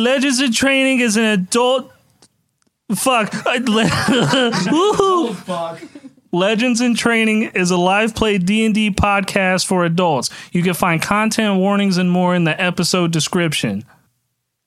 Legends 0.00 0.40
in 0.40 0.50
Training 0.50 1.00
is 1.00 1.18
an 1.18 1.24
adult. 1.24 1.92
Fuck. 2.94 3.30
Woohoo. 3.32 5.34
Fuck. 5.34 5.82
Legends 6.32 6.80
in 6.80 6.94
Training 6.94 7.50
is 7.54 7.70
a 7.70 7.76
live 7.76 8.14
play 8.14 8.38
D&D 8.38 8.92
podcast 8.92 9.66
for 9.66 9.84
adults. 9.84 10.30
You 10.52 10.62
can 10.62 10.72
find 10.72 11.02
content 11.02 11.58
warnings 11.58 11.98
and 11.98 12.10
more 12.10 12.34
in 12.34 12.44
the 12.44 12.58
episode 12.58 13.12
description. 13.12 13.84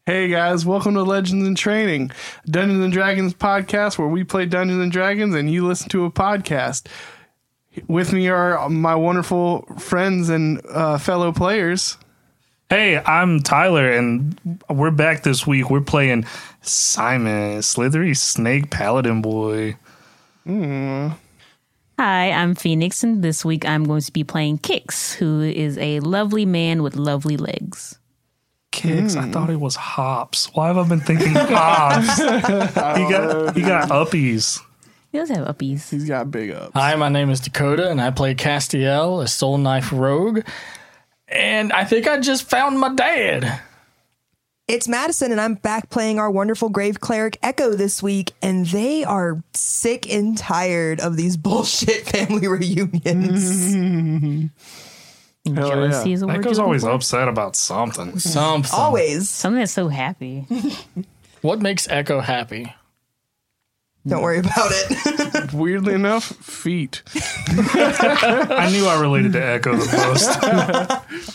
Hey 0.06 0.28
guys, 0.28 0.68
welcome 0.68 0.94
to 0.94 1.02
Legends 1.02 1.48
in 1.48 1.56
Training, 1.56 2.12
Dungeons 2.46 2.84
and 2.84 2.94
Dragons 2.94 3.34
podcast 3.34 3.98
where 3.98 4.08
we 4.08 4.24
play 4.24 4.46
Dungeons 4.46 4.84
and 4.84 4.92
Dragons 4.92 5.34
and 5.34 5.50
you 5.50 5.66
listen 5.66 5.90
to 5.90 6.06
a 6.06 6.12
podcast. 6.12 6.86
With 7.88 8.14
me 8.14 8.28
are 8.28 8.70
my 8.70 8.94
wonderful 8.94 9.64
friends 9.80 10.30
and 10.30 10.62
uh, 10.70 11.00
fellow 11.00 11.32
players. 11.32 11.98
Hey, 12.74 12.98
I'm 12.98 13.40
Tyler 13.40 13.88
and 13.92 14.36
we're 14.68 14.90
back 14.90 15.22
this 15.22 15.46
week. 15.46 15.70
We're 15.70 15.80
playing 15.80 16.26
Simon, 16.64 17.62
Slithery 17.62 18.16
Snake 18.16 18.72
Paladin 18.72 19.22
Boy. 19.22 19.78
Hmm. 20.44 21.10
Hi, 22.00 22.32
I'm 22.32 22.56
Phoenix, 22.56 23.04
and 23.04 23.24
this 23.24 23.46
week 23.46 23.64
I'm 23.64 23.84
going 23.84 24.02
to 24.02 24.12
be 24.12 24.24
playing 24.24 24.58
Kicks, 24.58 25.14
who 25.14 25.42
is 25.42 25.78
a 25.78 26.00
lovely 26.00 26.48
man 26.48 26.82
with 26.82 26.96
lovely 26.96 27.38
legs. 27.38 28.00
Kicks. 28.72 29.16
I 29.16 29.26
hmm. 29.26 29.32
thought 29.32 29.52
it 29.52 29.60
was 29.60 29.76
hops. 29.76 30.50
Why 30.56 30.66
have 30.70 30.80
I 30.80 30.90
been 30.90 31.00
thinking 31.00 31.28
hops? 31.36 32.18
he 32.18 33.08
got 33.08 33.56
he 33.56 33.62
got 33.62 33.90
uppies. 33.90 34.60
He 35.12 35.20
does 35.20 35.30
have 35.30 35.46
uppies. 35.46 35.92
He's 35.92 36.06
got 36.06 36.32
big 36.32 36.50
ups. 36.50 36.72
Hi, 36.74 36.96
my 36.96 37.10
name 37.10 37.30
is 37.30 37.40
Dakota, 37.40 37.92
and 37.92 38.02
I 38.02 38.10
play 38.10 38.34
Castiel, 38.34 39.22
a 39.22 39.28
soul 39.28 39.60
knife 39.60 39.92
rogue. 39.94 40.42
And 41.34 41.74
I 41.74 41.84
think 41.84 42.08
I 42.08 42.20
just 42.20 42.50
found 42.50 42.80
my 42.80 42.94
dad. 42.94 43.62
It's 44.68 44.88
Madison, 44.88 45.32
and 45.32 45.42
I'm 45.42 45.56
back 45.56 45.90
playing 45.90 46.20
our 46.20 46.32
wonderful 46.32 46.70
Grave 46.70 47.02
Cleric 47.02 47.38
Echo 47.44 47.72
this 47.74 48.02
week, 48.02 48.32
and 48.42 48.66
they 48.68 49.04
are 49.04 49.44
sick 49.54 50.10
and 50.10 50.38
tired 50.38 51.02
of 51.02 51.18
these 51.18 51.36
bullshit 51.38 52.08
family 52.08 52.48
reunions. 52.48 53.74
Hell 55.46 55.70
Jealousy 55.70 56.10
yeah. 56.10 56.14
is 56.14 56.22
a 56.22 56.28
word. 56.28 56.38
Echo's 56.38 56.60
always 56.60 56.84
looking 56.84 56.96
upset 56.96 57.28
about 57.28 57.58
something. 57.58 58.20
Something. 58.20 58.80
Always. 58.80 59.30
Something 59.30 59.60
that's 59.60 59.74
so 59.74 59.90
happy. 59.90 60.46
What 61.42 61.60
makes 61.60 61.90
Echo 61.90 62.22
happy? 62.22 62.74
Don't 64.06 64.22
worry 64.22 64.40
about 64.40 64.72
it. 64.72 65.54
Weirdly 65.54 65.94
enough, 65.94 66.26
feet. 66.26 67.04
I 67.08 68.70
knew 68.72 68.86
I 68.86 69.00
related 69.00 69.34
to 69.34 69.44
Echo 69.44 69.76
the 69.76 71.06
most. 71.08 71.34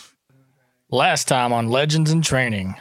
Last 0.90 1.28
time 1.28 1.52
on 1.52 1.68
Legends 1.68 2.10
in 2.10 2.22
Training. 2.22 2.74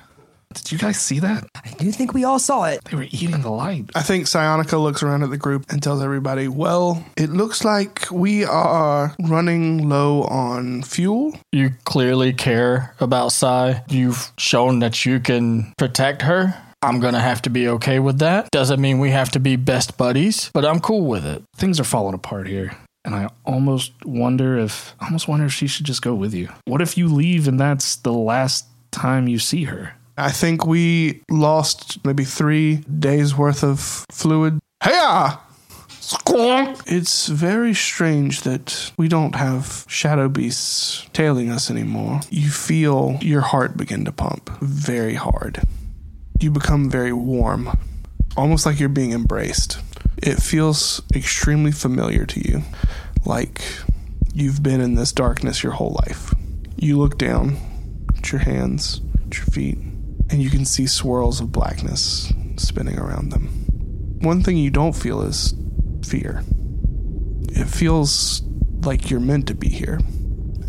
Did 0.53 0.71
you 0.71 0.77
guys 0.77 0.99
see 0.99 1.19
that? 1.19 1.45
I 1.63 1.69
do 1.71 1.91
think 1.91 2.13
we 2.13 2.23
all 2.23 2.39
saw 2.39 2.63
it. 2.65 2.83
They 2.85 2.95
were 2.97 3.05
eating 3.11 3.41
the 3.41 3.51
light. 3.51 3.89
I 3.95 4.01
think 4.01 4.25
Psionica 4.25 4.81
looks 4.81 5.03
around 5.03 5.23
at 5.23 5.29
the 5.29 5.37
group 5.37 5.65
and 5.69 5.83
tells 5.83 6.01
everybody, 6.01 6.47
well, 6.47 7.05
it 7.15 7.29
looks 7.29 7.63
like 7.63 8.07
we 8.09 8.43
are 8.45 9.13
running 9.19 9.87
low 9.89 10.23
on 10.23 10.83
fuel. 10.83 11.37
You 11.51 11.71
clearly 11.83 12.33
care 12.33 12.95
about 12.99 13.33
Sai. 13.33 13.83
You've 13.89 14.31
shown 14.37 14.79
that 14.79 15.05
you 15.05 15.19
can 15.19 15.73
protect 15.77 16.21
her. 16.23 16.55
I'm 16.81 16.99
gonna 16.99 17.19
have 17.19 17.41
to 17.43 17.49
be 17.49 17.67
okay 17.69 17.99
with 17.99 18.19
that. 18.19 18.51
Doesn't 18.51 18.79
mean 18.79 18.99
we 18.99 19.09
have 19.11 19.31
to 19.31 19.39
be 19.39 19.55
best 19.55 19.97
buddies, 19.97 20.51
but 20.53 20.65
I'm 20.65 20.79
cool 20.79 21.07
with 21.07 21.25
it. 21.25 21.43
Things 21.55 21.79
are 21.79 21.83
falling 21.83 22.13
apart 22.13 22.47
here. 22.47 22.77
And 23.03 23.15
I 23.15 23.29
almost 23.45 23.93
wonder 24.05 24.57
if 24.57 24.93
I 24.99 25.05
almost 25.05 25.27
wonder 25.27 25.45
if 25.45 25.53
she 25.53 25.67
should 25.67 25.85
just 25.85 26.01
go 26.01 26.13
with 26.13 26.33
you. 26.33 26.49
What 26.65 26.81
if 26.81 26.97
you 26.97 27.07
leave 27.07 27.47
and 27.47 27.59
that's 27.59 27.95
the 27.95 28.13
last 28.13 28.65
time 28.91 29.27
you 29.27 29.39
see 29.39 29.63
her? 29.63 29.93
I 30.17 30.31
think 30.31 30.65
we 30.65 31.21
lost 31.29 32.03
maybe 32.05 32.23
three 32.23 32.77
days 32.77 33.35
worth 33.35 33.63
of 33.63 34.05
fluid. 34.11 34.59
Hey! 34.83 35.33
It's 36.85 37.27
very 37.27 37.73
strange 37.73 38.41
that 38.41 38.91
we 38.97 39.07
don't 39.07 39.35
have 39.35 39.85
shadow 39.89 40.29
beasts 40.29 41.05
tailing 41.11 41.49
us 41.49 41.69
anymore. 41.69 42.21
You 42.29 42.49
feel 42.49 43.17
your 43.21 43.41
heart 43.41 43.77
begin 43.77 44.05
to 44.05 44.11
pump 44.11 44.49
very 44.61 45.15
hard. 45.15 45.61
You 46.39 46.51
become 46.51 46.89
very 46.89 47.13
warm, 47.13 47.77
almost 48.35 48.65
like 48.65 48.79
you're 48.79 48.89
being 48.89 49.11
embraced. 49.11 49.79
It 50.17 50.41
feels 50.41 51.01
extremely 51.15 51.71
familiar 51.71 52.25
to 52.25 52.47
you, 52.47 52.61
like 53.25 53.61
you've 54.33 54.61
been 54.61 54.81
in 54.81 54.95
this 54.95 55.11
darkness 55.11 55.63
your 55.63 55.73
whole 55.73 55.99
life. 56.05 56.33
You 56.75 56.99
look 56.99 57.17
down 57.17 57.57
at 58.17 58.31
your 58.31 58.41
hands, 58.41 59.01
at 59.25 59.37
your 59.37 59.45
feet, 59.45 59.77
and 60.29 60.41
you 60.41 60.49
can 60.49 60.65
see 60.65 60.85
swirls 60.85 61.41
of 61.41 61.51
blackness 61.51 62.31
spinning 62.57 62.99
around 62.99 63.31
them. 63.31 63.47
One 64.21 64.43
thing 64.43 64.57
you 64.57 64.69
don't 64.69 64.93
feel 64.93 65.21
is 65.21 65.53
fear. 66.05 66.43
It 67.49 67.65
feels 67.65 68.41
like 68.83 69.09
you're 69.09 69.19
meant 69.19 69.47
to 69.47 69.55
be 69.55 69.69
here. 69.69 69.99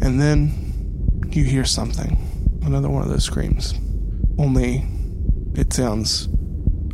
And 0.01 0.21
then 0.21 1.27
you 1.31 1.45
hear 1.45 1.65
something. 1.65 2.17
Another 2.63 2.89
one 2.89 3.03
of 3.03 3.09
those 3.09 3.25
screams. 3.25 3.75
Only 4.39 4.87
it 5.59 5.73
sounds 5.73 6.29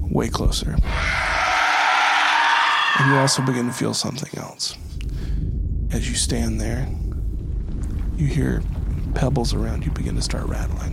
way 0.00 0.28
closer. 0.28 0.74
And 2.98 3.10
you 3.10 3.16
also 3.16 3.42
begin 3.42 3.66
to 3.66 3.72
feel 3.72 3.92
something 3.92 4.30
else. 4.38 4.78
As 5.92 6.08
you 6.08 6.14
stand 6.14 6.60
there, 6.60 6.88
you 8.16 8.26
hear 8.26 8.62
pebbles 9.14 9.52
around 9.52 9.84
you 9.84 9.90
begin 9.90 10.16
to 10.16 10.22
start 10.22 10.46
rattling. 10.46 10.92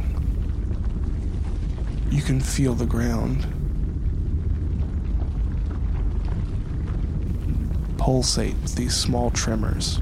You 2.10 2.22
can 2.22 2.42
feel 2.42 2.74
the 2.74 2.86
ground 2.86 3.48
pulsate 7.98 8.56
with 8.62 8.76
these 8.76 8.98
small 8.98 9.32
tremors. 9.32 10.02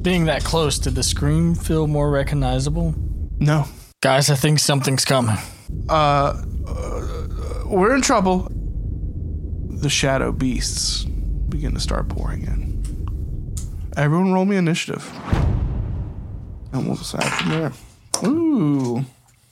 Being 0.00 0.26
that 0.26 0.44
close, 0.44 0.78
did 0.78 0.94
the 0.94 1.02
scream 1.02 1.56
feel 1.56 1.88
more 1.88 2.10
recognizable? 2.10 2.94
No, 3.40 3.66
Guys, 4.02 4.30
I 4.30 4.34
think 4.34 4.58
something's 4.58 5.04
coming. 5.04 5.36
uh, 5.88 6.42
we're 7.66 7.94
in 7.94 8.02
trouble. 8.02 8.48
The 9.70 9.88
shadow 9.88 10.32
beasts 10.32 11.04
begin 11.04 11.72
to 11.74 11.80
start 11.80 12.08
pouring 12.08 12.42
in. 12.42 12.82
Everyone, 13.96 14.32
roll 14.32 14.44
me 14.44 14.56
initiative, 14.56 15.08
and 16.72 16.86
we'll 16.86 16.96
decide 16.96 17.24
from 17.24 17.48
there. 17.50 17.72
Ooh, 18.24 19.04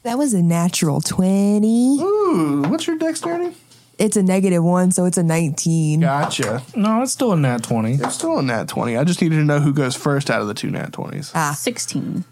That 0.02 0.18
was 0.18 0.34
a 0.34 0.42
natural 0.42 1.00
20. 1.00 1.98
ooh, 2.00 2.62
what's 2.68 2.86
your 2.86 2.96
dexterity? 2.98 3.56
It's 3.98 4.16
a 4.16 4.22
negative 4.22 4.64
one, 4.64 4.90
so 4.92 5.04
it's 5.04 5.18
a 5.18 5.22
19. 5.22 6.00
Gotcha. 6.00 6.62
No, 6.74 7.02
it's 7.02 7.12
still 7.12 7.32
a 7.32 7.36
nat 7.36 7.62
20. 7.62 7.94
It's 7.94 8.14
still 8.14 8.38
a 8.38 8.42
nat 8.42 8.66
twenty. 8.68 8.96
I 8.96 9.04
just 9.04 9.20
needed 9.20 9.36
to 9.36 9.44
know 9.44 9.60
who 9.60 9.74
goes 9.74 9.94
first 9.94 10.30
out 10.30 10.40
of 10.40 10.48
the 10.48 10.54
two 10.54 10.70
nat 10.70 10.92
twenties. 10.94 11.30
Ah, 11.34 11.54
16. 11.56 12.24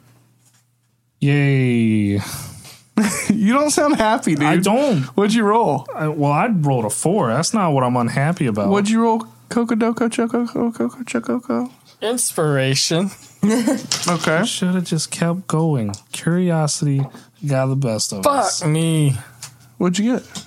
Yay. 1.20 2.20
You 3.32 3.52
don't 3.52 3.70
sound 3.70 3.94
happy, 3.96 4.34
dude. 4.34 4.44
I 4.44 4.56
don't. 4.56 5.02
What'd 5.16 5.32
you 5.32 5.44
roll? 5.44 5.86
I, 5.94 6.08
well, 6.08 6.32
I 6.32 6.48
rolled 6.48 6.84
a 6.84 6.90
four. 6.90 7.28
That's 7.28 7.54
not 7.54 7.72
what 7.72 7.84
I'm 7.84 7.96
unhappy 7.96 8.46
about. 8.46 8.70
What'd 8.70 8.90
you 8.90 9.02
roll? 9.02 9.20
Coco 9.50 9.76
Doco 9.76 10.10
Choco 10.10 10.46
Coco 10.46 11.02
Choco 11.04 11.70
Inspiration. 12.02 13.10
Okay. 14.08 14.44
Should 14.44 14.74
have 14.74 14.84
just 14.84 15.12
kept 15.12 15.46
going. 15.46 15.94
Curiosity 16.10 17.02
got 17.46 17.66
the 17.66 17.76
best 17.76 18.12
of 18.12 18.26
us. 18.26 18.60
Fuck 18.60 18.68
me. 18.68 19.16
What'd 19.76 19.98
you 20.00 20.16
get? 20.16 20.44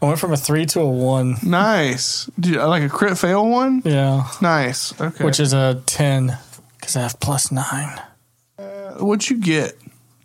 I 0.00 0.06
went 0.06 0.18
from 0.18 0.32
a 0.32 0.36
three 0.36 0.64
to 0.66 0.80
a 0.80 0.90
one. 0.90 1.36
Nice. 1.42 2.30
You, 2.42 2.62
like 2.62 2.84
a 2.84 2.88
crit 2.88 3.18
fail 3.18 3.46
one? 3.46 3.82
Yeah. 3.84 4.26
Nice. 4.40 4.98
Okay. 4.98 5.24
Which 5.24 5.40
is 5.40 5.52
a 5.52 5.82
10 5.84 6.38
because 6.80 6.96
I 6.96 7.02
have 7.02 7.20
plus 7.20 7.52
nine. 7.52 8.00
Uh, 8.58 8.92
what'd 8.94 9.28
you 9.28 9.38
get? 9.38 9.76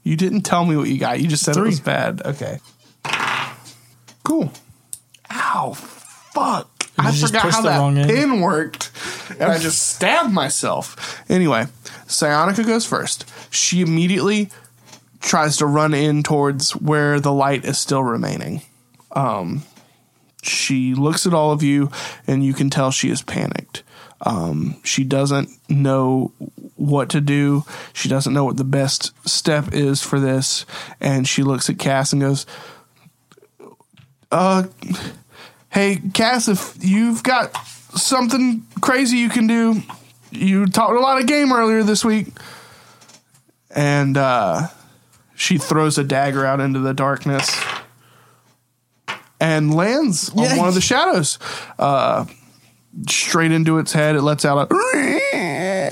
You 0.08 0.16
didn't 0.16 0.44
tell 0.44 0.64
me 0.64 0.78
what 0.78 0.88
you 0.88 0.98
got. 0.98 1.20
You 1.20 1.28
just 1.28 1.44
said 1.44 1.58
it 1.58 1.62
was 1.62 1.82
bad. 1.82 2.22
Okay. 2.24 2.60
Cool. 4.24 4.50
Ow. 5.30 5.74
Fuck. 5.74 6.70
I 6.98 7.12
forgot 7.12 7.52
how 7.52 7.62
that 7.64 7.78
wrong 7.78 7.98
end. 7.98 8.10
pin 8.10 8.40
worked. 8.40 8.90
And 9.32 9.52
I 9.52 9.58
just 9.58 9.96
stabbed 9.96 10.34
myself. 10.34 11.22
Anyway, 11.30 11.66
Psionica 12.06 12.66
goes 12.66 12.86
first. 12.86 13.30
She 13.52 13.82
immediately 13.82 14.50
tries 15.20 15.58
to 15.58 15.66
run 15.66 15.94
in 15.94 16.24
towards 16.24 16.72
where 16.72 17.20
the 17.20 17.34
light 17.34 17.66
is 17.66 17.78
still 17.78 18.02
remaining. 18.02 18.62
Um, 19.12 19.64
she 20.42 20.96
looks 20.96 21.28
at 21.28 21.34
all 21.34 21.52
of 21.52 21.64
you, 21.64 21.92
and 22.26 22.46
you 22.46 22.54
can 22.54 22.70
tell 22.70 22.92
she 22.92 23.10
is 23.10 23.22
panicked. 23.22 23.84
Um, 24.22 24.78
she 24.84 25.04
doesn't 25.04 25.50
know 25.70 26.32
what 26.76 27.10
to 27.10 27.22
do. 27.22 27.64
She 27.94 28.10
doesn't 28.10 28.34
know 28.34 28.46
what 28.46 28.58
the 28.58 28.64
best 28.64 29.12
step 29.28 29.74
is 29.74 30.02
for 30.02 30.20
this. 30.20 30.66
And 31.00 31.28
she 31.28 31.44
looks 31.44 31.70
at 31.70 31.78
Cass 31.80 32.14
and 32.14 32.22
goes, 32.22 32.46
Uh, 34.32 34.64
hey, 35.70 36.02
Cass, 36.14 36.48
if 36.48 36.76
you've 36.80 37.24
got 37.24 37.56
something 37.96 38.66
crazy 38.82 39.18
you 39.18 39.30
can 39.30 39.48
do, 39.48 39.82
you 40.32 40.66
talked 40.66 40.94
a 40.96 41.00
lot 41.00 41.22
of 41.22 41.28
game 41.28 41.52
earlier 41.54 41.84
this 41.84 42.04
week. 42.04 42.28
And 43.76 44.18
uh, 44.18 44.68
She 45.36 45.58
throws 45.58 45.98
a 45.98 46.04
dagger 46.04 46.46
out 46.46 46.60
into 46.60 46.80
the 46.80 46.94
darkness 46.94 47.50
and 49.40 49.74
lands 49.74 50.30
on 50.32 50.44
Yeah. 50.44 50.58
one 50.58 50.68
of 50.68 50.74
the 50.74 50.82
shadows. 50.82 51.38
Uh, 51.78 52.26
straight 53.08 53.52
into 53.52 53.78
its 53.78 53.94
head. 53.94 54.16
It 54.16 54.22
lets 54.22 54.46
out 54.46 54.72
a 54.72 55.92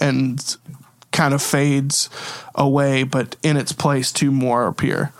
and 0.00 0.56
kind 1.12 1.34
of 1.34 1.42
fades 1.42 2.08
away, 2.54 3.02
but 3.02 3.36
in 3.42 3.56
its 3.56 3.72
place, 3.72 4.12
two 4.12 4.30
more 4.30 4.66
appear. 4.66 5.12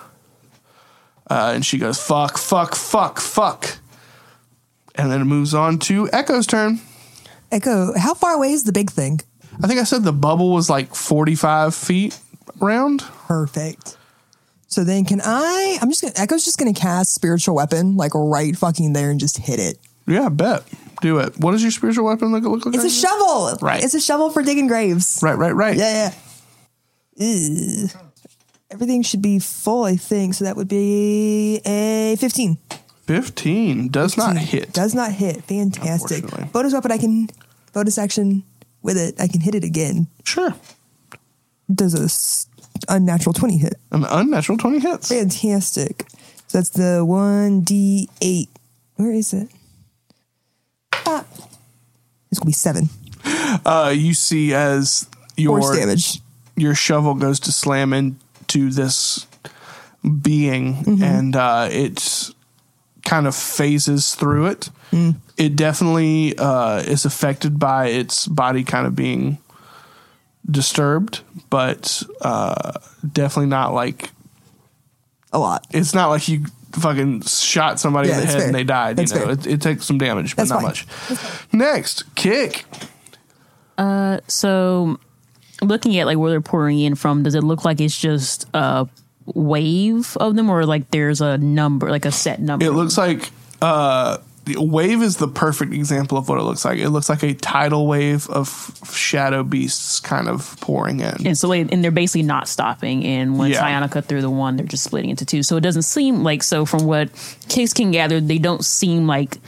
Uh, 1.28 1.52
and 1.54 1.64
she 1.64 1.78
goes, 1.78 2.00
fuck, 2.02 2.38
fuck, 2.38 2.74
fuck, 2.74 3.20
fuck. 3.20 3.78
And 4.96 5.10
then 5.10 5.20
it 5.20 5.26
moves 5.26 5.54
on 5.54 5.78
to 5.80 6.10
Echo's 6.12 6.46
turn. 6.46 6.80
Echo, 7.52 7.92
how 7.96 8.14
far 8.14 8.34
away 8.34 8.52
is 8.52 8.64
the 8.64 8.72
big 8.72 8.90
thing? 8.90 9.20
I 9.62 9.66
think 9.66 9.80
I 9.80 9.84
said 9.84 10.04
the 10.04 10.12
bubble 10.12 10.52
was 10.52 10.70
like 10.70 10.94
45 10.94 11.74
feet 11.74 12.18
round. 12.60 13.02
Perfect. 13.26 13.96
So 14.68 14.84
then 14.84 15.04
can 15.04 15.20
I 15.22 15.78
I'm 15.82 15.90
just 15.90 16.00
gonna 16.00 16.14
Echo's 16.16 16.44
just 16.44 16.58
gonna 16.58 16.72
cast 16.72 17.12
spiritual 17.12 17.56
weapon 17.56 17.96
like 17.96 18.14
right 18.14 18.56
fucking 18.56 18.92
there 18.92 19.10
and 19.10 19.18
just 19.18 19.38
hit 19.38 19.58
it. 19.58 19.78
Yeah, 20.06 20.26
I 20.26 20.28
bet. 20.28 20.64
Do 21.00 21.18
it. 21.18 21.38
What 21.38 21.52
does 21.52 21.62
your 21.62 21.70
spiritual 21.70 22.04
weapon 22.04 22.30
look, 22.32 22.44
look 22.44 22.66
like? 22.66 22.74
It's 22.74 22.84
a 22.84 22.90
shovel. 22.90 23.56
Right. 23.62 23.82
It's 23.82 23.94
a 23.94 24.00
shovel 24.00 24.30
for 24.30 24.42
digging 24.42 24.66
graves. 24.66 25.20
Right, 25.22 25.36
right, 25.38 25.52
right. 25.54 25.76
Yeah, 25.76 26.12
yeah. 27.18 27.26
Ew. 27.26 27.88
Everything 28.70 29.02
should 29.02 29.22
be 29.22 29.38
full, 29.38 29.84
I 29.84 29.96
think. 29.96 30.34
So 30.34 30.44
that 30.44 30.56
would 30.56 30.68
be 30.68 31.60
a 31.64 32.16
15. 32.18 32.58
15 33.06 33.88
does 33.88 34.16
not 34.16 34.36
hit. 34.36 34.72
Does 34.72 34.94
not 34.94 35.10
hit. 35.12 35.42
Fantastic. 35.44 36.24
Bonus 36.52 36.72
weapon, 36.72 36.92
I 36.92 36.98
can, 36.98 37.28
bonus 37.72 37.98
action 37.98 38.44
with 38.82 38.96
it, 38.96 39.20
I 39.20 39.26
can 39.26 39.40
hit 39.40 39.54
it 39.56 39.64
again. 39.64 40.06
Sure. 40.24 40.54
Does 41.74 41.94
a 41.98 42.04
s- 42.04 42.46
unnatural 42.88 43.32
20 43.32 43.58
hit. 43.58 43.74
An 43.90 44.04
unnatural 44.04 44.58
20 44.58 44.78
hits. 44.78 45.08
Fantastic. 45.08 46.06
So 46.46 46.58
that's 46.58 46.70
the 46.70 47.04
1d8. 47.04 48.48
Where 48.96 49.12
is 49.12 49.32
it? 49.32 49.48
Ah. 50.92 51.24
It's 52.30 52.38
going 52.38 52.42
to 52.42 52.46
be 52.46 52.52
seven. 52.52 52.88
Uh, 53.66 53.92
you 53.94 54.14
see 54.14 54.54
as 54.54 55.08
your 55.36 55.60
Force 55.60 55.76
damage. 55.76 56.20
your 56.56 56.74
shovel 56.74 57.14
goes 57.14 57.40
to 57.40 57.52
slam 57.52 57.92
into 57.92 58.70
this 58.70 59.26
being 60.22 61.02
and 61.02 61.34
uh, 61.36 61.68
it 61.70 62.30
kind 63.04 63.26
of 63.26 63.34
phases 63.34 64.14
through 64.14 64.46
it. 64.46 64.70
It 65.36 65.56
definitely 65.56 66.36
uh, 66.38 66.78
is 66.80 67.04
affected 67.04 67.58
by 67.58 67.86
its 67.88 68.26
body 68.26 68.64
kind 68.64 68.86
of 68.86 68.94
being 68.96 69.38
disturbed, 70.50 71.20
but 71.48 72.02
uh, 72.20 72.72
definitely 73.12 73.46
not 73.50 73.72
like 73.74 74.10
A 75.32 75.38
lot. 75.38 75.66
it's 75.70 75.94
not 75.94 76.08
like 76.08 76.28
you 76.28 76.46
fucking 76.72 77.22
shot 77.22 77.80
somebody 77.80 78.08
Yeah, 78.08 78.14
in 78.16 78.20
the 78.20 78.26
head 78.26 78.36
fair. 78.38 78.46
and 78.46 78.54
they 78.54 78.64
died. 78.64 78.96
That's 78.96 79.12
you 79.12 79.18
know, 79.18 79.24
fair. 79.26 79.32
it, 79.34 79.46
it 79.46 79.60
takes 79.62 79.84
some 79.86 79.98
damage, 79.98 80.36
but 80.36 80.48
That's 80.48 80.50
not 80.50 80.62
fine. 80.62 80.68
much. 80.68 80.86
Next, 81.52 82.14
kick. 82.14 82.64
Uh, 83.78 84.20
so, 84.26 84.98
looking 85.62 85.98
at 85.98 86.06
like 86.06 86.18
where 86.18 86.30
they're 86.30 86.40
pouring 86.40 86.78
in 86.80 86.94
from, 86.94 87.22
does 87.22 87.34
it 87.34 87.42
look 87.42 87.64
like 87.64 87.80
it's 87.80 87.98
just 87.98 88.46
a 88.54 88.86
wave 89.26 90.16
of 90.18 90.36
them, 90.36 90.50
or 90.50 90.64
like 90.66 90.90
there's 90.90 91.20
a 91.20 91.38
number, 91.38 91.90
like 91.90 92.04
a 92.04 92.12
set 92.12 92.40
number? 92.40 92.64
It 92.66 92.72
looks 92.72 92.98
like 92.98 93.30
uh, 93.62 94.16
the 94.16 94.22
wave 94.56 95.02
is 95.02 95.16
the 95.16 95.28
perfect 95.28 95.72
example 95.72 96.18
of 96.18 96.28
what 96.28 96.38
it 96.38 96.42
looks 96.42 96.64
like. 96.64 96.78
It 96.78 96.90
looks 96.90 97.08
like 97.08 97.22
a 97.22 97.34
tidal 97.34 97.86
wave 97.86 98.28
of 98.28 98.78
shadow 98.92 99.42
beasts 99.42 100.00
kind 100.00 100.28
of 100.28 100.58
pouring 100.60 101.00
in. 101.00 101.26
and 101.26 101.36
so 101.38 101.52
and 101.52 101.84
they're 101.84 101.90
basically 101.90 102.22
not 102.22 102.48
stopping. 102.48 103.04
And 103.04 103.38
when 103.38 103.50
Yeah. 103.50 103.86
Cut 103.90 104.04
through 104.04 104.22
the 104.22 104.30
one, 104.30 104.56
they're 104.56 104.66
just 104.66 104.84
splitting 104.84 105.10
into 105.10 105.24
two. 105.24 105.42
So 105.42 105.56
it 105.56 105.62
doesn't 105.62 105.82
seem 105.82 106.22
like 106.22 106.42
so. 106.42 106.64
From 106.64 106.84
what 106.84 107.08
Case 107.48 107.72
can 107.72 107.90
gather, 107.90 108.20
they 108.20 108.38
don't 108.38 108.64
seem 108.64 109.06
like 109.06 109.38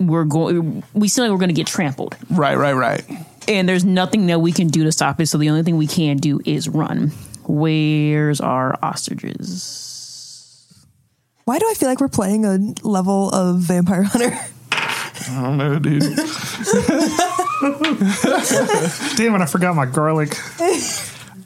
we're 0.00 0.24
going. 0.24 0.82
We 0.94 1.08
seem 1.08 1.24
like 1.24 1.30
we're 1.32 1.38
going 1.38 1.48
to 1.50 1.54
get 1.54 1.66
trampled. 1.66 2.16
Right, 2.30 2.56
right, 2.56 2.72
right. 2.72 3.04
and 3.46 3.68
there's 3.68 3.84
nothing 3.84 4.26
that 4.26 4.40
we 4.40 4.52
can 4.52 4.68
do 4.68 4.84
to 4.84 4.92
stop 4.92 5.20
it. 5.20 5.26
So 5.26 5.38
the 5.38 5.50
only 5.50 5.62
thing 5.62 5.76
we 5.76 5.86
can 5.86 6.16
do 6.16 6.40
is 6.44 6.68
run. 6.68 7.12
Where's 7.46 8.40
our 8.40 8.78
ostriches? 8.82 9.84
Why 11.48 11.58
do 11.58 11.66
I 11.66 11.72
feel 11.72 11.88
like 11.88 11.98
we're 11.98 12.08
playing 12.08 12.44
a 12.44 12.58
level 12.86 13.30
of 13.30 13.60
Vampire 13.60 14.02
Hunter? 14.02 14.38
I 14.70 15.40
don't 15.42 15.56
know, 15.56 15.78
dude. 15.78 16.02
Damn 19.16 19.34
it, 19.34 19.40
I 19.40 19.46
forgot 19.46 19.74
my 19.74 19.86
garlic. 19.86 20.36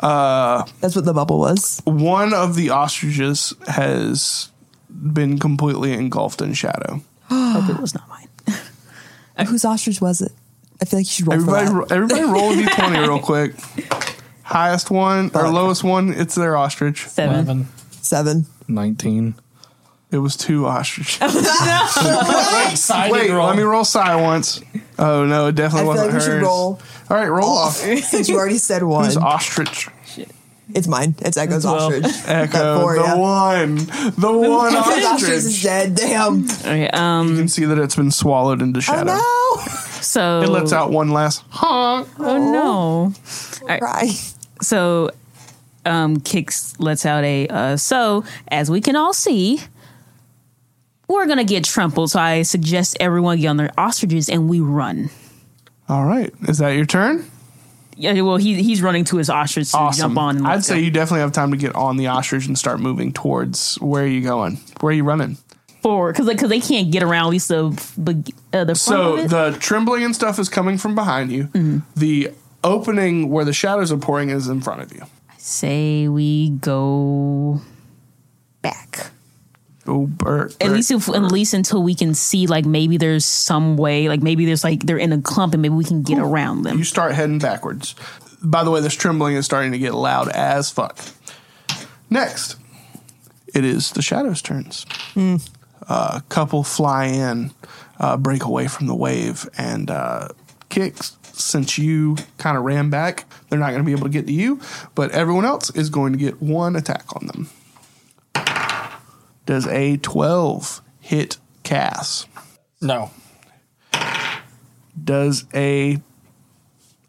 That's 0.00 0.96
what 0.96 1.04
the 1.04 1.12
bubble 1.14 1.38
was. 1.38 1.80
One 1.84 2.34
of 2.34 2.56
the 2.56 2.70
ostriches 2.70 3.54
has 3.68 4.50
been 4.90 5.38
completely 5.38 5.92
engulfed 5.92 6.42
in 6.42 6.52
shadow. 6.54 7.00
Hope 7.30 7.70
it 7.70 7.80
was 7.80 7.94
not 7.94 8.08
mine. 8.08 8.26
Whose 9.46 9.64
ostrich 9.64 10.00
was 10.00 10.20
it? 10.20 10.32
I 10.80 10.84
feel 10.84 10.98
like 10.98 11.06
you 11.06 11.10
should 11.12 11.28
roll 11.28 11.34
Everybody, 11.34 11.66
for 11.68 11.74
ro- 11.74 11.84
that. 11.86 11.94
everybody, 11.94 12.22
roll 12.24 12.50
a 12.50 12.56
d20 12.56 13.06
real 13.06 13.18
quick. 13.22 13.54
Highest 14.42 14.90
one 14.90 15.30
or 15.32 15.48
lowest 15.48 15.84
one, 15.84 16.12
it's 16.12 16.34
their 16.34 16.56
ostrich. 16.56 17.06
Seven. 17.06 17.34
Eleven. 17.36 17.68
Seven. 18.00 18.46
19. 18.66 19.36
It 20.12 20.18
was 20.18 20.36
two 20.36 20.66
ostriches. 20.66 21.18
Excited 22.70 23.12
Wait, 23.12 23.30
roll. 23.30 23.46
let 23.48 23.56
me 23.56 23.62
roll 23.62 23.84
psi 23.84 24.14
once. 24.20 24.60
Oh 24.98 25.24
no, 25.24 25.46
it 25.46 25.48
I 25.48 25.50
definitely 25.52 25.80
feel 25.80 25.86
wasn't 25.88 26.06
like 26.08 26.14
we 26.14 26.20
should 26.20 26.32
hers. 26.34 26.42
roll 26.42 26.80
All 27.10 27.16
right, 27.16 27.28
roll 27.28 27.50
off. 27.50 27.76
since 27.76 28.28
you 28.28 28.36
already 28.36 28.58
said 28.58 28.82
one. 28.82 29.04
Who's 29.06 29.16
ostrich? 29.16 29.88
It's 30.74 30.86
mine. 30.86 31.14
It's 31.18 31.36
Echo's 31.36 31.64
Well, 31.64 31.74
ostrich. 31.74 32.04
Echo, 32.26 32.80
four, 32.80 32.94
the 32.94 33.02
yeah. 33.02 33.14
one, 33.16 33.76
the 33.76 34.32
one 34.32 34.74
Echo's 34.74 35.04
ostrich 35.04 35.30
is 35.32 35.46
ostrich. 35.46 35.62
dead. 35.62 35.94
Damn. 35.96 36.44
Okay, 36.48 36.88
um, 36.90 37.28
You 37.28 37.36
can 37.36 37.48
see 37.48 37.64
that 37.66 37.78
it's 37.78 37.96
been 37.96 38.10
swallowed 38.10 38.62
into 38.62 38.78
Oh 38.78 38.80
shadow. 38.80 39.14
no. 39.14 39.56
so 40.00 40.40
It 40.42 40.48
lets 40.48 40.72
out 40.72 40.90
one 40.90 41.10
last 41.10 41.42
honk. 41.50 42.08
Oh 42.18 42.38
no! 42.38 43.76
Cry. 43.78 44.12
So, 44.62 45.10
um, 45.84 46.20
Kicks 46.20 46.78
lets 46.78 47.04
out 47.04 47.24
a. 47.24 47.48
Uh, 47.48 47.76
so 47.76 48.24
as 48.48 48.70
we 48.70 48.80
can 48.80 48.96
all 48.96 49.12
see, 49.12 49.60
we're 51.12 51.26
gonna 51.26 51.44
get 51.44 51.64
trampled. 51.64 52.10
So 52.10 52.20
I 52.20 52.42
suggest 52.42 52.96
everyone 53.00 53.38
get 53.40 53.48
on 53.48 53.56
their 53.56 53.70
ostriches 53.78 54.28
and 54.28 54.48
we 54.48 54.60
run. 54.60 55.10
All 55.88 56.04
right, 56.04 56.32
is 56.48 56.58
that 56.58 56.70
your 56.70 56.86
turn? 56.86 57.30
Yeah, 57.96 58.18
well, 58.22 58.38
he 58.38 58.62
he's 58.62 58.80
running 58.82 59.04
to 59.06 59.18
his 59.18 59.28
ostrich 59.28 59.70
to 59.72 59.76
Awesome. 59.76 60.00
jump 60.14 60.18
on. 60.18 60.46
I'd 60.46 60.64
say 60.64 60.76
go. 60.76 60.80
you 60.80 60.90
definitely 60.90 61.20
have 61.20 61.32
time 61.32 61.50
to 61.50 61.56
get 61.56 61.74
on 61.74 61.96
the 61.98 62.06
ostrich 62.06 62.46
and 62.46 62.58
start 62.58 62.80
moving 62.80 63.12
towards 63.12 63.76
where 63.76 64.04
are 64.04 64.06
you 64.06 64.22
going? 64.22 64.58
Where 64.80 64.90
are 64.90 64.94
you 64.94 65.04
running? 65.04 65.36
forward 65.82 66.12
because 66.12 66.28
because 66.28 66.48
they 66.48 66.60
can't 66.60 66.92
get 66.92 67.02
around 67.02 67.24
at 67.26 67.30
least 67.30 67.48
the 67.48 68.32
uh, 68.52 68.64
the 68.64 68.74
So 68.76 69.26
the 69.26 69.56
trembling 69.58 70.04
and 70.04 70.14
stuff 70.14 70.38
is 70.38 70.48
coming 70.48 70.78
from 70.78 70.94
behind 70.94 71.32
you. 71.32 71.44
Mm-hmm. 71.46 71.78
The 71.96 72.30
opening 72.62 73.28
where 73.30 73.44
the 73.44 73.52
shadows 73.52 73.90
are 73.90 73.96
pouring 73.98 74.30
is 74.30 74.46
in 74.48 74.60
front 74.60 74.80
of 74.82 74.92
you. 74.92 75.02
I 75.28 75.34
say 75.38 76.06
we 76.06 76.50
go 76.50 77.60
back. 78.62 79.10
Oh, 79.86 80.06
Bert. 80.06 80.56
At 80.60 80.70
least 80.70 80.90
if, 80.92 81.08
at 81.08 81.22
least 81.22 81.54
until 81.54 81.82
we 81.82 81.94
can 81.94 82.14
see 82.14 82.46
like 82.46 82.64
maybe 82.64 82.96
there's 82.98 83.24
some 83.24 83.76
way 83.76 84.08
like 84.08 84.22
maybe 84.22 84.46
there's 84.46 84.62
like 84.62 84.84
they're 84.86 84.96
in 84.98 85.12
a 85.12 85.20
clump 85.20 85.54
and 85.54 85.62
maybe 85.62 85.74
we 85.74 85.84
can 85.84 86.02
get 86.02 86.18
around 86.18 86.62
them. 86.62 86.78
you 86.78 86.84
start 86.84 87.12
heading 87.12 87.38
backwards. 87.38 87.94
By 88.44 88.64
the 88.64 88.70
way, 88.70 88.80
this 88.80 88.94
trembling 88.94 89.34
is 89.36 89.44
starting 89.44 89.72
to 89.72 89.78
get 89.78 89.94
loud 89.94 90.28
as 90.28 90.70
fuck. 90.70 90.98
Next, 92.10 92.56
it 93.54 93.64
is 93.64 93.92
the 93.92 94.02
shadows' 94.02 94.42
turns. 94.42 94.86
A 95.88 96.22
couple 96.28 96.62
fly 96.62 97.06
in, 97.06 97.52
uh, 97.98 98.16
break 98.16 98.44
away 98.44 98.68
from 98.68 98.86
the 98.86 98.94
wave, 98.94 99.48
and 99.58 99.90
uh, 99.90 100.28
kicks. 100.68 101.16
Since 101.34 101.78
you 101.78 102.16
kind 102.38 102.56
of 102.58 102.64
ran 102.64 102.90
back, 102.90 103.24
they're 103.48 103.58
not 103.58 103.70
going 103.70 103.80
to 103.80 103.86
be 103.86 103.92
able 103.92 104.04
to 104.04 104.10
get 104.12 104.26
to 104.26 104.32
you, 104.32 104.60
but 104.94 105.10
everyone 105.12 105.44
else 105.44 105.70
is 105.70 105.88
going 105.88 106.12
to 106.12 106.18
get 106.18 106.42
one 106.42 106.76
attack 106.76 107.04
on 107.16 107.26
them. 107.26 107.48
Does 109.46 109.66
a 109.66 109.96
12 109.98 110.82
hit 111.00 111.38
Cass? 111.62 112.26
No. 112.80 113.10
Does 115.02 115.44
a 115.54 116.00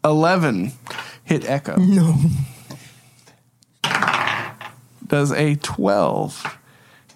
11 0.04 0.72
hit 1.24 1.48
Echo? 1.48 1.76
No. 1.76 2.16
Does 5.06 5.32
a 5.32 5.54
12 5.56 6.58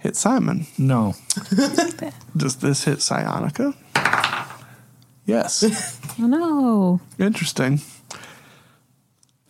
hit 0.01 0.15
Simon? 0.17 0.67
No. 0.77 1.15
Does 2.37 2.57
this 2.57 2.85
hit 2.85 2.99
Psionica? 2.99 3.75
Yes. 5.25 5.95
Oh 6.21 6.27
no! 6.27 7.01
Interesting. 7.25 7.81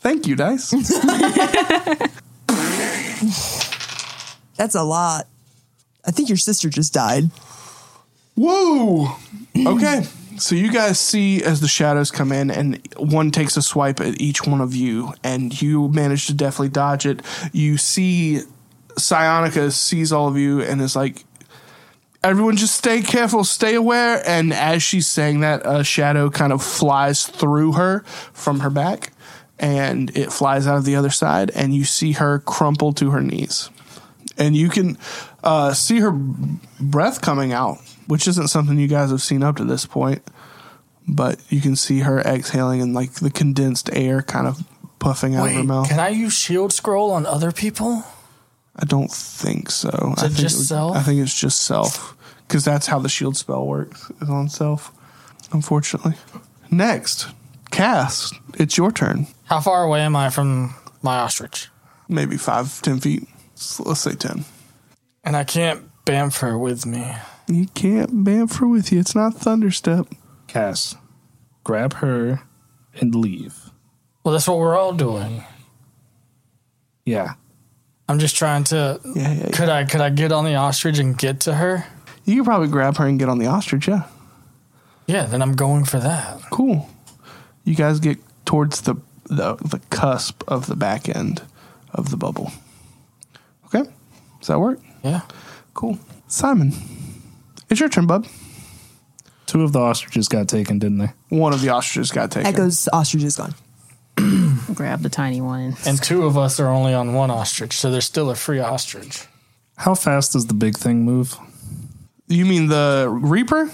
Thank 0.00 0.26
you, 0.26 0.36
Dice. 0.36 0.70
That's 4.56 4.74
a 4.74 4.82
lot. 4.82 5.26
I 6.08 6.10
think 6.10 6.30
your 6.30 6.38
sister 6.38 6.70
just 6.70 6.94
died. 6.94 7.30
Whoa. 8.34 9.14
Okay. 9.54 10.04
So 10.38 10.54
you 10.54 10.72
guys 10.72 10.98
see 10.98 11.42
as 11.42 11.60
the 11.60 11.68
shadows 11.68 12.10
come 12.10 12.32
in, 12.32 12.50
and 12.50 12.80
one 12.96 13.30
takes 13.30 13.58
a 13.58 13.62
swipe 13.62 14.00
at 14.00 14.20
each 14.20 14.46
one 14.46 14.62
of 14.62 14.74
you, 14.74 15.12
and 15.22 15.60
you 15.60 15.88
manage 15.88 16.26
to 16.28 16.32
definitely 16.34 16.70
dodge 16.70 17.04
it. 17.04 17.20
You 17.52 17.76
see 17.76 18.40
Psionica 18.96 19.70
sees 19.70 20.10
all 20.12 20.28
of 20.28 20.38
you 20.38 20.62
and 20.62 20.80
is 20.80 20.96
like, 20.96 21.24
"Everyone, 22.22 22.56
just 22.56 22.76
stay 22.76 23.02
careful, 23.02 23.44
stay 23.44 23.74
aware." 23.74 24.26
And 24.26 24.54
as 24.54 24.82
she's 24.82 25.06
saying 25.06 25.40
that, 25.40 25.60
a 25.64 25.84
shadow 25.84 26.30
kind 26.30 26.52
of 26.54 26.62
flies 26.62 27.26
through 27.26 27.72
her 27.72 28.04
from 28.32 28.60
her 28.60 28.70
back, 28.70 29.12
and 29.58 30.16
it 30.16 30.32
flies 30.32 30.66
out 30.66 30.78
of 30.78 30.84
the 30.84 30.96
other 30.96 31.10
side, 31.10 31.50
and 31.54 31.74
you 31.74 31.84
see 31.84 32.12
her 32.12 32.38
crumple 32.38 32.92
to 32.94 33.10
her 33.10 33.20
knees, 33.20 33.68
and 34.38 34.56
you 34.56 34.68
can 34.68 34.96
uh, 35.44 35.72
see 35.74 36.00
her 36.00 36.10
breath 36.12 37.20
coming 37.20 37.52
out, 37.52 37.78
which 38.06 38.26
isn't 38.28 38.48
something 38.48 38.78
you 38.78 38.88
guys 38.88 39.10
have 39.10 39.22
seen 39.22 39.42
up 39.42 39.56
to 39.56 39.64
this 39.64 39.86
point 39.86 40.22
but 41.10 41.40
you 41.48 41.58
can 41.58 41.74
see 41.74 42.00
her 42.00 42.20
exhaling 42.20 42.82
and 42.82 42.92
like 42.92 43.10
the 43.14 43.30
condensed 43.30 43.88
air 43.94 44.20
kind 44.20 44.46
of 44.46 44.62
puffing 44.98 45.34
out 45.34 45.48
of 45.48 45.54
her 45.54 45.62
mouth. 45.64 45.88
can 45.88 45.98
I 45.98 46.10
use 46.10 46.34
shield 46.34 46.70
scroll 46.70 47.12
on 47.12 47.24
other 47.24 47.50
people? 47.50 48.04
I 48.76 48.84
don't 48.84 49.10
think 49.10 49.70
so. 49.70 49.88
I 50.18 50.26
it 50.26 50.28
think 50.28 50.34
just 50.34 50.58
would- 50.58 50.66
self? 50.66 50.96
I 50.96 51.02
think 51.02 51.20
it's 51.22 51.34
just 51.40 51.62
self 51.62 52.14
because 52.46 52.62
that's 52.62 52.88
how 52.88 52.98
the 52.98 53.08
shield 53.08 53.38
spell 53.38 53.66
works 53.66 54.10
is 54.20 54.28
on 54.28 54.50
self. 54.50 54.92
Unfortunately. 55.50 56.12
Next, 56.70 57.28
Cass. 57.70 58.30
It's 58.58 58.76
your 58.76 58.92
turn. 58.92 59.28
How 59.46 59.60
far 59.60 59.84
away 59.84 60.00
am 60.02 60.14
I 60.14 60.28
from 60.28 60.74
my 61.00 61.16
ostrich? 61.20 61.68
Maybe 62.06 62.36
five, 62.36 62.82
ten 62.82 63.00
feet. 63.00 63.26
Let's 63.78 64.00
say 64.00 64.14
ten. 64.14 64.44
And 65.28 65.36
I 65.36 65.44
can't 65.44 65.90
bamf 66.06 66.40
her 66.40 66.56
with 66.56 66.86
me. 66.86 67.14
You 67.48 67.66
can't 67.74 68.24
bamf 68.24 68.60
her 68.60 68.66
with 68.66 68.90
you. 68.90 68.98
It's 68.98 69.14
not 69.14 69.34
thunderstep. 69.34 70.06
Cass, 70.46 70.96
grab 71.64 71.92
her 71.96 72.40
and 72.94 73.14
leave. 73.14 73.68
Well, 74.24 74.32
that's 74.32 74.48
what 74.48 74.56
we're 74.56 74.74
all 74.74 74.94
doing. 74.94 75.44
Yeah. 77.04 77.34
I'm 78.08 78.18
just 78.18 78.36
trying 78.36 78.64
to. 78.64 79.02
Yeah, 79.04 79.12
yeah, 79.14 79.32
yeah. 79.34 79.50
Could 79.50 79.68
I 79.68 79.84
could 79.84 80.00
I 80.00 80.08
get 80.08 80.32
on 80.32 80.46
the 80.46 80.54
ostrich 80.54 80.98
and 80.98 81.16
get 81.18 81.40
to 81.40 81.52
her? 81.56 81.84
You 82.24 82.36
could 82.36 82.46
probably 82.46 82.68
grab 82.68 82.96
her 82.96 83.06
and 83.06 83.18
get 83.18 83.28
on 83.28 83.38
the 83.38 83.48
ostrich. 83.48 83.86
Yeah. 83.86 84.04
Yeah, 85.06 85.26
then 85.26 85.42
I'm 85.42 85.56
going 85.56 85.84
for 85.84 86.00
that. 86.00 86.40
Cool. 86.50 86.88
You 87.64 87.74
guys 87.74 88.00
get 88.00 88.16
towards 88.46 88.80
the 88.80 88.94
the, 89.26 89.56
the 89.56 89.82
cusp 89.90 90.42
of 90.48 90.68
the 90.68 90.76
back 90.76 91.06
end 91.06 91.42
of 91.92 92.10
the 92.10 92.16
bubble. 92.16 92.50
Okay. 93.66 93.90
Does 94.38 94.48
that 94.48 94.58
work? 94.58 94.80
Yeah. 95.08 95.20
Cool. 95.74 95.98
Simon, 96.26 96.72
it's 97.70 97.80
your 97.80 97.88
turn, 97.88 98.06
bub. 98.06 98.26
Two 99.46 99.62
of 99.62 99.72
the 99.72 99.78
ostriches 99.78 100.28
got 100.28 100.48
taken, 100.48 100.78
didn't 100.78 100.98
they? 100.98 101.10
One 101.30 101.52
of 101.54 101.62
the 101.62 101.70
ostriches 101.70 102.10
got 102.10 102.30
taken. 102.30 102.52
Echo's 102.52 102.88
ostrich 102.92 103.22
is 103.22 103.36
gone. 103.36 103.54
Grab 104.74 105.00
the 105.00 105.08
tiny 105.08 105.40
one. 105.40 105.76
And 105.86 106.02
two 106.02 106.24
of 106.24 106.36
us 106.36 106.60
are 106.60 106.68
only 106.68 106.92
on 106.92 107.14
one 107.14 107.30
ostrich, 107.30 107.72
so 107.72 107.90
there's 107.90 108.04
still 108.04 108.30
a 108.30 108.34
free 108.34 108.58
ostrich. 108.58 109.26
How 109.76 109.94
fast 109.94 110.32
does 110.32 110.46
the 110.46 110.54
big 110.54 110.76
thing 110.76 111.04
move? 111.04 111.36
You 112.26 112.44
mean 112.44 112.66
the 112.66 113.06
Reaper? 113.08 113.70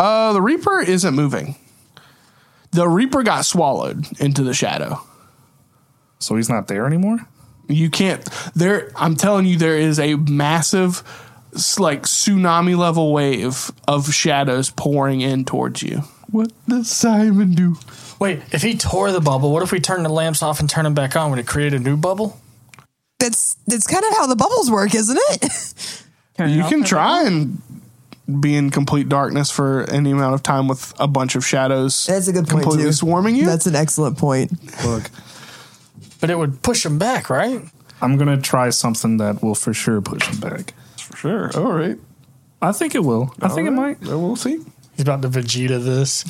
Uh, 0.00 0.32
the 0.32 0.42
Reaper 0.42 0.80
isn't 0.80 1.14
moving. 1.14 1.54
The 2.72 2.88
Reaper 2.88 3.22
got 3.22 3.44
swallowed 3.44 4.06
into 4.20 4.42
the 4.42 4.54
shadow. 4.54 5.00
So 6.18 6.34
he's 6.36 6.48
not 6.48 6.66
there 6.66 6.86
anymore? 6.86 7.18
You 7.68 7.90
can't. 7.90 8.24
There, 8.54 8.92
I'm 8.96 9.16
telling 9.16 9.46
you, 9.46 9.56
there 9.56 9.78
is 9.78 9.98
a 9.98 10.16
massive, 10.16 11.02
like 11.78 12.02
tsunami 12.02 12.76
level 12.76 13.12
wave 13.12 13.70
of 13.88 14.12
shadows 14.12 14.70
pouring 14.70 15.20
in 15.20 15.44
towards 15.44 15.82
you. 15.82 16.02
What 16.30 16.52
does 16.68 16.90
Simon 16.90 17.54
do? 17.54 17.76
Wait, 18.18 18.42
if 18.52 18.62
he 18.62 18.76
tore 18.76 19.12
the 19.12 19.20
bubble, 19.20 19.52
what 19.52 19.62
if 19.62 19.72
we 19.72 19.80
turn 19.80 20.02
the 20.02 20.08
lamps 20.08 20.42
off 20.42 20.60
and 20.60 20.68
turn 20.68 20.84
them 20.84 20.94
back 20.94 21.16
on? 21.16 21.30
Would 21.30 21.38
it 21.38 21.46
create 21.46 21.72
a 21.72 21.78
new 21.78 21.96
bubble? 21.96 22.40
That's 23.18 23.56
that's 23.66 23.86
kind 23.86 24.04
of 24.04 24.16
how 24.16 24.26
the 24.26 24.36
bubbles 24.36 24.70
work, 24.70 24.94
isn't 24.94 25.18
it? 25.30 26.02
Turn 26.36 26.50
it 26.50 26.56
You 26.56 26.64
can 26.64 26.84
try 26.84 27.24
and 27.24 27.62
be 28.40 28.56
in 28.56 28.70
complete 28.70 29.08
darkness 29.08 29.50
for 29.50 29.88
any 29.90 30.10
amount 30.10 30.34
of 30.34 30.42
time 30.42 30.66
with 30.66 30.92
a 30.98 31.06
bunch 31.06 31.34
of 31.34 31.44
shadows. 31.44 32.06
That's 32.06 32.28
a 32.28 32.32
good 32.32 32.48
point 32.48 32.62
completely 32.64 32.88
too. 32.88 32.92
swarming 32.92 33.36
you. 33.36 33.44
That's 33.44 33.66
an 33.66 33.76
excellent 33.76 34.18
point. 34.18 34.52
Look, 34.84 35.10
But 36.24 36.30
it 36.30 36.38
would 36.38 36.62
push 36.62 36.86
him 36.86 36.96
back, 36.98 37.28
right? 37.28 37.60
I'm 38.00 38.16
going 38.16 38.34
to 38.34 38.40
try 38.42 38.70
something 38.70 39.18
that 39.18 39.42
will 39.42 39.54
for 39.54 39.74
sure 39.74 40.00
push 40.00 40.26
him 40.26 40.40
back. 40.40 40.72
for 40.96 41.14
sure. 41.18 41.50
All 41.54 41.70
right. 41.74 41.98
I 42.62 42.72
think 42.72 42.94
it 42.94 43.00
will. 43.04 43.34
I 43.42 43.48
think 43.48 43.68
it 43.68 43.72
might. 43.72 44.00
Well, 44.00 44.22
we'll 44.22 44.36
see. 44.36 44.56
He's 44.96 45.02
about 45.02 45.20
to 45.20 45.28
Vegeta 45.28 45.84
this. 45.84 46.24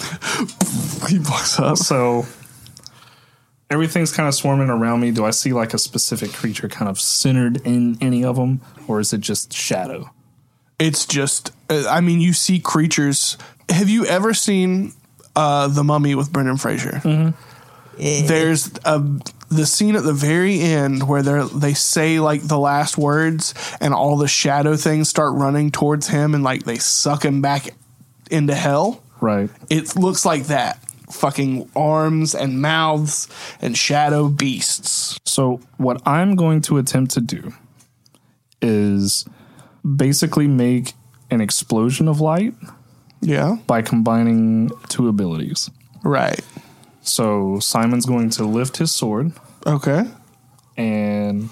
He 1.08 1.20
walks 1.20 1.60
up. 1.60 1.76
So 1.76 2.26
everything's 3.70 4.10
kind 4.10 4.28
of 4.28 4.34
swarming 4.34 4.68
around 4.68 4.98
me. 4.98 5.12
Do 5.12 5.24
I 5.24 5.30
see 5.30 5.52
like 5.52 5.74
a 5.74 5.78
specific 5.78 6.32
creature 6.32 6.68
kind 6.68 6.88
of 6.88 6.98
centered 6.98 7.64
in 7.64 7.96
any 8.00 8.24
of 8.24 8.34
them, 8.34 8.62
or 8.88 8.98
is 8.98 9.12
it 9.12 9.20
just 9.20 9.52
shadow? 9.52 10.10
It's 10.80 11.06
just. 11.06 11.52
uh, 11.70 11.84
I 11.88 12.00
mean, 12.00 12.20
you 12.20 12.32
see 12.32 12.58
creatures. 12.58 13.38
Have 13.68 13.88
you 13.88 14.06
ever 14.06 14.34
seen 14.34 14.92
uh, 15.36 15.68
the 15.68 15.84
Mummy 15.84 16.16
with 16.16 16.32
Brendan 16.32 16.56
Fraser? 16.56 17.00
There's 17.96 18.72
a 18.84 18.98
the 19.48 19.66
scene 19.66 19.94
at 19.96 20.02
the 20.04 20.12
very 20.12 20.60
end 20.60 21.06
where 21.08 21.22
they 21.22 21.42
they 21.54 21.74
say 21.74 22.20
like 22.20 22.42
the 22.42 22.58
last 22.58 22.96
words, 22.98 23.54
and 23.80 23.94
all 23.94 24.16
the 24.16 24.28
shadow 24.28 24.76
things 24.76 25.08
start 25.08 25.34
running 25.34 25.70
towards 25.70 26.08
him, 26.08 26.34
and 26.34 26.42
like 26.44 26.64
they 26.64 26.78
suck 26.78 27.24
him 27.24 27.40
back 27.42 27.70
into 28.30 28.54
hell. 28.54 29.02
Right. 29.20 29.50
It 29.70 29.96
looks 29.96 30.24
like 30.26 30.44
that. 30.44 30.78
Fucking 31.12 31.70
arms 31.76 32.34
and 32.34 32.60
mouths 32.60 33.28
and 33.60 33.76
shadow 33.76 34.28
beasts. 34.28 35.18
So 35.24 35.60
what 35.76 36.02
I'm 36.06 36.34
going 36.34 36.60
to 36.62 36.78
attempt 36.78 37.12
to 37.12 37.20
do 37.20 37.52
is 38.62 39.24
basically 39.96 40.48
make 40.48 40.94
an 41.30 41.40
explosion 41.40 42.08
of 42.08 42.20
light 42.20 42.54
Yeah. 43.20 43.56
by 43.66 43.82
combining 43.82 44.70
two 44.88 45.08
abilities. 45.08 45.70
Right. 46.02 46.40
So 47.04 47.58
Simon's 47.60 48.06
going 48.06 48.30
to 48.30 48.44
lift 48.44 48.78
his 48.78 48.90
sword 48.90 49.32
Okay. 49.66 50.04
and 50.76 51.50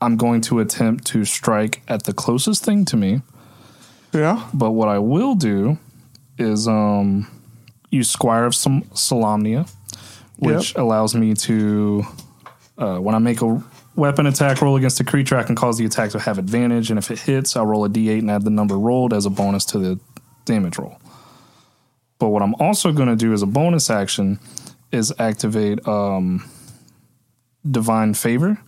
I'm 0.00 0.16
going 0.16 0.40
to 0.42 0.58
attempt 0.58 1.06
to 1.08 1.24
strike 1.24 1.82
at 1.86 2.04
the 2.04 2.12
closest 2.12 2.64
thing 2.64 2.84
to 2.86 2.96
me. 2.96 3.22
Yeah. 4.12 4.48
But 4.52 4.72
what 4.72 4.88
I 4.88 4.98
will 4.98 5.36
do 5.36 5.78
is 6.36 6.66
um, 6.66 7.28
use 7.90 8.10
Squire 8.10 8.44
of 8.44 8.54
Som- 8.56 8.82
Solamnia, 8.94 9.70
which 10.38 10.74
allows 10.74 11.14
me 11.14 11.34
to, 11.34 12.02
uh, 12.76 12.98
when 12.98 13.14
I 13.14 13.18
make 13.18 13.40
a 13.42 13.62
weapon 13.94 14.26
attack 14.26 14.60
roll 14.60 14.74
against 14.76 14.98
a 14.98 15.04
creature, 15.04 15.36
I 15.36 15.44
can 15.44 15.54
cause 15.54 15.78
the 15.78 15.84
attack 15.84 16.10
to 16.10 16.18
have 16.18 16.38
advantage. 16.38 16.90
And 16.90 16.98
if 16.98 17.10
it 17.12 17.20
hits, 17.20 17.54
I'll 17.56 17.66
roll 17.66 17.84
a 17.84 17.88
d8 17.88 18.18
and 18.18 18.30
add 18.32 18.42
the 18.42 18.50
number 18.50 18.76
rolled 18.76 19.12
as 19.14 19.24
a 19.26 19.30
bonus 19.30 19.64
to 19.66 19.78
the 19.78 20.00
damage 20.44 20.78
roll. 20.78 20.98
But 22.18 22.30
what 22.30 22.42
I'm 22.42 22.54
also 22.56 22.90
going 22.92 23.08
to 23.08 23.16
do 23.16 23.32
as 23.32 23.42
a 23.42 23.46
bonus 23.46 23.88
action 23.88 24.40
is 24.92 25.12
activate 25.18 25.86
um, 25.88 26.48
Divine 27.68 28.14
Favor. 28.14 28.58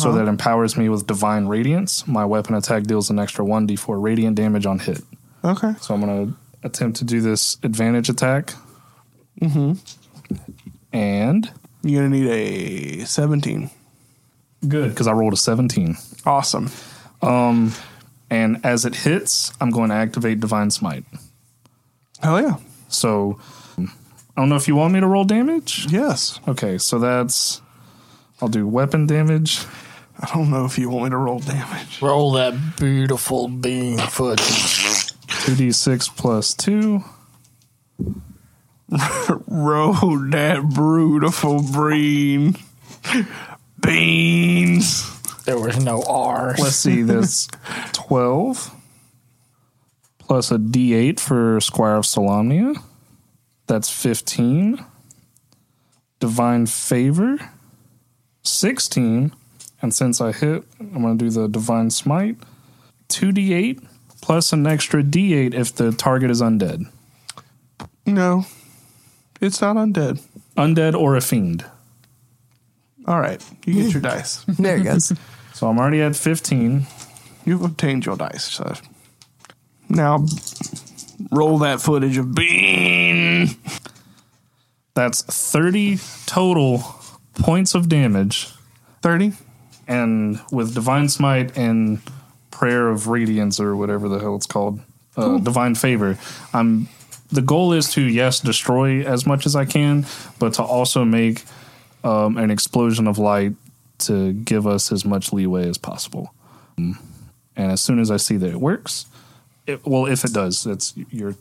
So 0.00 0.12
that 0.12 0.28
empowers 0.28 0.78
me 0.78 0.88
with 0.88 1.06
Divine 1.06 1.46
Radiance. 1.46 2.06
My 2.08 2.24
weapon 2.24 2.54
attack 2.54 2.84
deals 2.84 3.10
an 3.10 3.18
extra 3.18 3.44
1d4 3.44 4.02
radiant 4.02 4.34
damage 4.34 4.64
on 4.64 4.78
hit. 4.78 5.02
Okay. 5.44 5.74
So 5.78 5.92
I'm 5.92 6.00
going 6.00 6.26
to 6.32 6.36
attempt 6.66 6.96
to 7.00 7.04
do 7.04 7.20
this 7.20 7.58
advantage 7.62 8.08
attack. 8.08 8.54
Mm-hmm. 9.42 9.72
And 10.92 11.50
You're 11.82 12.02
gonna 12.02 12.16
need 12.16 12.28
a 13.02 13.04
17. 13.04 13.68
good 14.66 14.88
because 14.88 15.06
I 15.06 15.12
rolled 15.12 15.34
a 15.34 15.36
17. 15.36 15.96
Awesome. 16.24 16.70
Um, 17.20 17.72
And 18.30 18.64
as 18.64 18.86
it 18.86 18.94
hits, 18.94 19.52
I'm 19.60 19.70
going 19.70 19.90
to 19.90 19.96
activate 19.96 20.40
Divine 20.40 20.70
Smite. 20.70 21.04
Hell 22.22 22.40
yeah. 22.40 22.56
So 22.88 23.38
I 24.36 24.40
don't 24.40 24.48
know 24.48 24.56
if 24.56 24.66
you 24.66 24.74
want 24.74 24.94
me 24.94 25.00
to 25.00 25.06
roll 25.06 25.24
damage. 25.24 25.86
Yes. 25.90 26.40
Okay, 26.48 26.78
so 26.78 26.98
that's 26.98 27.60
I'll 28.40 28.48
do 28.48 28.66
weapon 28.66 29.06
damage. 29.06 29.60
I 30.18 30.28
don't 30.34 30.50
know 30.50 30.64
if 30.64 30.78
you 30.78 30.90
want 30.90 31.04
me 31.04 31.10
to 31.10 31.16
roll 31.16 31.38
damage. 31.40 32.00
Roll 32.02 32.32
that 32.32 32.76
beautiful 32.76 33.48
bean 33.48 33.98
foot. 33.98 34.38
2d6 34.38 36.16
plus 36.16 36.54
2. 36.54 37.02
Roll 39.48 39.92
that 40.30 40.70
beautiful 40.74 41.62
green 41.62 42.56
beans. 43.80 45.10
There 45.44 45.58
was 45.58 45.82
no 45.84 46.02
R. 46.02 46.54
Let's 46.58 46.76
see, 46.76 47.02
that's 47.02 47.48
12 47.92 48.70
plus 50.18 50.50
a 50.50 50.58
d8 50.58 51.18
for 51.18 51.60
Squire 51.60 51.96
of 51.96 52.04
Solamnia. 52.04 52.80
That's 53.66 53.90
15. 53.90 54.84
Divine 56.20 56.66
Favor, 56.66 57.38
16. 58.42 59.32
And 59.82 59.94
since 59.94 60.20
I 60.20 60.32
hit, 60.32 60.64
I'm 60.80 61.02
going 61.02 61.18
to 61.18 61.24
do 61.24 61.30
the 61.30 61.48
Divine 61.48 61.90
Smite. 61.90 62.36
2d8 63.10 63.84
plus 64.22 64.52
an 64.54 64.66
extra 64.66 65.02
d8 65.02 65.52
if 65.52 65.74
the 65.74 65.92
target 65.92 66.30
is 66.30 66.40
undead. 66.40 66.86
No, 68.06 68.46
it's 69.40 69.60
not 69.60 69.76
undead. 69.76 70.22
Undead 70.56 70.94
or 70.94 71.16
a 71.16 71.20
fiend. 71.20 71.64
All 73.06 73.20
right, 73.20 73.44
you 73.66 73.74
get 73.74 73.92
your 73.92 74.02
dice. 74.12 74.44
There 74.44 74.76
it 74.78 74.84
goes. 74.84 75.12
So 75.52 75.68
I'm 75.68 75.78
already 75.78 76.00
at 76.00 76.16
15. 76.16 76.86
You've 77.44 77.62
obtained 77.62 78.06
your 78.06 78.16
dice. 78.16 78.44
So 78.44 78.72
now 79.88 80.24
roll 81.30 81.58
that 81.58 81.80
footage 81.80 82.16
of 82.16 82.34
Bean. 82.34 83.50
That's 84.94 85.22
30 85.22 85.98
total 86.26 86.82
points 87.34 87.74
of 87.74 87.88
damage. 87.88 88.48
30. 89.02 89.32
And 89.86 90.40
with 90.50 90.74
Divine 90.74 91.08
Smite 91.08 91.56
and 91.56 92.00
Prayer 92.50 92.88
of 92.88 93.08
Radiance 93.08 93.60
or 93.60 93.76
whatever 93.76 94.08
the 94.08 94.18
hell 94.18 94.36
it's 94.36 94.46
called, 94.46 94.80
uh, 95.16 95.38
Divine 95.38 95.74
Favor, 95.74 96.18
I'm 96.52 96.88
the 97.30 97.42
goal 97.42 97.72
is 97.72 97.90
to 97.92 98.02
yes 98.02 98.40
destroy 98.40 99.02
as 99.02 99.26
much 99.26 99.44
as 99.44 99.56
I 99.56 99.64
can, 99.64 100.06
but 100.38 100.54
to 100.54 100.62
also 100.62 101.04
make 101.04 101.44
um, 102.04 102.36
an 102.36 102.50
explosion 102.50 103.06
of 103.08 103.18
light 103.18 103.54
to 103.98 104.32
give 104.32 104.66
us 104.66 104.92
as 104.92 105.04
much 105.04 105.32
leeway 105.32 105.68
as 105.68 105.78
possible. 105.78 106.32
And 106.76 106.96
as 107.56 107.80
soon 107.80 107.98
as 107.98 108.10
I 108.10 108.16
see 108.18 108.36
that 108.36 108.50
it 108.50 108.60
works, 108.60 109.06
it, 109.66 109.84
well, 109.86 110.06
if 110.06 110.24
it 110.24 110.32
does, 110.32 110.66
it's 110.66 110.94
your 111.10 111.34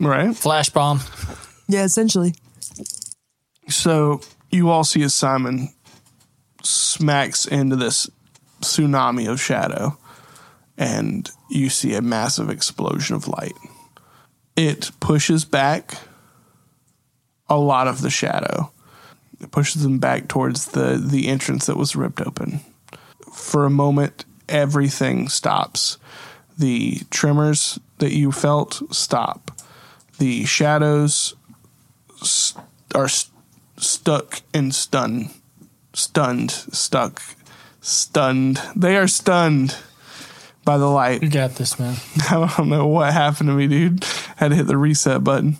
Right. 0.00 0.36
Flash 0.36 0.70
bomb. 0.70 1.00
Yeah, 1.68 1.84
essentially. 1.84 2.34
So 3.68 4.20
you 4.50 4.68
all 4.70 4.84
see 4.84 5.02
as 5.02 5.14
Simon 5.14 5.72
smacks 6.62 7.46
into 7.46 7.76
this 7.76 8.10
tsunami 8.60 9.30
of 9.30 9.40
shadow, 9.40 9.96
and 10.76 11.30
you 11.48 11.70
see 11.70 11.94
a 11.94 12.02
massive 12.02 12.50
explosion 12.50 13.16
of 13.16 13.28
light. 13.28 13.54
It 14.56 14.90
pushes 15.00 15.44
back 15.44 15.94
a 17.48 17.56
lot 17.56 17.86
of 17.86 18.02
the 18.02 18.10
shadow. 18.10 18.72
It 19.40 19.50
pushes 19.50 19.82
them 19.82 19.98
back 19.98 20.28
towards 20.28 20.66
the, 20.66 21.02
the 21.02 21.28
entrance 21.28 21.66
that 21.66 21.76
was 21.76 21.96
ripped 21.96 22.20
open. 22.20 22.60
For 23.32 23.64
a 23.64 23.70
moment, 23.70 24.24
everything 24.48 25.28
stops. 25.28 25.98
The 26.58 27.00
tremors 27.10 27.78
that 27.98 28.12
you 28.12 28.32
felt 28.32 28.82
stop. 28.94 29.50
The 30.18 30.44
shadows 30.44 31.34
s- 32.22 32.54
are 32.94 33.08
st- 33.08 33.32
stuck 33.76 34.42
and 34.52 34.74
stunned. 34.74 35.30
Stunned, 35.92 36.50
stuck, 36.50 37.22
stunned. 37.80 38.60
They 38.74 38.96
are 38.96 39.06
stunned 39.08 39.76
by 40.64 40.78
the 40.78 40.86
light. 40.88 41.22
You 41.22 41.28
got 41.30 41.56
this, 41.56 41.78
man. 41.78 41.96
I 42.30 42.52
don't 42.56 42.68
know 42.68 42.86
what 42.86 43.12
happened 43.12 43.48
to 43.48 43.54
me, 43.54 43.66
dude. 43.68 44.04
Had 44.36 44.48
to 44.48 44.56
hit 44.56 44.66
the 44.66 44.76
reset 44.78 45.22
button. 45.22 45.58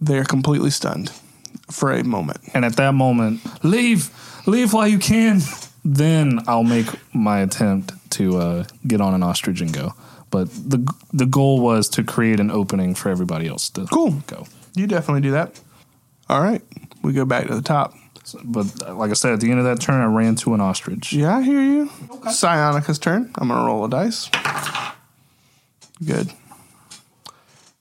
They're 0.00 0.24
completely 0.24 0.70
stunned 0.70 1.10
for 1.70 1.92
a 1.92 2.02
moment. 2.04 2.40
And 2.54 2.64
at 2.64 2.76
that 2.76 2.92
moment, 2.94 3.40
leave, 3.64 4.10
leave 4.46 4.72
while 4.72 4.88
you 4.88 4.98
can. 4.98 5.40
Then 5.84 6.40
I'll 6.46 6.64
make 6.64 6.86
my 7.14 7.40
attempt 7.40 7.92
to 8.12 8.38
uh, 8.38 8.64
get 8.86 9.00
on 9.00 9.12
an 9.14 9.22
ostrich 9.22 9.60
and 9.60 9.72
go. 9.72 9.92
But 10.30 10.48
the 10.50 10.86
the 11.12 11.26
goal 11.26 11.60
was 11.60 11.88
to 11.90 12.02
create 12.02 12.40
an 12.40 12.50
opening 12.50 12.94
for 12.94 13.08
everybody 13.10 13.46
else 13.46 13.68
to 13.70 13.86
Cool. 13.86 14.22
go. 14.26 14.46
You 14.74 14.86
definitely 14.86 15.20
do 15.20 15.30
that. 15.32 15.60
All 16.28 16.40
right. 16.42 16.62
We 17.02 17.12
go 17.12 17.24
back 17.24 17.46
to 17.48 17.54
the 17.54 17.62
top. 17.62 17.94
So- 18.24 18.40
but 18.42 18.66
uh, 18.82 18.94
like 18.94 19.10
I 19.10 19.14
said, 19.14 19.32
at 19.34 19.40
the 19.40 19.50
end 19.50 19.58
of 19.60 19.66
that 19.66 19.80
turn, 19.80 20.00
I 20.00 20.06
ran 20.06 20.34
to 20.36 20.54
an 20.54 20.60
ostrich. 20.62 21.12
Yeah, 21.12 21.36
I 21.36 21.42
hear 21.42 21.60
you. 21.60 21.90
Psionica's 22.30 22.98
turn. 22.98 23.30
I'm 23.36 23.48
going 23.48 23.60
to 23.60 23.66
roll 23.66 23.84
a 23.84 23.90
dice. 23.90 24.30
Good. 26.04 26.32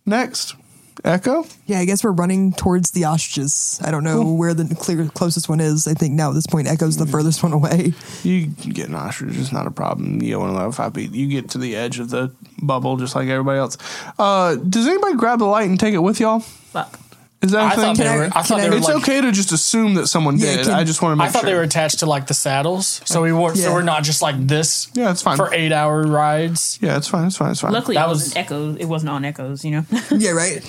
Next, 0.06 0.56
Echo. 1.04 1.46
Yeah, 1.66 1.80
I 1.80 1.86
guess 1.86 2.04
we're 2.04 2.12
running 2.12 2.54
towards 2.54 2.92
the 2.92 3.04
ostriches. 3.06 3.80
I 3.84 3.92
don't 3.92 4.06
know 4.06 4.24
where 4.24 4.54
the 4.54 4.74
clear 4.74 5.06
closest 5.10 5.50
one 5.50 5.60
is. 5.60 5.86
I 5.86 5.94
think 5.94 6.14
now 6.14 6.30
at 6.30 6.36
this 6.36 6.48
point, 6.48 6.68
Echo's 6.68 6.96
the 6.96 7.06
furthest 7.06 7.44
one 7.44 7.52
away. 7.52 7.94
You 8.24 8.48
get 8.48 8.88
an 8.88 8.96
ostrich. 8.96 9.36
It's 9.38 9.52
not 9.52 9.68
a 9.68 9.72
problem. 9.72 10.22
You 10.22 10.36
only 10.36 10.56
level 10.56 10.72
five 10.72 10.94
feet. 10.94 11.12
You 11.12 11.28
get 11.28 11.50
to 11.52 11.58
the 11.58 11.76
edge 11.76 12.00
of 12.00 12.10
the 12.10 12.32
bubble 12.62 12.96
just 12.96 13.16
like 13.16 13.28
everybody 13.28 13.60
else. 13.60 13.78
Uh, 14.18 14.56
does 14.56 14.88
anybody 14.88 15.16
grab 15.16 15.40
the 15.40 15.46
light 15.46 15.70
and 15.70 15.80
take 15.80 15.94
it 15.94 16.00
with 16.00 16.20
y'all? 16.22 16.40
Fuck. 16.40 17.00
Is 17.44 17.52
that 17.52 17.62
a 17.62 17.66
I 17.66 17.70
thing? 17.76 17.80
thought 17.84 17.98
they 17.98 18.08
I- 18.08 18.16
were. 18.16 18.24
I 18.26 18.30
can 18.30 18.44
thought 18.44 18.60
I- 18.60 18.62
they 18.64 18.70
were 18.70 18.76
it's 18.78 18.88
like. 18.88 18.96
okay 18.98 19.22
to 19.22 19.32
just 19.32 19.52
assume 19.52 19.96
that 19.96 20.08
someone 20.08 20.38
Yeah, 20.38 20.56
did. 20.58 20.66
can- 20.66 20.74
I 20.76 20.84
just 20.84 21.02
want 21.02 21.12
to 21.12 21.16
make 21.18 21.26
sure. 21.26 21.30
I 21.30 21.32
thought 21.34 21.42
sure. 21.42 21.50
they 21.50 21.56
were 21.56 21.62
attached 21.64 22.00
to 22.00 22.06
like 22.06 22.28
the 22.28 22.34
saddles, 22.34 23.02
so 23.06 23.22
we 23.22 23.32
were. 23.34 23.54
Yeah. 23.54 23.66
So 23.66 23.74
we're 23.74 23.82
not 23.84 24.04
just 24.04 24.22
like 24.22 24.36
this. 24.48 24.88
Yeah, 24.94 25.12
it's 25.12 25.22
fine. 25.22 25.38
For 25.38 25.54
eight 25.54 25.72
hour 25.72 26.04
rides. 26.04 26.80
yeah, 26.82 26.98
it's 26.98 27.08
fine. 27.08 27.28
It's 27.28 27.38
fine. 27.38 27.52
It's 27.52 27.60
fine. 27.62 27.74
Luckily, 27.74 27.96
That 27.96 28.06
it 28.06 28.10
was- 28.10 28.20
wasn't 28.20 28.38
echoes. 28.38 28.78
It 28.78 28.86
wasn't 28.86 29.10
on 29.12 29.26
echoes. 29.26 29.64
You 29.66 29.72
know. 29.72 29.86
Yeah, 30.12 30.32
right. 30.32 30.64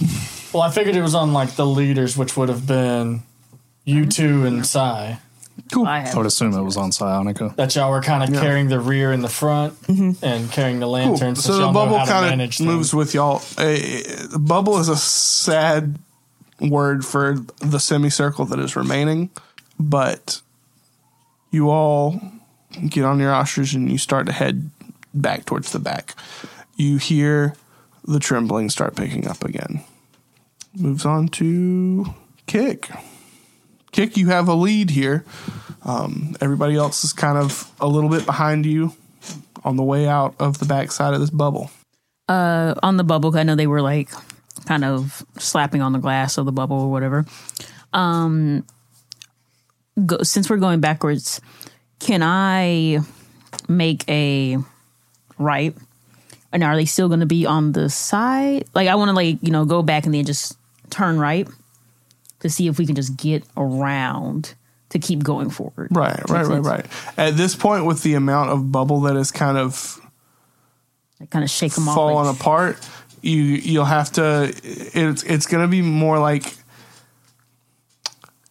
Well, 0.52 0.62
I 0.62 0.70
figured 0.70 0.96
it 0.96 1.02
was 1.02 1.14
on 1.14 1.32
like 1.32 1.52
the 1.56 1.66
leaders, 1.66 2.16
which 2.16 2.36
would 2.36 2.48
have 2.48 2.66
been 2.66 3.22
you 3.84 4.02
mm-hmm. 4.02 4.08
two 4.08 4.46
and 4.46 4.66
Psy. 4.66 5.14
Cool. 5.72 5.86
I 5.86 5.98
I 5.98 6.00
have. 6.00 6.16
would 6.16 6.26
assume 6.26 6.52
it 6.52 6.62
was 6.62 6.76
on 6.76 6.90
Psionica. 6.90 7.54
That 7.56 7.74
y'all 7.76 7.90
were 7.90 8.02
kind 8.02 8.22
of 8.24 8.30
Yeah. 8.30 8.40
carrying 8.40 8.68
the 8.68 8.80
rear 8.80 9.12
in 9.12 9.22
the 9.22 9.28
front 9.28 9.80
mm-hmm. 9.82 10.24
and 10.24 10.50
carrying 10.50 10.80
the 10.80 10.86
Cool. 10.86 10.92
lanterns. 10.92 11.44
So 11.44 11.56
the 11.58 11.68
bubble 11.72 12.04
kind 12.06 12.40
of 12.42 12.60
moves 12.60 12.92
with 12.92 13.14
y'all. 13.14 13.40
A 13.58 14.02
bubble 14.38 14.78
is 14.78 14.88
a 14.88 14.96
sad 14.96 15.96
word 16.70 17.04
for 17.04 17.36
the 17.60 17.78
semicircle 17.78 18.44
that 18.46 18.58
is 18.58 18.76
remaining, 18.76 19.30
but 19.78 20.40
you 21.50 21.70
all 21.70 22.20
get 22.88 23.04
on 23.04 23.18
your 23.20 23.32
ostrich 23.32 23.74
and 23.74 23.90
you 23.90 23.98
start 23.98 24.26
to 24.26 24.32
head 24.32 24.70
back 25.12 25.44
towards 25.44 25.72
the 25.72 25.78
back. 25.78 26.14
You 26.76 26.96
hear 26.98 27.54
the 28.06 28.18
trembling 28.18 28.70
start 28.70 28.96
picking 28.96 29.26
up 29.28 29.44
again. 29.44 29.82
Moves 30.76 31.06
on 31.06 31.28
to 31.28 32.06
kick. 32.46 32.88
Kick, 33.92 34.16
you 34.16 34.26
have 34.28 34.48
a 34.48 34.54
lead 34.54 34.90
here. 34.90 35.24
Um, 35.84 36.34
everybody 36.40 36.74
else 36.74 37.04
is 37.04 37.12
kind 37.12 37.38
of 37.38 37.70
a 37.80 37.86
little 37.86 38.10
bit 38.10 38.26
behind 38.26 38.66
you 38.66 38.92
on 39.62 39.76
the 39.76 39.84
way 39.84 40.08
out 40.08 40.34
of 40.40 40.58
the 40.58 40.64
backside 40.64 41.14
of 41.14 41.20
this 41.20 41.30
bubble. 41.30 41.70
uh, 42.28 42.74
on 42.82 42.96
the 42.96 43.04
bubble. 43.04 43.36
I 43.36 43.44
know 43.44 43.54
they 43.54 43.66
were 43.68 43.82
like 43.82 44.10
kind 44.66 44.84
of 44.84 45.24
slapping 45.38 45.82
on 45.82 45.92
the 45.92 45.98
glass 45.98 46.38
of 46.38 46.46
the 46.46 46.52
bubble 46.52 46.80
or 46.80 46.90
whatever. 46.90 47.24
Um, 47.92 48.64
go, 50.04 50.22
since 50.22 50.48
we're 50.48 50.56
going 50.56 50.80
backwards, 50.80 51.40
can 51.98 52.22
I 52.22 53.00
make 53.68 54.08
a 54.08 54.58
right? 55.38 55.74
And 56.52 56.62
are 56.62 56.76
they 56.76 56.84
still 56.84 57.08
going 57.08 57.20
to 57.20 57.26
be 57.26 57.46
on 57.46 57.72
the 57.72 57.90
side? 57.90 58.64
Like 58.74 58.88
I 58.88 58.94
want 58.94 59.08
to 59.08 59.14
like 59.14 59.38
you 59.42 59.50
know 59.50 59.64
go 59.64 59.82
back 59.82 60.04
and 60.06 60.14
then 60.14 60.24
just 60.24 60.56
turn 60.90 61.18
right 61.18 61.48
to 62.40 62.50
see 62.50 62.68
if 62.68 62.78
we 62.78 62.86
can 62.86 62.94
just 62.94 63.16
get 63.16 63.44
around 63.56 64.54
to 64.90 64.98
keep 64.98 65.24
going 65.24 65.50
forward. 65.50 65.88
Right, 65.90 66.20
right, 66.30 66.46
right, 66.46 66.60
right. 66.60 66.86
At 67.16 67.36
this 67.36 67.56
point, 67.56 67.84
with 67.84 68.02
the 68.02 68.14
amount 68.14 68.50
of 68.50 68.70
bubble 68.70 69.00
that 69.02 69.16
is 69.16 69.32
kind 69.32 69.58
of 69.58 70.00
kind 71.30 71.42
of 71.42 71.50
shake 71.50 71.72
them 71.72 71.88
off. 71.88 71.94
falling 71.94 72.26
like- 72.26 72.36
apart, 72.40 72.78
you 73.24 73.42
you'll 73.42 73.84
have 73.84 74.12
to. 74.12 74.54
It's 74.62 75.22
it's 75.22 75.46
going 75.46 75.62
to 75.64 75.68
be 75.68 75.82
more 75.82 76.18
like 76.18 76.54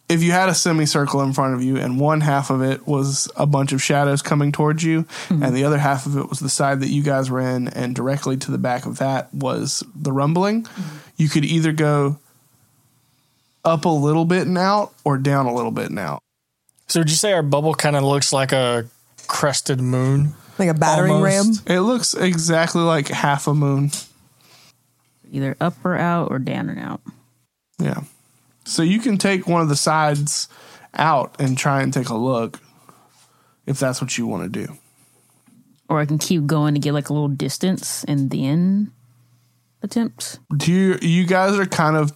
if 0.08 0.22
you 0.22 0.32
had 0.32 0.48
a 0.48 0.54
semicircle 0.54 1.22
in 1.22 1.32
front 1.32 1.54
of 1.54 1.62
you, 1.62 1.76
and 1.76 1.98
one 1.98 2.20
half 2.20 2.50
of 2.50 2.62
it 2.62 2.86
was 2.86 3.30
a 3.36 3.46
bunch 3.46 3.72
of 3.72 3.82
shadows 3.82 4.20
coming 4.20 4.52
towards 4.52 4.82
you, 4.82 5.06
hmm. 5.28 5.42
and 5.42 5.56
the 5.56 5.64
other 5.64 5.78
half 5.78 6.06
of 6.06 6.16
it 6.16 6.28
was 6.28 6.40
the 6.40 6.48
side 6.48 6.80
that 6.80 6.88
you 6.88 7.02
guys 7.02 7.30
were 7.30 7.40
in, 7.40 7.68
and 7.68 7.94
directly 7.94 8.36
to 8.36 8.50
the 8.50 8.58
back 8.58 8.84
of 8.84 8.98
that 8.98 9.32
was 9.32 9.82
the 9.94 10.12
rumbling. 10.12 10.64
Hmm. 10.64 10.98
You 11.16 11.28
could 11.28 11.44
either 11.44 11.72
go 11.72 12.18
up 13.64 13.84
a 13.84 13.88
little 13.88 14.24
bit 14.24 14.46
and 14.46 14.58
out, 14.58 14.92
or 15.04 15.16
down 15.16 15.46
a 15.46 15.54
little 15.54 15.70
bit 15.70 15.88
and 15.88 15.98
out. 15.98 16.20
So 16.86 17.00
would 17.00 17.10
you 17.10 17.16
say 17.16 17.32
our 17.32 17.42
bubble 17.42 17.74
kind 17.74 17.96
of 17.96 18.02
looks 18.02 18.32
like 18.32 18.52
a 18.52 18.86
crested 19.26 19.80
moon? 19.80 20.34
Like 20.58 20.68
a 20.68 20.74
battering 20.74 21.12
Almost. 21.12 21.66
ram. 21.66 21.76
It 21.76 21.80
looks 21.80 22.14
exactly 22.14 22.82
like 22.82 23.08
half 23.08 23.48
a 23.48 23.54
moon. 23.54 23.90
Either 25.34 25.56
up 25.60 25.74
or 25.84 25.96
out 25.96 26.30
or 26.30 26.38
down 26.38 26.68
and 26.68 26.78
out. 26.78 27.00
Yeah. 27.78 28.02
So 28.64 28.82
you 28.82 29.00
can 29.00 29.18
take 29.18 29.46
one 29.46 29.60
of 29.60 29.68
the 29.68 29.76
sides 29.76 30.48
out 30.94 31.34
and 31.38 31.58
try 31.58 31.82
and 31.82 31.92
take 31.92 32.08
a 32.08 32.16
look 32.16 32.60
if 33.66 33.78
that's 33.78 34.00
what 34.00 34.16
you 34.16 34.26
want 34.26 34.44
to 34.52 34.66
do. 34.66 34.72
or 35.88 36.00
I 36.00 36.06
can 36.06 36.18
keep 36.18 36.46
going 36.46 36.74
to 36.74 36.80
get 36.80 36.94
like 36.94 37.08
a 37.08 37.12
little 37.12 37.28
distance 37.28 38.04
and 38.04 38.30
then 38.30 38.92
attempt. 39.82 40.38
Do 40.56 40.72
you 40.72 40.98
you 41.02 41.26
guys 41.26 41.58
are 41.58 41.66
kind 41.66 41.96
of 41.96 42.12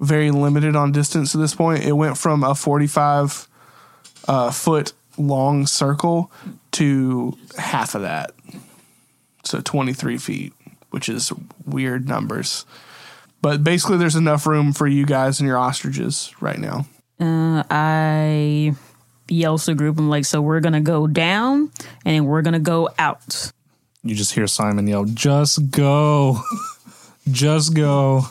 very 0.00 0.30
limited 0.30 0.76
on 0.76 0.92
distance 0.92 1.34
at 1.34 1.40
this 1.40 1.54
point. 1.54 1.84
It 1.84 1.92
went 1.92 2.18
from 2.18 2.44
a 2.44 2.54
45 2.54 3.48
uh, 4.28 4.50
foot 4.50 4.92
long 5.16 5.66
circle 5.66 6.30
to 6.72 7.36
half 7.56 7.94
of 7.94 8.02
that. 8.02 8.32
So 9.44 9.60
23 9.60 10.18
feet, 10.18 10.52
which 10.94 11.08
is 11.08 11.32
weird 11.66 12.06
numbers. 12.08 12.64
But 13.42 13.64
basically 13.64 13.96
there's 13.96 14.14
enough 14.14 14.46
room 14.46 14.72
for 14.72 14.86
you 14.86 15.04
guys 15.04 15.40
and 15.40 15.46
your 15.48 15.58
ostriches 15.58 16.32
right 16.40 16.56
now. 16.58 16.86
Uh, 17.20 17.64
I 17.68 18.74
yell 19.28 19.58
to 19.58 19.66
the 19.66 19.74
group. 19.74 19.98
I'm 19.98 20.08
like, 20.08 20.24
so 20.24 20.40
we're 20.40 20.60
gonna 20.60 20.80
go 20.80 21.08
down 21.08 21.72
and 22.04 22.14
then 22.14 22.24
we're 22.26 22.42
gonna 22.42 22.60
go 22.60 22.88
out. 22.96 23.50
You 24.04 24.14
just 24.14 24.34
hear 24.34 24.46
Simon 24.46 24.86
yell, 24.86 25.04
"Just 25.04 25.72
go, 25.72 26.40
just 27.30 27.74
go. 27.74 28.26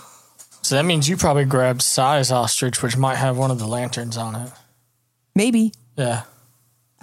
So 0.62 0.76
that 0.76 0.86
means 0.86 1.10
you 1.10 1.18
probably 1.18 1.44
grabbed 1.44 1.82
Size 1.82 2.32
Ostrich, 2.32 2.82
which 2.82 2.96
might 2.96 3.16
have 3.16 3.38
one 3.38 3.52
of 3.52 3.60
the 3.60 3.68
lanterns 3.68 4.16
on 4.16 4.36
it. 4.36 4.52
Maybe 5.36 5.74
Yeah. 5.98 6.24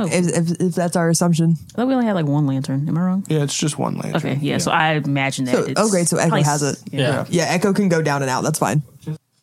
If, 0.06 0.50
if, 0.50 0.60
if 0.60 0.74
that's 0.74 0.96
our 0.96 1.08
assumption. 1.08 1.56
I 1.72 1.76
thought 1.76 1.86
we 1.88 1.94
only 1.94 2.06
had 2.06 2.14
like 2.14 2.26
one 2.26 2.46
lantern. 2.46 2.88
Am 2.88 2.96
I 2.96 3.00
wrong? 3.00 3.24
Yeah, 3.28 3.42
it's 3.42 3.56
just 3.56 3.78
one 3.78 3.96
lantern. 3.96 4.16
Okay, 4.16 4.38
yeah. 4.40 4.58
So 4.58 4.70
I 4.70 4.92
imagine 4.94 5.44
that. 5.46 5.54
So- 5.54 5.64
it's 5.64 5.80
oh, 5.80 5.90
great, 5.90 6.08
so 6.08 6.16
Echo 6.16 6.28
probably- 6.28 6.42
has 6.44 6.62
it. 6.62 6.78
Yeah. 6.92 7.24
Yeah, 7.28 7.44
Echo 7.44 7.72
can 7.72 7.88
go 7.88 8.02
down 8.02 8.22
and 8.22 8.30
out. 8.30 8.42
That's 8.42 8.58
fine. 8.58 8.82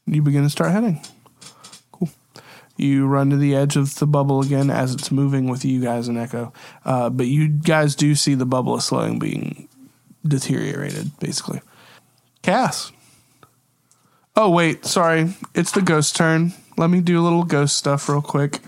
You 0.05 0.21
begin 0.21 0.43
to 0.43 0.49
start 0.49 0.71
heading. 0.71 1.01
Cool. 1.91 2.09
You 2.77 3.07
run 3.07 3.29
to 3.31 3.37
the 3.37 3.55
edge 3.55 3.75
of 3.75 3.95
the 3.95 4.07
bubble 4.07 4.41
again 4.41 4.69
as 4.69 4.93
it's 4.93 5.11
moving 5.11 5.49
with 5.49 5.65
you 5.65 5.81
guys 5.81 6.07
and 6.07 6.17
Echo. 6.17 6.53
Uh, 6.85 7.09
but 7.09 7.27
you 7.27 7.49
guys 7.49 7.95
do 7.95 8.15
see 8.15 8.33
the 8.33 8.45
bubble 8.45 8.77
is 8.77 8.85
slowing, 8.85 9.19
being 9.19 9.67
deteriorated, 10.25 11.11
basically. 11.19 11.61
Cass. 12.41 12.91
Oh, 14.35 14.49
wait. 14.49 14.85
Sorry. 14.85 15.33
It's 15.55 15.71
the 15.71 15.81
ghost 15.81 16.15
turn. 16.15 16.53
Let 16.77 16.89
me 16.89 17.01
do 17.01 17.19
a 17.19 17.23
little 17.23 17.43
ghost 17.43 17.75
stuff 17.75 18.07
real 18.07 18.21
quick. 18.21 18.59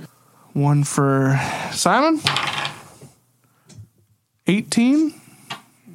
One 0.53 0.83
for 0.83 1.39
Simon. 1.71 2.19
18. 4.47 5.13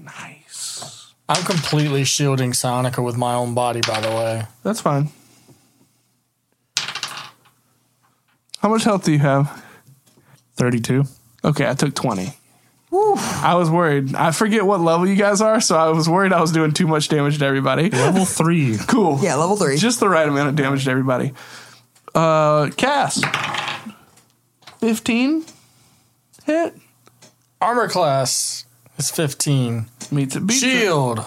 Nice. 0.04 1.12
I'm 1.28 1.44
completely 1.44 2.04
shielding 2.04 2.52
Psionica 2.52 3.04
with 3.04 3.16
my 3.16 3.34
own 3.34 3.54
body, 3.54 3.80
by 3.86 4.00
the 4.00 4.08
way. 4.08 4.44
That's 4.62 4.80
fine. 4.80 5.08
How 8.58 8.68
much 8.68 8.84
health 8.84 9.04
do 9.04 9.12
you 9.12 9.18
have? 9.18 9.62
32. 10.56 11.04
Okay, 11.44 11.68
I 11.68 11.74
took 11.74 11.94
20. 11.94 12.32
I 12.92 13.54
was 13.56 13.68
worried. 13.70 14.14
I 14.14 14.30
forget 14.30 14.64
what 14.64 14.80
level 14.80 15.06
you 15.06 15.16
guys 15.16 15.40
are, 15.40 15.60
so 15.60 15.76
I 15.76 15.88
was 15.90 16.08
worried 16.08 16.32
I 16.32 16.40
was 16.40 16.52
doing 16.52 16.72
too 16.72 16.86
much 16.86 17.08
damage 17.08 17.38
to 17.38 17.44
everybody. 17.44 17.90
Level 17.90 18.24
3. 18.24 18.78
Cool. 18.86 19.18
Yeah, 19.20 19.34
level 19.34 19.56
three. 19.56 19.76
Just 19.76 19.98
the 19.98 20.08
right 20.08 20.28
amount 20.28 20.48
of 20.48 20.56
damage 20.56 20.84
to 20.84 20.90
everybody. 20.90 21.32
Uh, 22.14 22.70
Cass. 22.76 23.20
15 24.84 25.46
hit. 26.44 26.74
Armor 27.58 27.88
class 27.88 28.66
is 28.98 29.10
15. 29.10 29.86
Meets 30.10 30.36
it. 30.36 30.46
Beats 30.46 30.62
it. 30.62 30.66
Shield. 30.66 31.24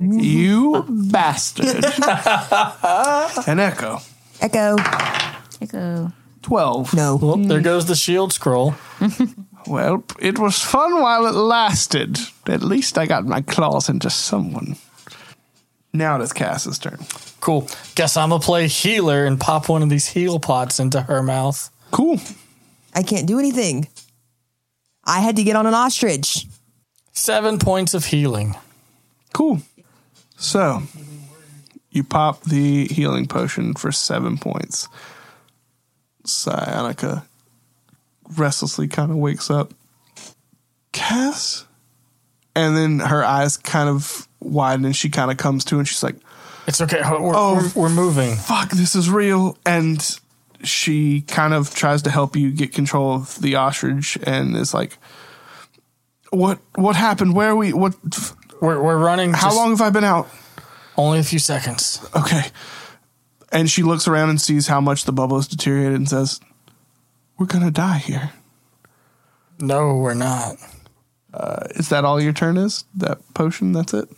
You 0.00 0.86
bastard. 0.88 1.84
and 3.46 3.60
Echo. 3.60 3.98
Echo. 4.40 4.76
Echo. 5.60 6.10
12. 6.40 6.94
No. 6.94 7.16
Well, 7.16 7.36
there 7.36 7.60
goes 7.60 7.84
the 7.84 7.94
shield 7.94 8.32
scroll. 8.32 8.76
Well, 9.66 10.02
it 10.18 10.38
was 10.38 10.58
fun 10.58 11.02
while 11.02 11.26
it 11.26 11.34
lasted. 11.34 12.18
At 12.46 12.62
least 12.62 12.96
I 12.96 13.04
got 13.04 13.26
my 13.26 13.42
claws 13.42 13.90
into 13.90 14.08
someone. 14.08 14.76
Now 15.92 16.16
it 16.16 16.22
is 16.22 16.32
Cass's 16.32 16.78
turn. 16.78 16.98
Cool. 17.40 17.68
Guess 17.94 18.16
I'm 18.16 18.30
gonna 18.30 18.40
play 18.42 18.68
healer 18.68 19.26
and 19.26 19.38
pop 19.38 19.68
one 19.68 19.82
of 19.82 19.90
these 19.90 20.08
heal 20.08 20.40
pots 20.40 20.80
into 20.80 21.02
her 21.02 21.22
mouth. 21.22 21.68
Cool. 21.92 22.18
I 22.94 23.02
can't 23.04 23.26
do 23.28 23.38
anything. 23.38 23.86
I 25.04 25.20
had 25.20 25.36
to 25.36 25.44
get 25.44 25.54
on 25.56 25.66
an 25.66 25.74
ostrich. 25.74 26.46
Seven 27.12 27.58
points 27.58 27.94
of 27.94 28.06
healing. 28.06 28.56
Cool. 29.32 29.60
So, 30.36 30.82
you 31.90 32.02
pop 32.04 32.42
the 32.42 32.86
healing 32.86 33.26
potion 33.26 33.74
for 33.74 33.92
seven 33.92 34.36
points. 34.38 34.88
Psionica 36.24 37.24
restlessly 38.36 38.88
kind 38.88 39.10
of 39.10 39.16
wakes 39.18 39.50
up. 39.50 39.72
Cass? 40.92 41.64
And 42.54 42.76
then 42.76 42.98
her 43.00 43.24
eyes 43.24 43.56
kind 43.56 43.88
of 43.88 44.28
widen 44.40 44.84
and 44.84 44.94
she 44.96 45.08
kind 45.08 45.30
of 45.30 45.36
comes 45.36 45.64
to 45.66 45.78
and 45.78 45.88
she's 45.88 46.02
like, 46.02 46.16
It's 46.66 46.80
okay. 46.80 47.00
We're, 47.02 47.32
Oh. 47.34 47.70
we're, 47.74 47.82
we're 47.84 47.88
moving. 47.94 48.34
fuck, 48.36 48.70
this 48.70 48.94
is 48.94 49.08
real. 49.10 49.56
And 49.64 50.18
she 50.62 51.22
kind 51.22 51.54
of 51.54 51.74
tries 51.74 52.02
to 52.02 52.10
help 52.10 52.36
you 52.36 52.50
get 52.50 52.72
control 52.72 53.14
of 53.14 53.40
the 53.40 53.56
ostrich 53.56 54.18
and 54.22 54.56
is 54.56 54.72
like, 54.72 54.98
what 56.30 56.58
what 56.76 56.96
happened? 56.96 57.34
Where 57.34 57.50
are 57.50 57.56
we? 57.56 57.72
What? 57.72 57.94
We're, 58.60 58.80
we're 58.80 58.98
running. 58.98 59.32
How 59.32 59.54
long 59.54 59.70
have 59.70 59.80
I 59.80 59.90
been 59.90 60.04
out? 60.04 60.28
Only 60.96 61.18
a 61.18 61.24
few 61.24 61.38
seconds. 61.38 62.04
Okay. 62.16 62.42
And 63.50 63.68
she 63.68 63.82
looks 63.82 64.08
around 64.08 64.30
and 64.30 64.40
sees 64.40 64.66
how 64.66 64.80
much 64.80 65.04
the 65.04 65.12
bubble 65.12 65.36
has 65.36 65.48
deteriorated 65.48 65.94
and 65.96 66.08
says, 66.08 66.40
We're 67.38 67.46
going 67.46 67.64
to 67.64 67.70
die 67.70 67.98
here. 67.98 68.30
No, 69.58 69.96
we're 69.96 70.14
not. 70.14 70.56
Uh, 71.34 71.66
is 71.76 71.88
that 71.88 72.04
all 72.04 72.20
your 72.20 72.32
turn 72.32 72.56
is? 72.56 72.84
That 72.94 73.18
potion? 73.34 73.72
That's 73.72 73.94
it? 73.94 74.08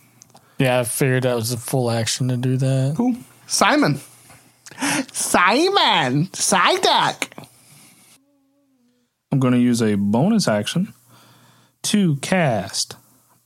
Yeah, 0.57 0.79
I 0.79 0.83
figured 0.83 1.23
that 1.23 1.35
was 1.35 1.51
a 1.51 1.57
full 1.57 1.91
action 1.91 2.29
to 2.29 2.37
do 2.37 2.55
that. 2.57 2.93
Cool. 2.95 3.15
Simon. 3.47 3.99
Simon. 5.11 6.27
Psyduck. 6.27 7.29
I'm 9.31 9.39
going 9.39 9.53
to 9.53 9.59
use 9.59 9.81
a 9.81 9.95
bonus 9.95 10.47
action 10.47 10.93
to 11.83 12.15
cast 12.17 12.95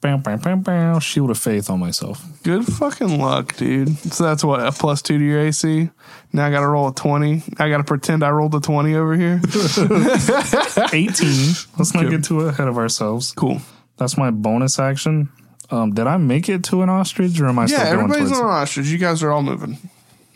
bam, 0.02 0.22
bam, 0.22 0.40
bam, 0.40 0.62
bam, 0.62 1.00
Shield 1.00 1.30
of 1.30 1.38
Faith 1.38 1.70
on 1.70 1.80
myself. 1.80 2.24
Good 2.44 2.66
fucking 2.66 3.20
luck, 3.20 3.56
dude. 3.58 3.98
So 3.98 4.24
that's 4.24 4.44
what, 4.44 4.66
a 4.66 4.72
plus 4.72 5.02
two 5.02 5.18
to 5.18 5.24
your 5.24 5.40
AC? 5.40 5.90
Now 6.32 6.46
I 6.46 6.52
got 6.52 6.62
to 6.62 6.68
roll 6.68 6.88
a 6.88 6.94
20. 6.94 7.44
I 7.58 7.70
got 7.70 7.78
to 7.78 7.84
pretend 7.84 8.24
I 8.24 8.30
rolled 8.30 8.56
a 8.56 8.60
20 8.60 8.96
over 8.96 9.16
here. 9.16 9.42
18. 10.94 11.56
Let's 11.78 11.94
not 11.94 12.10
get 12.10 12.24
too 12.24 12.42
ahead 12.42 12.68
of 12.68 12.78
ourselves. 12.78 13.34
cool. 13.34 13.62
That's 13.98 14.18
my 14.18 14.32
bonus 14.32 14.80
action. 14.80 15.30
Um, 15.72 15.94
did 15.94 16.08
I 16.08 16.18
make 16.18 16.50
it 16.50 16.64
to 16.66 16.82
an 16.82 16.90
ostrich 16.90 17.40
or 17.40 17.48
am 17.48 17.60
I 17.60 17.64
Yeah, 17.64 17.68
still 17.68 17.80
going 17.80 18.12
everybody's 18.12 18.32
on 18.32 18.46
an 18.46 18.50
ostrich. 18.50 18.88
You 18.88 18.98
guys 18.98 19.22
are 19.22 19.32
all 19.32 19.44
moving. 19.44 19.78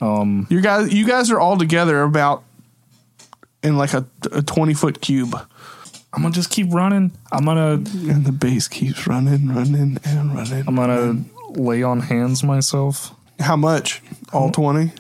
Um, 0.04 0.48
You 0.50 0.62
guys, 0.62 0.94
you 0.94 1.06
guys 1.08 1.32
are 1.32 1.40
all 1.40 1.58
together 1.58 2.04
about 2.04 2.44
in 3.62 3.78
like 3.78 3.94
a, 3.94 4.06
a 4.32 4.42
20 4.42 4.74
foot 4.74 5.02
cube. 5.02 5.36
I'm 6.14 6.22
going 6.22 6.34
to 6.34 6.40
just 6.40 6.50
keep 6.52 6.72
running. 6.74 7.12
I'm 7.32 7.46
going 7.46 7.58
to 7.86 7.92
And 8.12 8.26
the 8.26 8.32
base 8.32 8.68
keeps 8.68 9.08
running, 9.08 9.48
running, 9.48 9.98
and 10.06 10.36
running. 10.36 10.64
I'm 10.68 10.76
going 10.76 10.90
to 11.56 11.62
lay 11.62 11.82
on 11.82 12.02
hands 12.02 12.44
myself. 12.44 13.16
How 13.40 13.56
much? 13.56 14.02
All 14.32 14.52
20? 14.52 14.92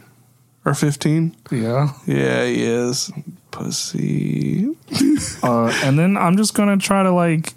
Or 0.65 0.73
15? 0.73 1.35
Yeah. 1.51 1.89
Yeah, 2.07 2.45
he 2.45 2.63
is. 2.63 3.11
Pussy. 3.51 4.69
Uh, 5.43 5.67
and 5.83 5.99
then 5.99 6.15
I'm 6.15 6.37
just 6.37 6.53
going 6.53 6.69
to 6.77 6.83
try 6.83 7.03
to 7.03 7.11
like 7.11 7.53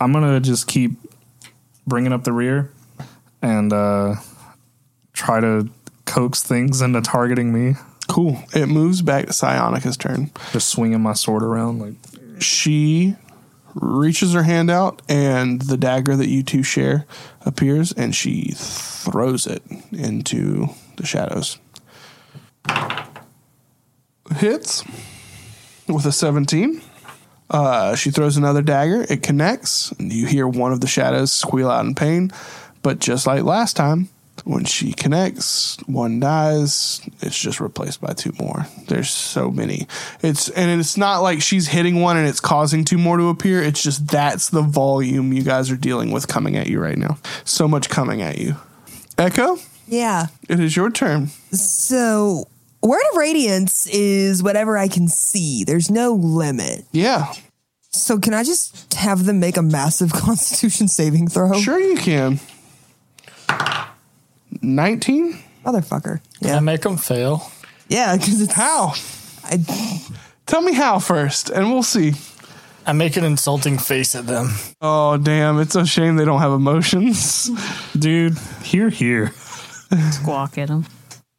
I'm 0.00 0.12
going 0.12 0.24
to 0.24 0.40
just 0.40 0.66
keep 0.68 0.92
bringing 1.86 2.12
up 2.12 2.24
the 2.24 2.32
rear 2.32 2.70
and 3.40 3.72
uh 3.72 4.16
try 5.14 5.40
to 5.40 5.68
coax 6.08 6.42
things 6.42 6.80
into 6.80 7.00
targeting 7.00 7.52
me. 7.52 7.76
Cool. 8.08 8.42
It 8.54 8.66
moves 8.66 9.02
back 9.02 9.26
to 9.26 9.32
Psionica's 9.32 9.96
turn. 9.96 10.30
Just 10.52 10.70
swinging 10.70 11.02
my 11.02 11.12
sword 11.12 11.42
around 11.42 11.78
like 11.78 12.42
She 12.42 13.16
reaches 13.74 14.32
her 14.32 14.42
hand 14.42 14.70
out, 14.70 15.02
and 15.08 15.60
the 15.62 15.76
dagger 15.76 16.16
that 16.16 16.28
you 16.28 16.42
two 16.42 16.62
share 16.62 17.06
appears, 17.42 17.92
and 17.92 18.16
she 18.16 18.52
throws 18.56 19.46
it 19.46 19.62
into 19.92 20.68
the 20.96 21.06
shadows. 21.06 21.58
Hits 24.36 24.84
with 25.86 26.06
a 26.06 26.12
17. 26.12 26.82
Uh, 27.50 27.94
she 27.94 28.10
throws 28.10 28.36
another 28.36 28.62
dagger. 28.62 29.06
It 29.08 29.22
connects. 29.22 29.90
And 29.92 30.12
you 30.12 30.26
hear 30.26 30.46
one 30.46 30.72
of 30.72 30.80
the 30.80 30.86
shadows 30.86 31.32
squeal 31.32 31.70
out 31.70 31.84
in 31.84 31.94
pain. 31.94 32.30
But 32.82 32.98
just 32.98 33.26
like 33.26 33.42
last 33.42 33.76
time, 33.76 34.08
when 34.44 34.64
she 34.64 34.92
connects, 34.92 35.76
one 35.86 36.20
dies. 36.20 37.00
It's 37.20 37.38
just 37.38 37.60
replaced 37.60 38.00
by 38.00 38.12
two 38.12 38.32
more. 38.38 38.66
There's 38.88 39.10
so 39.10 39.50
many. 39.50 39.86
It's 40.22 40.48
and 40.50 40.80
it's 40.80 40.96
not 40.96 41.18
like 41.20 41.42
she's 41.42 41.68
hitting 41.68 42.00
one 42.00 42.16
and 42.16 42.26
it's 42.28 42.40
causing 42.40 42.84
two 42.84 42.98
more 42.98 43.16
to 43.16 43.28
appear. 43.28 43.62
It's 43.62 43.82
just 43.82 44.06
that's 44.08 44.50
the 44.50 44.62
volume 44.62 45.32
you 45.32 45.42
guys 45.42 45.70
are 45.70 45.76
dealing 45.76 46.10
with 46.12 46.28
coming 46.28 46.56
at 46.56 46.66
you 46.68 46.80
right 46.80 46.98
now. 46.98 47.18
So 47.44 47.68
much 47.68 47.88
coming 47.88 48.22
at 48.22 48.38
you. 48.38 48.56
Echo, 49.18 49.58
Yeah. 49.86 50.26
it 50.48 50.60
is 50.60 50.76
your 50.76 50.90
turn. 50.90 51.28
So, 51.52 52.46
Word 52.82 53.02
of 53.12 53.16
Radiance 53.18 53.86
is 53.88 54.42
whatever 54.42 54.78
I 54.78 54.86
can 54.88 55.08
see. 55.08 55.64
There's 55.64 55.90
no 55.90 56.12
limit. 56.12 56.84
Yeah, 56.92 57.32
So, 57.90 58.18
can 58.20 58.32
I 58.34 58.44
just 58.44 58.94
have 58.94 59.24
them 59.24 59.40
make 59.40 59.56
a 59.56 59.62
massive 59.62 60.12
Constitution 60.12 60.86
saving 60.86 61.26
throw? 61.28 61.58
sure 61.60 61.80
you 61.80 61.96
can. 61.96 62.38
19? 64.62 65.38
Motherfucker. 65.64 66.20
Can 66.40 66.50
I 66.50 66.54
Yeah. 66.54 66.60
make 66.60 66.82
them 66.82 66.96
fail? 66.96 67.50
Yeah, 67.88 68.16
because 68.16 68.40
it's 68.40 68.52
How? 68.52 68.94
I, 69.44 69.58
Tell 70.46 70.60
me 70.62 70.72
how 70.72 70.98
first, 70.98 71.50
and 71.50 71.70
we'll 71.72 71.82
see. 71.82 72.14
I 72.86 72.92
make 72.92 73.16
an 73.18 73.24
insulting 73.24 73.76
face 73.76 74.14
at 74.14 74.26
them. 74.26 74.50
Oh, 74.80 75.18
damn. 75.18 75.58
It's 75.60 75.74
a 75.74 75.84
shame 75.84 76.16
they 76.16 76.24
don't 76.24 76.40
have 76.40 76.52
emotions. 76.52 77.50
dude, 77.98 78.38
here 78.62 78.88
here. 78.88 79.32
Squawk 80.12 80.56
at 80.58 80.68
him. 80.70 80.86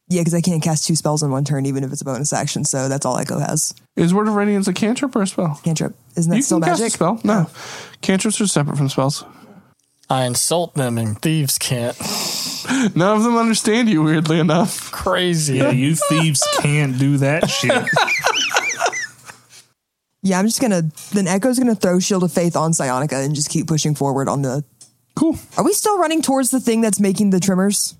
yeah, 0.10 0.21
because 0.21 0.34
I 0.36 0.41
can't 0.41 0.62
cast 0.62 0.86
two 0.86 0.95
spells 0.95 1.23
in 1.23 1.32
one 1.32 1.43
turn, 1.45 1.65
even 1.65 1.84
if 1.84 1.91
it's 1.91 2.01
a 2.01 2.05
bonus 2.05 2.34
action. 2.34 2.65
So 2.65 2.88
that's 2.88 3.03
all 3.05 3.17
Echo 3.17 3.39
has. 3.39 3.73
Is 3.95 4.13
Word 4.13 4.27
of 4.27 4.36
Radiance 4.36 4.67
a 4.67 4.73
cantrip 4.73 5.15
or 5.15 5.23
a 5.23 5.27
spell? 5.27 5.60
Cantrip. 5.63 5.95
Isn't 6.15 6.29
that 6.29 6.36
you 6.38 6.43
still 6.43 6.60
can 6.60 6.69
cast 6.69 6.79
a 6.82 6.84
magic? 6.84 6.93
spell. 6.93 7.19
No. 7.23 7.45
Oh. 7.47 7.51
Cantrips 8.01 8.39
are 8.41 8.47
separate 8.47 8.77
from 8.77 8.89
spells. 8.89 9.23
I 10.10 10.26
insult 10.26 10.74
them 10.74 10.98
and 10.98 11.22
thieves 11.22 11.58
can't. 11.60 11.95
None 12.95 13.17
of 13.17 13.24
them 13.24 13.38
understand 13.38 13.89
you, 13.89 14.02
weirdly 14.04 14.39
enough. 14.39 14.91
Crazy. 14.91 15.58
Yeah, 15.58 15.69
you 15.72 15.95
thieves 15.95 16.43
can't 16.62 16.98
do 16.98 17.17
that 17.17 17.50
shit. 17.50 17.84
Yeah, 20.22 20.38
I'm 20.39 20.45
just 20.45 20.60
gonna. 20.62 20.84
Then 21.13 21.28
Echo's 21.28 21.58
gonna 21.60 21.76
throw 21.76 22.00
Shield 22.00 22.24
of 22.24 22.32
Faith 22.34 22.56
on 22.56 22.72
Psionica 22.72 23.24
and 23.26 23.34
just 23.34 23.50
keep 23.50 23.67
pushing 23.67 23.95
forward 23.95 24.28
on 24.28 24.41
the. 24.41 24.63
Cool. 25.15 25.38
Are 25.58 25.63
we 25.63 25.74
still 25.74 25.98
running 25.98 26.22
towards 26.22 26.52
the 26.52 26.60
thing 26.60 26.82
that's 26.82 27.00
making 27.00 27.30
the 27.30 27.39
tremors? 27.39 27.95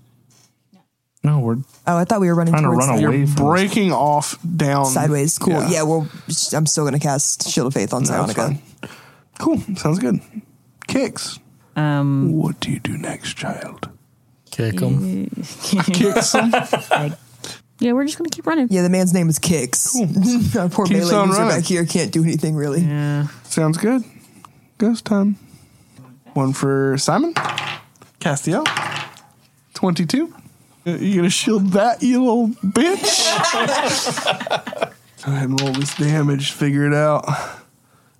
No, 1.24 1.40
we're 1.40 1.58
Oh, 1.88 1.98
I 1.98 2.06
thought 2.06 2.22
we 2.22 2.28
were 2.28 2.36
running 2.36 2.54
Trying 2.54 2.64
to 2.64 2.68
towards 2.70 2.88
run 2.88 2.96
the- 2.96 3.02
You're 3.02 3.10
away 3.12 3.26
from 3.26 3.36
this. 3.36 3.42
breaking 3.44 3.92
off 3.94 4.38
down 4.56 4.86
sideways. 4.86 5.38
Cool. 5.38 5.54
Yeah. 5.54 5.70
Yeah, 5.70 5.84
well, 5.84 6.08
I'm 6.54 6.66
still 6.66 6.84
gonna 6.86 7.00
cast 7.00 7.50
Shield 7.50 7.68
of 7.68 7.74
Faith 7.74 7.94
on 7.94 8.04
No, 8.04 8.26
that's 8.26 8.34
Psionica. 8.34 8.36
fine. 8.36 8.90
Cool. 9.40 9.58
Sounds 9.78 10.00
good. 10.00 10.20
Kicks. 10.88 11.40
Um, 11.76 12.34
What 12.34 12.60
do 12.60 12.72
you 12.72 12.80
do 12.80 12.98
next, 12.98 13.36
child? 13.38 13.90
Kick 14.52 14.80
him. 14.80 15.30
Kicks 15.86 16.32
them. 16.34 16.52
yeah, 17.80 17.94
we're 17.94 18.06
just 18.06 18.18
gonna 18.18 18.30
keep 18.30 18.46
running. 18.48 18.68
Yeah, 18.70 18.82
the 18.82 18.90
man's 18.90 19.14
name 19.14 19.30
is 19.30 19.40
Kicks. 19.40 19.96
Our 20.58 20.70
poor 20.70 20.86
Keeps 20.86 21.00
melee 21.00 21.16
on 21.16 21.28
user 21.30 21.40
running. 21.42 21.58
back 21.58 21.66
here 21.66 21.86
can't 21.86 22.12
do 22.12 22.24
anything 22.24 22.56
really. 22.56 22.82
Yeah. 22.82 23.28
Sounds 23.44 23.78
good. 23.78 24.04
Ghost 24.78 25.06
time. 25.06 25.38
One 26.34 26.54
for 26.54 26.98
Simon. 26.98 27.34
Castiel. 28.20 28.66
22. 29.76 30.34
Uh, 30.86 30.92
You 30.92 31.18
gonna 31.18 31.30
shield 31.30 31.72
that, 31.74 32.02
you 32.04 32.20
little 32.20 32.48
bitch? 32.50 33.26
Go 35.26 35.32
ahead 35.34 35.50
and 35.50 35.62
roll 35.62 35.74
this 35.74 35.96
damage. 35.96 36.52
Figure 36.52 36.86
it 36.88 36.94
out. 36.94 37.26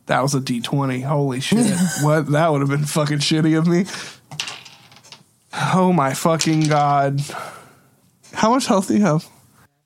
That 0.10 0.24
was 0.24 0.34
a 0.34 0.42
d20. 0.42 1.04
Holy 1.04 1.40
shit. 1.40 1.72
what? 2.02 2.32
That 2.32 2.52
would 2.52 2.62
have 2.62 2.70
been 2.70 2.86
fucking 2.86 3.20
shitty 3.20 3.56
of 3.56 3.68
me. 3.68 3.86
Oh 5.54 5.94
my 5.94 6.16
fucking 6.16 6.62
god. 6.62 7.22
How 8.34 8.50
much 8.50 8.66
health 8.66 8.88
do 8.88 8.96
you 8.96 9.04
have? 9.04 9.28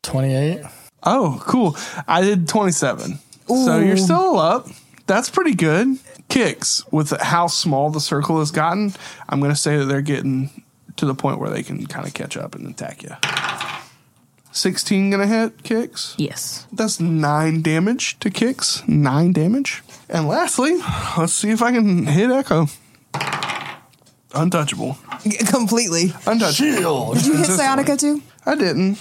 28. 0.04 0.62
Oh, 1.04 1.44
cool. 1.46 1.76
I 2.08 2.22
did 2.22 2.48
27. 2.48 3.20
So 3.48 3.80
you're 3.80 3.98
still 3.98 4.40
up. 4.40 4.70
That's 5.08 5.30
pretty 5.30 5.56
good. 5.56 5.98
Kicks 6.30 6.90
with 6.90 7.12
how 7.20 7.48
small 7.48 7.90
the 7.90 8.00
circle 8.00 8.40
has 8.40 8.50
gotten. 8.50 8.94
I'm 9.28 9.42
going 9.42 9.52
to 9.52 9.58
say 9.58 9.76
that 9.76 9.86
they're 9.86 10.02
getting 10.02 10.64
to 10.96 11.06
the 11.06 11.16
point 11.16 11.40
where 11.40 11.50
they 11.50 11.64
can 11.64 11.86
kind 11.86 12.08
of 12.08 12.14
catch 12.14 12.38
up 12.38 12.56
and 12.56 12.66
attack 12.66 13.04
you. 13.04 13.12
16 14.54 15.10
going 15.10 15.28
to 15.28 15.28
hit 15.28 15.64
kicks. 15.64 16.16
Yes. 16.18 16.66
That's 16.72 17.02
nine 17.02 17.62
damage 17.62 18.20
to 18.20 18.30
kicks. 18.30 18.88
Nine 18.88 19.34
damage. 19.34 19.84
And 20.14 20.28
lastly, 20.28 20.76
let's 21.18 21.34
see 21.34 21.50
if 21.50 21.62
I 21.64 21.72
can 21.72 22.06
hit 22.06 22.30
Echo. 22.30 22.68
Untouchable. 24.36 24.98
Completely. 25.48 26.14
Untouchable. 26.28 27.14
Did 27.16 27.26
you 27.26 27.38
hit 27.38 27.48
Psionica 27.48 28.00
too? 28.00 28.22
I 28.46 28.56
didn't. 28.56 29.00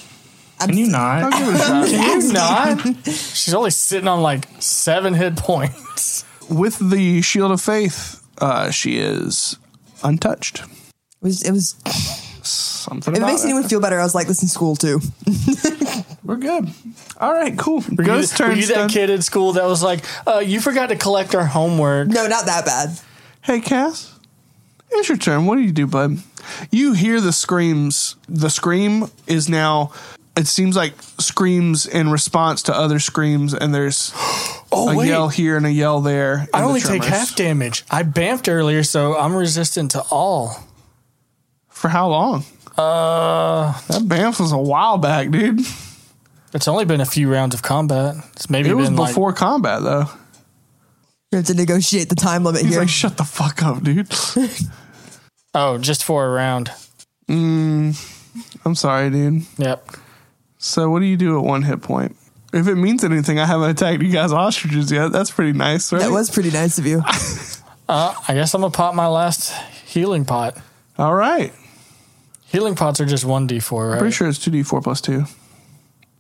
Can 0.61 0.77
you 0.77 0.87
I'll 0.95 1.31
not? 1.31 1.33
give 1.33 1.49
it 1.49 1.55
a 1.55 1.59
shot. 1.59 1.87
Can 1.89 2.21
you 2.21 2.33
not? 2.33 3.07
She's 3.07 3.53
only 3.55 3.71
sitting 3.71 4.09
on 4.09 4.23
like 4.23 4.47
seven 4.61 5.13
hit 5.15 5.37
points. 5.37 6.25
With 6.49 6.79
the 6.91 7.21
Shield 7.23 7.53
of 7.53 7.61
Faith, 7.61 8.23
uh, 8.39 8.71
she 8.71 8.99
is 8.99 9.57
untouched. 10.03 10.61
It 10.61 10.69
was. 11.21 11.43
It 11.43 11.53
was. 11.53 11.77
Something 12.43 13.13
If 13.15 13.19
it 13.19 13.23
about 13.23 13.33
makes 13.33 13.45
anyone 13.45 13.63
feel 13.65 13.81
better, 13.81 14.01
I 14.01 14.03
was 14.03 14.15
like 14.15 14.27
this 14.27 14.43
in 14.43 14.49
school 14.49 14.75
too. 14.77 15.01
We're 16.25 16.37
good. 16.37 16.69
All 17.21 17.33
right, 17.33 17.59
cool. 17.59 17.81
Were 17.81 18.03
you, 18.03 18.05
Ghost 18.05 18.33
were 18.39 18.47
turn. 18.49 18.57
you 18.59 18.67
that 18.69 18.91
kid 18.91 19.11
in 19.11 19.23
school 19.23 19.55
that 19.55 19.65
was 19.65 19.83
like, 19.83 20.05
uh, 20.27 20.39
you 20.39 20.61
forgot 20.61 20.91
to 20.91 20.97
collect 20.97 21.35
our 21.35 21.45
homework? 21.47 22.09
No, 22.09 22.27
not 22.29 22.47
that 22.47 22.65
bad. 22.65 22.91
Hey, 23.43 23.61
Cass. 23.61 24.17
It's 24.93 25.09
your 25.09 25.19
turn. 25.19 25.47
What 25.47 25.57
do 25.57 25.63
you 25.63 25.73
do, 25.73 25.87
bud? 25.87 26.19
You 26.71 26.93
hear 26.93 27.21
the 27.21 27.33
screams. 27.33 28.17
The 28.29 28.51
scream 28.51 29.07
is 29.27 29.49
now. 29.49 29.93
It 30.37 30.47
seems 30.47 30.77
like 30.77 30.95
screams 31.19 31.87
in 31.87 32.11
response 32.11 32.63
to 32.65 32.75
other 32.77 32.99
screams, 33.01 33.53
and 33.55 33.75
there's 33.75 34.13
Oh, 34.75 34.89
a 34.91 34.97
wait. 34.97 35.09
yell 35.09 35.29
here 35.29 35.57
and 35.57 35.67
a 35.67 35.71
yell 35.73 36.01
there. 36.01 36.47
I 36.55 36.59
in 36.59 36.63
the 36.63 36.69
only 36.69 36.81
take 36.81 37.05
half 37.05 37.35
damage. 37.37 37.85
I 37.91 38.03
bamfed 38.05 38.49
earlier, 38.51 38.83
so 38.83 39.19
I'm 39.19 39.35
resistant 39.35 39.91
to 39.91 40.03
all. 40.11 40.57
For 41.69 41.89
how 41.89 42.09
long? 42.09 42.45
Uh, 42.79 43.73
That 43.89 44.03
bamf 44.03 44.41
was 44.41 44.53
a 44.53 44.57
while 44.59 44.97
back, 44.99 45.31
dude. 45.31 45.61
It's 46.55 46.69
only 46.69 46.85
been 46.85 47.01
a 47.01 47.07
few 47.07 47.31
rounds 47.33 47.55
of 47.55 47.63
combat. 47.63 48.17
It's 48.35 48.51
maybe 48.51 48.69
It 48.71 48.75
was 48.75 48.89
been 48.89 48.97
before 48.97 49.33
combat, 49.33 49.83
though. 49.83 50.07
We 51.31 51.37
have 51.37 51.47
to 51.47 51.55
negotiate 51.55 52.09
the 52.11 52.15
time 52.15 52.45
limit 52.45 52.63
He's 52.63 52.73
here. 52.73 52.81
like, 52.81 52.89
shut 52.91 53.17
the 53.17 53.25
fuck 53.25 53.63
up, 53.63 53.83
dude. 53.83 54.13
oh, 55.55 55.79
just 55.79 56.05
for 56.05 56.27
a 56.27 56.31
round. 56.31 56.71
I'm 57.29 57.95
sorry, 58.75 59.11
dude. 59.11 59.43
Yep. 59.59 59.89
So 60.59 60.91
what 60.91 61.01
do 61.01 61.07
you 61.07 61.17
do 61.17 61.39
at 61.39 61.45
one 61.45 61.63
hit 61.63 61.81
point? 61.83 62.17
If 62.53 62.69
it 62.69 62.75
means 62.75 63.03
anything, 63.03 63.39
I 63.39 63.47
haven't 63.47 63.71
attacked 63.71 64.03
you 64.03 64.11
guys 64.13 64.31
ostriches 64.31 64.93
yet. 64.93 65.11
That's 65.11 65.31
pretty 65.31 65.55
nice, 65.55 65.91
right? 65.91 66.03
that 66.03 66.11
was 66.11 66.31
pretty 66.31 66.51
nice 66.51 66.79
of 66.79 66.87
you. 66.87 67.03
Uh, 67.89 68.15
I 68.29 68.35
guess 68.35 68.55
I'm 68.55 68.61
gonna 68.63 68.71
pop 68.71 68.95
my 68.95 69.09
last 69.09 69.53
healing 69.85 70.25
pot. 70.25 70.57
all 70.97 71.15
right. 71.15 71.53
Healing 72.47 72.75
pots 72.75 73.01
are 73.01 73.05
just 73.05 73.25
one 73.25 73.47
d4, 73.49 73.71
right? 73.89 73.93
I'm 73.95 73.99
Pretty 73.99 74.15
sure 74.15 74.29
it's 74.29 74.39
two 74.39 74.51
d 74.53 74.63
four 74.63 74.81
plus 74.81 75.01
two 75.03 75.25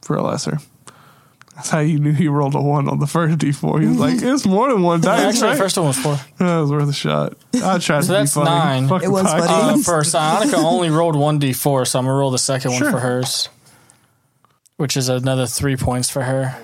for 0.03 0.17
a 0.17 0.23
lesser. 0.23 0.59
That's 1.55 1.69
how 1.69 1.81
you 1.81 1.99
knew 1.99 2.12
he 2.12 2.29
rolled 2.29 2.55
a 2.55 2.61
one 2.62 2.88
on 2.88 2.99
the 2.99 3.07
first 3.07 3.38
d 3.38 3.53
four. 3.53 3.79
He 3.81 3.87
was 3.87 3.99
like, 3.99 4.15
"It's 4.23 4.47
more 4.47 4.73
than 4.73 4.83
one 4.83 5.01
dice." 5.03 5.21
Actually, 5.21 5.49
right? 5.49 5.55
the 5.57 5.62
first 5.62 5.77
one 5.77 5.87
was 5.88 5.99
four. 5.99 6.19
that 6.38 6.59
was 6.61 6.71
worth 6.71 6.88
a 6.88 6.93
shot. 6.95 7.35
I 7.62 7.79
tried 7.79 8.03
to 8.03 8.09
that's 8.09 8.35
be 8.35 8.41
funny. 8.41 8.51
nine. 8.51 8.88
Fucking 8.88 9.09
It 9.09 9.12
was 9.12 9.27
podcast. 9.27 9.47
funny. 9.47 9.73
Uh, 9.75 9.83
for 9.83 10.01
Psionica, 10.01 10.65
only 10.65 10.88
rolled 10.91 11.15
one 11.15 11.38
d4, 11.38 11.87
so 11.87 11.99
I'm 11.99 12.07
gonna 12.07 12.17
roll 12.17 12.31
the 12.31 12.38
second 12.38 12.73
Sure. 12.73 12.85
one 12.85 12.93
for 12.93 13.01
hers, 13.01 13.49
which 14.79 14.97
is 14.97 15.09
another 15.11 15.47
three 15.47 15.77
points 15.77 16.09
for 16.09 16.23
her. 16.23 16.57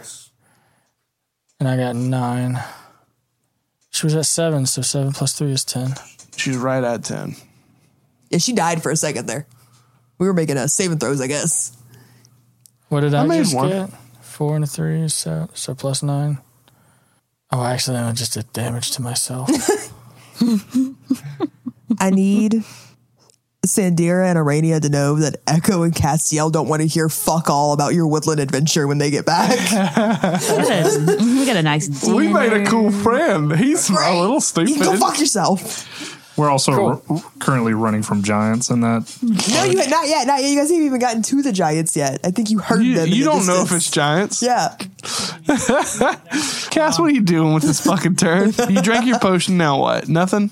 And 1.60 1.68
I 1.68 1.76
got 1.76 1.94
nine. 1.96 2.58
She 3.90 4.06
was 4.06 4.14
at 4.14 4.26
seven, 4.26 4.64
so 4.66 4.80
seven 4.80 5.12
plus 5.12 5.32
three 5.34 5.50
is 5.52 5.64
ten. 5.64 5.94
She's 6.36 6.56
right 6.56 6.82
at 6.84 7.04
ten. 7.04 7.36
Yeah, 8.30 8.38
she 8.38 8.52
died 8.52 8.82
for 8.82 8.90
a 8.90 8.96
second 8.96 9.26
there. 9.26 9.46
We 10.18 10.26
were 10.26 10.32
making 10.34 10.56
a 10.56 10.66
saving 10.68 10.98
throws, 10.98 11.20
I 11.20 11.26
guess. 11.26 11.76
What 12.88 13.00
did 13.00 13.14
I, 13.14 13.22
I 13.22 13.26
made 13.26 13.38
just 13.38 13.54
one. 13.54 13.68
get? 13.68 13.90
Four 14.22 14.54
and 14.54 14.64
a 14.64 14.66
three, 14.66 15.08
so 15.08 15.48
so 15.54 15.74
plus 15.74 16.02
nine. 16.02 16.38
Oh, 17.50 17.64
actually, 17.64 17.96
I 17.96 18.12
just 18.12 18.34
did 18.34 18.52
damage 18.52 18.90
to 18.92 19.02
myself. 19.02 19.48
I 21.98 22.10
need 22.10 22.62
Sandira 23.66 24.26
and 24.26 24.38
Arania 24.38 24.80
to 24.80 24.88
know 24.88 25.16
that 25.16 25.36
Echo 25.46 25.82
and 25.82 25.92
Castiel 25.92 26.50
don't 26.52 26.68
want 26.68 26.82
to 26.82 26.88
hear 26.88 27.08
fuck 27.08 27.50
all 27.50 27.72
about 27.72 27.94
your 27.94 28.06
woodland 28.06 28.40
adventure 28.40 28.86
when 28.86 28.98
they 28.98 29.10
get 29.10 29.26
back. 29.26 29.50
we 31.18 31.46
got 31.46 31.56
a 31.56 31.62
nice 31.62 31.88
dinner. 31.88 32.14
We 32.14 32.28
made 32.28 32.52
a 32.52 32.64
cool 32.66 32.90
friend. 32.90 33.56
He's 33.56 33.88
a 33.90 33.92
little 33.92 34.34
you 34.34 34.40
stupid. 34.40 34.74
can 34.74 34.82
go 34.84 34.96
fuck 34.96 35.18
yourself. 35.18 36.17
We're 36.38 36.48
also 36.50 36.72
Cool. 36.72 37.02
r- 37.10 37.22
currently 37.40 37.74
running 37.74 38.02
from 38.04 38.22
giants, 38.22 38.70
and 38.70 38.82
that 38.84 39.12
No, 39.22 39.64
you 39.64 39.74
not 39.90 40.06
yet, 40.08 40.26
not 40.28 40.40
yet. 40.40 40.48
You 40.48 40.56
guys 40.56 40.70
haven't 40.70 40.86
even 40.86 41.00
gotten 41.00 41.20
to 41.22 41.42
the 41.42 41.52
giants 41.52 41.96
yet. 41.96 42.20
I 42.24 42.30
think 42.30 42.48
you 42.50 42.60
heard 42.60 42.82
You, 42.82 42.94
them. 42.94 43.08
you 43.08 43.24
the 43.24 43.30
don't 43.30 43.46
know 43.46 43.62
if 43.62 43.72
it's 43.72 43.90
giants. 43.90 44.40
Yeah. 44.48 44.76
Cass, 46.70 46.98
what 46.98 47.06
are 47.06 47.10
you 47.10 47.22
doing 47.22 47.54
with 47.54 47.64
this 47.64 47.80
fucking 47.80 48.16
turn? 48.16 48.52
You 48.68 48.82
drank 48.82 49.06
your 49.06 49.18
potion. 49.18 49.56
Now 49.58 49.80
what? 49.80 50.08
Nothing. 50.08 50.50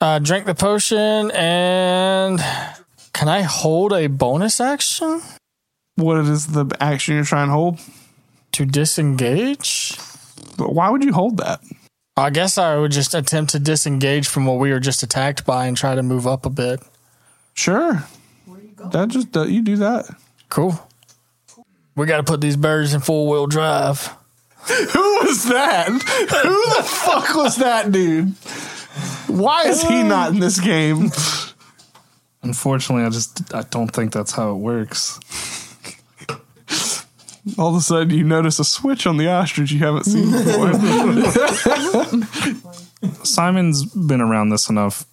uh, 0.00 0.18
drink 0.18 0.44
the 0.46 0.54
potion, 0.54 1.30
and 1.30 2.40
can 3.12 3.28
I 3.28 3.42
hold 3.42 3.92
a 3.92 4.08
bonus 4.08 4.60
action 4.60 5.22
What 5.94 6.18
is 6.18 6.48
the 6.48 6.66
action 6.80 7.14
you're 7.14 7.24
trying 7.24 7.48
to 7.48 7.52
hold? 7.52 7.78
to 8.52 8.64
disengage? 8.66 9.96
But 10.58 10.74
Why 10.74 10.90
would 10.90 11.04
you 11.04 11.12
hold 11.12 11.36
that? 11.38 11.60
I 12.16 12.30
guess 12.30 12.56
I 12.56 12.76
would 12.76 12.92
just 12.92 13.14
attempt 13.14 13.52
to 13.52 13.58
disengage 13.58 14.26
from 14.26 14.46
what 14.46 14.58
we 14.58 14.70
were 14.70 14.80
just 14.80 15.02
attacked 15.02 15.44
by 15.44 15.66
and 15.66 15.76
try 15.76 15.94
to 15.94 16.02
move 16.02 16.26
up 16.26 16.46
a 16.46 16.50
bit. 16.50 16.80
Sure. 17.52 18.04
That 18.92 19.08
just 19.08 19.36
uh, 19.36 19.42
you 19.44 19.62
do 19.62 19.76
that. 19.76 20.08
Cool. 20.48 20.80
We 21.94 22.06
got 22.06 22.18
to 22.18 22.22
put 22.22 22.40
these 22.40 22.56
birds 22.56 22.94
in 22.94 23.00
four 23.00 23.28
wheel 23.28 23.46
drive. 23.46 24.06
Who 24.66 25.18
was 25.24 25.44
that? 25.44 25.88
Who 25.88 26.76
the 26.76 26.82
fuck 26.82 27.34
was 27.34 27.56
that 27.56 27.92
dude? 27.92 28.28
Why 29.28 29.64
is 29.64 29.82
he 29.82 30.02
not 30.02 30.32
in 30.32 30.40
this 30.40 30.60
game? 30.60 31.10
unfortunately, 32.42 33.04
I 33.04 33.10
just 33.10 33.54
I 33.54 33.62
don't 33.62 33.88
think 33.88 34.12
that's 34.12 34.32
how 34.32 34.52
it 34.52 34.56
works. 34.56 35.18
All 37.58 37.70
of 37.70 37.76
a 37.76 37.80
sudden, 37.80 38.10
you 38.10 38.24
notice 38.24 38.58
a 38.58 38.64
switch 38.64 39.06
on 39.06 39.16
the 39.16 39.28
ostrich 39.28 39.70
you 39.70 39.78
haven't 39.78 40.04
seen 40.04 40.30
before. 40.32 40.72
Simon's 43.24 43.84
been 43.94 44.20
around 44.20 44.48
this 44.48 44.68
enough. 44.68 45.04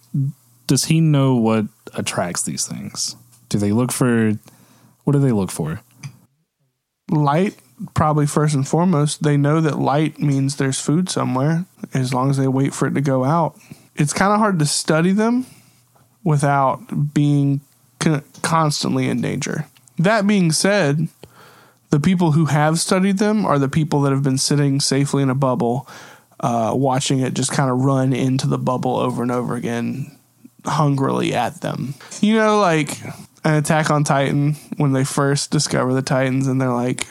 Does 0.66 0.86
he 0.86 1.00
know 1.00 1.36
what 1.36 1.66
attracts 1.94 2.42
these 2.42 2.66
things? 2.66 3.16
Do 3.48 3.58
they 3.58 3.72
look 3.72 3.92
for? 3.92 4.32
What 5.04 5.12
do 5.12 5.20
they 5.20 5.32
look 5.32 5.50
for? 5.50 5.80
light, 7.10 7.54
probably 7.94 8.26
first 8.26 8.54
and 8.54 8.66
foremost. 8.66 9.22
They 9.22 9.36
know 9.36 9.60
that 9.60 9.78
light 9.78 10.18
means 10.18 10.56
there's 10.56 10.80
food 10.80 11.08
somewhere. 11.08 11.66
As 11.92 12.14
long 12.14 12.30
as 12.30 12.36
they 12.36 12.48
wait 12.48 12.74
for 12.74 12.86
it 12.86 12.94
to 12.94 13.00
go 13.00 13.24
out, 13.24 13.56
it's 13.94 14.12
kind 14.12 14.32
of 14.32 14.38
hard 14.38 14.58
to 14.58 14.66
study 14.66 15.12
them 15.12 15.46
without 16.22 17.12
being 17.14 17.60
con- 17.98 18.24
constantly 18.42 19.08
in 19.08 19.20
danger. 19.20 19.66
That 19.98 20.26
being 20.26 20.50
said, 20.50 21.08
the 21.94 22.00
people 22.00 22.32
who 22.32 22.46
have 22.46 22.80
studied 22.80 23.18
them 23.18 23.46
are 23.46 23.56
the 23.56 23.68
people 23.68 24.00
that 24.00 24.10
have 24.10 24.24
been 24.24 24.36
sitting 24.36 24.80
safely 24.80 25.22
in 25.22 25.30
a 25.30 25.34
bubble, 25.34 25.88
uh, 26.40 26.72
watching 26.74 27.20
it 27.20 27.34
just 27.34 27.52
kind 27.52 27.70
of 27.70 27.84
run 27.84 28.12
into 28.12 28.48
the 28.48 28.58
bubble 28.58 28.96
over 28.96 29.22
and 29.22 29.30
over 29.30 29.54
again, 29.54 30.18
hungrily 30.64 31.34
at 31.34 31.60
them. 31.60 31.94
You 32.20 32.34
know, 32.34 32.58
like 32.58 33.00
an 33.44 33.54
Attack 33.54 33.90
on 33.90 34.02
Titan 34.02 34.54
when 34.76 34.90
they 34.90 35.04
first 35.04 35.52
discover 35.52 35.94
the 35.94 36.02
Titans, 36.02 36.48
and 36.48 36.60
they're 36.60 36.72
like, 36.72 37.06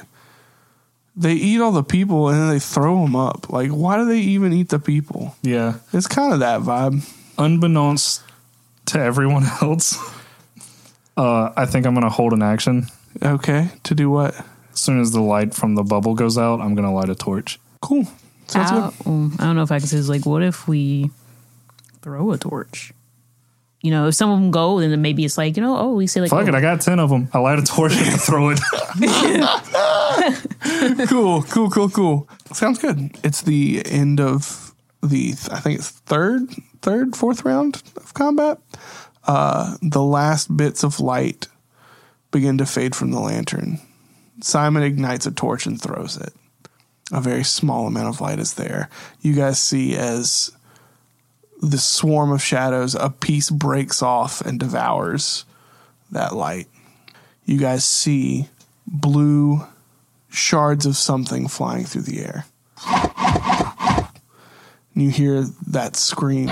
they 1.16 1.32
eat 1.32 1.62
all 1.62 1.72
the 1.72 1.82
people 1.82 2.28
and 2.28 2.38
then 2.38 2.50
they 2.50 2.60
throw 2.60 3.04
them 3.04 3.16
up. 3.16 3.50
Like, 3.50 3.70
why 3.70 3.96
do 3.96 4.04
they 4.04 4.20
even 4.20 4.52
eat 4.52 4.68
the 4.68 4.80
people? 4.80 5.34
Yeah. 5.44 5.76
It's 5.94 6.08
kind 6.08 6.34
of 6.34 6.42
that 6.42 6.60
vibe. 6.60 7.10
Unbeknownst 7.38 8.22
to 8.88 9.00
everyone 9.00 9.46
else, 9.62 9.98
uh, 11.16 11.54
I 11.56 11.68
think 11.68 11.86
I'm 11.86 11.94
going 11.94 12.04
to 12.04 12.10
hold 12.10 12.34
an 12.34 12.42
action. 12.42 12.88
Okay, 13.22 13.70
to 13.84 13.96
do 13.96 14.10
what? 14.10 14.36
As 14.74 14.80
soon 14.80 15.00
as 15.00 15.12
the 15.12 15.22
light 15.22 15.54
from 15.54 15.76
the 15.76 15.84
bubble 15.84 16.16
goes 16.16 16.38
out, 16.38 16.60
I'm 16.60 16.76
going 16.76 16.88
to 16.88 16.92
light 16.92 17.10
a 17.10 17.16
torch. 17.16 17.60
Cool. 17.82 18.08
Sounds 18.48 18.72
I, 18.72 18.76
good. 18.76 19.08
um, 19.08 19.36
I 19.40 19.46
don't 19.46 19.56
know 19.56 19.64
if 19.64 19.72
I 19.72 19.80
can 19.80 19.88
say 19.88 19.98
this. 19.98 20.10
Like, 20.10 20.26
what 20.26 20.44
if 20.44 20.68
we 20.68 21.12
throw 22.02 22.32
a 22.32 22.38
torch? 22.38 22.94
You 23.82 23.92
know, 23.92 24.08
if 24.08 24.16
some 24.16 24.30
of 24.30 24.40
them 24.40 24.50
go, 24.50 24.80
then 24.80 25.02
maybe 25.02 25.26
it's 25.26 25.38
like 25.38 25.58
you 25.58 25.64
know, 25.64 25.78
oh, 25.78 25.94
we 25.94 26.08
say 26.08 26.22
like, 26.22 26.30
Fuck 26.30 26.46
oh, 26.46 26.48
it, 26.48 26.56
I 26.56 26.62
got 26.62 26.80
10 26.80 27.00
of 27.00 27.10
them. 27.10 27.28
I 27.34 27.40
light 27.40 27.60
a 27.60 27.64
torch 27.64 27.92
and 27.94 28.08
I 28.08 28.18
throw 28.18 28.52
it. 28.52 28.60
cool, 31.10 31.44
cool, 31.44 31.70
cool, 31.70 31.90
cool. 31.90 32.30
Sounds 32.54 32.80
good. 32.80 33.18
It's 33.26 33.42
the 33.42 33.84
end 33.86 34.22
of 34.22 34.74
the 35.02 35.34
I 35.52 35.60
think 35.60 35.80
it's 35.80 35.90
third, 35.90 36.50
third, 36.82 37.16
fourth 37.16 37.44
round 37.44 37.84
of 37.98 38.14
combat. 38.14 38.60
Uh, 39.26 39.76
the 39.82 40.02
last 40.02 40.56
bits 40.56 40.84
of 40.84 41.02
light 41.02 41.48
begin 42.32 42.58
to 42.60 42.66
fade 42.66 42.96
from 42.96 43.12
the 43.12 43.20
lantern. 43.20 43.80
Simon 44.44 44.84
ignites 44.84 45.26
a 45.26 45.32
torch 45.32 45.66
and 45.66 45.82
throws 45.82 46.18
it. 46.18 46.34
A 47.14 47.22
very 47.22 47.46
small 47.46 47.88
amount 47.88 48.10
of 48.10 48.20
light 48.20 48.40
is 48.40 48.56
there. 48.56 48.90
You 49.22 49.34
guys 49.36 49.58
see 49.58 49.96
as 49.96 50.52
the 51.62 51.78
swarm 51.78 52.30
of 52.30 52.44
shadows, 52.44 52.94
a 52.94 53.10
piece 53.10 53.50
breaks 53.50 54.02
off 54.02 54.42
and 54.42 54.60
devours 54.60 55.46
that 56.12 56.36
light. 56.36 56.68
You 57.46 57.58
guys 57.58 57.86
see 57.86 58.50
blue 58.86 59.66
shards 60.30 60.86
of 60.86 60.98
something 60.98 61.48
flying 61.48 61.86
through 61.86 62.02
the 62.02 62.20
air. 62.20 62.46
And 64.94 65.04
you 65.04 65.10
hear 65.10 65.46
that 65.68 65.96
scream 65.96 66.50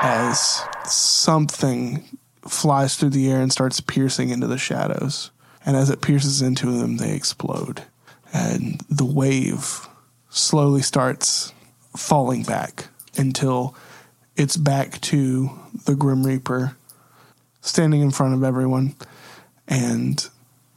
as 0.00 0.62
something 0.86 2.04
flies 2.48 2.96
through 2.96 3.10
the 3.10 3.30
air 3.30 3.40
and 3.40 3.52
starts 3.52 3.80
piercing 3.80 4.30
into 4.30 4.46
the 4.46 4.58
shadows. 4.58 5.30
And 5.64 5.76
as 5.76 5.90
it 5.90 6.00
pierces 6.00 6.42
into 6.42 6.70
them, 6.70 6.96
they 6.96 7.14
explode. 7.14 7.82
And 8.32 8.80
the 8.88 9.04
wave 9.04 9.88
slowly 10.30 10.82
starts 10.82 11.52
falling 11.96 12.42
back 12.42 12.88
until 13.16 13.74
it's 14.36 14.56
back 14.56 15.00
to 15.00 15.50
the 15.86 15.94
Grim 15.94 16.24
Reaper 16.24 16.76
standing 17.62 18.00
in 18.00 18.10
front 18.10 18.34
of 18.34 18.44
everyone. 18.44 18.94
And 19.66 20.26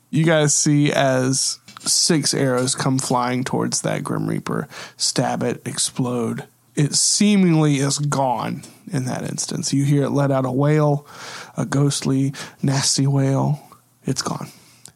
you 0.10 0.24
guys 0.24 0.56
see 0.56 0.92
as 0.92 1.60
six 1.82 2.34
arrows 2.34 2.76
come 2.76 3.00
flying 3.00 3.44
towards 3.44 3.82
that 3.82 4.04
Grim 4.04 4.28
Reaper, 4.28 4.68
stab 4.98 5.44
it, 5.44 5.62
explode. 5.66 6.46
It 6.76 6.96
seemingly 6.96 7.78
is 7.78 8.00
gone 8.00 8.64
in 8.92 9.06
that 9.06 9.24
instance. 9.24 9.74
You 9.74 9.84
hear 9.84 10.04
it 10.04 10.12
let 10.12 10.32
out 10.32 10.46
a 10.46 10.52
wail, 10.52 11.06
a 11.60 11.65
ghostly, 11.65 12.34
nasty 12.63 13.06
wail. 13.06 13.62
It's 14.06 14.22
gone. 14.22 14.48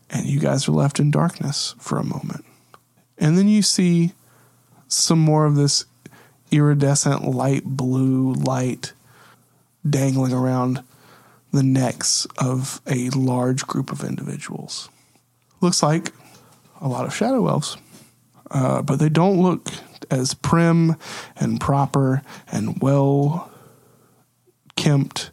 And 0.09 0.25
you 0.25 0.39
guys 0.39 0.67
are 0.67 0.71
left 0.71 0.99
in 0.99 1.11
darkness 1.11 1.75
for 1.77 1.97
a 1.97 2.03
moment. 2.03 2.45
And 3.17 3.37
then 3.37 3.47
you 3.47 3.61
see 3.61 4.13
some 4.87 5.19
more 5.19 5.45
of 5.45 5.55
this 5.55 5.85
iridescent 6.51 7.23
light 7.25 7.63
blue 7.65 8.33
light 8.33 8.93
dangling 9.87 10.33
around 10.33 10.83
the 11.51 11.63
necks 11.63 12.25
of 12.37 12.81
a 12.87 13.09
large 13.09 13.67
group 13.67 13.91
of 13.91 14.03
individuals. 14.03 14.89
Looks 15.61 15.83
like 15.83 16.13
a 16.81 16.87
lot 16.87 17.05
of 17.05 17.15
shadow 17.15 17.47
elves, 17.47 17.77
uh, 18.51 18.81
but 18.81 18.99
they 18.99 19.09
don't 19.09 19.41
look 19.41 19.69
as 20.09 20.33
prim 20.33 20.95
and 21.35 21.59
proper 21.59 22.21
and 22.51 22.81
well 22.81 23.51
kempt 24.75 25.31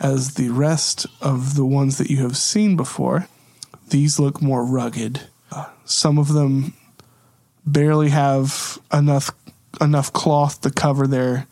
as 0.00 0.34
the 0.34 0.48
rest 0.48 1.06
of 1.20 1.54
the 1.54 1.64
ones 1.64 1.98
that 1.98 2.10
you 2.10 2.16
have 2.22 2.36
seen 2.36 2.76
before. 2.76 3.28
These 3.90 4.18
look 4.18 4.40
more 4.40 4.64
rugged. 4.64 5.20
Some 5.84 6.18
of 6.18 6.28
them 6.28 6.74
barely 7.66 8.08
have 8.08 8.78
enough 8.92 9.30
enough 9.80 10.12
cloth 10.12 10.60
to 10.62 10.70
cover 10.70 11.06
their 11.06 11.46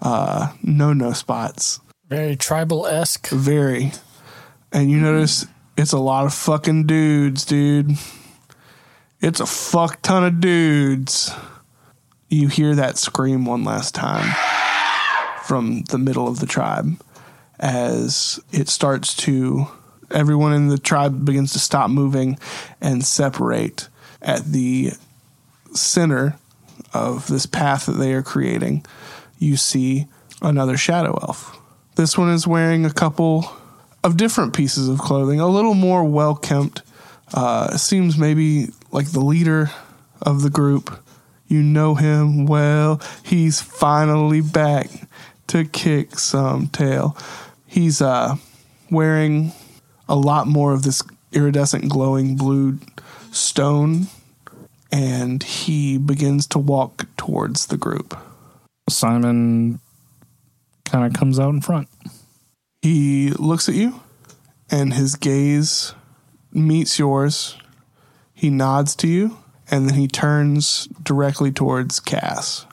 uh, 0.00 0.52
no 0.62 0.92
no 0.92 1.12
spots. 1.12 1.80
Very 2.08 2.36
tribal 2.36 2.86
esque. 2.86 3.28
Very. 3.28 3.92
And 4.72 4.90
you 4.90 4.98
notice 5.00 5.46
it's 5.76 5.92
a 5.92 5.98
lot 5.98 6.26
of 6.26 6.34
fucking 6.34 6.86
dudes, 6.86 7.44
dude. 7.44 7.92
It's 9.20 9.40
a 9.40 9.46
fuck 9.46 10.00
ton 10.02 10.24
of 10.24 10.40
dudes. 10.40 11.32
You 12.28 12.48
hear 12.48 12.74
that 12.74 12.96
scream 12.96 13.44
one 13.44 13.64
last 13.64 13.94
time 13.94 14.34
from 15.44 15.82
the 15.90 15.98
middle 15.98 16.28
of 16.28 16.38
the 16.38 16.46
tribe 16.46 16.96
as 17.60 18.40
it 18.50 18.68
starts 18.68 19.14
to, 19.14 19.68
everyone 20.10 20.52
in 20.54 20.68
the 20.68 20.78
tribe 20.78 21.24
begins 21.24 21.52
to 21.52 21.58
stop 21.58 21.90
moving 21.90 22.38
and 22.80 23.04
separate 23.04 23.88
at 24.22 24.44
the 24.46 24.92
center 25.74 26.36
of 26.92 27.28
this 27.28 27.46
path 27.46 27.86
that 27.86 27.92
they 27.92 28.12
are 28.12 28.22
creating. 28.22 28.84
You 29.38 29.56
see 29.56 30.06
another 30.42 30.76
shadow 30.76 31.18
elf. 31.22 31.58
This 31.96 32.16
one 32.16 32.30
is 32.30 32.46
wearing 32.46 32.84
a 32.84 32.92
couple 32.92 33.52
of 34.02 34.16
different 34.16 34.54
pieces 34.54 34.88
of 34.88 34.98
clothing, 34.98 35.38
a 35.38 35.46
little 35.46 35.74
more 35.74 36.02
well 36.04 36.34
kempt. 36.34 36.82
Uh, 37.32 37.76
seems 37.76 38.18
maybe 38.18 38.68
like 38.90 39.12
the 39.12 39.20
leader 39.20 39.70
of 40.22 40.42
the 40.42 40.50
group. 40.50 40.98
You 41.46 41.62
know 41.62 41.94
him 41.94 42.46
well. 42.46 43.00
He's 43.24 43.60
finally 43.60 44.40
back 44.40 44.88
to 45.48 45.64
kick 45.64 46.18
some 46.18 46.68
tail. 46.68 47.16
He's 47.70 48.02
uh, 48.02 48.34
wearing 48.90 49.52
a 50.08 50.16
lot 50.16 50.48
more 50.48 50.72
of 50.72 50.82
this 50.82 51.04
iridescent 51.30 51.88
glowing 51.88 52.34
blue 52.34 52.80
stone, 53.30 54.08
and 54.90 55.40
he 55.40 55.96
begins 55.96 56.48
to 56.48 56.58
walk 56.58 57.06
towards 57.16 57.66
the 57.66 57.76
group. 57.76 58.18
Simon 58.88 59.78
kind 60.84 61.06
of 61.06 61.12
comes 61.12 61.38
out 61.38 61.50
in 61.50 61.60
front. 61.60 61.86
He 62.82 63.30
looks 63.30 63.68
at 63.68 63.76
you, 63.76 64.00
and 64.68 64.92
his 64.92 65.14
gaze 65.14 65.94
meets 66.52 66.98
yours. 66.98 67.56
He 68.34 68.50
nods 68.50 68.96
to 68.96 69.06
you, 69.06 69.38
and 69.70 69.88
then 69.88 69.94
he 69.94 70.08
turns 70.08 70.88
directly 71.04 71.52
towards 71.52 72.00
Cass. 72.00 72.66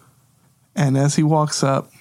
And 0.75 0.97
as 0.97 1.17
he 1.17 1.21
walks 1.21 1.63
up, 1.63 1.91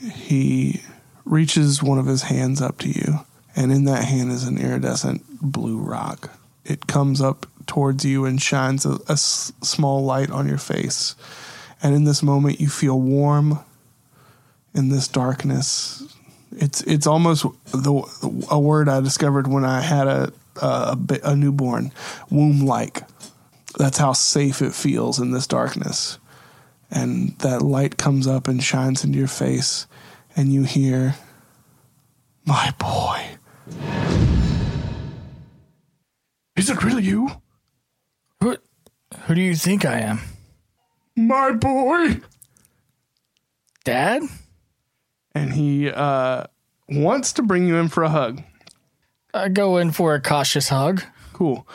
he 0.00 0.80
reaches 1.26 1.82
one 1.82 1.98
of 1.98 2.06
his 2.06 2.22
hands 2.22 2.62
up 2.62 2.78
to 2.78 2.88
you, 2.88 3.20
and 3.54 3.70
in 3.70 3.84
that 3.84 4.04
hand 4.04 4.32
is 4.32 4.44
an 4.44 4.56
iridescent 4.58 5.22
blue 5.42 5.78
rock. 5.78 6.38
It 6.64 6.86
comes 6.86 7.20
up 7.20 7.46
towards 7.66 8.04
you 8.04 8.24
and 8.24 8.40
shines 8.40 8.86
a, 8.86 8.98
a 9.08 9.12
s- 9.12 9.52
small 9.62 10.04
light 10.04 10.30
on 10.30 10.48
your 10.48 10.58
face. 10.58 11.14
And 11.82 11.94
in 11.94 12.04
this 12.04 12.22
moment, 12.22 12.60
you 12.60 12.68
feel 12.68 12.98
warm 12.98 13.58
in 14.74 14.88
this 14.88 15.08
darkness. 15.08 16.02
It's 16.52 16.80
it's 16.82 17.06
almost 17.06 17.44
the 17.66 18.44
a 18.50 18.58
word 18.58 18.88
I 18.88 19.00
discovered 19.00 19.46
when 19.46 19.64
I 19.64 19.80
had 19.80 20.06
a 20.06 20.32
a, 20.62 20.96
a 21.22 21.36
newborn, 21.36 21.92
womb 22.30 22.60
like. 22.60 23.02
That's 23.78 23.98
how 23.98 24.14
safe 24.14 24.62
it 24.62 24.74
feels 24.74 25.18
in 25.18 25.32
this 25.32 25.46
darkness. 25.46 26.18
And 26.90 27.36
that 27.40 27.62
light 27.62 27.98
comes 27.98 28.26
up 28.26 28.48
and 28.48 28.62
shines 28.62 29.04
into 29.04 29.18
your 29.18 29.28
face, 29.28 29.86
and 30.36 30.52
you 30.52 30.62
hear, 30.62 31.16
"My 32.44 32.72
boy." 32.78 33.36
Is 36.56 36.70
it 36.70 36.82
really 36.82 37.02
you? 37.02 37.30
Who, 38.40 38.56
who 39.24 39.34
do 39.34 39.40
you 39.40 39.54
think 39.54 39.84
I 39.84 40.00
am? 40.00 40.20
My 41.14 41.52
boy. 41.52 42.20
Dad? 43.84 44.22
And 45.34 45.52
he 45.52 45.90
uh, 45.90 46.44
wants 46.88 47.32
to 47.34 47.42
bring 47.42 47.66
you 47.66 47.76
in 47.76 47.88
for 47.88 48.02
a 48.02 48.08
hug. 48.08 48.42
I 49.34 49.48
go 49.48 49.76
in 49.76 49.92
for 49.92 50.14
a 50.14 50.20
cautious 50.20 50.70
hug. 50.70 51.02
Cool. 51.32 51.68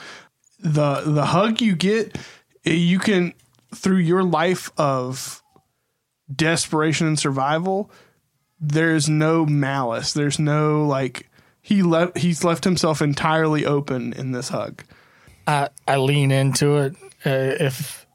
The 0.59 1.01
the 1.05 1.25
hug 1.25 1.61
you 1.61 1.75
get, 1.75 2.17
eh, 2.65 2.73
you 2.73 2.97
can 2.97 3.33
through 3.73 3.97
your 3.97 4.23
life 4.23 4.71
of 4.77 5.43
desperation 6.33 7.07
and 7.07 7.19
survival, 7.19 7.91
there's 8.61 9.09
no 9.09 9.45
malice. 9.45 10.13
There's 10.13 10.39
no 10.39 10.85
like 10.85 11.29
he 11.61 11.81
left 11.81 12.19
he's 12.19 12.43
left 12.43 12.63
himself 12.63 13.01
entirely 13.01 13.65
open 13.65 14.13
in 14.13 14.31
this 14.31 14.49
hug. 14.49 14.83
I 15.47 15.69
I 15.87 15.97
lean 15.97 16.31
into 16.31 16.77
it. 16.77 16.95
Uh, 17.25 17.55
if 17.59 18.05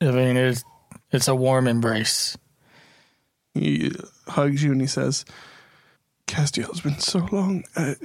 I 0.00 0.10
mean 0.10 0.36
it's 0.36 0.64
it's 1.10 1.28
a 1.28 1.34
warm 1.34 1.66
embrace. 1.66 2.36
He 3.54 3.90
hugs 4.28 4.62
you 4.62 4.72
and 4.72 4.80
he 4.80 4.86
says, 4.86 5.24
Castiel, 6.26 6.70
it's 6.70 6.80
been 6.80 7.00
so 7.00 7.26
long. 7.32 7.64
I, 7.74 7.96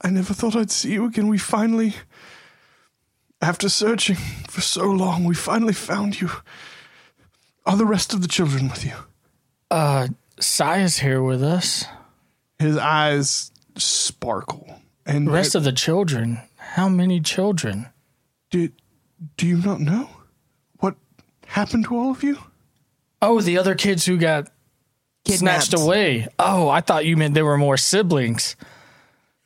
I 0.00 0.10
never 0.10 0.32
thought 0.32 0.56
I'd 0.56 0.70
see 0.70 0.92
you 0.92 1.04
again. 1.04 1.28
We 1.28 1.36
finally, 1.36 1.94
after 3.42 3.68
searching 3.68 4.16
for 4.48 4.62
so 4.62 4.86
long, 4.86 5.24
we 5.24 5.34
finally 5.34 5.74
found 5.74 6.20
you. 6.20 6.30
Are 7.66 7.76
the 7.76 7.86
rest 7.86 8.14
of 8.14 8.22
the 8.22 8.28
children 8.28 8.68
with 8.68 8.84
you? 8.84 8.94
Uh, 9.70 10.08
Sai 10.40 10.80
is 10.80 10.98
here 10.98 11.22
with 11.22 11.42
us. 11.42 11.84
His 12.58 12.76
eyes 12.76 13.50
sparkle. 13.76 14.80
And 15.06 15.26
The 15.26 15.32
rest 15.32 15.54
of 15.54 15.64
the 15.64 15.72
children. 15.72 16.40
How 16.56 16.88
many 16.88 17.20
children? 17.20 17.86
do, 18.50 18.68
do 19.36 19.46
you 19.46 19.56
not 19.58 19.80
know 19.80 20.08
what 20.78 20.94
happened 21.46 21.84
to 21.86 21.96
all 21.96 22.10
of 22.12 22.22
you? 22.22 22.38
Oh, 23.20 23.40
the 23.40 23.58
other 23.58 23.74
kids 23.74 24.06
who 24.06 24.16
got 24.16 24.48
snatched 25.26 25.74
away. 25.74 26.28
Oh, 26.38 26.68
I 26.68 26.80
thought 26.80 27.04
you 27.04 27.16
meant 27.16 27.34
there 27.34 27.44
were 27.44 27.58
more 27.58 27.76
siblings. 27.76 28.54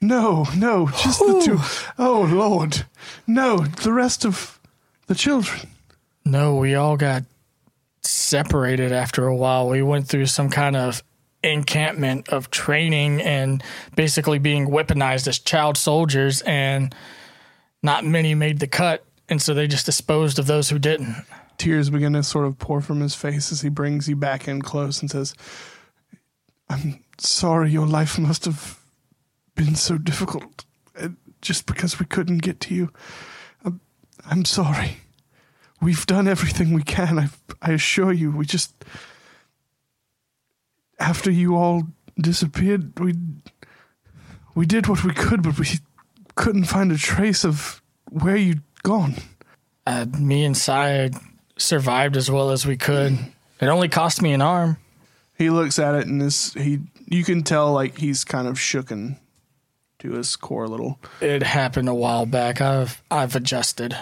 No, 0.00 0.46
no, 0.56 0.88
just 0.88 1.18
the 1.20 1.42
two. 1.44 1.58
Oh, 1.98 2.28
Lord. 2.30 2.84
No, 3.26 3.58
the 3.58 3.92
rest 3.92 4.24
of 4.24 4.60
the 5.06 5.14
children. 5.14 5.68
No, 6.24 6.56
we 6.56 6.74
all 6.74 6.96
got 6.96 7.24
separated 8.08 8.92
after 8.92 9.26
a 9.26 9.36
while. 9.36 9.68
We 9.68 9.82
went 9.82 10.08
through 10.08 10.26
some 10.26 10.50
kind 10.50 10.76
of 10.76 11.02
encampment 11.42 12.28
of 12.30 12.50
training 12.50 13.20
and 13.20 13.62
basically 13.94 14.38
being 14.38 14.68
weaponized 14.68 15.28
as 15.28 15.38
child 15.38 15.76
soldiers, 15.76 16.42
and 16.42 16.94
not 17.82 18.04
many 18.04 18.34
made 18.34 18.58
the 18.58 18.66
cut. 18.66 19.04
And 19.28 19.40
so 19.40 19.54
they 19.54 19.66
just 19.66 19.86
disposed 19.86 20.38
of 20.38 20.46
those 20.46 20.70
who 20.70 20.78
didn't. 20.78 21.14
tears 21.58 21.90
begin 21.90 22.14
to 22.14 22.22
sort 22.22 22.46
of 22.46 22.58
pour 22.58 22.80
from 22.80 23.00
his 23.00 23.14
face 23.14 23.52
as 23.52 23.60
he 23.60 23.68
brings 23.68 24.08
you 24.08 24.16
back 24.16 24.48
in 24.48 24.62
close 24.62 25.00
and 25.00 25.10
says, 25.10 25.34
I'm 26.70 27.04
sorry 27.18 27.70
your 27.70 27.86
life 27.86 28.18
must 28.18 28.44
have 28.44 28.80
been 29.54 29.74
so 29.74 29.98
difficult 29.98 30.64
uh, 30.98 31.08
just 31.42 31.66
because 31.66 31.98
we 31.98 32.06
couldn't 32.06 32.38
get 32.38 32.60
to 32.60 32.74
you. 32.74 32.92
I'm, 33.64 33.80
I'm 34.24 34.44
sorry. 34.44 34.98
We've 35.80 36.06
done 36.06 36.26
everything 36.26 36.72
we 36.72 36.82
can. 36.82 37.18
I, 37.18 37.28
I 37.62 37.72
assure 37.72 38.12
you. 38.12 38.30
We 38.30 38.46
just. 38.46 38.74
After 40.98 41.30
you 41.30 41.56
all 41.56 41.84
disappeared, 42.16 42.98
we. 42.98 43.14
We 44.54 44.66
did 44.66 44.88
what 44.88 45.04
we 45.04 45.12
could, 45.12 45.42
but 45.44 45.56
we 45.58 45.68
couldn't 46.34 46.64
find 46.64 46.90
a 46.90 46.96
trace 46.96 47.44
of 47.44 47.80
where 48.10 48.36
you'd 48.36 48.62
gone. 48.82 49.14
Uh, 49.86 50.06
me 50.18 50.44
and 50.44 50.56
Sai 50.56 51.10
survived 51.56 52.16
as 52.16 52.30
well 52.30 52.50
as 52.50 52.66
we 52.66 52.76
could. 52.76 53.18
It 53.60 53.66
only 53.66 53.88
cost 53.88 54.22
me 54.22 54.32
an 54.32 54.42
arm. 54.42 54.78
He 55.36 55.50
looks 55.50 55.78
at 55.78 55.94
it 55.94 56.06
and 56.06 56.20
is 56.20 56.52
he 56.54 56.80
you 57.06 57.24
can 57.24 57.42
tell 57.42 57.72
like 57.72 57.98
he's 57.98 58.24
kind 58.24 58.48
of 58.48 58.56
shooken 58.56 59.18
to 60.00 60.12
his 60.12 60.36
core 60.36 60.64
a 60.64 60.68
little. 60.68 60.98
It 61.20 61.42
happened 61.42 61.88
a 61.88 61.94
while 61.94 62.26
back. 62.26 62.60
I've 62.60 63.02
I've 63.10 63.34
adjusted. 63.36 63.96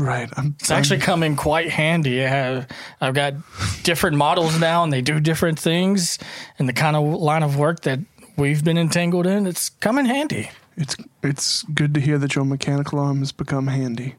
Right. 0.00 0.30
I'm 0.34 0.56
It's 0.58 0.70
actually 0.70 1.00
come 1.00 1.22
in 1.22 1.36
quite 1.36 1.68
handy. 1.68 2.24
I 2.24 2.28
have, 2.28 2.68
I've 3.02 3.14
got 3.14 3.34
different 3.82 4.16
models 4.16 4.58
now, 4.58 4.82
and 4.82 4.90
they 4.90 5.02
do 5.02 5.20
different 5.20 5.58
things. 5.58 6.18
And 6.58 6.66
the 6.66 6.72
kind 6.72 6.96
of 6.96 7.04
line 7.20 7.42
of 7.42 7.58
work 7.58 7.82
that 7.82 8.00
we've 8.36 8.64
been 8.64 8.78
entangled 8.78 9.26
in, 9.26 9.46
it's 9.46 9.68
come 9.68 9.98
in 9.98 10.06
handy. 10.06 10.50
it's 10.76 10.96
it's 11.22 11.62
good 11.64 11.92
to 11.94 12.00
hear 12.00 12.16
that 12.16 12.34
your 12.34 12.46
mechanical 12.46 12.98
arm 12.98 13.18
has 13.18 13.30
become 13.30 13.66
handy. 13.66 14.14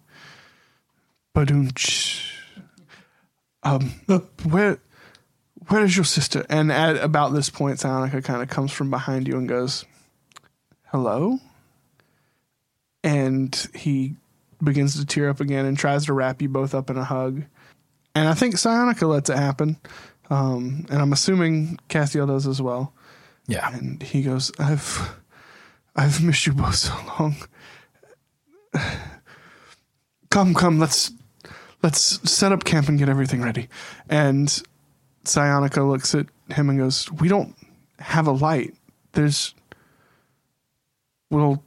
Badunch. 1.36 2.32
Um 3.64 3.90
where 4.44 4.78
where 5.68 5.84
is 5.84 5.96
your 5.96 6.06
sister? 6.06 6.46
And 6.48 6.72
at 6.72 6.98
about 6.98 7.34
this 7.34 7.50
point 7.50 7.80
Psionica 7.80 8.24
kind 8.24 8.44
of 8.44 8.50
comes 8.50 8.72
from 8.72 8.92
behind 8.92 9.28
you 9.28 9.38
and 9.38 9.50
goes, 9.50 9.86
Hello? 10.92 11.40
And 13.04 13.56
he 13.74 14.16
begins 14.64 15.00
to 15.00 15.06
tear 15.06 15.30
up 15.30 15.40
again 15.40 15.66
and 15.66 15.78
tries 15.78 16.06
to 16.06 16.14
wrap 16.14 16.42
you 16.42 16.50
both 16.50 16.74
up 16.76 16.90
in 16.90 16.98
a 16.98 17.04
hug. 17.04 17.44
And 18.16 18.28
I 18.28 18.34
think 18.34 18.56
Psionica 18.56 19.08
lets 19.08 19.30
it 19.30 19.38
happen. 19.38 19.78
Um, 20.30 20.86
and 20.90 21.02
I'm 21.02 21.14
assuming 21.14 21.78
Castiel 21.90 22.28
does 22.28 22.48
as 22.48 22.62
well. 22.62 22.94
Yeah. 23.48 23.74
And 23.76 24.02
he 24.02 24.22
goes, 24.22 24.52
I've 24.60 25.16
I've 25.96 26.24
missed 26.24 26.48
you 26.48 26.54
both 26.54 26.76
so 26.76 26.94
long. 27.20 27.36
Come, 30.30 30.54
come, 30.54 30.80
let's 30.80 31.12
let's 31.84 32.32
set 32.32 32.54
up 32.54 32.64
camp 32.64 32.88
and 32.88 32.98
get 32.98 33.10
everything 33.10 33.42
ready. 33.42 33.68
And 34.10 34.48
Psionica 35.26 35.86
looks 35.86 36.16
at 36.16 36.28
him 36.50 36.70
and 36.70 36.80
goes, 36.80 37.12
We 37.12 37.28
don't 37.28 37.56
have 38.00 38.28
a 38.28 38.32
light. 38.32 38.74
There's 39.12 39.54
we'll 41.30 41.62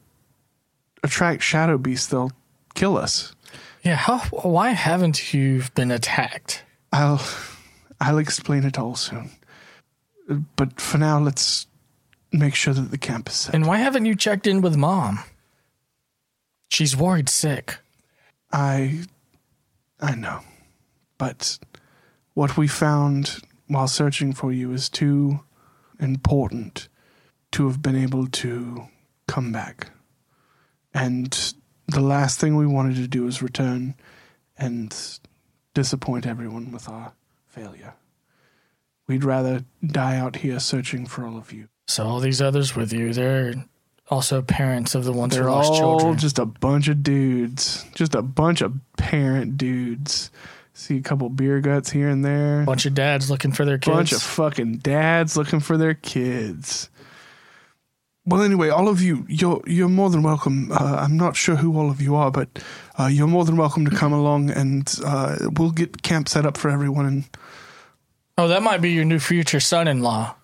attract 1.03 1.43
shadow 1.43 1.77
beasts, 1.77 2.07
they'll 2.07 2.33
kill 2.75 2.97
us. 2.97 3.35
Yeah. 3.83 3.97
How, 3.97 4.19
why 4.19 4.71
haven't 4.71 5.35
you 5.35 5.63
been 5.75 5.91
attacked? 5.91 6.65
I'll 6.93 7.23
I'll 8.01 8.19
explain 8.19 8.65
it 8.65 8.79
all 8.79 8.95
soon. 8.95 9.31
But 10.57 10.81
for 10.81 10.99
now 10.99 11.19
let's 11.19 11.67
make 12.33 12.55
sure 12.55 12.75
that 12.75 12.91
the 12.91 12.99
camp 12.99 13.29
is 13.29 13.35
set. 13.35 13.55
And 13.55 13.67
why 13.67 13.79
haven't 13.79 14.07
you 14.07 14.15
checked 14.15 14.47
in 14.47 14.61
with 14.61 14.77
mom? 14.77 15.21
She's 16.69 16.97
worried 16.97 17.29
sick. 17.29 17.79
I 18.53 19.01
I 20.01 20.15
know. 20.15 20.41
But 21.19 21.59
what 22.35 22.57
we 22.57 22.69
found 22.69 23.39
while 23.69 23.89
searching 23.89 24.33
for 24.33 24.53
you 24.53 24.73
is 24.73 24.89
too 24.89 25.41
important 26.01 26.89
to 27.53 27.67
have 27.67 27.81
been 27.81 27.97
able 27.97 28.27
to 28.27 28.89
come 29.27 29.53
back. 29.53 29.91
And 30.93 31.55
the 31.87 32.01
last 32.01 32.41
thing 32.41 32.57
we 32.57 32.67
wanted 32.67 32.97
to 32.97 33.09
do 33.09 33.25
was 33.25 33.43
return 33.43 33.95
and 34.57 34.95
disappoint 35.75 36.27
everyone 36.27 36.71
with 36.73 36.89
our 36.89 37.13
failure. 37.47 37.95
We'd 39.07 39.25
rather 39.25 39.65
die 39.85 40.17
out 40.17 40.37
here 40.37 40.59
searching 40.61 41.07
for 41.07 41.27
all 41.27 41.37
of 41.37 41.53
you. 41.53 41.69
So 41.87 42.05
all 42.05 42.21
these 42.21 42.41
others 42.41 42.75
with 42.75 42.93
you, 42.93 43.13
they're 43.13 43.55
also 44.09 44.41
parents 44.41 44.95
of 44.95 45.05
the 45.05 45.13
ones 45.13 45.35
They're 45.35 45.45
who 45.45 45.51
lost 45.51 45.73
all 45.73 45.99
children. 45.99 46.19
just 46.19 46.39
a 46.39 46.47
bunch 46.47 46.89
of 46.89 47.03
dudes, 47.03 47.85
just 47.95 48.15
a 48.15 48.23
bunch 48.23 48.63
of 48.63 48.75
parent 48.97 49.59
dudes. 49.59 50.31
See 50.77 50.97
a 50.97 51.03
couple 51.03 51.29
beer 51.29 51.61
guts 51.61 51.91
here 51.91 52.09
and 52.09 52.25
there. 52.25 52.65
bunch 52.65 52.85
of 52.87 52.95
dads 52.95 53.31
looking 53.31 53.53
for 53.53 53.65
their 53.65 53.79
kids. 53.79 53.95
bunch 53.95 54.13
of 54.13 54.23
fucking 54.23 54.79
dads 54.79 55.37
looking 55.37 55.61
for 55.61 55.77
their 55.77 55.95
kids. 55.95 56.89
Well, 58.27 58.43
anyway, 58.43 58.71
all 58.71 58.89
of 58.89 59.03
you, 59.03 59.27
you're 59.29 59.61
you're 59.67 59.89
more 59.91 60.09
than 60.09 60.23
welcome. 60.23 60.73
Uh, 60.73 60.77
I'm 61.03 61.17
not 61.17 61.37
sure 61.37 61.57
who 61.57 61.77
all 61.79 61.91
of 61.91 62.01
you 62.01 62.15
are, 62.15 62.31
but 62.31 62.49
uh, 62.99 63.07
you're 63.07 63.27
more 63.27 63.45
than 63.45 63.57
welcome 63.59 63.85
to 63.85 63.95
come 63.95 64.15
along, 64.15 64.51
and 64.51 64.91
uh, 65.05 65.37
we'll 65.59 65.71
get 65.73 66.03
camp 66.03 66.29
set 66.31 66.47
up 66.47 66.57
for 66.57 66.71
everyone. 66.71 67.05
And 67.05 67.25
oh, 68.39 68.49
that 68.49 68.63
might 68.63 68.81
be 68.81 68.93
your 68.93 69.05
new 69.05 69.19
future 69.19 69.61
son-in-law. 69.61 70.35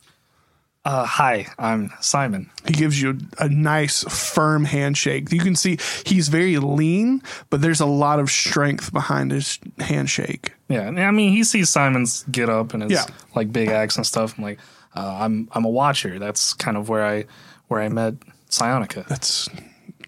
Uh, 0.84 1.04
hi, 1.06 1.46
I'm 1.58 1.90
Simon. 2.00 2.50
he 2.66 2.72
gives 2.74 3.00
you 3.00 3.18
a 3.38 3.48
nice, 3.48 4.02
firm 4.04 4.64
handshake. 4.64 5.30
You 5.32 5.40
can 5.40 5.54
see 5.56 5.78
he's 6.06 6.28
very 6.28 6.56
lean, 6.58 7.22
but 7.50 7.60
there's 7.62 7.80
a 7.80 7.86
lot 7.86 8.18
of 8.18 8.30
strength 8.30 8.90
behind 8.92 9.30
his 9.30 9.58
handshake. 9.78 10.52
Yeah, 10.68 10.88
I 10.88 11.10
mean, 11.10 11.32
he 11.32 11.44
sees 11.44 11.68
Simon's 11.70 12.24
get 12.30 12.48
up 12.50 12.72
and 12.74 12.82
his 12.82 12.92
Yeah. 12.92 13.04
like 13.34 13.52
big 13.52 13.68
axe 13.68 13.96
and 13.96 14.06
stuff. 14.06 14.36
I'm 14.38 14.44
like, 14.44 14.58
uh, 14.94 15.18
I'm 15.20 15.48
I'm 15.52 15.64
a 15.64 15.70
watcher. 15.70 16.18
That's 16.18 16.52
kind 16.54 16.76
of 16.78 16.88
where 16.88 17.04
I 17.06 17.24
where 17.70 17.80
I 17.80 17.88
met 17.88 18.14
Psionica. 18.48 19.06
That's 19.06 19.48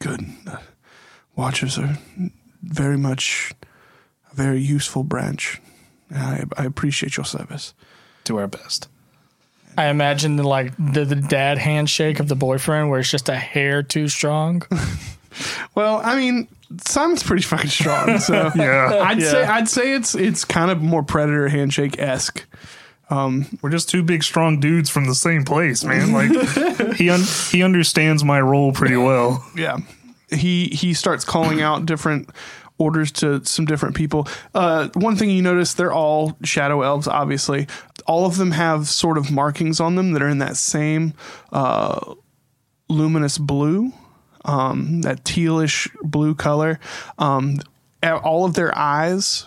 good. 0.01 0.21
Watchers 1.37 1.79
are 1.79 1.97
very 2.63 2.99
much 2.99 3.53
a 4.31 4.35
very 4.35 4.61
useful 4.61 5.05
branch. 5.05 5.61
I, 6.13 6.43
I 6.57 6.65
appreciate 6.65 7.17
your 7.17 7.25
service. 7.25 7.73
Do 8.25 8.37
our 8.39 8.49
best. 8.49 8.89
I 9.79 9.87
imagine 9.87 10.37
the 10.37 10.43
like 10.43 10.73
the, 10.77 11.05
the 11.05 11.15
dad 11.15 11.57
handshake 11.57 12.19
of 12.21 12.29
the 12.29 12.35
boyfriend 12.37 12.91
where 12.91 13.01
it's 13.01 13.11
just 13.11 13.29
a 13.29 13.37
hair 13.37 13.83
too 13.83 14.09
strong. 14.09 14.63
Well, 15.75 16.03
I 16.05 16.17
mean, 16.17 16.47
Simon's 16.87 17.23
pretty 17.23 17.43
fucking 17.43 17.71
strong, 17.71 18.19
so 18.19 18.51
Yeah, 18.55 19.01
I'd 19.03 19.23
say 19.23 19.43
I'd 19.43 19.67
say 19.67 19.95
it's 19.95 20.15
it's 20.15 20.45
kind 20.45 20.71
of 20.71 20.83
more 20.83 21.03
predator 21.03 21.49
handshake 21.49 21.99
esque. 21.99 22.45
We're 23.61 23.71
just 23.71 23.89
two 23.89 24.03
big, 24.03 24.23
strong 24.23 24.61
dudes 24.61 24.89
from 24.91 25.07
the 25.07 25.15
same 25.15 25.45
place, 25.45 25.85
man. 25.85 26.13
Like 26.13 26.31
he 26.97 27.11
un- 27.11 27.25
he 27.51 27.63
understands 27.63 28.25
my 28.25 28.41
role 28.41 28.73
pretty 28.73 28.97
well. 28.97 29.45
Yeah, 29.57 29.79
he 30.31 30.67
he 30.67 30.95
starts 30.95 31.25
calling 31.25 31.61
out 31.63 31.87
different 31.87 32.31
orders 32.79 33.13
to 33.13 33.45
some 33.45 33.65
different 33.65 33.95
people. 33.95 34.27
Uh, 34.55 34.89
one 34.95 35.17
thing 35.17 35.31
you 35.31 35.43
notice, 35.43 35.75
they're 35.75 35.93
all 35.93 36.37
shadow 36.43 36.83
elves, 36.83 37.07
obviously. 37.07 37.67
All 38.07 38.27
of 38.27 38.37
them 38.37 38.51
have 38.51 38.89
sort 38.89 39.19
of 39.19 39.31
markings 39.31 39.79
on 39.79 39.95
them 39.95 40.13
that 40.13 40.23
are 40.23 40.29
in 40.29 40.39
that 40.39 40.57
same 40.57 41.15
uh, 41.53 42.15
luminous 42.89 43.39
blue, 43.39 43.93
um, 44.45 45.03
that 45.03 45.25
tealish 45.25 45.89
blue 46.03 46.35
color. 46.35 46.81
Um, 47.19 47.59
all 48.03 48.45
of 48.45 48.55
their 48.55 48.77
eyes 48.77 49.47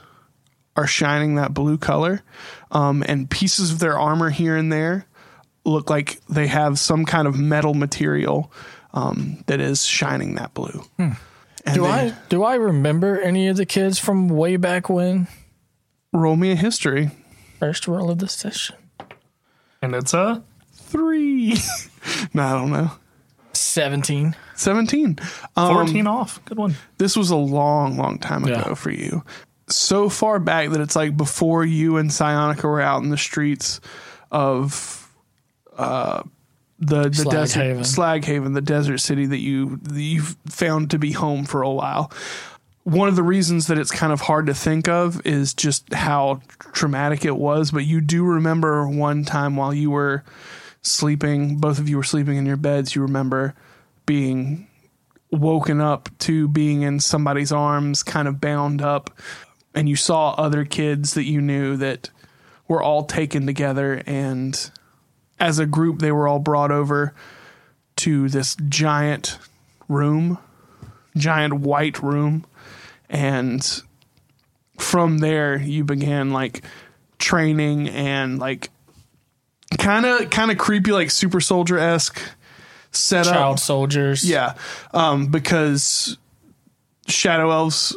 are 0.78 0.88
shining 0.88 1.36
that 1.36 1.54
blue 1.54 1.78
color, 1.78 2.22
um, 2.76 3.04
and 3.08 3.28
pieces 3.30 3.72
of 3.72 3.80
their 3.80 3.98
armor 3.98 4.30
here 4.30 4.56
and 4.56 4.72
there 4.72 5.08
look 5.64 5.90
like 5.90 6.20
they 6.30 6.46
have 6.46 6.78
some 6.78 7.06
kind 7.06 7.28
of 7.28 7.36
metal 7.40 7.74
material 7.74 8.52
um, 8.94 9.44
that 9.48 9.60
is 9.60 9.84
shining 9.84 10.36
that 10.36 10.54
blue. 10.54 10.84
And 10.98 11.16
Do 11.74 11.82
they- 11.82 11.88
I 11.90 12.14
do 12.30 12.44
I 12.44 12.56
remember 12.56 13.20
any 13.20 13.48
of 13.48 13.58
the 13.58 13.66
kids 13.66 13.98
from 13.98 14.28
way 14.30 14.58
back 14.58 14.90
when? 14.90 15.28
roll 16.14 16.36
me 16.36 16.52
a 16.52 16.56
history? 16.56 17.10
First 17.60 17.88
roll 17.88 18.10
of 18.12 18.20
the 18.20 18.28
session. 18.28 18.76
And 19.82 19.96
it's 19.96 20.14
a 20.14 20.44
Three. 20.74 21.56
no, 22.34 22.44
I 22.44 22.52
don't 22.54 22.72
know. 22.72 22.92
Seventeen. 23.54 24.36
17. 24.56 25.18
Um, 25.58 25.74
14 25.74 26.08
off. 26.08 26.44
Good 26.46 26.58
one. 26.58 26.76
this 26.98 27.18
was 27.18 27.30
a 27.32 27.36
long, 27.36 27.98
long 27.98 28.20
time 28.20 28.44
ago 28.46 28.64
Yeah. 28.68 28.74
for 28.76 28.92
you. 28.92 29.24
So 29.68 30.10
far 30.10 30.40
back 30.40 30.70
that 30.70 30.82
it's 30.82 30.96
like 30.96 31.18
before 31.18 31.66
you 31.66 31.98
and 31.98 32.10
Psionica 32.10 32.64
were 32.64 32.82
out 32.82 33.02
in 33.04 33.10
the 33.10 33.18
streets 33.18 33.82
of 34.32 35.12
uh, 35.78 36.24
the 36.80 37.10
the 37.10 37.14
Slag 37.14 37.32
desert 37.32 37.62
Haven. 37.62 37.84
Slag 37.84 38.26
Haven, 38.26 38.54
the 38.54 38.62
desert 38.62 39.00
city 39.00 39.26
that 39.26 39.40
you 39.40 39.78
that 39.78 40.02
you 40.02 40.22
found 40.48 40.92
to 40.92 41.00
be 41.00 41.12
home 41.12 41.46
for 41.46 41.62
a 41.62 41.72
while. 41.72 42.12
One 42.84 43.08
of 43.08 43.16
the 43.16 43.24
reasons 43.24 43.66
that 43.68 43.80
it's 43.80 43.90
kind 43.90 44.14
of 44.14 44.22
hard 44.22 44.46
to 44.46 44.54
think 44.54 44.88
of 44.88 45.26
is 45.26 45.56
just 45.56 45.92
how 45.92 46.42
traumatic 46.74 47.26
it 47.26 47.36
was. 47.36 47.72
But 47.72 47.86
you 47.86 48.00
do 48.00 48.24
remember 48.24 48.88
one 48.88 49.26
time 49.26 49.56
while 49.56 49.74
you 49.74 49.90
were 49.90 50.24
sleeping, 50.84 51.58
both 51.58 51.80
of 51.80 51.90
you 51.90 51.98
were 51.98 52.04
sleeping 52.04 52.38
in 52.38 52.46
your 52.46 52.58
beds. 52.58 52.94
You 52.94 53.02
remember 53.02 53.56
being 54.06 54.68
woken 55.32 55.82
up 55.82 56.10
to 56.20 56.48
being 56.48 56.84
in 56.84 57.00
somebody's 57.00 57.52
arms, 57.52 58.04
kind 58.04 58.28
of 58.28 58.40
bound 58.40 58.82
up, 58.82 59.10
and 59.76 59.88
you 59.90 59.96
saw 59.96 60.32
other 60.32 60.66
kids 60.66 61.14
that 61.14 61.26
you 61.26 61.42
knew 61.42 61.78
that 61.78 62.10
were 62.68 62.82
all 62.82 63.04
taken 63.04 63.46
together, 63.46 64.02
and 64.08 64.72
as 65.40 65.60
a 65.60 65.66
group, 65.66 66.00
they 66.00 66.12
were 66.12 66.28
all 66.28 66.40
brought 66.40 66.72
over 66.72 67.14
to 67.98 68.30
this 68.30 68.56
giant 68.68 69.38
room, 69.88 70.38
giant 71.16 71.54
white 71.56 72.02
room, 72.02 72.46
and 73.10 73.82
from 74.80 75.20
there 75.20 75.58
you 75.58 75.84
began 75.84 76.32
like 76.32 76.64
training 77.18 77.88
and 77.90 78.40
like 78.40 78.70
kind 79.78 80.06
of 80.06 80.30
kind 80.30 80.52
of 80.52 80.58
creepy 80.58 80.92
like 80.92 81.10
super 81.10 81.40
soldier 81.40 81.78
esque 81.78 82.22
setup 82.92 83.34
Child 83.34 83.60
soldiers. 83.60 84.30
yeah, 84.30 84.56
um, 84.94 85.28
because 85.28 86.18
shadow 87.08 87.52
elves, 87.52 87.96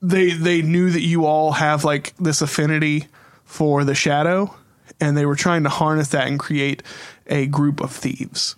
they 0.00 0.32
they 0.32 0.62
knew 0.62 0.90
that 0.90 1.02
you 1.02 1.24
all 1.24 1.52
have 1.52 1.84
like 1.84 2.14
this 2.16 2.40
affinity 2.40 3.06
for 3.44 3.84
the 3.84 3.94
shadow, 3.94 4.54
and 5.00 5.16
they 5.16 5.26
were 5.26 5.36
trying 5.36 5.64
to 5.64 5.68
harness 5.68 6.08
that 6.08 6.28
and 6.28 6.38
create 6.38 6.82
a 7.26 7.46
group 7.46 7.80
of 7.80 7.90
thieves. 7.90 8.56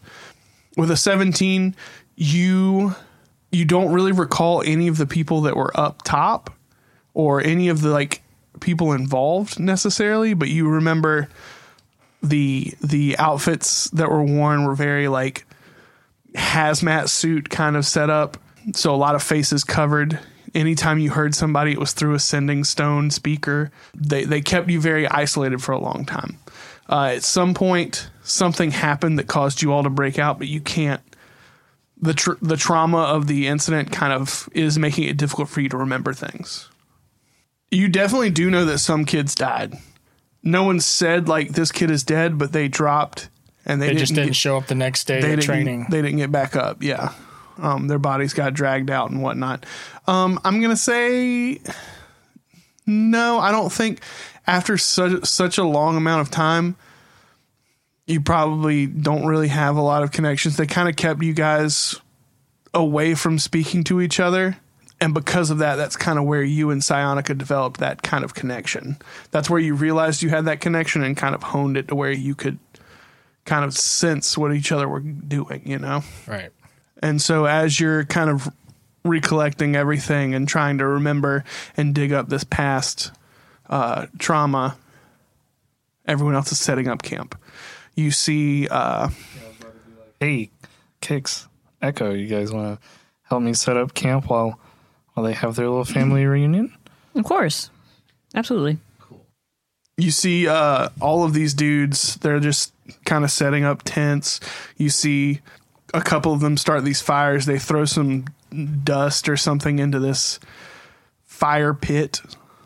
With 0.76 0.90
a 0.90 0.96
seventeen, 0.96 1.74
you 2.16 2.94
you 3.50 3.64
don't 3.64 3.92
really 3.92 4.12
recall 4.12 4.62
any 4.62 4.88
of 4.88 4.96
the 4.96 5.06
people 5.06 5.42
that 5.42 5.56
were 5.56 5.72
up 5.78 6.02
top 6.02 6.52
or 7.14 7.40
any 7.40 7.68
of 7.68 7.80
the 7.82 7.90
like 7.90 8.22
people 8.60 8.92
involved 8.92 9.58
necessarily, 9.58 10.34
but 10.34 10.48
you 10.48 10.68
remember 10.68 11.28
the 12.22 12.74
the 12.82 13.16
outfits 13.18 13.88
that 13.90 14.10
were 14.10 14.22
worn 14.22 14.64
were 14.64 14.74
very 14.74 15.08
like 15.08 15.46
hazmat 16.34 17.08
suit 17.08 17.48
kind 17.48 17.76
of 17.76 17.86
setup. 17.86 18.36
So 18.74 18.94
a 18.94 18.96
lot 18.96 19.14
of 19.14 19.22
faces 19.22 19.64
covered. 19.64 20.18
Anytime 20.54 20.98
you 20.98 21.10
heard 21.10 21.34
somebody, 21.34 21.72
it 21.72 21.78
was 21.78 21.92
through 21.92 22.14
a 22.14 22.18
sending 22.18 22.64
stone 22.64 23.10
speaker. 23.10 23.70
They 23.94 24.24
they 24.24 24.40
kept 24.40 24.68
you 24.68 24.80
very 24.80 25.06
isolated 25.06 25.62
for 25.62 25.72
a 25.72 25.78
long 25.78 26.04
time. 26.04 26.38
Uh, 26.88 27.12
at 27.16 27.22
some 27.22 27.54
point, 27.54 28.10
something 28.22 28.72
happened 28.72 29.18
that 29.18 29.28
caused 29.28 29.62
you 29.62 29.72
all 29.72 29.84
to 29.84 29.90
break 29.90 30.18
out, 30.18 30.38
but 30.38 30.48
you 30.48 30.60
can't. 30.60 31.00
The 32.02 32.14
tr- 32.14 32.32
the 32.42 32.56
trauma 32.56 32.98
of 33.02 33.26
the 33.26 33.46
incident 33.46 33.92
kind 33.92 34.12
of 34.12 34.48
is 34.52 34.78
making 34.78 35.04
it 35.04 35.16
difficult 35.16 35.48
for 35.50 35.60
you 35.60 35.68
to 35.68 35.76
remember 35.76 36.12
things. 36.14 36.68
You 37.70 37.88
definitely 37.88 38.30
do 38.30 38.50
know 38.50 38.64
that 38.64 38.78
some 38.78 39.04
kids 39.04 39.34
died. 39.36 39.74
No 40.42 40.64
one 40.64 40.80
said 40.80 41.28
like 41.28 41.50
this 41.52 41.70
kid 41.70 41.90
is 41.90 42.02
dead, 42.02 42.38
but 42.38 42.52
they 42.52 42.66
dropped 42.66 43.28
and 43.66 43.80
they, 43.80 43.86
They 43.88 43.92
didn't 43.92 44.00
just 44.00 44.14
didn't 44.14 44.26
get- 44.28 44.36
show 44.36 44.56
up 44.56 44.66
the 44.66 44.74
next 44.74 45.04
day 45.06 45.20
they 45.20 45.36
training. 45.36 45.86
They 45.90 46.02
didn't 46.02 46.16
get 46.16 46.32
back 46.32 46.56
up. 46.56 46.82
Yeah, 46.82 47.12
um, 47.60 47.88
their 47.88 47.98
bodies 47.98 48.34
got 48.34 48.54
dragged 48.54 48.90
out 48.90 49.10
and 49.10 49.22
whatnot. 49.22 49.66
Um, 50.06 50.40
I'm 50.44 50.60
gonna 50.60 50.76
say 50.76 51.60
no. 52.86 53.38
I 53.38 53.52
don't 53.52 53.72
think 53.72 54.00
after 54.46 54.76
such 54.78 55.24
such 55.24 55.58
a 55.58 55.64
long 55.64 55.96
amount 55.96 56.22
of 56.22 56.30
time, 56.30 56.76
you 58.06 58.20
probably 58.20 58.86
don't 58.86 59.26
really 59.26 59.48
have 59.48 59.76
a 59.76 59.82
lot 59.82 60.02
of 60.02 60.10
connections. 60.10 60.56
They 60.56 60.66
kind 60.66 60.88
of 60.88 60.96
kept 60.96 61.22
you 61.22 61.32
guys 61.32 61.96
away 62.74 63.14
from 63.14 63.38
speaking 63.38 63.84
to 63.84 64.00
each 64.00 64.20
other. 64.20 64.56
And 65.02 65.14
because 65.14 65.50
of 65.50 65.58
that, 65.58 65.76
that's 65.76 65.96
kind 65.96 66.18
of 66.18 66.26
where 66.26 66.42
you 66.42 66.70
and 66.70 66.82
Psionica 66.82 67.36
developed 67.36 67.80
that 67.80 68.02
kind 68.02 68.22
of 68.22 68.34
connection. 68.34 68.98
That's 69.30 69.48
where 69.48 69.60
you 69.60 69.74
realized 69.74 70.22
you 70.22 70.28
had 70.28 70.44
that 70.44 70.60
connection 70.60 71.02
and 71.02 71.16
kind 71.16 71.34
of 71.34 71.42
honed 71.42 71.78
it 71.78 71.88
to 71.88 71.94
where 71.94 72.12
you 72.12 72.34
could 72.34 72.58
kind 73.46 73.64
of 73.64 73.72
sense 73.74 74.36
what 74.36 74.54
each 74.54 74.72
other 74.72 74.86
were 74.86 75.00
doing, 75.00 75.62
you 75.64 75.78
know? 75.78 76.02
right. 76.26 76.50
And 77.00 77.20
so 77.20 77.46
as 77.46 77.80
you're 77.80 78.04
kind 78.04 78.30
of 78.30 78.48
recollecting 79.04 79.74
everything 79.74 80.34
and 80.34 80.46
trying 80.46 80.78
to 80.78 80.86
remember 80.86 81.44
and 81.76 81.94
dig 81.94 82.12
up 82.12 82.28
this 82.28 82.44
past 82.44 83.12
uh, 83.68 84.06
trauma, 84.18 84.76
everyone 86.06 86.34
else 86.34 86.52
is 86.52 86.58
setting 86.58 86.88
up 86.88 87.02
camp. 87.02 87.38
You 87.94 88.10
see, 88.10 88.68
uh, 88.68 89.08
Hey, 90.22 90.50
Kicks, 91.00 91.48
Echo, 91.80 92.12
you 92.12 92.26
guys 92.26 92.52
want 92.52 92.78
to 92.78 92.86
help 93.22 93.42
me 93.42 93.54
set 93.54 93.78
up 93.78 93.94
camp 93.94 94.28
while 94.28 94.60
while 95.14 95.24
they 95.24 95.32
have 95.32 95.56
their 95.56 95.66
little 95.66 95.86
family 95.86 96.26
reunion? 96.26 96.76
Of 97.14 97.24
course. 97.24 97.70
Absolutely. 98.34 98.76
Cool. 98.98 99.24
You 99.96 100.10
see 100.10 100.46
uh, 100.46 100.90
all 101.00 101.24
of 101.24 101.32
these 101.32 101.54
dudes 101.54 102.16
they're 102.16 102.38
just 102.38 102.74
kind 103.06 103.24
of 103.24 103.30
setting 103.30 103.64
up 103.64 103.80
tents 103.82 104.40
you 104.76 104.90
see 104.90 105.40
a 105.94 106.00
couple 106.00 106.32
of 106.32 106.40
them 106.40 106.56
start 106.56 106.84
these 106.84 107.00
fires 107.00 107.46
they 107.46 107.58
throw 107.58 107.84
some 107.84 108.24
dust 108.84 109.28
or 109.28 109.36
something 109.36 109.78
into 109.78 109.98
this 109.98 110.38
fire 111.24 111.74
pit 111.74 112.20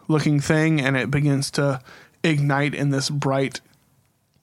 looking 0.09 0.41
thing 0.41 0.81
and 0.81 0.97
it 0.97 1.11
begins 1.11 1.51
to 1.51 1.81
ignite 2.23 2.75
in 2.75 2.91
this 2.91 3.09
bright 3.11 3.61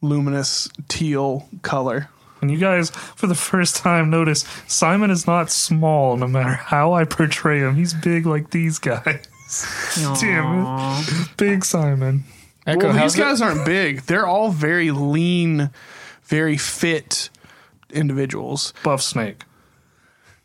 luminous 0.01 0.69
teal 0.87 1.47
color 1.61 2.09
And 2.41 2.49
you 2.49 2.57
guys, 2.57 2.89
for 2.89 3.27
the 3.27 3.35
first 3.35 3.75
time, 3.75 4.09
notice 4.09 4.45
Simon 4.67 5.11
is 5.11 5.27
not 5.27 5.51
small 5.51 6.17
no 6.17 6.27
matter 6.27 6.53
how 6.55 6.93
I 6.93 7.05
portray 7.05 7.59
him. 7.59 7.75
He's 7.75 7.93
big 7.93 8.25
like 8.25 8.49
these 8.49 8.79
guys. 8.79 9.27
Damn 10.19 10.65
it. 10.65 11.37
Big 11.37 11.63
Simon. 11.63 12.23
Echo, 12.65 12.87
well 12.87 12.93
how's 12.93 13.13
these 13.13 13.19
it- 13.19 13.23
guys 13.23 13.41
aren't 13.41 13.65
big 13.65 14.01
they're 14.03 14.25
all 14.27 14.49
very 14.51 14.91
lean 14.91 15.71
very 16.25 16.57
fit 16.57 17.30
individuals 17.91 18.73
Buff 18.83 19.01
Snake. 19.01 19.43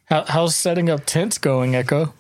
how, 0.04 0.24
how's 0.24 0.54
setting 0.54 0.90
up 0.90 1.04
tents 1.06 1.38
going, 1.38 1.74
Echo? 1.74 2.12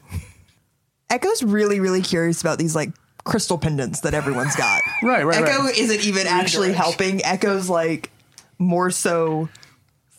Echo's 1.10 1.42
really, 1.42 1.78
really 1.80 2.02
curious 2.02 2.40
about 2.40 2.58
these 2.58 2.74
like 2.74 2.90
crystal 3.24 3.58
pendants 3.58 4.00
that 4.00 4.14
everyone's 4.14 4.56
got. 4.56 4.80
right 5.02 5.24
right 5.24 5.42
Echo 5.42 5.64
right 5.64 5.78
isn't 5.78 6.04
even 6.04 6.26
actually 6.26 6.72
helping. 6.72 7.24
Echo's 7.24 7.68
like 7.68 8.10
more 8.58 8.90
so 8.90 9.48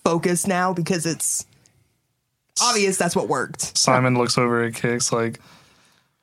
focused 0.03 0.47
now 0.47 0.73
because 0.73 1.05
it's 1.05 1.45
obvious 2.61 2.97
that's 2.97 3.15
what 3.15 3.27
worked. 3.27 3.77
Simon 3.77 4.17
looks 4.17 4.37
over 4.37 4.63
at 4.63 4.73
Kicks 4.75 5.11
like, 5.11 5.39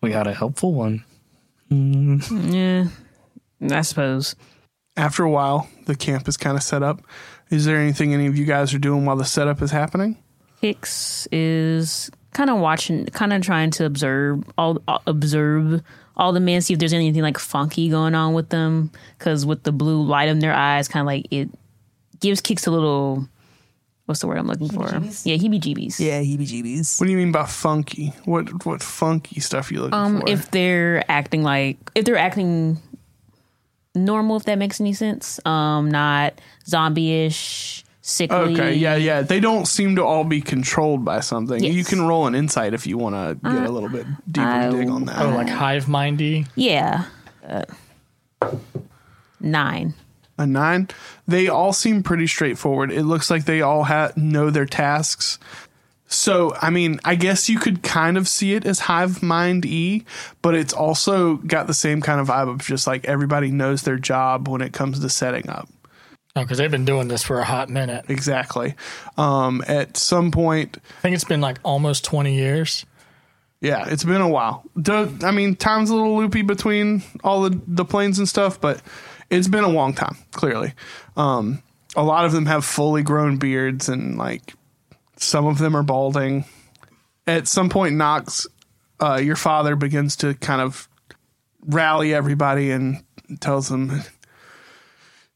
we 0.00 0.10
got 0.10 0.26
a 0.26 0.34
helpful 0.34 0.72
one. 0.74 1.04
Hmm. 1.68 2.18
Yeah. 2.30 2.86
I 3.70 3.80
suppose. 3.82 4.36
after 4.96 5.24
a 5.24 5.30
while, 5.30 5.68
the 5.86 5.96
camp 5.96 6.28
is 6.28 6.36
kind 6.36 6.56
of 6.56 6.62
set 6.62 6.82
up. 6.82 7.00
Is 7.54 7.64
there 7.64 7.78
anything 7.78 8.12
any 8.14 8.26
of 8.26 8.36
you 8.36 8.44
guys 8.44 8.74
are 8.74 8.78
doing 8.78 9.04
while 9.04 9.16
the 9.16 9.24
setup 9.24 9.62
is 9.62 9.70
happening? 9.70 10.16
Hicks 10.60 11.28
is 11.30 12.10
kind 12.32 12.50
of 12.50 12.58
watching, 12.58 13.06
kind 13.06 13.32
of 13.32 13.42
trying 13.42 13.70
to 13.72 13.84
observe 13.84 14.42
all 14.58 14.82
uh, 14.88 14.98
observe 15.06 15.82
all 16.16 16.32
the 16.32 16.40
men, 16.40 16.60
see 16.60 16.72
if 16.74 16.78
there's 16.80 16.92
anything 16.92 17.22
like 17.22 17.38
funky 17.38 17.88
going 17.88 18.14
on 18.14 18.34
with 18.34 18.48
them. 18.48 18.90
Because 19.18 19.44
with 19.46 19.62
the 19.62 19.72
blue 19.72 20.02
light 20.02 20.28
in 20.28 20.38
their 20.40 20.54
eyes, 20.54 20.88
kind 20.88 21.02
of 21.02 21.06
like 21.06 21.26
it 21.30 21.48
gives 22.20 22.40
Kicks 22.40 22.66
a 22.66 22.70
little 22.70 23.28
what's 24.06 24.20
the 24.20 24.26
word 24.26 24.38
I'm 24.38 24.46
looking 24.46 24.68
for? 24.68 24.86
Yeah, 24.90 25.36
heebie-jeebies. 25.36 25.98
Yeah, 25.98 26.20
heebie-jeebies. 26.20 27.00
What 27.00 27.06
do 27.06 27.12
you 27.12 27.18
mean 27.18 27.32
by 27.32 27.46
funky? 27.46 28.08
What 28.24 28.64
what 28.66 28.82
funky 28.82 29.40
stuff 29.40 29.70
you 29.70 29.80
looking 29.80 29.94
Um, 29.94 30.20
for? 30.20 30.28
if 30.28 30.50
they're 30.50 31.04
acting 31.10 31.42
like 31.42 31.76
if 31.94 32.04
they're 32.04 32.16
acting 32.18 32.78
normal, 33.94 34.36
if 34.36 34.44
that 34.44 34.58
makes 34.58 34.80
any 34.80 34.92
sense. 34.92 35.38
Um, 35.46 35.90
not 35.90 36.40
zombie-ish, 36.66 37.84
sickly. 38.02 38.36
okay, 38.36 38.74
yeah, 38.74 38.96
yeah. 38.96 39.22
They 39.22 39.40
don't 39.40 39.66
seem 39.66 39.96
to 39.96 40.04
all 40.04 40.24
be 40.24 40.40
controlled 40.40 41.04
by 41.04 41.20
something. 41.20 41.62
Yes. 41.62 41.74
You 41.74 41.84
can 41.84 42.06
roll 42.06 42.26
an 42.26 42.34
insight 42.34 42.74
if 42.74 42.86
you 42.86 42.98
want 42.98 43.14
to 43.14 43.50
get 43.50 43.62
a 43.66 43.70
little 43.70 43.88
bit 43.88 44.06
deeper 44.30 44.46
I 44.46 44.70
dig 44.70 44.88
on 44.88 45.04
that. 45.06 45.20
Oh, 45.20 45.30
like 45.30 45.48
hive 45.48 45.88
mindy. 45.88 46.46
Yeah. 46.54 47.04
Uh, 47.46 47.64
nine. 49.40 49.94
a 50.38 50.46
nine. 50.46 50.88
They 51.26 51.48
all 51.48 51.72
seem 51.72 52.02
pretty 52.02 52.26
straightforward. 52.26 52.90
It 52.90 53.04
looks 53.04 53.30
like 53.30 53.44
they 53.44 53.62
all 53.62 53.84
ha- 53.84 54.10
know 54.16 54.50
their 54.50 54.66
tasks. 54.66 55.38
So, 56.06 56.54
I 56.60 56.70
mean, 56.70 57.00
I 57.04 57.14
guess 57.14 57.48
you 57.48 57.58
could 57.58 57.82
kind 57.82 58.16
of 58.16 58.28
see 58.28 58.54
it 58.54 58.66
as 58.66 58.78
Hive 58.80 59.22
Mind 59.22 59.64
E, 59.64 60.04
but 60.42 60.54
it's 60.54 60.72
also 60.72 61.36
got 61.36 61.66
the 61.66 61.74
same 61.74 62.00
kind 62.02 62.20
of 62.20 62.28
vibe 62.28 62.48
of 62.48 62.58
just 62.58 62.86
like 62.86 63.04
everybody 63.06 63.50
knows 63.50 63.82
their 63.82 63.96
job 63.96 64.48
when 64.48 64.60
it 64.60 64.72
comes 64.72 65.00
to 65.00 65.08
setting 65.08 65.48
up. 65.48 65.68
Oh, 66.36 66.42
because 66.42 66.58
they've 66.58 66.70
been 66.70 66.84
doing 66.84 67.08
this 67.08 67.22
for 67.22 67.38
a 67.40 67.44
hot 67.44 67.68
minute. 67.68 68.04
Exactly. 68.08 68.74
Um, 69.16 69.64
at 69.66 69.96
some 69.96 70.30
point, 70.30 70.78
I 70.98 71.00
think 71.00 71.14
it's 71.14 71.24
been 71.24 71.40
like 71.40 71.58
almost 71.62 72.04
20 72.04 72.34
years. 72.34 72.84
yeah, 73.60 73.86
it's 73.88 74.04
been 74.04 74.20
a 74.20 74.28
while. 74.28 74.62
Do- 74.80 75.16
I 75.22 75.30
mean, 75.30 75.56
time's 75.56 75.90
a 75.90 75.94
little 75.94 76.16
loopy 76.16 76.42
between 76.42 77.02
all 77.22 77.42
the, 77.42 77.60
the 77.66 77.84
planes 77.84 78.18
and 78.18 78.28
stuff, 78.28 78.60
but 78.60 78.82
it's 79.30 79.48
been 79.48 79.64
a 79.64 79.68
long 79.68 79.94
time, 79.94 80.16
clearly. 80.32 80.74
Um, 81.16 81.62
a 81.96 82.02
lot 82.04 82.24
of 82.24 82.32
them 82.32 82.46
have 82.46 82.64
fully 82.64 83.02
grown 83.02 83.36
beards 83.38 83.88
and 83.88 84.18
like 84.18 84.54
some 85.24 85.46
of 85.46 85.58
them 85.58 85.76
are 85.76 85.82
balding. 85.82 86.44
At 87.26 87.48
some 87.48 87.68
point, 87.68 87.96
Knox, 87.96 88.46
uh, 89.00 89.16
your 89.16 89.36
father 89.36 89.76
begins 89.76 90.16
to 90.16 90.34
kind 90.34 90.60
of 90.60 90.88
rally 91.62 92.14
everybody 92.14 92.70
and 92.70 93.02
tells 93.40 93.68
them, 93.68 94.02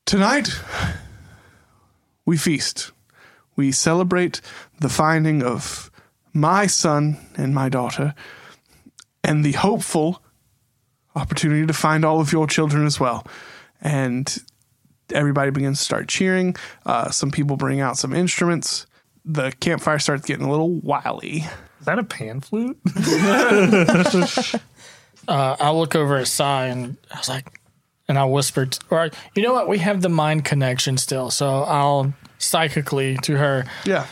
Tonight, 0.04 0.48
we 2.24 2.36
feast. 2.36 2.92
We 3.56 3.72
celebrate 3.72 4.40
the 4.80 4.88
finding 4.88 5.42
of 5.42 5.90
my 6.32 6.66
son 6.66 7.18
and 7.36 7.54
my 7.54 7.68
daughter, 7.68 8.14
and 9.24 9.44
the 9.44 9.52
hopeful 9.52 10.22
opportunity 11.16 11.66
to 11.66 11.72
find 11.72 12.04
all 12.04 12.20
of 12.20 12.32
your 12.32 12.46
children 12.46 12.86
as 12.86 13.00
well. 13.00 13.26
And 13.80 14.38
everybody 15.12 15.50
begins 15.50 15.78
to 15.78 15.84
start 15.84 16.08
cheering. 16.08 16.54
Uh, 16.86 17.10
some 17.10 17.30
people 17.30 17.56
bring 17.56 17.80
out 17.80 17.98
some 17.98 18.14
instruments. 18.14 18.86
The 19.30 19.52
campfire 19.60 19.98
starts 19.98 20.24
getting 20.26 20.46
a 20.46 20.50
little 20.50 20.70
wily. 20.80 21.44
Is 21.80 21.86
that 21.86 21.98
a 21.98 22.04
pan 22.04 22.40
flute? 22.40 22.78
Uh, 25.26 25.54
I 25.60 25.72
look 25.72 25.94
over 25.94 26.16
at 26.16 26.26
Sai 26.26 26.66
and 26.68 26.96
I 27.12 27.18
was 27.18 27.28
like, 27.28 27.60
and 28.08 28.18
I 28.18 28.24
whispered, 28.24 28.78
or 28.88 29.10
you 29.34 29.42
know 29.42 29.52
what? 29.52 29.68
We 29.68 29.76
have 29.78 30.00
the 30.00 30.08
mind 30.08 30.46
connection 30.46 30.96
still. 30.96 31.30
So 31.30 31.64
I'll 31.64 32.14
psychically 32.38 33.18
to 33.24 33.36
her, 33.36 33.66
Yeah. 33.84 34.06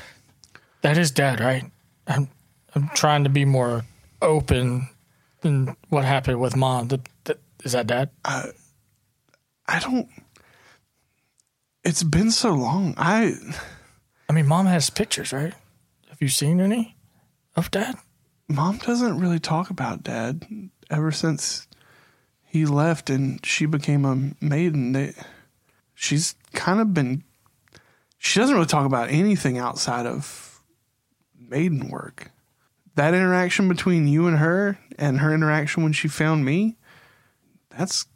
that 0.82 0.98
is 0.98 1.10
dad, 1.10 1.40
right? 1.40 1.64
I'm, 2.06 2.28
I'm 2.74 2.90
trying 2.94 3.24
to 3.24 3.30
be 3.30 3.46
more 3.46 3.86
open 4.20 4.90
than 5.40 5.74
what 5.88 6.04
happened 6.04 6.38
with 6.38 6.54
mom. 6.54 6.88
That, 6.88 7.08
that, 7.24 7.38
is 7.64 7.72
that 7.72 7.86
dad? 7.86 8.10
I 8.26 8.50
don't. 9.80 10.08
It's 11.82 12.02
been 12.02 12.30
so 12.30 12.50
long. 12.52 12.92
I. 12.98 13.32
I 14.28 14.32
mean, 14.32 14.46
mom 14.46 14.66
has 14.66 14.90
pictures, 14.90 15.32
right? 15.32 15.54
Have 16.08 16.20
you 16.20 16.28
seen 16.28 16.60
any 16.60 16.96
of 17.54 17.70
dad? 17.70 17.96
Mom 18.48 18.78
doesn't 18.78 19.18
really 19.18 19.38
talk 19.38 19.70
about 19.70 20.02
dad 20.02 20.46
ever 20.90 21.10
since 21.10 21.66
he 22.44 22.64
left 22.64 23.10
and 23.10 23.44
she 23.44 23.66
became 23.66 24.04
a 24.04 24.44
maiden. 24.44 24.92
They, 24.92 25.14
she's 25.94 26.34
kind 26.52 26.80
of 26.80 26.94
been. 26.94 27.22
She 28.18 28.40
doesn't 28.40 28.54
really 28.54 28.66
talk 28.66 28.86
about 28.86 29.10
anything 29.10 29.58
outside 29.58 30.06
of 30.06 30.62
maiden 31.38 31.88
work. 31.88 32.30
That 32.94 33.14
interaction 33.14 33.68
between 33.68 34.08
you 34.08 34.26
and 34.26 34.38
her, 34.38 34.78
and 34.98 35.20
her 35.20 35.34
interaction 35.34 35.82
when 35.82 35.92
she 35.92 36.08
found 36.08 36.44
me, 36.44 36.76
that's 37.68 38.06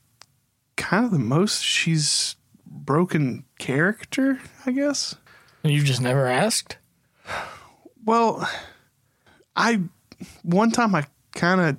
kind 0.77 1.05
of 1.05 1.11
the 1.11 1.19
most 1.19 1.63
she's 1.63 2.37
broken 2.65 3.45
character, 3.59 4.41
I 4.65 4.73
guess. 4.73 5.17
You 5.63 5.83
just 5.83 6.01
never 6.01 6.27
asked? 6.27 6.77
Well, 8.05 8.49
I 9.55 9.81
one 10.43 10.71
time 10.71 10.95
I 10.95 11.07
kind 11.33 11.61
of 11.61 11.77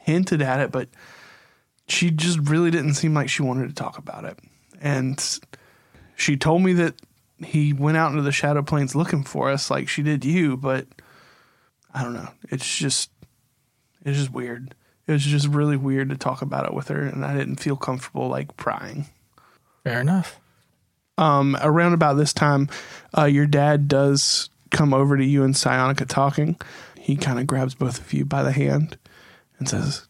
hinted 0.00 0.42
at 0.42 0.60
it, 0.60 0.72
but 0.72 0.88
she 1.88 2.10
just 2.10 2.38
really 2.38 2.70
didn't 2.70 2.94
seem 2.94 3.14
like 3.14 3.28
she 3.28 3.42
wanted 3.42 3.68
to 3.68 3.74
talk 3.74 3.98
about 3.98 4.24
it. 4.24 4.38
And 4.80 5.22
she 6.16 6.36
told 6.36 6.62
me 6.62 6.72
that 6.74 6.94
he 7.38 7.72
went 7.72 7.96
out 7.96 8.10
into 8.10 8.22
the 8.22 8.32
shadow 8.32 8.62
planes 8.62 8.94
looking 8.94 9.24
for 9.24 9.50
us 9.50 9.70
like 9.70 9.88
she 9.88 10.02
did 10.02 10.24
you, 10.24 10.56
but 10.56 10.86
I 11.92 12.02
don't 12.02 12.14
know. 12.14 12.28
It's 12.50 12.76
just 12.78 13.10
it's 14.04 14.18
just 14.18 14.32
weird. 14.32 14.74
It 15.06 15.12
was 15.12 15.24
just 15.24 15.48
really 15.48 15.76
weird 15.76 16.10
to 16.10 16.16
talk 16.16 16.42
about 16.42 16.66
it 16.66 16.74
with 16.74 16.88
her 16.88 17.02
and 17.02 17.24
I 17.24 17.36
didn't 17.36 17.56
feel 17.56 17.76
comfortable 17.76 18.28
like 18.28 18.56
prying. 18.56 19.06
Fair 19.82 20.00
enough. 20.00 20.38
Um, 21.18 21.56
around 21.60 21.92
about 21.94 22.14
this 22.14 22.32
time, 22.32 22.68
uh, 23.16 23.24
your 23.24 23.46
dad 23.46 23.88
does 23.88 24.50
come 24.70 24.94
over 24.94 25.16
to 25.16 25.24
you 25.24 25.44
and 25.44 25.54
Psionica 25.54 26.06
talking. 26.06 26.58
He 26.98 27.16
kind 27.16 27.38
of 27.38 27.46
grabs 27.46 27.74
both 27.74 28.00
of 28.00 28.12
you 28.12 28.24
by 28.24 28.42
the 28.42 28.52
hand 28.52 28.98
and 29.58 29.68
says, 29.68 30.06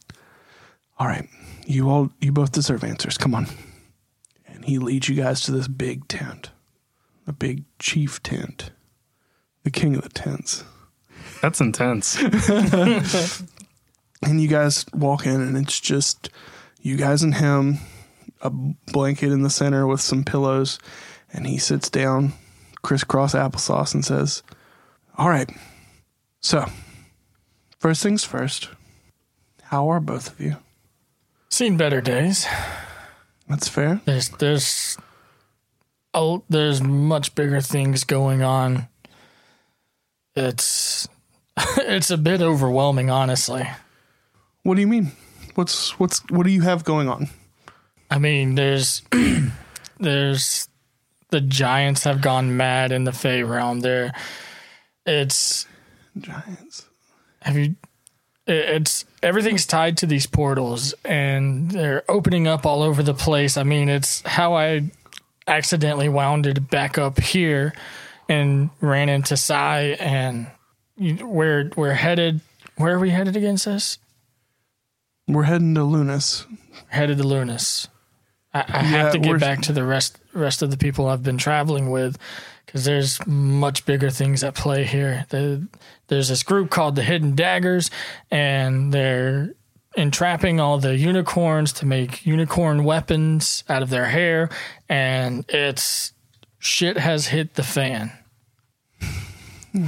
"All 0.99 1.07
right, 1.07 1.29
you 1.67 1.89
all, 1.89 2.11
you 2.21 2.33
both 2.33 2.53
deserve 2.53 2.85
answers. 2.85 3.19
Come 3.19 3.35
on." 3.35 3.47
And 4.47 4.65
he 4.65 4.79
leads 4.79 5.09
you 5.09 5.15
guys 5.17 5.41
to 5.43 5.53
this 5.53 5.69
big 5.69 6.09
tent, 6.09 6.51
a 7.27 7.33
big 7.33 7.65
chief 7.79 8.23
tent, 8.23 8.71
the 9.65 9.71
king 9.71 9.95
of 9.95 10.03
the 10.03 10.09
tents. 10.09 10.65
That's 11.41 11.61
intense. 11.61 12.19
And 14.23 14.41
you 14.41 14.49
guys 14.49 14.85
walk 14.93 15.27
in, 15.27 15.41
and 15.41 15.57
it's 15.57 15.79
just 15.79 16.31
you 16.81 16.97
guys 16.97 17.23
and 17.23 17.35
him, 17.35 17.79
a 18.41 18.51
blanket 18.51 19.33
in 19.33 19.43
the 19.43 19.51
center 19.51 19.87
with 19.87 20.01
some 20.01 20.25
pillows, 20.25 20.79
and 21.33 21.47
he 21.47 21.59
sits 21.59 21.91
down, 21.91 22.33
crisscross 22.83 23.35
applesauce, 23.35 23.95
and 23.95 24.05
says, 24.05 24.43
All 25.17 25.29
right, 25.29 25.51
so 26.41 26.67
first 27.79 28.03
things 28.03 28.25
first, 28.25 28.69
how 29.65 29.89
are 29.89 30.01
both 30.01 30.33
of 30.33 30.41
you? 30.41 30.57
Seen 31.51 31.77
better 31.77 32.01
days. 32.01 32.47
That's 33.49 33.69
fair. 33.69 34.01
There's 34.05 34.29
there's 34.29 34.99
oh 36.13 36.45
there's 36.49 36.83
much 36.83 37.35
bigger 37.35 37.61
things 37.61 38.05
going 38.05 38.43
on. 38.43 38.89
It's 40.37 41.09
it's 41.79 42.11
a 42.11 42.19
bit 42.19 42.43
overwhelming, 42.43 43.11
honestly. 43.11 43.69
What 44.63 44.75
do 44.75 44.81
you 44.83 44.87
mean? 44.87 45.13
What's 45.55 45.99
what's 45.99 46.21
what 46.31 46.45
do 46.45 46.53
you 46.53 46.63
have 46.63 46.85
going 46.85 47.09
on? 47.09 47.31
I 48.11 48.19
mean, 48.19 48.55
there's 48.55 49.03
there's 49.99 50.69
the 51.31 51.41
giants 51.41 52.05
have 52.05 52.21
gone 52.21 52.57
mad 52.57 52.93
in 52.93 53.05
the 53.05 53.13
Fey 53.13 53.43
realm. 53.43 53.81
There, 53.81 54.13
it's 55.07 55.67
Giants. 56.19 56.87
have 57.43 57.57
you? 57.57 57.77
It's 58.47 59.05
everything's 59.23 59.67
tied 59.67 59.99
to 59.99 60.07
these 60.07 60.27
portals, 60.27 60.95
and 61.05 61.71
they're 61.71 62.03
opening 62.09 62.47
up 62.47 62.65
all 62.65 62.83
over 62.83 63.03
the 63.03 63.15
place. 63.15 63.59
I 63.59 63.63
mean, 63.63 63.91
it's 63.91 64.23
how 64.23 64.55
I 64.55 64.91
accidentally 65.47 66.09
wounded 66.09 66.71
back 66.71 66.97
up 66.97 67.21
here 67.21 67.75
and 68.29 68.71
ran 68.81 69.11
into 69.11 69.37
Sai, 69.37 69.97
and 70.01 70.47
you, 70.97 71.27
we're 71.27 71.71
we're 71.77 71.93
headed. 71.93 72.41
Where 72.77 72.95
are 72.95 72.99
we 72.99 73.11
headed 73.11 73.37
against 73.37 73.67
this? 73.67 73.99
We're 75.27 75.43
heading 75.43 75.75
to 75.75 75.85
Lunas. 75.85 76.47
headed 76.89 77.19
to 77.19 77.25
Lunas. 77.25 77.89
I, 78.69 78.79
I 78.79 78.83
Yeah, 78.83 78.89
have 78.89 79.13
to 79.13 79.19
get 79.19 79.41
back 79.41 79.63
to 79.63 79.73
the 79.73 79.85
rest 79.85 80.19
rest 80.33 80.63
of 80.63 80.71
the 80.71 80.77
people 80.77 81.07
I've 81.07 81.23
been 81.23 81.39
traveling 81.39 81.91
with 81.91 82.19
because 82.67 82.85
there's 82.85 83.25
much 83.27 83.87
bigger 83.87 84.11
things 84.11 84.45
at 84.45 84.55
play 84.55 84.85
here. 84.85 85.25
The, 85.31 85.67
there's 86.09 86.29
this 86.29 86.43
group 86.43 86.71
called 86.71 86.97
the 86.97 87.03
Hidden 87.03 87.35
Daggers, 87.35 87.91
and 88.31 88.93
they're 88.93 89.55
entrapping 89.97 90.61
all 90.61 90.79
the 90.79 90.97
unicorns 90.97 91.73
to 91.75 91.87
make 91.87 92.27
unicorn 92.27 92.85
weapons 92.85 93.65
out 93.69 93.83
of 93.83 93.89
their 93.91 94.05
hair, 94.07 94.51
and 94.89 95.45
it's 95.49 96.13
shit 96.59 96.99
has 96.99 97.29
hit 97.29 97.55
the 97.55 97.63
fan. 97.63 98.13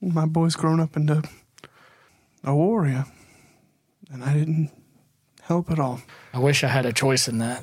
My 0.00 0.26
boy's 0.26 0.56
grown 0.56 0.80
up 0.80 0.96
into 0.96 1.22
a 2.44 2.54
warrior, 2.54 3.04
and 4.12 4.22
I 4.24 4.32
didn't 4.34 4.70
help 5.42 5.70
at 5.70 5.78
all. 5.78 6.00
I 6.34 6.38
wish 6.38 6.64
I 6.64 6.68
had 6.68 6.86
a 6.86 6.94
choice 6.94 7.28
in 7.28 7.38
that. 7.38 7.62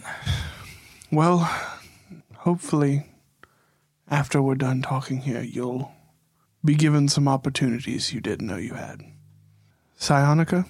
Well, 1.12 1.40
hopefully, 2.36 3.08
after 4.10 4.44
we're 4.44 4.54
done 4.56 4.84
talking 4.84 5.22
here, 5.22 5.42
you'll 5.42 5.92
be 6.64 6.76
given 6.76 7.08
some 7.08 7.28
opportunities 7.28 8.14
you 8.14 8.22
didn't 8.22 8.46
know 8.46 8.58
you 8.58 8.76
had. 8.76 9.02
Psionica, 9.98 10.68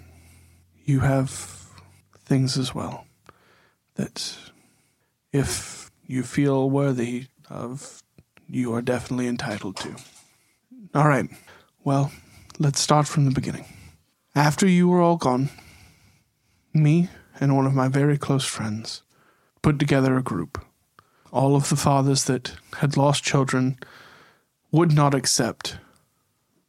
you 0.86 1.02
have 1.02 1.30
things 2.24 2.58
as 2.58 2.74
well 2.74 3.06
that 3.95 4.38
if 5.34 5.91
you 6.08 6.24
feel 6.24 6.70
worthy 6.70 7.26
of, 7.50 8.02
you 8.47 8.74
are 8.74 8.82
definitely 8.82 9.28
entitled 9.28 9.76
to. 9.76 9.95
All 10.95 11.08
right, 11.08 11.30
well, 11.84 12.14
let's 12.60 12.80
start 12.80 13.08
from 13.08 13.26
the 13.26 13.32
beginning. 13.32 13.66
After 14.34 14.66
you 14.68 14.88
were 14.88 15.02
all 15.02 15.18
gone, 15.18 15.50
me 16.74 17.10
and 17.40 17.56
one 17.56 17.66
of 17.66 17.74
my 17.74 17.88
very 17.88 18.18
close 18.18 18.46
friends 18.46 19.04
put 19.62 19.80
together 19.80 20.18
a 20.18 20.24
group. 20.24 20.64
All 21.32 21.56
of 21.56 21.70
the 21.70 21.76
fathers 21.76 22.26
that 22.26 22.54
had 22.78 22.98
lost 22.98 23.24
children 23.24 23.78
would 24.72 24.94
not 24.94 25.14
accept 25.14 25.78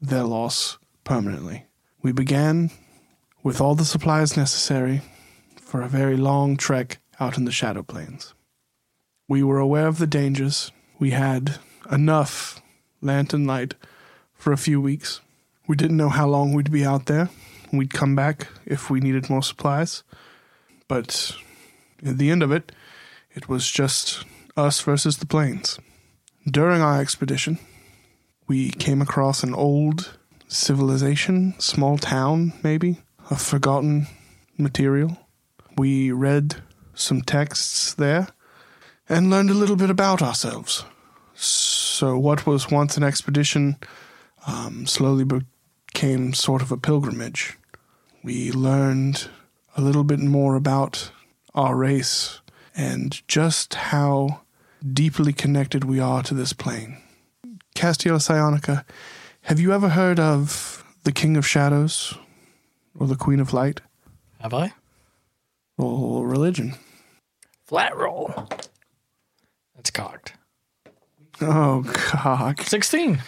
their 0.01 0.25
loss 0.25 0.79
permanently. 1.05 1.67
We 2.03 2.13
began 2.13 2.71
with 3.43 3.61
all 3.61 3.75
the 3.75 3.85
supplies 3.85 4.37
necessary 4.37 5.03
for 5.57 5.83
a 5.83 5.89
very 5.89 6.17
long 6.17 6.57
trek 6.57 6.99
out 7.19 7.37
in 7.37 7.45
the 7.45 7.53
Shadow 7.53 7.83
Plains. 7.83 8.35
We 9.29 9.43
were 9.43 9.59
aware 9.59 9.87
of 9.87 9.99
the 9.99 10.07
dangers. 10.07 10.73
We 10.99 11.11
had 11.11 11.59
enough 11.91 12.61
lantern 13.01 13.47
light 13.47 13.75
for 14.35 14.53
a 14.53 14.59
few 14.59 14.81
weeks. 14.81 15.21
We 15.69 15.77
didn't 15.77 15.97
know 15.97 16.09
how 16.09 16.27
long 16.27 16.53
we'd 16.53 16.73
be 16.73 16.85
out 16.85 17.07
there. 17.07 17.31
We'd 17.73 17.93
come 17.93 18.17
back 18.17 18.49
if 18.67 18.91
we 18.91 19.01
needed 19.01 19.31
more 19.31 19.43
supplies. 19.43 20.03
But 20.91 21.37
at 22.05 22.19
the 22.19 22.33
end 22.33 22.43
of 22.43 22.51
it, 22.51 22.73
it 23.33 23.49
was 23.49 23.71
just 23.71 24.25
us 24.57 24.81
versus 24.81 25.19
the 25.19 25.25
plains. 25.25 25.79
During 26.45 26.83
our 26.83 27.01
expedition, 27.01 27.61
we 28.49 28.71
came 28.71 29.01
across 29.01 29.45
an 29.45 29.55
old 29.55 30.19
civilization, 30.49 31.55
small 31.61 31.97
town, 31.97 32.55
maybe, 32.65 33.03
of 33.31 33.41
forgotten 33.41 34.09
material. 34.59 35.17
We 35.79 36.11
read 36.11 36.57
some 36.93 37.23
texts 37.23 37.95
there 37.95 38.27
and 39.09 39.31
learned 39.31 39.51
a 39.51 39.55
little 39.55 39.77
bit 39.77 39.91
about 39.91 40.21
ourselves. 40.21 40.85
So, 41.35 42.19
what 42.19 42.47
was 42.47 42.69
once 42.69 42.97
an 42.97 43.05
expedition 43.05 43.77
um, 44.45 44.87
slowly 44.87 45.25
became 45.25 46.35
sort 46.35 46.63
of 46.63 46.73
a 46.73 46.77
pilgrimage. 46.77 47.57
We 48.25 48.51
learned 48.51 49.29
a 49.81 49.83
little 49.83 50.05
bit 50.05 50.21
more 50.21 50.57
about 50.57 51.11
our 51.55 51.75
race 51.75 52.41
and 52.77 53.27
just 53.27 53.73
how 53.75 54.43
deeply 54.93 55.33
connected 55.33 55.85
we 55.85 55.99
are 55.99 56.23
to 56.23 56.35
this 56.35 56.53
plane. 56.53 56.99
Castiel 57.75 58.19
Psionica, 58.19 58.85
have 59.43 59.59
you 59.59 59.73
ever 59.73 59.89
heard 59.89 60.21
of 60.21 60.85
the 61.05 61.13
King 61.13 61.35
of 61.39 61.47
Shadows 61.47 62.15
or 62.99 63.07
the 63.07 63.17
Queen 63.17 63.41
of 63.41 63.55
Light? 63.55 63.81
Have 64.41 64.53
I? 64.53 64.75
Or 65.79 66.27
religion? 66.29 66.75
Flat 67.65 67.97
roll. 67.97 68.49
That's 69.77 69.91
cocked. 69.91 70.35
Oh, 71.41 71.85
cock. 71.95 72.61
16. 72.61 73.23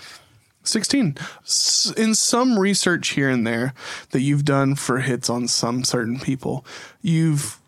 16. 0.64 1.16
S- 1.44 1.92
In 1.96 2.14
some 2.14 2.58
research 2.58 3.10
here 3.10 3.28
and 3.28 3.46
there 3.46 3.74
that 4.10 4.20
you've 4.20 4.44
done 4.44 4.74
for 4.74 5.00
hits 5.00 5.28
on 5.30 5.48
some 5.48 5.84
certain 5.84 6.18
people, 6.20 6.64
you've 7.00 7.58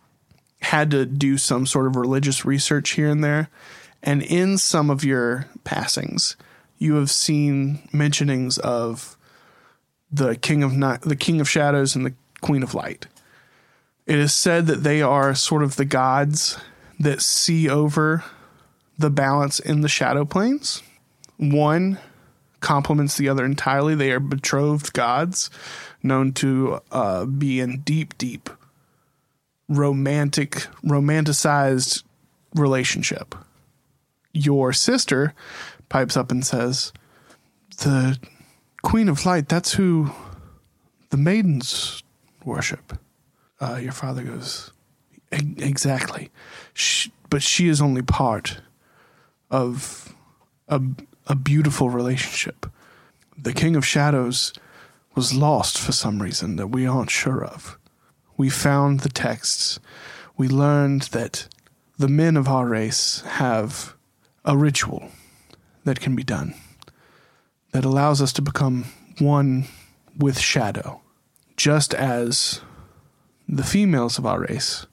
had 0.62 0.90
to 0.92 1.04
do 1.04 1.36
some 1.36 1.66
sort 1.66 1.86
of 1.86 1.96
religious 1.96 2.44
research 2.44 2.90
here 2.90 3.08
and 3.10 3.22
there. 3.22 3.48
And 4.02 4.22
in 4.22 4.58
some 4.58 4.90
of 4.90 5.04
your 5.04 5.46
passings, 5.64 6.36
you 6.78 6.94
have 6.96 7.10
seen 7.10 7.88
mentionings 7.92 8.58
of 8.58 9.16
the 10.10 10.36
King 10.36 10.62
of 10.62 10.72
Night, 10.72 11.00
the 11.02 11.16
King 11.16 11.40
of 11.40 11.48
Shadows 11.48 11.96
and 11.96 12.04
the 12.06 12.14
Queen 12.40 12.62
of 12.62 12.74
Light. 12.74 13.06
It 14.06 14.18
is 14.18 14.34
said 14.34 14.66
that 14.66 14.82
they 14.82 15.00
are 15.00 15.34
sort 15.34 15.62
of 15.62 15.76
the 15.76 15.84
gods 15.86 16.58
that 17.00 17.22
see 17.22 17.68
over 17.68 18.22
the 18.98 19.10
balance 19.10 19.58
in 19.58 19.80
the 19.80 19.88
shadow 19.88 20.24
planes. 20.24 20.82
One 21.38 21.98
complements 22.64 23.16
the 23.16 23.28
other 23.28 23.44
entirely. 23.44 23.94
They 23.94 24.10
are 24.10 24.18
betrothed 24.18 24.92
gods, 24.94 25.50
known 26.02 26.32
to 26.32 26.80
uh, 26.90 27.26
be 27.26 27.60
in 27.60 27.80
deep, 27.82 28.18
deep 28.18 28.50
romantic, 29.68 30.66
romanticized 30.82 32.02
relationship. 32.54 33.34
Your 34.32 34.72
sister 34.72 35.34
pipes 35.88 36.16
up 36.16 36.32
and 36.32 36.44
says, 36.44 36.92
"The 37.78 38.18
Queen 38.82 39.08
of 39.08 39.24
Light. 39.26 39.48
That's 39.48 39.74
who 39.74 40.10
the 41.10 41.16
maidens 41.18 42.02
worship." 42.44 42.98
Uh, 43.60 43.76
your 43.76 43.92
father 43.92 44.24
goes, 44.24 44.72
"E- 45.32 45.54
"Exactly, 45.58 46.30
she, 46.72 47.12
but 47.28 47.42
she 47.42 47.68
is 47.68 47.80
only 47.80 48.02
part 48.02 48.60
of 49.50 50.14
a, 50.68 50.80
a 51.26 51.34
beautiful 51.34 51.90
relationship. 51.90 52.66
The 53.36 53.52
King 53.52 53.76
of 53.76 53.86
Shadows 53.86 54.52
was 55.14 55.34
lost 55.34 55.78
for 55.78 55.92
some 55.92 56.20
reason 56.20 56.56
that 56.56 56.68
we 56.68 56.86
aren't 56.86 57.10
sure 57.10 57.44
of. 57.44 57.78
We 58.36 58.50
found 58.50 59.00
the 59.00 59.08
texts. 59.08 59.78
We 60.36 60.48
learned 60.48 61.02
that 61.12 61.48
the 61.98 62.08
men 62.08 62.36
of 62.36 62.48
our 62.48 62.66
race 62.66 63.22
have 63.22 63.94
a 64.44 64.56
ritual 64.56 65.10
that 65.84 66.00
can 66.00 66.16
be 66.16 66.24
done 66.24 66.54
that 67.72 67.84
allows 67.84 68.20
us 68.22 68.32
to 68.32 68.42
become 68.42 68.84
one 69.18 69.66
with 70.16 70.38
shadow, 70.38 71.00
just 71.56 71.94
as 71.94 72.60
the 73.48 73.64
females 73.64 74.18
of 74.18 74.26
our 74.26 74.40
race 74.40 74.86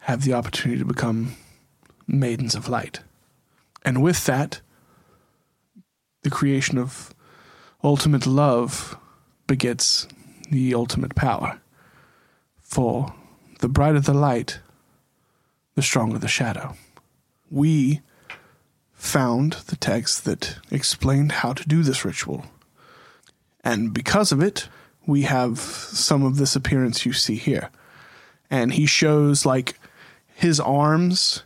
have 0.00 0.24
the 0.24 0.34
opportunity 0.34 0.78
to 0.78 0.84
become 0.84 1.36
maidens 2.06 2.54
of 2.54 2.68
light. 2.68 3.00
And 3.84 4.02
with 4.02 4.24
that, 4.26 4.60
the 6.24 6.30
creation 6.30 6.78
of 6.78 7.14
ultimate 7.84 8.26
love 8.26 8.96
begets 9.46 10.08
the 10.50 10.74
ultimate 10.74 11.14
power. 11.14 11.60
For 12.60 13.14
the 13.60 13.68
brighter 13.68 14.00
the 14.00 14.14
light, 14.14 14.58
the 15.74 15.82
stronger 15.82 16.18
the 16.18 16.28
shadow. 16.28 16.74
We 17.50 18.00
found 18.94 19.52
the 19.68 19.76
text 19.76 20.24
that 20.24 20.56
explained 20.70 21.32
how 21.32 21.52
to 21.52 21.68
do 21.68 21.82
this 21.82 22.04
ritual. 22.04 22.46
And 23.62 23.92
because 23.92 24.32
of 24.32 24.42
it, 24.42 24.68
we 25.06 25.22
have 25.22 25.58
some 25.58 26.24
of 26.24 26.36
this 26.38 26.56
appearance 26.56 27.04
you 27.04 27.12
see 27.12 27.36
here. 27.36 27.70
And 28.50 28.72
he 28.72 28.86
shows 28.86 29.44
like 29.44 29.78
his 30.34 30.58
arms, 30.58 31.42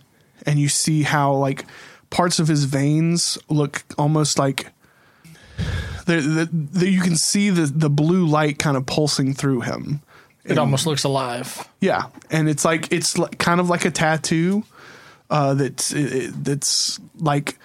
and 0.46 0.58
you 0.58 0.68
see 0.68 1.02
how 1.02 1.32
like 1.34 1.66
parts 2.10 2.38
of 2.38 2.48
his 2.48 2.64
veins 2.64 3.38
look 3.48 3.84
almost 3.98 4.38
like 4.38 4.70
the, 6.06 6.16
the, 6.20 6.48
the, 6.52 6.88
you 6.88 7.00
can 7.00 7.16
see 7.16 7.50
the, 7.50 7.66
the 7.66 7.90
blue 7.90 8.26
light 8.26 8.58
kind 8.58 8.76
of 8.76 8.86
pulsing 8.86 9.34
through 9.34 9.60
him. 9.62 10.00
It 10.44 10.56
almost 10.56 10.86
looks 10.86 11.04
alive. 11.04 11.68
Yeah, 11.80 12.04
and 12.30 12.48
it's 12.48 12.64
like 12.64 12.90
it's 12.90 13.18
like, 13.18 13.36
kind 13.38 13.60
of 13.60 13.68
like 13.68 13.84
a 13.84 13.90
tattoo 13.90 14.64
uh, 15.28 15.52
that's 15.54 15.92
it, 15.92 16.12
it- 16.12 16.44
that's 16.44 16.98
like 17.18 17.58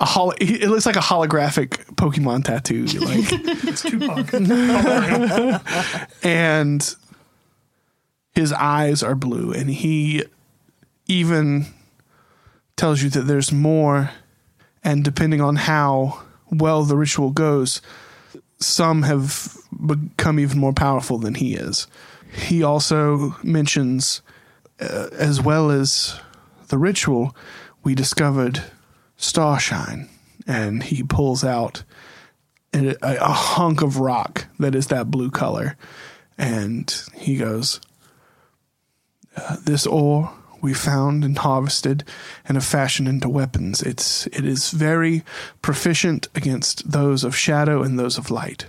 a 0.00 0.06
holo- 0.06 0.32
It 0.40 0.68
looks 0.70 0.86
like 0.86 0.96
a 0.96 1.00
holographic 1.00 1.70
Pokemon 1.96 2.44
tattoo. 2.44 2.84
Like, 2.86 3.26
It's 3.66 3.82
Tupac. 3.82 4.32
and 6.22 6.94
his 8.34 8.52
eyes 8.54 9.02
are 9.02 9.14
blue, 9.14 9.52
and 9.52 9.68
he 9.68 10.22
even 11.08 11.66
tells 12.78 13.02
you 13.02 13.10
that 13.10 13.22
there's 13.22 13.52
more. 13.52 14.10
And 14.82 15.04
depending 15.04 15.42
on 15.42 15.56
how 15.56 16.22
well 16.50 16.84
the 16.84 16.96
ritual 16.96 17.30
goes, 17.30 17.82
some 18.58 19.02
have 19.02 19.54
become 19.84 20.40
even 20.40 20.58
more 20.58 20.72
powerful 20.72 21.18
than 21.18 21.34
he 21.34 21.54
is. 21.54 21.86
He 22.32 22.62
also 22.62 23.36
mentions, 23.42 24.22
uh, 24.80 25.08
as 25.12 25.42
well 25.42 25.70
as 25.70 26.18
the 26.68 26.78
ritual, 26.78 27.36
we 27.82 27.94
discovered 27.94 28.62
starshine, 29.16 30.08
and 30.46 30.82
he 30.82 31.02
pulls 31.02 31.42
out 31.44 31.82
a, 32.72 32.96
a 33.02 33.32
hunk 33.32 33.82
of 33.82 33.98
rock 33.98 34.46
that 34.58 34.74
is 34.74 34.88
that 34.88 35.10
blue 35.10 35.30
color, 35.30 35.76
and 36.36 37.02
he 37.14 37.36
goes, 37.36 37.80
uh, 39.36 39.56
"This 39.64 39.86
ore 39.86 40.32
we 40.60 40.74
found 40.74 41.24
and 41.24 41.38
harvested 41.38 42.04
and 42.46 42.56
have 42.56 42.64
fashioned 42.64 43.08
into 43.08 43.28
weapons. 43.28 43.82
It's 43.82 44.26
it 44.28 44.44
is 44.44 44.70
very 44.70 45.22
proficient 45.62 46.28
against 46.34 46.90
those 46.90 47.24
of 47.24 47.36
shadow 47.36 47.82
and 47.82 47.98
those 47.98 48.18
of 48.18 48.30
light." 48.30 48.66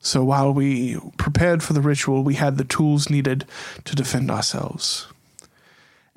So 0.00 0.24
while 0.24 0.52
we 0.52 0.98
prepared 1.16 1.62
for 1.62 1.74
the 1.74 1.80
ritual, 1.80 2.24
we 2.24 2.34
had 2.34 2.58
the 2.58 2.64
tools 2.64 3.08
needed 3.08 3.44
to 3.84 3.94
defend 3.94 4.30
ourselves. 4.30 5.06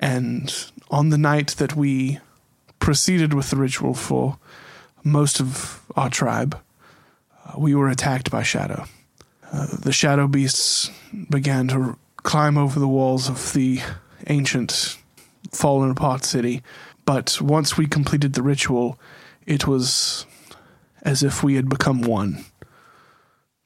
And 0.00 0.52
on 0.90 1.10
the 1.10 1.18
night 1.18 1.54
that 1.58 1.76
we 1.76 2.18
proceeded 2.80 3.32
with 3.32 3.50
the 3.50 3.56
ritual 3.56 3.94
for 3.94 4.38
most 5.04 5.40
of 5.40 5.82
our 5.96 6.10
tribe, 6.10 6.60
uh, 7.46 7.52
we 7.58 7.74
were 7.74 7.88
attacked 7.88 8.30
by 8.30 8.42
Shadow. 8.42 8.86
Uh, 9.52 9.68
the 9.78 9.92
Shadow 9.92 10.26
beasts 10.26 10.90
began 11.30 11.68
to 11.68 11.96
climb 12.16 12.58
over 12.58 12.80
the 12.80 12.88
walls 12.88 13.28
of 13.28 13.52
the 13.52 13.80
ancient, 14.26 14.98
fallen 15.56 15.90
apart 15.90 16.24
city. 16.24 16.62
But 17.04 17.40
once 17.40 17.76
we 17.76 17.86
completed 17.86 18.34
the 18.34 18.42
ritual, 18.42 18.98
it 19.46 19.66
was 19.66 20.26
as 21.02 21.22
if 21.22 21.42
we 21.42 21.54
had 21.54 21.68
become 21.68 22.02
one. 22.02 22.44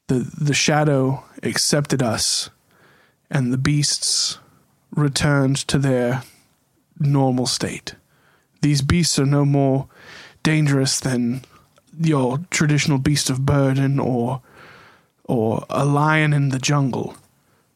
The, 0.08 0.30
the 0.38 0.54
Shadow 0.54 1.24
accepted 1.42 2.02
us, 2.02 2.50
and 3.30 3.52
the 3.52 3.58
beasts 3.58 4.38
returned 4.94 5.56
to 5.68 5.78
their 5.78 6.22
normal 6.98 7.46
state. 7.46 7.94
These 8.60 8.82
beasts 8.82 9.18
are 9.18 9.26
no 9.26 9.44
more 9.44 9.88
dangerous 10.42 11.00
than 11.00 11.42
your 11.98 12.38
traditional 12.50 12.98
beast 12.98 13.30
of 13.30 13.46
burden 13.46 13.98
or 13.98 14.42
or 15.24 15.64
a 15.70 15.84
lion 15.84 16.32
in 16.32 16.48
the 16.48 16.58
jungle. 16.58 17.14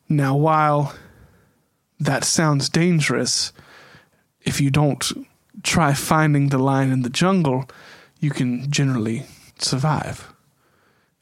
Now 0.09 0.37
while 0.37 0.95
that 2.01 2.25
sounds 2.25 2.69
dangerous, 2.69 3.53
if 4.45 4.61
you 4.61 4.70
don't 4.70 5.26
try 5.62 5.95
finding 5.95 6.49
the 6.49 6.59
lion 6.59 6.92
in 6.92 7.03
the 7.03 7.11
jungle, 7.11 7.68
you 8.20 8.30
can 8.30 8.70
generally 8.70 9.24
survive. 9.59 10.32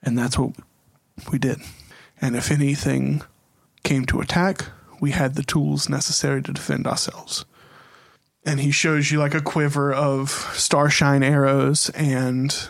And 0.03 0.19
that's 0.19 0.39
what 0.39 0.55
we 1.31 1.39
did. 1.39 1.59
And 2.21 2.37
if 2.37 2.51
anything 2.51 3.23
came 3.85 4.05
to 4.07 4.21
attack, 4.21 4.67
we 5.01 5.13
had 5.13 5.35
the 5.35 5.43
tools 5.43 5.89
necessary 5.89 6.43
to 6.43 6.53
defend 6.53 6.87
ourselves. 6.87 7.45
And 8.45 8.61
he 8.61 8.73
shows 8.73 9.11
you 9.11 9.19
like 9.19 9.35
a 9.35 9.41
quiver 9.41 9.93
of 9.93 10.31
starshine 10.31 11.23
arrows 11.23 11.91
and 11.91 12.69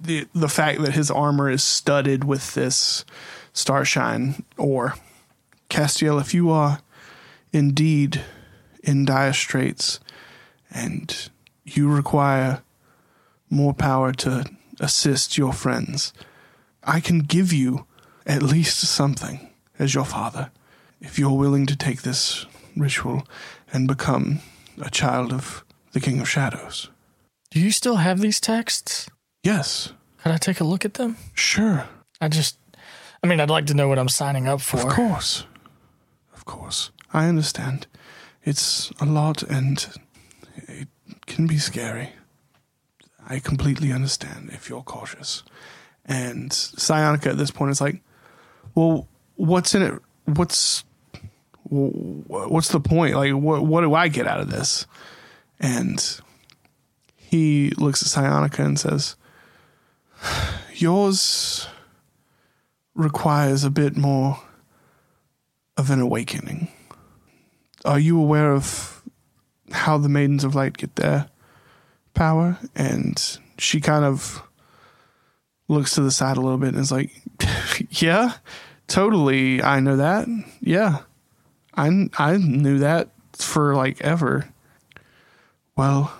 the 0.00 0.26
the 0.34 0.48
fact 0.48 0.80
that 0.82 0.92
his 0.92 1.10
armor 1.10 1.50
is 1.50 1.62
studded 1.62 2.24
with 2.24 2.54
this 2.54 3.04
starshine 3.52 4.44
ore. 4.56 4.94
Castiel, 5.68 6.20
if 6.20 6.32
you 6.32 6.50
are 6.50 6.80
indeed 7.52 8.22
in 8.86 9.04
dire 9.04 9.32
straits 9.34 10.00
and 10.70 11.28
you 11.64 11.88
require 11.88 12.62
more 13.50 13.74
power 13.74 14.12
to 14.12 14.44
assist 14.80 15.36
your 15.36 15.52
friends, 15.52 16.12
I 16.84 17.00
can 17.00 17.18
give 17.18 17.52
you 17.52 17.86
at 18.26 18.42
least 18.42 18.78
something 18.80 19.50
as 19.78 19.94
your 19.94 20.04
father 20.04 20.50
if 21.00 21.18
you're 21.18 21.36
willing 21.36 21.66
to 21.66 21.76
take 21.76 22.02
this 22.02 22.46
ritual 22.76 23.26
and 23.72 23.86
become 23.86 24.40
a 24.80 24.90
child 24.90 25.32
of 25.32 25.64
the 25.92 26.00
King 26.00 26.20
of 26.20 26.28
Shadows. 26.28 26.88
Do 27.50 27.60
you 27.60 27.70
still 27.70 27.96
have 27.96 28.20
these 28.20 28.40
texts? 28.40 29.08
Yes, 29.42 29.92
Could 30.22 30.32
I 30.32 30.36
take 30.38 30.60
a 30.60 30.64
look 30.64 30.84
at 30.84 30.94
them? 30.94 31.16
sure. 31.34 31.84
I 32.20 32.28
just, 32.28 32.58
I 33.22 33.26
mean, 33.26 33.40
I'd 33.40 33.50
like 33.50 33.66
to 33.66 33.74
know 33.74 33.88
what 33.88 33.98
I'm 33.98 34.08
signing 34.08 34.48
up 34.48 34.60
for. 34.60 34.78
Of 34.78 34.88
course. 34.88 35.44
Of 36.34 36.44
course. 36.46 36.90
I 37.12 37.26
understand. 37.28 37.86
It's 38.46 38.90
a 39.00 39.04
lot 39.04 39.42
and 39.42 39.86
it 40.54 40.88
can 41.26 41.46
be 41.46 41.58
scary. 41.58 42.10
I 43.28 43.40
completely 43.40 43.92
understand 43.92 44.50
if 44.52 44.70
you're 44.70 44.82
cautious. 44.82 45.42
And 46.04 46.50
Psionica 46.50 47.26
at 47.26 47.38
this 47.38 47.50
point 47.50 47.72
is 47.72 47.80
like, 47.80 48.00
well, 48.76 49.08
what's 49.34 49.74
in 49.74 49.82
it? 49.82 50.00
What's 50.24 50.84
what's 51.68 52.68
the 52.68 52.78
point? 52.78 53.16
Like, 53.16 53.32
what 53.32 53.66
what 53.66 53.80
do 53.80 53.94
I 53.94 54.06
get 54.06 54.28
out 54.28 54.38
of 54.38 54.48
this? 54.48 54.86
And 55.58 56.20
he 57.16 57.70
looks 57.70 58.02
at 58.02 58.08
Psionica 58.08 58.64
and 58.64 58.78
says, 58.78 59.16
"Yours 60.74 61.66
requires 62.94 63.64
a 63.64 63.70
bit 63.70 63.96
more 63.96 64.38
of 65.76 65.90
an 65.90 66.00
awakening. 66.00 66.68
Are 67.86 67.98
you 67.98 68.18
aware 68.20 68.52
of 68.52 69.02
how 69.70 69.98
the 69.98 70.08
Maidens 70.08 70.44
of 70.44 70.54
Light 70.54 70.76
get 70.76 70.96
their 70.96 71.28
power?" 72.14 72.58
And 72.74 73.38
she 73.58 73.80
kind 73.80 74.04
of 74.04 74.42
looks 75.68 75.94
to 75.94 76.02
the 76.02 76.10
side 76.10 76.36
a 76.36 76.40
little 76.40 76.58
bit 76.58 76.70
and 76.70 76.78
is 76.78 76.92
like, 76.92 77.10
"Yeah, 77.90 78.34
totally. 78.86 79.62
I 79.62 79.80
know 79.80 79.96
that. 79.96 80.28
Yeah, 80.60 81.00
I 81.74 82.08
I 82.18 82.36
knew 82.36 82.78
that 82.78 83.10
for 83.32 83.74
like 83.74 84.00
ever. 84.00 84.48
Well, 85.76 86.12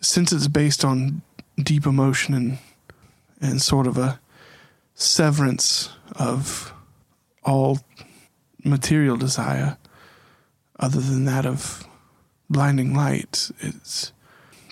since 0.00 0.32
it's 0.32 0.48
based 0.48 0.84
on 0.84 1.22
deep 1.56 1.86
emotion 1.86 2.34
and 2.34 2.58
and 3.40 3.60
sort 3.60 3.86
of 3.86 3.98
a 3.98 4.20
severance 4.94 5.90
of 6.14 6.72
all 7.44 7.80
material 8.64 9.16
desire, 9.16 9.76
other 10.78 11.00
than 11.00 11.24
that 11.24 11.46
of 11.46 11.86
blinding 12.48 12.94
light, 12.94 13.50
it's 13.60 14.12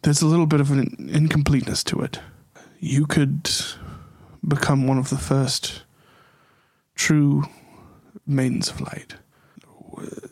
there's 0.03 0.23
a 0.23 0.27
little 0.27 0.47
bit 0.47 0.61
of 0.61 0.71
an 0.71 1.09
incompleteness 1.13 1.83
to 1.85 2.01
it. 2.01 2.21
You 2.79 3.07
could 3.07 3.51
become 4.47 4.87
one 4.87 4.99
of 4.99 5.09
the 5.09 5.17
first 5.17 5.83
true 6.95 7.45
maidens 8.27 8.69
of 8.69 8.81
light. 8.83 9.15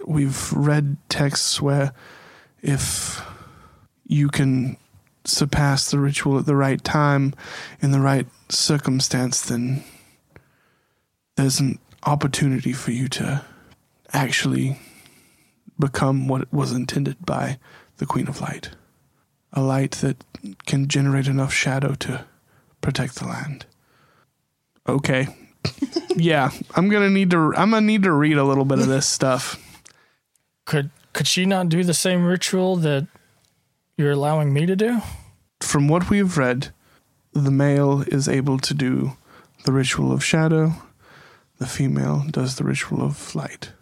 We've 0.07 0.53
read 0.53 0.99
texts 1.09 1.63
where 1.63 1.93
if 2.61 3.23
you 4.07 4.29
can 4.29 4.77
surpass 5.25 5.91
the 5.91 5.99
ritual 5.99 6.39
at 6.39 6.47
the 6.47 6.57
right 6.57 6.83
time 6.83 7.33
in 7.81 7.93
the 7.93 8.01
right 8.01 8.27
circumstance, 8.49 9.43
then 9.43 9.83
there's 11.37 11.61
an 11.61 11.79
opportunity 12.05 12.73
for 12.73 12.91
you 12.91 13.09
to 13.09 13.45
actually 14.13 14.79
become 15.83 16.29
what 16.29 16.51
was 16.53 16.71
intended 16.71 17.17
by 17.27 17.59
the 17.97 18.07
Queen 18.07 18.29
of 18.29 18.41
Light. 18.41 18.71
A 19.53 19.61
light 19.61 19.93
that 20.03 20.25
can 20.65 20.87
generate 20.87 21.27
enough 21.27 21.53
shadow 21.53 21.95
to 21.97 22.25
protect 22.81 23.17
the 23.17 23.27
land. 23.27 23.67
Okay. 24.89 25.27
yeah, 26.17 26.51
I'm 26.77 26.89
gonna 26.89 27.11
need 27.11 27.31
to. 27.33 27.53
I'm 27.57 27.71
gonna 27.71 27.81
need 27.81 28.05
to 28.05 28.13
read 28.13 28.39
a 28.39 28.45
little 28.45 28.65
bit 28.65 28.79
of 28.79 28.87
this 28.87 29.07
stuff. 29.07 29.59
Could 30.65 30.91
could 31.13 31.27
she 31.27 31.47
not 31.47 31.69
do 31.69 31.83
the 31.83 31.95
same 31.95 32.25
ritual 32.25 32.77
that 32.77 33.07
you're 33.97 34.13
allowing 34.13 34.53
me 34.53 34.67
to 34.67 34.77
do? 34.77 35.03
From 35.61 35.89
what 35.89 36.09
we've 36.09 36.39
read, 36.39 36.73
the 37.33 37.51
male 37.51 38.03
is 38.03 38.29
able 38.29 38.59
to 38.59 38.75
do 38.75 39.17
the 39.65 39.73
ritual 39.73 40.13
of 40.13 40.25
shadow. 40.25 40.75
The 41.59 41.67
female 41.67 42.25
does 42.31 42.57
the 42.57 42.65
ritual 42.65 43.03
of 43.03 43.35
light. 43.35 43.73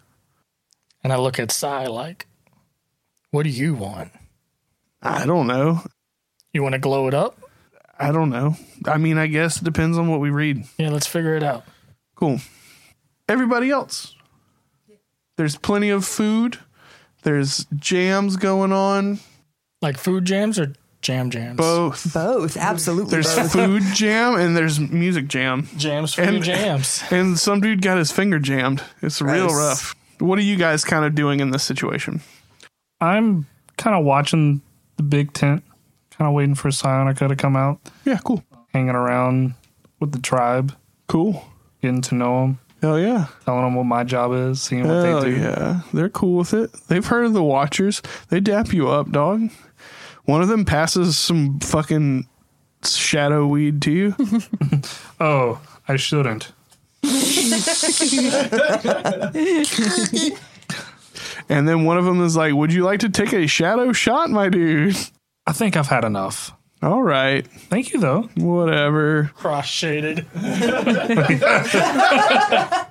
And 1.03 1.11
I 1.11 1.17
look 1.17 1.39
at 1.39 1.51
Sai 1.51 1.87
like, 1.87 2.27
what 3.31 3.43
do 3.43 3.49
you 3.49 3.73
want? 3.73 4.11
I 5.01 5.25
don't 5.25 5.47
know. 5.47 5.81
You 6.53 6.61
want 6.63 6.73
to 6.73 6.79
glow 6.79 7.07
it 7.07 7.13
up? 7.13 7.39
I 7.97 8.11
don't 8.11 8.29
know. 8.29 8.55
I 8.85 8.97
mean, 8.97 9.17
I 9.17 9.27
guess 9.27 9.57
it 9.57 9.63
depends 9.63 9.97
on 9.97 10.07
what 10.09 10.19
we 10.19 10.29
read. 10.29 10.65
Yeah, 10.77 10.89
let's 10.89 11.07
figure 11.07 11.35
it 11.35 11.43
out. 11.43 11.63
Cool. 12.15 12.39
Everybody 13.29 13.69
else. 13.69 14.15
There's 15.37 15.55
plenty 15.55 15.89
of 15.89 16.05
food. 16.05 16.57
There's 17.23 17.65
jams 17.75 18.35
going 18.37 18.71
on. 18.71 19.19
Like 19.81 19.97
food 19.97 20.25
jams 20.25 20.59
or 20.59 20.73
jam 21.01 21.29
jams? 21.31 21.57
Both. 21.57 22.13
Both, 22.13 22.57
absolutely. 22.57 23.11
There's 23.11 23.35
both. 23.35 23.51
food 23.53 23.83
jam 23.93 24.35
and 24.35 24.55
there's 24.57 24.79
music 24.79 25.27
jam. 25.27 25.67
Jams 25.77 26.13
for 26.13 26.21
And- 26.23 26.43
jams. 26.43 27.03
And 27.11 27.39
some 27.39 27.61
dude 27.61 27.81
got 27.81 27.97
his 27.97 28.11
finger 28.11 28.39
jammed. 28.39 28.83
It's 29.01 29.21
real 29.21 29.47
Gross. 29.47 29.57
rough. 29.57 29.95
What 30.21 30.37
are 30.39 30.43
you 30.43 30.55
guys 30.55 30.85
kind 30.85 31.03
of 31.05 31.15
doing 31.15 31.39
in 31.39 31.51
this 31.51 31.63
situation? 31.63 32.21
I'm 32.99 33.47
kind 33.77 33.95
of 33.95 34.05
watching 34.05 34.61
the 34.97 35.03
big 35.03 35.33
tent, 35.33 35.63
kind 36.11 36.27
of 36.27 36.33
waiting 36.33 36.55
for 36.55 36.69
Psionica 36.69 37.27
to 37.27 37.35
come 37.35 37.55
out, 37.55 37.79
Yeah, 38.05 38.19
cool. 38.23 38.43
hanging 38.73 38.95
around 38.95 39.55
with 39.99 40.11
the 40.11 40.19
tribe, 40.19 40.75
Cool. 41.07 41.43
getting 41.81 42.01
to 42.03 42.15
know 42.15 42.41
them, 42.41 42.59
Hell 42.81 42.99
yeah. 42.99 43.25
telling 43.45 43.63
them 43.63 43.75
what 43.75 43.85
my 43.85 44.03
job 44.03 44.33
is, 44.33 44.61
seeing 44.61 44.87
what 44.87 45.03
Hell 45.05 45.21
they 45.21 45.31
do. 45.31 45.37
yeah. 45.37 45.81
They're 45.93 46.09
cool 46.09 46.37
with 46.37 46.53
it. 46.53 46.71
They've 46.87 47.05
heard 47.05 47.25
of 47.25 47.33
the 47.33 47.43
Watchers. 47.43 48.01
They 48.29 48.39
dap 48.39 48.71
you 48.73 48.89
up, 48.89 49.11
dog. 49.11 49.49
One 50.25 50.41
of 50.43 50.47
them 50.47 50.65
passes 50.65 51.17
some 51.17 51.59
fucking 51.59 52.27
shadow 52.83 53.47
weed 53.47 53.81
to 53.83 53.91
you. 53.91 54.15
Oh, 55.19 55.59
I 55.87 55.95
shouldn't. 55.97 56.51
and 61.49 61.67
then 61.67 61.85
one 61.85 61.97
of 61.97 62.05
them 62.05 62.21
is 62.23 62.35
like, 62.35 62.53
Would 62.53 62.73
you 62.73 62.83
like 62.83 62.99
to 63.01 63.09
take 63.09 63.33
a 63.33 63.47
shadow 63.47 63.93
shot, 63.93 64.29
my 64.29 64.49
dude? 64.49 64.95
I 65.47 65.53
think 65.53 65.75
I've 65.75 65.87
had 65.87 66.03
enough. 66.03 66.51
All 66.83 67.03
right. 67.03 67.45
Thank 67.45 67.93
you, 67.93 67.99
though. 67.99 68.23
Whatever. 68.35 69.31
Cross 69.35 69.67
shaded. 69.67 70.25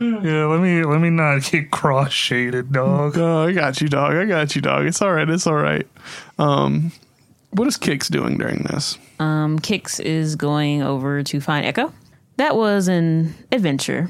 Yeah, 0.00 0.44
let 0.44 0.60
me 0.60 0.84
let 0.84 1.00
me 1.00 1.10
not 1.10 1.42
get 1.42 1.72
cross 1.72 2.12
shaded, 2.12 2.72
dog. 2.72 3.18
Oh, 3.18 3.48
I 3.48 3.52
got 3.52 3.80
you, 3.80 3.88
dog. 3.88 4.14
I 4.14 4.26
got 4.26 4.54
you, 4.54 4.62
dog. 4.62 4.86
It's 4.86 5.02
all 5.02 5.12
right. 5.12 5.28
It's 5.28 5.44
all 5.44 5.56
right. 5.56 5.84
Um, 6.38 6.92
What 7.50 7.66
is 7.66 7.76
Kicks 7.76 8.08
doing 8.08 8.38
during 8.38 8.62
this? 8.62 8.96
Um, 9.18 9.58
Kicks 9.58 9.98
is 9.98 10.36
going 10.36 10.82
over 10.82 11.24
to 11.24 11.40
find 11.40 11.66
Echo. 11.66 11.92
That 12.38 12.56
was 12.56 12.86
an 12.88 13.34
adventure. 13.52 14.08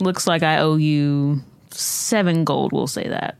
Looks 0.00 0.26
like 0.26 0.42
I 0.42 0.58
owe 0.58 0.76
you 0.76 1.42
seven 1.70 2.44
gold. 2.44 2.72
We'll 2.72 2.86
say 2.86 3.06
that 3.08 3.36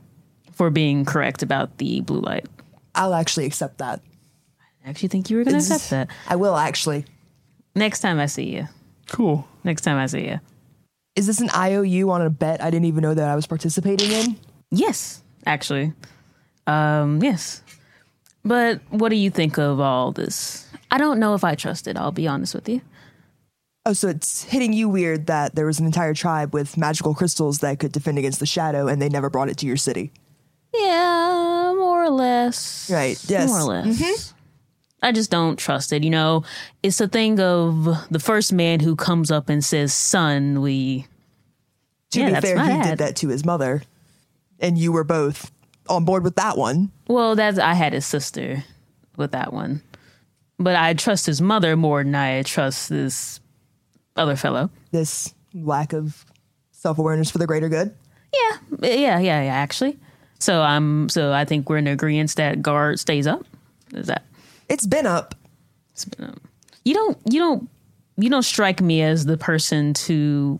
for 0.53 0.69
being 0.69 1.05
correct 1.05 1.41
about 1.41 1.77
the 1.79 2.01
blue 2.01 2.21
light. 2.21 2.45
I'll 2.93 3.15
actually 3.15 3.45
accept 3.45 3.79
that. 3.79 3.99
I 4.85 4.89
actually 4.89 5.09
think 5.09 5.29
you 5.29 5.37
were 5.37 5.43
going 5.43 5.59
to 5.59 5.59
accept 5.59 5.89
that. 5.89 6.09
I 6.27 6.35
will 6.35 6.55
actually. 6.55 7.05
Next 7.75 7.99
time 7.99 8.19
I 8.19 8.27
see 8.27 8.55
you. 8.55 8.67
Cool. 9.09 9.47
Next 9.63 9.81
time 9.81 9.97
I 9.97 10.05
see 10.05 10.27
you. 10.27 10.39
Is 11.15 11.25
this 11.25 11.41
an 11.41 11.49
IOU 11.55 12.09
on 12.11 12.21
a 12.21 12.29
bet 12.29 12.63
I 12.63 12.69
didn't 12.69 12.85
even 12.85 13.01
know 13.01 13.15
that 13.15 13.27
I 13.27 13.35
was 13.35 13.47
participating 13.47 14.11
in? 14.11 14.35
Yes, 14.69 15.23
actually. 15.47 15.93
Um, 16.67 17.23
yes. 17.23 17.63
But 18.45 18.81
what 18.89 19.09
do 19.09 19.15
you 19.15 19.31
think 19.31 19.57
of 19.57 19.79
all 19.79 20.11
this? 20.11 20.67
I 20.91 20.99
don't 20.99 21.19
know 21.19 21.33
if 21.33 21.43
I 21.43 21.55
trust 21.55 21.87
it, 21.87 21.97
I'll 21.97 22.11
be 22.11 22.27
honest 22.27 22.53
with 22.53 22.69
you. 22.69 22.81
Oh, 23.89 23.93
so 23.93 24.09
it's 24.09 24.43
hitting 24.43 24.73
you 24.73 24.89
weird 24.89 25.27
that 25.27 25.55
there 25.55 25.65
was 25.65 25.79
an 25.79 25.85
entire 25.85 26.13
tribe 26.13 26.53
with 26.53 26.75
magical 26.75 27.15
crystals 27.15 27.59
that 27.59 27.79
could 27.79 27.93
defend 27.93 28.17
against 28.17 28.41
the 28.41 28.45
shadow 28.45 28.85
and 28.89 29.01
they 29.01 29.07
never 29.07 29.29
brought 29.29 29.47
it 29.47 29.55
to 29.59 29.65
your 29.65 29.77
city. 29.77 30.11
Yeah, 30.73 31.73
more 31.77 32.03
or 32.03 32.09
less. 32.09 32.91
Right, 32.91 33.17
yes. 33.29 33.47
More 33.47 33.59
or 33.61 33.63
less. 33.63 33.87
Mm-hmm. 34.01 34.35
I 35.03 35.13
just 35.13 35.31
don't 35.31 35.57
trust 35.57 35.93
it. 35.93 36.03
You 36.03 36.09
know, 36.09 36.43
it's 36.83 36.99
a 36.99 37.07
thing 37.07 37.39
of 37.39 37.85
the 38.11 38.19
first 38.19 38.51
man 38.51 38.81
who 38.81 38.97
comes 38.97 39.31
up 39.31 39.47
and 39.47 39.63
says, 39.63 39.93
Son, 39.93 40.59
we. 40.61 41.07
To 42.11 42.19
Yeah, 42.19 42.41
be 42.41 42.41
fair, 42.41 42.61
he 42.61 42.71
ad. 42.71 42.83
did 42.83 42.97
that 42.97 43.15
to 43.17 43.29
his 43.29 43.45
mother. 43.45 43.83
And 44.59 44.77
you 44.77 44.91
were 44.91 45.05
both 45.05 45.49
on 45.87 46.03
board 46.03 46.25
with 46.25 46.35
that 46.35 46.57
one. 46.57 46.91
Well, 47.07 47.35
that's 47.35 47.57
I 47.57 47.73
had 47.73 47.93
his 47.93 48.05
sister 48.05 48.65
with 49.15 49.31
that 49.31 49.53
one. 49.53 49.81
But 50.59 50.75
I 50.75 50.93
trust 50.93 51.25
his 51.25 51.41
mother 51.41 51.77
more 51.77 52.03
than 52.03 52.15
I 52.15 52.41
trust 52.41 52.89
this 52.89 53.39
other 54.17 54.35
fellow. 54.35 54.69
This 54.91 55.33
lack 55.53 55.93
of 55.93 56.25
self 56.71 56.97
awareness 56.99 57.31
for 57.31 57.37
the 57.37 57.47
greater 57.47 57.69
good. 57.69 57.93
Yeah, 58.33 58.57
yeah, 58.81 59.19
yeah, 59.19 59.41
yeah. 59.43 59.53
Actually, 59.53 59.97
so 60.39 60.61
I'm 60.61 61.09
so 61.09 61.31
I 61.33 61.45
think 61.45 61.69
we're 61.69 61.77
in 61.77 61.87
agreement 61.87 62.35
that 62.35 62.61
guard 62.61 62.99
stays 62.99 63.27
up. 63.27 63.45
Is 63.93 64.07
that 64.07 64.25
It's 64.69 64.85
been 64.85 65.05
up. 65.05 65.35
you 66.83 66.93
don't 66.93 67.17
you 67.29 67.39
don't 67.39 67.69
you 68.17 68.29
don't 68.29 68.43
strike 68.43 68.81
me 68.81 69.01
as 69.01 69.25
the 69.25 69.37
person 69.37 69.93
to 69.93 70.59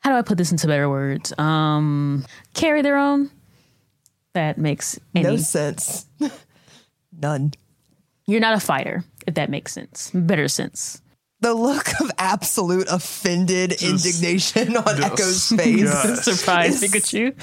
how 0.00 0.10
do 0.10 0.16
I 0.16 0.22
put 0.22 0.38
this 0.38 0.50
into 0.50 0.66
better 0.66 0.88
words? 0.88 1.32
Um, 1.38 2.24
carry 2.54 2.82
their 2.82 2.96
own. 2.96 3.30
That 4.34 4.58
makes 4.58 4.98
any. 5.14 5.24
No 5.24 5.36
sense. 5.36 6.06
None. 7.20 7.52
You're 8.26 8.40
not 8.40 8.54
a 8.54 8.60
fighter, 8.60 9.04
if 9.26 9.34
that 9.34 9.50
makes 9.50 9.72
sense. 9.72 10.10
Better 10.14 10.48
sense. 10.48 11.01
The 11.42 11.52
look 11.54 11.88
of 12.00 12.10
absolute 12.18 12.86
offended 12.88 13.72
indignation 13.82 14.76
on 14.76 15.02
Echo's 15.02 15.48
face. 15.56 15.84
God. 15.84 16.18
Surprise, 16.18 16.82
It's- 16.82 17.10
Pikachu. 17.12 17.34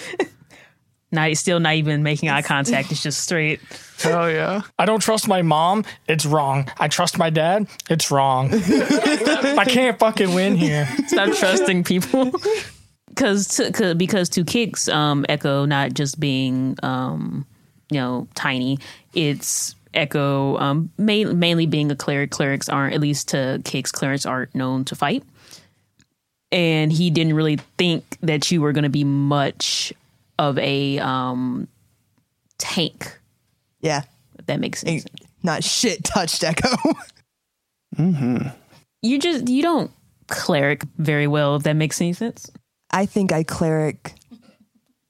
Not 1.12 1.28
he's 1.30 1.40
still 1.40 1.60
not 1.60 1.74
even 1.74 2.04
making 2.04 2.30
eye 2.30 2.44
contact. 2.44 2.92
It's 2.92 3.02
just 3.02 3.22
straight. 3.22 3.60
Hell 4.00 4.30
yeah. 4.30 4.62
I 4.78 4.86
don't 4.86 5.00
trust 5.02 5.28
my 5.28 5.42
mom. 5.42 5.84
It's 6.08 6.24
wrong. 6.26 6.70
I 6.78 6.88
trust 6.88 7.18
my 7.18 7.32
dad. 7.32 7.68
It's 7.90 8.12
wrong. 8.12 8.50
I 8.54 9.66
can't 9.68 9.98
fucking 9.98 10.36
win 10.36 10.56
here. 10.56 10.88
Stop 11.08 11.34
trusting 11.36 11.84
people. 11.84 12.32
Because 13.08 13.48
to, 13.58 13.72
'cause- 13.72 13.96
because 13.96 14.30
to 14.30 14.46
kicks 14.46 14.88
um, 14.88 15.26
Echo 15.28 15.66
not 15.66 15.94
just 15.96 16.20
being 16.20 16.78
um, 16.84 17.46
you 17.92 18.00
know 18.00 18.28
tiny, 18.36 18.78
it's 19.16 19.74
Echo 19.94 20.58
um, 20.58 20.92
main, 20.98 21.40
mainly 21.40 21.66
being 21.66 21.92
a 21.92 21.96
cleric. 21.96 22.32
Clerics 22.32 22.70
aren't 22.70 22.94
at 22.94 23.02
least 23.02 23.30
to 23.30 23.62
kicks. 23.66 23.92
Clerics 23.92 24.26
aren't 24.26 24.54
known 24.54 24.86
to 24.86 24.96
fight, 24.96 25.24
and 26.52 26.92
he 26.92 27.10
didn't 27.10 27.34
really 27.34 27.58
think 27.78 28.18
that 28.22 28.52
you 28.52 28.62
were 28.62 28.72
going 28.72 28.84
to 28.84 28.90
be 28.90 29.04
much 29.04 29.94
of 30.38 30.58
a 30.60 31.00
um, 31.00 31.68
tank. 32.58 33.20
Yeah. 33.82 34.04
If 34.38 34.46
that 34.46 34.60
makes 34.60 34.82
sense. 34.82 34.92
Ain't 34.92 35.22
not 35.44 35.64
shit 35.64 36.04
touched 36.04 36.44
Echo. 36.44 36.76
You 39.02 39.18
just 39.18 39.48
you 39.48 39.62
don't 39.62 39.92
cleric 40.28 40.84
very 40.98 41.26
well. 41.28 41.56
If 41.56 41.64
that 41.64 41.76
makes 41.76 42.02
any 42.02 42.14
sense. 42.14 42.52
I 42.92 43.06
think 43.06 43.32
I 43.32 43.44
cleric 43.44 44.14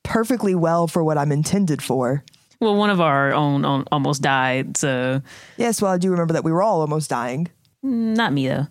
perfectly 0.03 0.55
well 0.55 0.88
for 0.88 1.03
what 1.03 1.17
I'm 1.17 1.32
intended 1.32 1.82
for. 1.82 2.23
Well, 2.60 2.76
one 2.76 2.89
of 2.89 2.99
our 2.99 3.34
own, 3.34 3.64
own 3.64 3.86
almost 3.91 4.22
died, 4.22 4.76
so 4.76 5.22
Yes, 5.57 5.82
well, 5.82 5.91
I 5.91 5.97
do 5.97 6.12
remember 6.12 6.34
that 6.34 6.43
we 6.43 6.51
were 6.51 6.62
all 6.62 6.82
almost 6.82 7.10
dying. 7.10 7.47
not 7.82 8.34
me 8.34 8.47
though. 8.47 8.68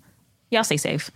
Y'all 0.51 0.65
stay 0.65 0.77
safe. 0.77 1.11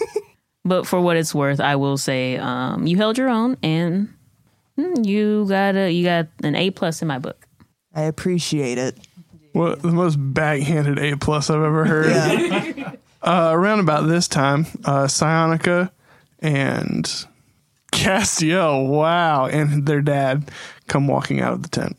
but 0.64 0.86
for 0.86 1.00
what 1.00 1.16
it's 1.16 1.34
worth, 1.34 1.60
I 1.60 1.76
will 1.76 1.96
say 1.96 2.36
um, 2.36 2.86
you 2.86 2.96
held 2.96 3.18
your 3.18 3.28
own, 3.28 3.56
and 3.62 4.14
mm, 4.78 5.06
you 5.06 5.46
got 5.48 5.76
a 5.76 5.90
you 5.90 6.04
got 6.04 6.28
an 6.42 6.54
A 6.54 6.70
plus 6.70 7.02
in 7.02 7.08
my 7.08 7.18
book. 7.18 7.46
I 7.94 8.02
appreciate 8.02 8.78
it. 8.78 8.96
What 9.52 9.82
the 9.82 9.88
most 9.88 10.16
backhanded 10.16 10.98
A 10.98 11.16
plus 11.16 11.50
I've 11.50 11.62
ever 11.62 11.84
heard. 11.84 12.10
Yeah. 12.10 12.92
Uh, 13.20 13.50
around 13.52 13.80
about 13.80 14.06
this 14.06 14.28
time, 14.28 14.64
uh, 14.84 15.04
Psionica 15.08 15.90
and 16.38 17.26
Castiel, 17.90 18.86
wow, 18.88 19.46
and 19.46 19.86
their 19.86 20.00
dad 20.00 20.48
come 20.88 21.06
walking 21.06 21.40
out 21.40 21.52
of 21.52 21.62
the 21.62 21.68
tent. 21.68 21.96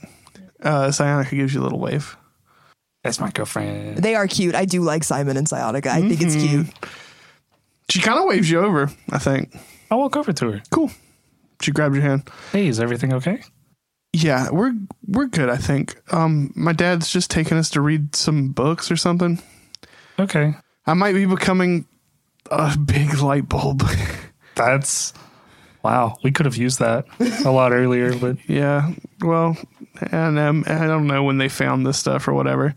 Uh, 0.62 0.88
Psionica 0.88 1.30
gives 1.32 1.54
you 1.54 1.62
a 1.62 1.64
little 1.64 1.80
wave. 1.80 2.18
That's 3.04 3.20
my 3.20 3.30
girlfriend. 3.32 4.00
they 4.00 4.16
are 4.16 4.28
cute. 4.28 4.56
I 4.56 4.66
do 4.66 4.82
like 4.82 5.04
Simon 5.06 5.38
and 5.38 5.48
Psionica. 5.48 5.88
I 5.88 6.02
think 6.02 6.22
it's 6.22 6.36
cute. 6.36 6.68
She 7.90 8.02
kind 8.02 8.20
of 8.20 8.26
waves 8.26 8.52
you 8.52 8.60
over, 8.60 8.92
I 9.10 9.18
think. 9.20 9.56
I 9.90 9.96
walk 9.96 10.16
over 10.18 10.34
to 10.34 10.52
her. 10.52 10.62
Cool. 10.70 10.92
She 11.62 11.72
grabs 11.72 11.96
your 11.96 12.04
hand. 12.04 12.30
Hey, 12.52 12.68
is 12.68 12.80
everything 12.80 13.14
okay? 13.14 13.42
Yeah, 14.14 14.50
we're 14.52 14.74
we're 15.08 15.28
good, 15.28 15.50
I 15.50 15.58
think. 15.58 15.96
Um, 16.12 16.52
my 16.56 16.74
dad's 16.74 17.12
just 17.12 17.32
taking 17.32 17.58
us 17.58 17.70
to 17.72 17.82
read 17.82 18.16
some 18.16 18.50
books 18.50 18.92
or 18.92 18.96
something. 18.96 19.42
Okay. 20.20 20.56
I 20.86 20.94
might 20.94 21.14
be 21.14 21.26
becoming 21.26 21.86
a 22.52 22.78
big 22.78 23.20
light 23.20 23.48
bulb. 23.48 23.84
That's 24.56 25.14
wow. 25.84 26.18
We 26.24 26.32
could 26.32 26.46
have 26.46 26.56
used 26.58 26.80
that 26.80 27.06
a 27.46 27.52
lot 27.52 27.72
earlier, 27.72 28.16
but 28.18 28.38
yeah. 28.50 28.92
Well, 29.22 29.58
and 30.12 30.38
um, 30.40 30.64
I 30.68 30.86
don't 30.88 31.08
know 31.08 31.24
when 31.24 31.38
they 31.38 31.50
found 31.50 31.86
this 31.86 31.98
stuff 32.00 32.28
or 32.28 32.34
whatever. 32.34 32.76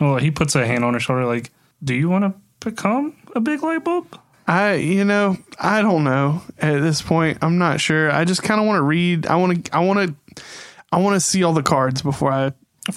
well, 0.00 0.16
he 0.18 0.30
puts 0.30 0.54
a 0.54 0.66
hand 0.66 0.84
on 0.84 0.94
her 0.94 1.00
shoulder, 1.00 1.24
like, 1.24 1.50
"Do 1.82 1.94
you 1.94 2.08
want 2.08 2.24
to 2.24 2.34
become 2.68 3.14
a 3.34 3.40
big 3.40 3.62
light 3.62 3.84
bulb?" 3.84 4.18
I, 4.46 4.74
you 4.74 5.04
know, 5.04 5.36
I 5.60 5.82
don't 5.82 6.02
know 6.04 6.42
at 6.58 6.80
this 6.80 7.00
point. 7.00 7.38
I'm 7.42 7.58
not 7.58 7.80
sure. 7.80 8.10
I 8.10 8.24
just 8.24 8.42
kind 8.42 8.60
of 8.60 8.66
want 8.66 8.78
to 8.78 8.82
read. 8.82 9.26
I 9.26 9.36
want 9.36 9.64
to, 9.64 9.74
I 9.76 9.80
want 9.80 10.16
to, 10.34 10.42
I 10.90 10.98
want 10.98 11.14
to 11.14 11.20
see 11.20 11.44
all 11.44 11.52
the 11.52 11.62
cards 11.62 12.02
before 12.02 12.32
I 12.32 12.52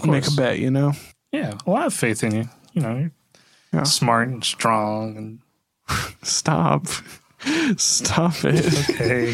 make 0.05 0.27
a 0.27 0.31
bet, 0.31 0.57
you 0.59 0.71
know? 0.71 0.93
Yeah. 1.31 1.53
Well, 1.65 1.77
I 1.77 1.83
have 1.83 1.93
faith 1.93 2.23
in 2.23 2.33
you. 2.33 2.49
You 2.73 2.81
know, 2.81 2.95
you're 2.97 3.11
Yeah. 3.71 3.83
smart 3.83 4.27
and 4.29 4.43
strong 4.43 5.15
and 5.17 5.39
Stop. 6.23 6.87
Stop 7.77 8.33
it. 8.43 8.89
okay. 8.89 9.33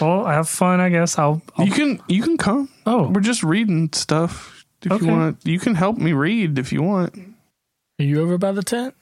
well, 0.00 0.26
have 0.26 0.48
fun. 0.48 0.80
I 0.80 0.88
guess 0.90 1.18
I'll. 1.18 1.40
I'll 1.56 1.66
You 1.66 1.72
can, 1.72 2.00
you 2.08 2.22
can 2.22 2.36
come. 2.36 2.68
oh, 2.86 3.08
We're 3.08 3.20
just 3.20 3.42
reading 3.42 3.90
stuff. 3.92 4.64
If 4.82 4.92
Okay. 4.92 5.06
you 5.06 5.10
want 5.12 5.38
you 5.44 5.58
can 5.58 5.74
help 5.74 5.96
me 5.96 6.12
read 6.12 6.58
if 6.58 6.70
you 6.72 6.82
want. 6.82 7.16
Are 7.98 8.04
you 8.04 8.20
over 8.20 8.36
by 8.36 8.52
the 8.52 8.62
tent? 8.62 8.94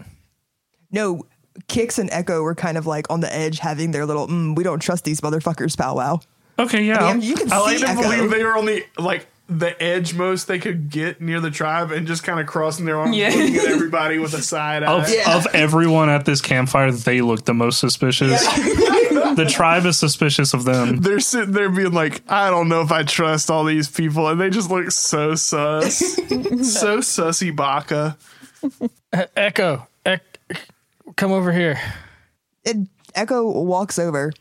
No, 0.93 1.24
Kicks 1.66 1.99
and 1.99 2.09
Echo 2.12 2.43
were 2.43 2.55
kind 2.55 2.78
of 2.78 2.87
like 2.87 3.11
on 3.11 3.20
the 3.20 3.35
edge 3.35 3.59
having 3.59 3.91
their 3.91 4.07
little, 4.07 4.28
mm, 4.28 4.55
we 4.57 4.62
don't 4.62 4.78
trust 4.80 5.05
these 5.05 5.20
motherfuckers 5.20 5.76
powwow. 5.76 6.20
okay. 6.59 6.85
Yeah. 6.85 7.05
I 7.05 7.12
mean, 7.14 7.22
you 7.22 7.35
can 7.35 7.51
I 7.51 7.76
see 7.76 7.85
Echo. 7.85 8.03
Believe 8.03 8.30
they 8.30 8.45
were 8.45 8.57
on 8.57 8.66
the, 8.66 8.85
like, 8.99 9.26
the 9.59 9.81
edge 9.83 10.15
most 10.15 10.47
they 10.49 10.59
could 10.59 10.91
get 10.91 11.21
near 11.21 11.41
the 11.41 11.51
tribe 11.51 11.91
and 11.91 12.07
just 12.07 12.23
kind 12.25 12.41
of 12.41 12.47
crossing 12.47 12.85
their 12.85 12.99
arms, 12.99 13.17
Yeah. 13.17 13.29
looking 13.29 13.57
at 13.57 13.65
everybody 13.67 14.19
with 14.19 14.35
a 14.35 14.43
side 14.43 14.83
eye. 14.85 14.93
of, 15.03 15.09
Yeah. 15.09 15.37
of 15.37 15.47
everyone 15.55 16.09
at 16.09 16.25
this 16.25 16.41
campfire, 16.41 16.91
they 16.93 17.21
look 17.21 17.45
the 17.45 17.55
most 17.55 17.79
suspicious. 17.79 18.41
the 19.37 19.47
tribe 19.49 19.87
is 19.87 19.99
suspicious 19.99 20.53
of 20.55 20.65
them. 20.65 20.97
they're 21.01 21.21
sitting 21.21 21.53
there 21.53 21.71
being 21.71 21.93
like, 21.93 22.23
I 22.29 22.51
don't 22.51 22.69
know 22.69 22.83
if 22.83 22.93
I 22.93 23.03
trust 23.03 23.51
all 23.51 23.65
these 23.65 23.89
people, 23.91 24.29
and 24.29 24.41
they 24.41 24.51
just 24.51 24.71
look 24.71 24.91
so 24.91 25.35
sus, 25.35 25.99
so 26.17 26.99
sussy 26.99 27.55
baka. 27.55 28.17
E- 29.15 29.19
Echo, 29.37 29.87
Ec- 30.07 30.39
come 31.17 31.33
over 31.33 31.53
here. 31.53 31.79
And 32.65 32.89
Echo 33.15 33.51
walks 33.63 33.99
over. 33.99 34.33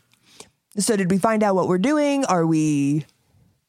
So 0.78 0.96
did 0.96 1.10
we 1.10 1.18
find 1.18 1.42
out 1.42 1.54
what 1.54 1.68
we're 1.68 1.78
doing? 1.78 2.24
Are 2.24 2.46
we 2.46 3.04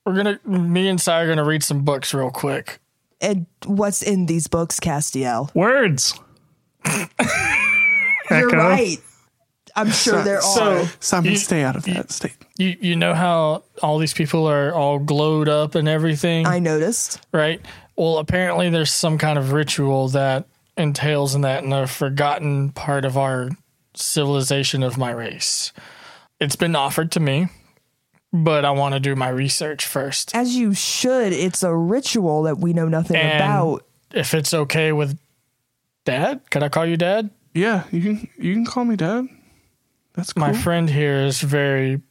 We're 0.05 0.15
gonna, 0.15 0.39
me 0.45 0.87
and 0.89 0.99
Sai 0.99 1.21
are 1.21 1.27
gonna 1.27 1.43
read 1.45 1.63
some 1.63 1.83
books 1.83 2.13
real 2.13 2.29
quick. 2.31 2.79
and 3.21 3.45
what's 3.65 4.01
in 4.01 4.25
these 4.25 4.47
books, 4.47 4.79
Castiel? 4.79 5.53
Words. 5.55 6.19
You're 8.29 8.49
right. 8.49 8.97
I'm 9.75 9.89
sure 9.91 10.21
there 10.23 10.37
are. 10.37 10.41
So- 10.41 10.81
are. 10.83 10.91
Simon, 10.99 11.31
You- 11.31 11.37
stay 11.37 11.63
out 11.63 11.75
of 11.75 11.85
that 11.85 12.11
state. 12.11 12.35
You 12.57 12.75
you 12.79 12.95
know 12.95 13.13
how 13.15 13.63
all 13.81 13.97
these 13.97 14.13
people 14.13 14.45
are 14.47 14.71
all 14.73 14.99
glowed 14.99 15.49
up 15.49 15.73
and 15.75 15.87
everything, 15.87 16.45
I 16.45 16.59
noticed. 16.59 17.19
right? 17.31 17.59
Well, 17.95 18.17
apparently 18.19 18.69
there's 18.69 18.91
some 18.91 19.17
kind 19.17 19.39
of 19.39 19.51
ritual 19.51 20.09
that 20.09 20.45
entails 20.77 21.33
in 21.33 21.41
that 21.41 21.63
in 21.63 21.73
a 21.73 21.87
forgotten 21.87 22.71
part 22.71 23.05
of 23.05 23.17
our 23.17 23.49
civilization 23.95 24.83
of 24.83 24.97
my 24.97 25.09
race. 25.11 25.71
It's 26.39 26.55
been 26.55 26.75
offered 26.75 27.11
to 27.13 27.19
me, 27.19 27.47
but 28.33 28.65
I 28.65 28.71
want 28.71 28.95
to 28.95 28.99
do 28.99 29.15
my 29.15 29.29
research 29.29 29.85
first. 29.85 30.35
As 30.35 30.55
you 30.55 30.73
should. 30.73 31.31
It's 31.31 31.61
a 31.63 31.73
ritual 31.73 32.43
that 32.43 32.57
we 32.57 32.73
know 32.73 32.87
nothing 32.89 33.15
And 33.15 33.35
about. 33.37 33.85
if 34.11 34.33
it's 34.33 34.53
okay 34.53 34.91
with 34.91 35.17
dad, 36.03 36.41
can 36.49 36.63
I 36.63 36.69
call 36.69 36.85
you 36.85 36.97
dad? 36.97 37.29
Yeah, 37.53 37.83
you 37.91 38.01
can 38.01 38.27
you 38.37 38.53
can 38.55 38.65
call 38.65 38.83
me 38.83 38.95
dad. 38.95 39.27
That's 40.15 40.33
cool. 40.33 40.41
My 40.41 40.53
friend 40.53 40.89
here 40.89 41.19
is 41.21 41.41
very 41.41 42.01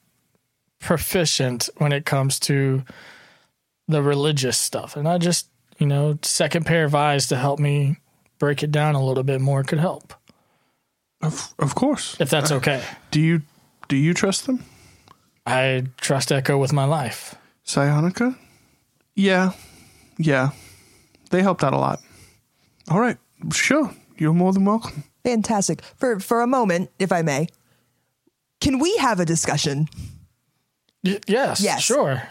proficient 0.79 1.69
when 1.79 1.93
it 1.93 2.05
comes 2.05 2.39
to 2.41 2.85
the 3.89 4.03
religious 4.03 4.57
stuff. 4.59 4.97
And 4.97 5.09
I 5.09 5.19
just, 5.19 5.49
you 5.79 5.87
know, 5.87 6.19
second 6.23 6.65
pair 6.67 6.85
of 6.85 6.95
eyes 6.95 7.27
to 7.29 7.37
help 7.37 7.59
me 7.59 7.97
break 8.39 8.63
it 8.63 8.71
down 8.73 8.95
a 8.95 9.05
little 9.05 9.23
bit 9.23 9.41
more 9.41 9.63
could 9.63 9.79
help. 9.81 10.15
of, 11.23 11.55
of 11.59 11.75
course. 11.75 12.17
If 12.21 12.31
that's 12.31 12.51
okay. 12.53 12.83
Do 13.11 13.21
you 13.21 13.43
do 13.89 13.97
you 13.97 14.15
trust 14.15 14.47
them? 14.47 14.65
I 15.47 15.85
trust 15.97 16.31
Echo 16.33 16.59
with 16.59 16.73
my 16.73 16.85
life. 16.85 17.35
Psionica? 17.67 18.37
Yeah. 19.15 19.53
Yeah. 20.19 20.51
They 21.31 21.43
helped 21.43 21.65
out 21.65 21.73
a 21.73 21.79
lot. 21.79 22.01
All 22.91 23.01
right. 23.01 23.17
Sure. 23.53 23.91
You're 24.19 24.33
more 24.35 24.53
than 24.53 24.65
welcome. 24.65 25.05
Fantastic. 25.25 25.83
For 25.97 26.21
for 26.21 26.43
a 26.43 26.47
moment, 26.47 26.91
if 26.99 27.13
I 27.13 27.23
may, 27.23 27.47
can 28.61 28.79
we 28.79 28.97
have 28.99 29.21
a 29.21 29.25
discussion? 29.25 29.89
Y- 31.05 31.19
yes, 31.27 31.61
Yes. 31.61 31.83
sure. 31.83 32.23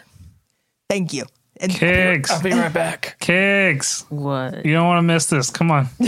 Thank 0.89 1.13
you. 1.13 1.25
And 1.59 1.71
Kicks. 1.71 2.31
I'll 2.31 2.41
be 2.41 2.51
right 2.51 2.71
back. 2.73 3.17
Kicks. 3.19 4.05
What? 4.09 4.65
You 4.65 4.73
don't 4.73 4.87
want 4.87 4.97
to 4.99 5.03
miss 5.03 5.25
this. 5.27 5.49
Come 5.49 5.69
on. 5.71 5.87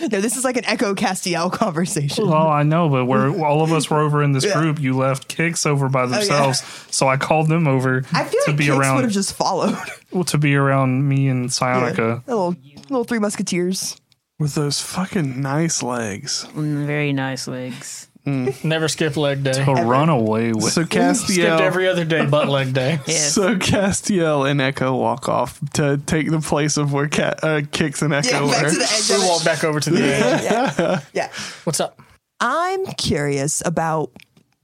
no, 0.00 0.20
this 0.20 0.36
is 0.36 0.44
like 0.44 0.56
an 0.56 0.64
Echo 0.66 0.94
Castiel 0.94 1.52
conversation. 1.52 2.28
Well, 2.28 2.48
I 2.48 2.62
know, 2.62 2.88
but 2.88 3.06
we're 3.06 3.30
all 3.44 3.62
of 3.62 3.72
us 3.72 3.88
were 3.90 4.00
over 4.00 4.22
in 4.22 4.32
this 4.32 4.44
Yeah. 4.44 4.54
group. 4.60 4.78
You 4.80 4.96
left 4.96 5.28
Kicks 5.28 5.66
over 5.66 5.88
by 5.88 6.06
themselves, 6.06 6.62
so 6.90 7.08
I 7.08 7.16
called 7.16 7.48
them 7.48 7.66
over 7.66 8.04
I 8.12 8.24
feel 8.24 8.40
to 8.44 8.50
like 8.50 8.56
be 8.58 8.66
Kicks 8.66 8.76
would 8.76 9.04
have 9.04 9.12
just 9.12 9.34
followed. 9.34 9.76
well, 10.12 10.24
to 10.24 10.38
be 10.38 10.54
around 10.54 11.08
me 11.08 11.28
and 11.28 11.44
Yeah. 11.44 11.48
Psionica. 11.48 12.22
A 12.26 12.30
little 12.30 12.56
little 12.88 13.04
three 13.04 13.18
musketeers. 13.18 13.96
With 14.38 14.54
those 14.54 14.80
fucking 14.80 15.40
nice 15.42 15.82
legs. 15.82 16.46
Mm, 16.54 16.86
Very 16.86 17.12
nice 17.12 17.46
legs. 17.46 18.08
Never 18.26 18.88
skip 18.88 19.16
leg 19.16 19.42
day. 19.42 19.64
To 19.64 19.72
run 19.72 20.08
away 20.08 20.52
with. 20.52 20.72
So 20.72 20.84
Castiel. 20.84 21.16
Skipped 21.32 21.60
every 21.60 21.88
other 21.88 22.04
day 22.04 22.26
but 22.26 22.48
leg 22.48 22.72
day. 22.74 22.98
Yes. 23.06 23.32
So 23.34 23.56
Castiel 23.56 24.48
and 24.48 24.60
Echo 24.60 24.94
walk 24.94 25.28
off 25.28 25.58
to 25.74 25.96
take 26.06 26.30
the 26.30 26.40
place 26.40 26.76
of 26.76 26.92
where 26.92 27.08
Cat 27.08 27.42
uh, 27.42 27.62
Kicks 27.72 28.02
and 28.02 28.12
Echo 28.12 28.46
Yeah, 28.46 28.52
back 28.52 28.62
were. 28.64 28.70
to 28.70 28.76
the 28.76 28.84
edge 28.84 29.10
We 29.20 29.26
walk 29.28 29.44
back 29.44 29.64
over 29.64 29.80
to 29.80 29.90
the 29.90 30.02
edge. 30.04 30.42
Yeah. 30.44 31.00
yeah. 31.12 31.32
What's 31.64 31.80
up? 31.80 32.00
I'm 32.40 32.84
curious 32.86 33.62
about 33.64 34.10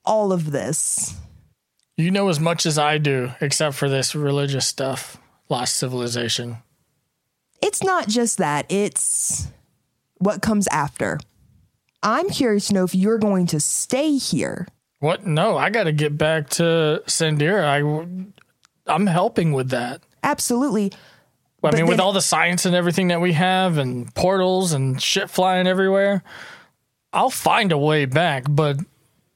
all 0.05 0.33
of 0.33 0.51
this. 0.53 1.15
You 1.97 2.11
know 2.11 2.29
as 2.29 2.39
much 2.39 2.67
as 2.67 2.79
I 2.79 2.99
do, 2.99 3.33
except 3.41 3.75
for 3.75 3.89
this 3.89 4.15
religious 4.15 4.67
stuff. 4.67 5.17
Lost 5.49 5.77
civilization. 5.77 6.59
It's 7.63 7.83
not 7.83 8.07
just 8.07 8.37
that, 8.39 8.67
it's 8.71 9.49
what 10.19 10.43
comes 10.43 10.67
after. 10.69 11.19
I'm 12.07 12.31
curious 12.31 12.69
to 12.69 12.75
know 12.75 12.85
if 12.85 12.95
you're 12.95 13.19
going 13.19 13.49
to 13.49 13.59
stay 13.59 14.17
here. 14.17 14.69
What? 15.01 15.27
No, 15.27 15.59
I 15.59 15.71
got 15.71 15.85
to 15.85 15.93
get 15.93 16.17
back 16.17 16.49
to 16.51 17.03
Sandira. 17.07 17.65
I, 17.65 18.93
I'm 18.93 19.07
helping 19.09 19.53
with 19.53 19.71
that. 19.71 20.03
Absolutely. 20.23 20.93
I 21.65 21.73
mean, 21.73 21.89
with 21.89 21.99
all 21.99 22.13
the 22.13 22.21
science 22.21 22.65
and 22.65 22.77
everything 22.77 23.09
that 23.09 23.21
we 23.21 23.33
have, 23.33 23.77
and 23.77 24.15
portals 24.15 24.73
and 24.73 25.03
shit 25.03 25.29
flying 25.29 25.67
everywhere, 25.67 26.23
I'll 27.13 27.29
find 27.29 27.73
a 27.73 27.79
way 27.79 28.05
back. 28.05 28.45
But 28.49 28.79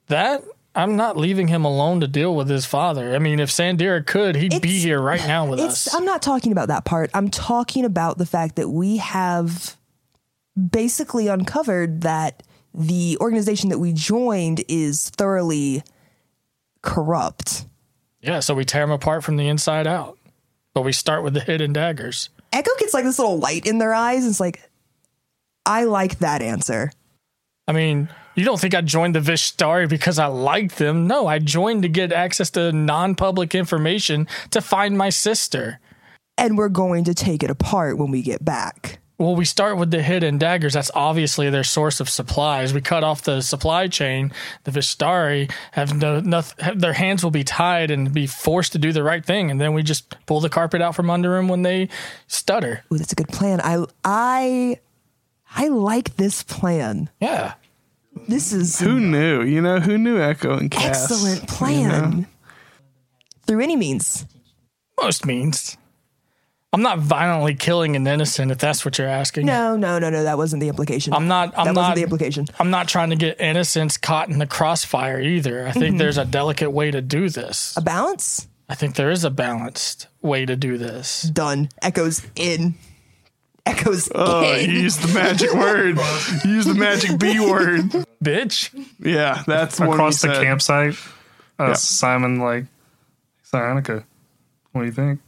that, 0.07 0.45
I'm 0.73 0.95
not 0.95 1.17
leaving 1.17 1.49
him 1.49 1.65
alone 1.65 1.99
to 2.01 2.07
deal 2.07 2.37
with 2.37 2.49
his 2.49 2.67
father. 2.67 3.17
I 3.17 3.19
mean, 3.19 3.41
if 3.41 3.51
Sandira 3.51 4.07
could, 4.07 4.37
he'd 4.37 4.63
be 4.63 4.79
here 4.79 5.01
right 5.01 5.27
now 5.27 5.51
with 5.51 5.59
It's 5.59 5.89
us. 5.89 5.95
I'm 5.95 6.05
not 6.05 6.23
talking 6.23 6.53
about 6.53 6.69
that 6.69 6.85
part. 6.85 7.11
I'm 7.15 7.31
talking 7.31 7.85
about 7.85 8.19
the 8.19 8.27
fact 8.27 8.55
that 8.57 8.69
we 8.69 8.99
have 8.99 9.77
basically 10.71 11.27
uncovered 11.27 12.03
that 12.03 12.45
the 12.75 13.17
organization 13.21 13.71
that 13.71 13.79
we 13.79 13.93
joined 13.93 14.65
is 14.69 15.11
thoroughly 15.11 15.83
corrupt. 16.83 17.67
yeah, 18.23 18.41
so 18.41 18.55
we 18.55 18.65
tear 18.65 18.83
them 18.83 18.91
apart 18.91 19.25
from 19.25 19.37
the 19.37 19.49
inside 19.49 19.87
out. 19.87 20.19
But 20.73 20.83
we 20.83 20.93
start 20.93 21.25
with 21.25 21.35
the 21.35 21.41
hidden 21.41 21.73
daggers. 21.73 22.31
Echo 22.53 22.71
gets 22.79 22.95
like 22.95 23.05
this 23.05 23.19
little 23.19 23.39
light 23.39 23.67
in 23.67 23.79
their 23.79 23.93
eyes. 23.93 24.25
It's 24.27 24.41
like, 24.41 24.71
I 25.67 25.85
like 25.85 26.19
that 26.21 26.43
answer. 26.43 26.93
I 27.67 27.73
mean, 27.73 28.09
you 28.35 28.45
don't 28.45 28.61
think 28.61 28.75
I 28.75 28.81
joined 28.81 29.15
the 29.15 29.21
Vishtari 29.21 29.89
because 29.89 30.19
I 30.19 30.27
liked 30.27 30.79
them? 30.79 31.07
No, 31.07 31.27
I 31.27 31.39
joined 31.41 31.83
to 31.83 31.89
get 31.89 32.13
access 32.13 32.51
to 32.51 32.73
non-public 32.73 33.55
information 33.55 34.29
to 34.51 34.61
find 34.61 34.97
my 34.97 35.11
sister. 35.11 35.81
And 36.39 36.57
we're 36.57 36.69
going 36.69 37.05
to 37.05 37.15
take 37.15 37.43
it 37.43 37.51
apart 37.51 37.99
when 37.99 38.11
we 38.11 38.23
get 38.23 38.45
back. 38.45 39.01
Well, 39.21 39.37
we 39.37 39.45
start 39.45 39.77
with 39.77 39.91
the 39.91 40.03
hidden 40.03 40.39
daggers. 40.39 40.73
That's 40.73 40.91
obviously 40.95 41.51
their 41.51 41.63
source 41.63 42.01
of 42.01 42.09
supplies. 42.09 42.73
We 42.73 42.81
cut 42.81 43.05
off 43.05 43.21
the 43.21 43.43
supply 43.43 43.87
chain. 43.87 44.33
The 44.65 44.71
Vishtari 44.71 45.53
have 45.73 45.95
no, 45.95 46.21
nothing, 46.21 46.65
have, 46.65 46.81
their 46.81 46.95
hands 46.95 47.23
will 47.23 47.31
be 47.31 47.45
tied 47.45 47.91
and 47.91 48.15
be 48.15 48.27
forced 48.27 48.73
to 48.73 48.79
do 48.79 48.93
the 48.93 49.03
right 49.03 49.23
thing. 49.23 49.51
And 49.51 49.61
then 49.61 49.75
we 49.75 49.83
just 49.83 50.17
pull 50.25 50.41
the 50.41 50.49
carpet 50.49 50.81
out 50.81 50.95
from 50.95 51.11
under 51.11 51.37
them 51.37 51.49
when 51.49 51.61
they 51.61 51.91
stutter. 52.29 52.83
Ooh, 52.91 52.97
that's 52.97 53.13
a 53.13 53.15
good 53.15 53.29
plan. 53.29 53.61
I 53.63 53.85
I 54.03 54.81
I 55.55 55.69
like 55.69 56.17
this 56.17 56.43
plan. 56.43 57.11
Yeah. 57.21 57.53
This 58.27 58.55
is 58.55 58.79
Who 58.81 58.99
knew? 59.01 59.43
You 59.43 59.61
know, 59.61 59.81
who 59.81 59.99
knew 59.99 60.19
Echo 60.19 60.57
and 60.57 60.71
Cass? 60.71 61.11
excellent 61.11 61.43
you 61.43 61.47
plan. 61.47 62.21
know? 62.21 62.27
Through 63.47 63.61
any 63.61 63.77
means. 63.77 64.25
Most 64.99 65.27
means. 65.27 65.77
I'm 66.73 66.83
not 66.83 67.01
violently 67.01 67.55
killing 67.55 67.97
an 67.97 68.07
innocent 68.07 68.53
if 68.53 68.59
that's 68.59 68.85
what 68.85 68.97
you're 68.97 69.09
asking. 69.09 69.47
No, 69.47 69.77
no, 69.77 69.99
no, 69.99 70.09
no. 70.09 70.23
That 70.23 70.37
wasn't 70.39 70.61
the 70.61 70.69
implication. 70.69 71.13
I'm 71.13 71.27
not. 71.27 71.53
I'm 71.59 71.65
that 71.67 71.73
not. 71.75 71.81
wasn't 71.81 71.97
the 71.97 72.03
implication. 72.05 72.47
I'm 72.61 72.71
not 72.71 72.87
trying 72.87 73.11
to 73.11 73.17
get 73.17 73.41
innocents 73.41 73.97
caught 73.99 74.29
in 74.29 74.39
the 74.39 74.47
crossfire 74.47 75.21
either. 75.21 75.67
I 75.67 75.71
Mm-hmm. 75.71 75.81
think 75.81 75.99
there's 75.99 76.19
a 76.19 76.25
delicate 76.25 76.71
way 76.71 76.91
to 76.93 77.01
do 77.01 77.29
this. 77.29 77.75
A 77.77 77.81
balance? 77.81 78.47
I 78.69 78.77
think 78.77 78.95
there 78.95 79.11
is 79.11 79.25
a 79.25 79.31
balanced 79.31 80.07
way 80.23 80.47
to 80.47 80.55
do 80.55 80.79
this. 80.79 81.23
Done. 81.23 81.71
Echoes 81.83 82.25
in. 82.37 82.75
Echoes 83.67 84.09
Oh, 84.15 84.43
you 84.55 84.61
in. 84.63 84.71
used 84.71 85.03
the 85.03 85.13
magic 85.13 85.53
word. 85.53 85.99
You 86.45 86.51
used 86.53 86.69
the 86.69 86.75
magic 86.75 87.19
B 87.19 87.41
word. 87.41 87.81
Bitch. 88.25 88.71
Yeah, 89.01 89.43
that's 89.47 89.77
the 89.79 89.87
one 89.87 89.95
Across 89.99 90.23
he 90.23 90.29
the 90.29 90.35
said. 90.37 90.45
campsite, 90.45 90.95
uh, 91.59 91.67
Yeah. 91.69 91.73
Simon, 91.75 92.39
like, 92.39 92.67
Psionica, 93.45 94.05
what 94.73 94.83
do 94.83 94.87
you 94.87 94.93
think? 94.93 95.21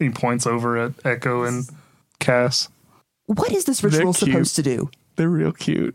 He 0.00 0.10
points 0.10 0.46
over 0.46 0.76
at 0.76 0.92
Echo 1.04 1.44
and 1.44 1.68
Cass. 2.18 2.68
What 3.26 3.52
is 3.52 3.66
this 3.66 3.84
ritual 3.84 4.12
They're 4.12 4.12
cute. 4.12 4.32
supposed 4.32 4.56
to 4.56 4.62
do? 4.64 4.90
They're 5.14 5.28
real 5.28 5.52
cute. 5.52 5.94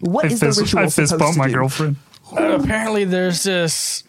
What 0.00 0.24
I 0.24 0.28
is 0.28 0.40
the 0.40 0.46
fist, 0.46 0.60
ritual 0.60 0.80
I 0.80 0.82
fist 0.88 0.96
supposed 0.96 1.18
bump 1.18 1.32
to 1.34 1.38
my 1.38 1.46
do? 1.46 1.52
girlfriend. 1.54 1.96
Uh, 2.36 2.58
apparently, 2.60 3.04
there's 3.04 3.42
this. 3.44 4.02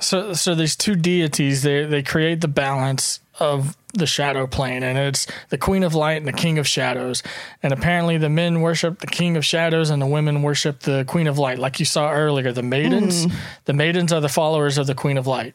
So, 0.00 0.32
so 0.32 0.54
these 0.54 0.76
two 0.76 0.96
deities 0.96 1.62
they 1.62 1.84
they 1.84 2.02
create 2.02 2.40
the 2.40 2.48
balance 2.48 3.20
of 3.38 3.76
the 3.94 4.06
shadow 4.06 4.46
plane, 4.46 4.82
and 4.82 4.96
it's 4.98 5.26
the 5.48 5.58
Queen 5.58 5.82
of 5.82 5.94
Light 5.94 6.18
and 6.18 6.26
the 6.26 6.32
King 6.32 6.58
of 6.58 6.66
Shadows. 6.68 7.22
And 7.62 7.72
apparently, 7.72 8.16
the 8.18 8.28
men 8.28 8.60
worship 8.60 9.00
the 9.00 9.06
King 9.06 9.36
of 9.36 9.44
Shadows, 9.44 9.90
and 9.90 10.00
the 10.00 10.06
women 10.06 10.42
worship 10.42 10.80
the 10.80 11.04
Queen 11.08 11.26
of 11.26 11.38
Light. 11.38 11.58
Like 11.58 11.80
you 11.80 11.86
saw 11.86 12.12
earlier, 12.12 12.52
the 12.52 12.62
maidens, 12.62 13.26
the 13.64 13.72
maidens 13.72 14.12
are 14.12 14.20
the 14.20 14.28
followers 14.28 14.78
of 14.78 14.86
the 14.86 14.94
Queen 14.94 15.16
of 15.18 15.26
Light. 15.26 15.54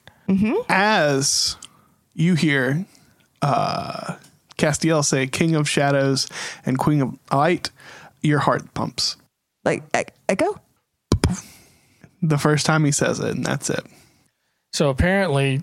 As 0.70 1.56
you 2.16 2.36
hear 2.36 2.86
uh, 3.42 4.16
Castiel 4.58 5.04
say 5.04 5.28
King 5.28 5.56
of 5.56 5.70
Shadows 5.70 6.28
and 6.66 6.78
Queen 6.80 7.02
of 7.02 7.20
Light, 7.32 7.70
your 8.22 8.40
heart 8.40 8.74
pumps. 8.74 9.18
Like 9.64 9.84
e- 9.96 10.12
Echo? 10.28 10.60
The 12.22 12.38
first 12.38 12.66
time 12.66 12.86
he 12.86 12.92
says 12.92 13.20
it, 13.20 13.36
and 13.36 13.46
that's 13.46 13.70
it. 13.70 13.86
So 14.74 14.90
apparently, 14.90 15.62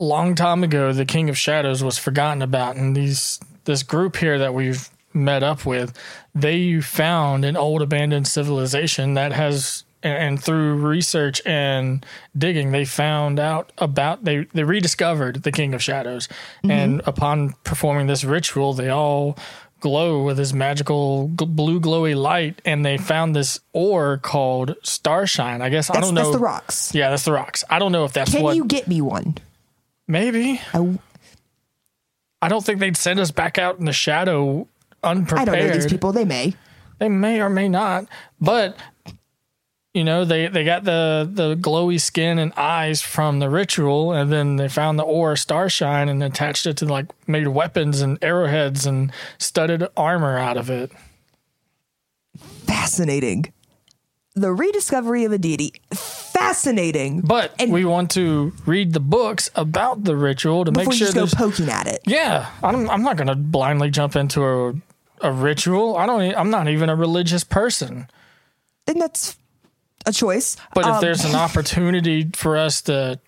long 0.00 0.34
time 0.34 0.64
ago, 0.64 0.92
the 0.92 1.04
King 1.04 1.30
of 1.30 1.38
Shadows 1.38 1.84
was 1.84 1.98
forgotten 1.98 2.42
about, 2.42 2.76
and 2.76 2.96
these 2.96 3.38
this 3.64 3.82
group 3.82 4.16
here 4.16 4.38
that 4.38 4.54
we've 4.54 4.88
met 5.12 5.42
up 5.42 5.66
with, 5.66 5.96
they 6.34 6.80
found 6.80 7.44
an 7.44 7.56
old 7.56 7.82
abandoned 7.82 8.26
civilization 8.26 9.14
that 9.14 9.32
has, 9.32 9.84
and, 10.02 10.14
and 10.14 10.42
through 10.42 10.76
research 10.76 11.40
and 11.44 12.04
digging, 12.36 12.72
they 12.72 12.84
found 12.84 13.38
out 13.38 13.72
about 13.78 14.24
they 14.24 14.46
they 14.52 14.64
rediscovered 14.64 15.42
the 15.42 15.52
King 15.52 15.74
of 15.74 15.82
Shadows, 15.82 16.26
mm-hmm. 16.28 16.70
and 16.70 17.02
upon 17.06 17.54
performing 17.64 18.06
this 18.06 18.24
ritual, 18.24 18.72
they 18.72 18.88
all 18.88 19.36
glow 19.80 20.22
with 20.22 20.36
this 20.36 20.52
magical 20.52 21.28
g- 21.36 21.46
blue 21.46 21.80
glowy 21.80 22.14
light, 22.14 22.60
and 22.64 22.84
they 22.84 22.98
found 22.98 23.34
this 23.34 23.60
ore 23.72 24.18
called 24.18 24.76
Starshine. 24.82 25.62
I 25.62 25.70
guess 25.70 25.88
I 25.88 25.94
That's, 25.94 26.06
don't 26.06 26.14
know. 26.14 26.22
that's 26.22 26.36
the 26.36 26.42
rocks. 26.42 26.94
Yeah, 26.94 27.10
that's 27.10 27.24
the 27.24 27.32
rocks. 27.32 27.64
I 27.70 27.78
don't 27.78 27.92
know 27.92 28.04
if 28.04 28.12
that's 28.12 28.32
Can 28.32 28.42
what. 28.42 28.56
you 28.56 28.64
get 28.66 28.86
me 28.88 29.00
one? 29.00 29.36
maybe 30.10 30.60
I, 30.74 30.98
I 32.42 32.48
don't 32.48 32.64
think 32.64 32.80
they'd 32.80 32.96
send 32.96 33.20
us 33.20 33.30
back 33.30 33.58
out 33.58 33.78
in 33.78 33.84
the 33.84 33.92
shadow 33.92 34.66
unprepared 35.02 35.48
I 35.48 35.52
don't 35.52 35.66
know 35.68 35.74
these 35.74 35.86
people. 35.86 36.12
They 36.12 36.24
may. 36.24 36.54
They 36.98 37.08
may 37.08 37.40
or 37.40 37.48
may 37.48 37.68
not, 37.68 38.06
but 38.40 38.76
you 39.94 40.04
know 40.04 40.24
they 40.24 40.46
they 40.48 40.64
got 40.64 40.84
the 40.84 41.28
the 41.32 41.56
glowy 41.56 42.00
skin 42.00 42.38
and 42.38 42.52
eyes 42.54 43.02
from 43.02 43.38
the 43.40 43.50
ritual, 43.50 44.12
and 44.12 44.32
then 44.32 44.56
they 44.56 44.68
found 44.68 44.98
the 44.98 45.02
ore 45.04 45.36
starshine 45.36 46.08
and 46.08 46.22
attached 46.22 46.66
it 46.66 46.76
to 46.78 46.86
like 46.86 47.06
made 47.26 47.48
weapons 47.48 48.00
and 48.00 48.18
arrowheads 48.22 48.86
and 48.86 49.12
studded 49.38 49.86
armor 49.96 50.38
out 50.38 50.56
of 50.56 50.70
it. 50.70 50.92
Fascinating. 52.66 53.52
The 54.36 54.52
rediscovery 54.52 55.24
of 55.24 55.32
a 55.32 55.38
deity. 55.38 55.72
Fascinating. 55.92 57.20
But 57.22 57.52
And- 57.58 57.72
we 57.72 57.84
want 57.84 58.10
to 58.12 58.52
read 58.64 58.92
the 58.92 59.00
books 59.00 59.50
about 59.56 60.04
the 60.04 60.16
ritual 60.16 60.64
to 60.64 60.70
make 60.72 60.86
you 60.86 60.92
sure 60.92 61.12
just 61.12 61.36
go 61.36 61.44
poking 61.46 61.68
at 61.68 61.86
it. 61.86 62.00
yeah. 62.06 62.46
I'm 62.62 62.88
I'm 62.88 63.02
not 63.02 63.16
going 63.16 63.26
to 63.26 63.34
blindly 63.34 63.90
jump 63.90 64.14
into 64.16 64.44
a 64.44 64.74
a 65.22 65.32
ritual. 65.32 65.96
I 65.98 66.06
don't. 66.06 66.34
i'm 66.36 66.48
not 66.50 66.68
even 66.68 66.88
a 66.88 66.96
religious 66.96 67.44
person. 67.44 68.08
Then 68.86 68.98
that's 68.98 69.36
a 70.06 70.12
choice. 70.12 70.56
But 70.74 70.84
if 70.86 70.94
Um, 70.94 71.00
there's 71.00 71.24
an 71.24 71.34
opportunity 71.46 72.30
for 72.34 72.56
us 72.56 72.82
to, 72.82 73.20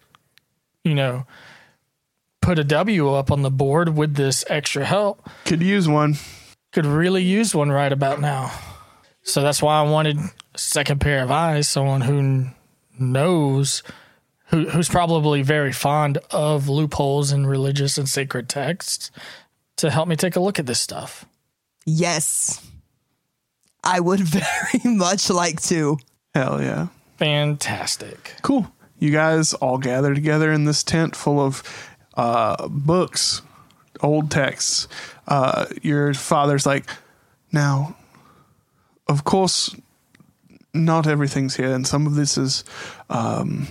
you 0.85 0.95
know, 0.95 1.25
put 2.41 2.59
a 2.59 2.65
W 2.65 3.11
up 3.15 3.31
on 3.31 3.43
the 3.43 3.51
board 3.51 3.97
with 3.97 4.15
this 4.17 4.45
extra 4.49 4.85
help, 4.85 5.29
Could 5.45 5.63
use 5.63 5.89
one. 5.89 6.17
could 6.73 6.87
really 6.87 7.23
use 7.23 7.55
one 7.55 7.71
right 7.71 7.93
about 7.93 8.21
now. 8.21 8.51
So 9.23 9.43
that's 9.43 9.63
why 9.63 9.79
I 9.79 9.83
wanted 9.83 10.19
a 10.19 10.59
second 10.59 11.01
pair 11.01 11.23
of 11.23 11.31
eyes, 11.31 11.69
someone 11.69 12.01
who 12.01 12.47
knows, 12.99 13.83
who, 14.47 14.69
who's 14.71 14.89
probably 14.89 15.43
very 15.43 15.73
fond 15.73 16.19
of 16.31 16.69
loopholes 16.69 17.31
in 17.31 17.47
religious 17.47 17.97
and 17.99 18.09
sacred 18.09 18.49
texts, 18.49 19.11
to 19.77 19.91
help 19.91 20.09
me 20.09 20.17
take 20.17 20.35
a 20.35 20.41
look 20.41 20.59
at 20.59 20.67
this 20.67 20.81
stuff. 20.81 21.25
Yes. 21.87 22.61
I 23.85 24.01
would 24.01 24.21
very 24.41 24.83
much 24.97 25.31
like 25.31 25.61
to. 25.63 25.99
Hell 26.35 26.63
yeah. 26.63 26.89
Fantastic. 27.19 28.35
Cool. 28.43 28.73
You 28.99 29.11
guys 29.11 29.55
all 29.55 29.79
gather 29.79 30.15
together 30.15 30.53
in 30.53 30.65
this 30.65 30.83
tent 30.83 31.15
full 31.15 31.41
of 31.41 31.63
uh, 32.15 32.69
books, 32.69 33.43
old 34.01 34.31
texts. 34.31 34.89
Uh, 35.27 35.67
your 35.83 36.15
father's 36.15 36.67
like, 36.67 36.87
now, 37.53 37.97
of 39.09 39.25
course, 39.25 39.75
not 40.73 41.07
everything's 41.07 41.57
here, 41.57 41.75
and 41.75 41.87
some 41.87 42.07
of 42.07 42.15
this 42.15 42.39
is 42.39 42.65
um, 43.11 43.69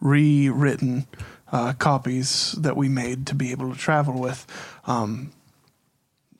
rewritten 0.00 1.06
uh, 1.50 1.72
copies 1.72 2.52
that 2.52 2.76
we 2.76 2.88
made 2.88 3.26
to 3.26 3.34
be 3.34 3.50
able 3.50 3.72
to 3.72 3.78
travel 3.78 4.20
with. 4.20 4.46
Um, 4.86 5.32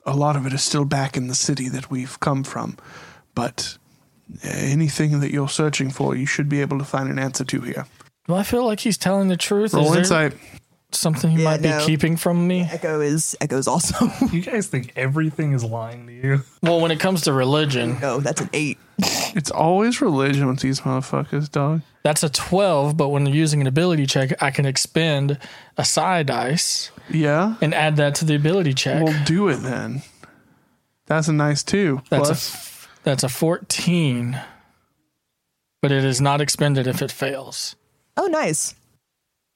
a 0.07 0.15
lot 0.15 0.37
of 0.37 0.47
it 0.47 0.53
is 0.53 0.63
still 0.63 0.85
back 0.85 1.17
in 1.17 1.29
the 1.29 1.35
city 1.35 1.69
that 1.69 1.91
we've 1.91 2.21
come 2.21 2.45
from, 2.45 2.77
but 3.35 3.79
anything 4.43 5.21
that 5.21 5.31
you're 5.33 5.49
searching 5.49 5.91
for, 5.91 6.15
you 6.17 6.27
should 6.27 6.49
be 6.49 6.61
able 6.61 6.79
to 6.79 6.85
find 6.85 7.09
an 7.11 7.19
answer 7.19 7.45
to 7.45 7.61
here. 7.61 7.87
Do 8.27 8.35
I 8.35 8.43
feel 8.43 8.65
like 8.65 8.81
he's 8.81 8.97
telling 8.99 9.29
the 9.29 9.37
truth? 9.37 9.75
Roll 9.75 9.85
Is 9.87 10.09
there 10.09 10.27
insight. 10.29 10.41
something 10.93 11.31
he 11.31 11.39
Yeah, 11.39 11.45
might 11.45 11.63
be 11.63 11.73
keeping 11.85 12.17
from 12.17 12.47
me? 12.47 12.63
Echo 12.63 13.01
is 13.01 13.37
Echo's 13.41 13.69
also. 13.69 14.11
You 14.33 14.41
guys 14.41 14.67
think 14.69 14.93
everything 14.97 15.53
is 15.53 15.63
lying 15.63 16.07
to 16.07 16.13
you? 16.13 16.41
Well, 16.63 16.81
when 16.81 16.91
it 16.91 17.01
comes 17.01 17.23
to 17.23 17.33
religion, 17.33 17.99
no, 18.01 18.21
that's 18.21 18.41
an 18.41 18.51
eight. 18.53 18.79
It's 19.37 19.51
always 19.51 20.01
religion 20.01 20.47
with 20.47 20.61
these 20.61 20.83
motherfuckers, 20.83 21.51
dog. 21.51 21.83
that's 22.05 22.23
a 22.23 22.29
12, 22.29 22.97
but 22.97 23.09
when 23.09 23.27
you're 23.27 23.35
using 23.35 23.61
an 23.61 23.67
ability 23.67 24.07
check, 24.07 24.41
I 24.41 24.53
can 24.53 24.65
expend 24.65 25.39
a 25.77 25.85
side 25.85 26.27
dice 26.29 26.93
Yeah. 27.11 27.57
and 27.61 27.75
add 27.75 27.97
that 27.97 28.15
to 28.17 28.25
the 28.25 28.37
ability 28.37 28.75
check. 28.75 29.03
Well, 29.03 29.25
do 29.27 29.49
it 29.49 29.57
then. 29.57 30.03
That's 31.07 31.27
a 31.27 31.33
nice 31.33 31.65
two. 31.65 32.01
that's 32.11 32.29
Plus, 32.29 32.55
a 32.55 32.57
that's 33.05 33.23
a 33.23 33.29
14. 33.29 34.41
But 35.81 35.93
it 35.93 36.05
is 36.05 36.21
not 36.21 36.41
expended 36.41 36.87
if 36.87 37.03
it 37.03 37.13
fails. 37.13 37.77
Oh, 38.17 38.27
nice. 38.27 38.75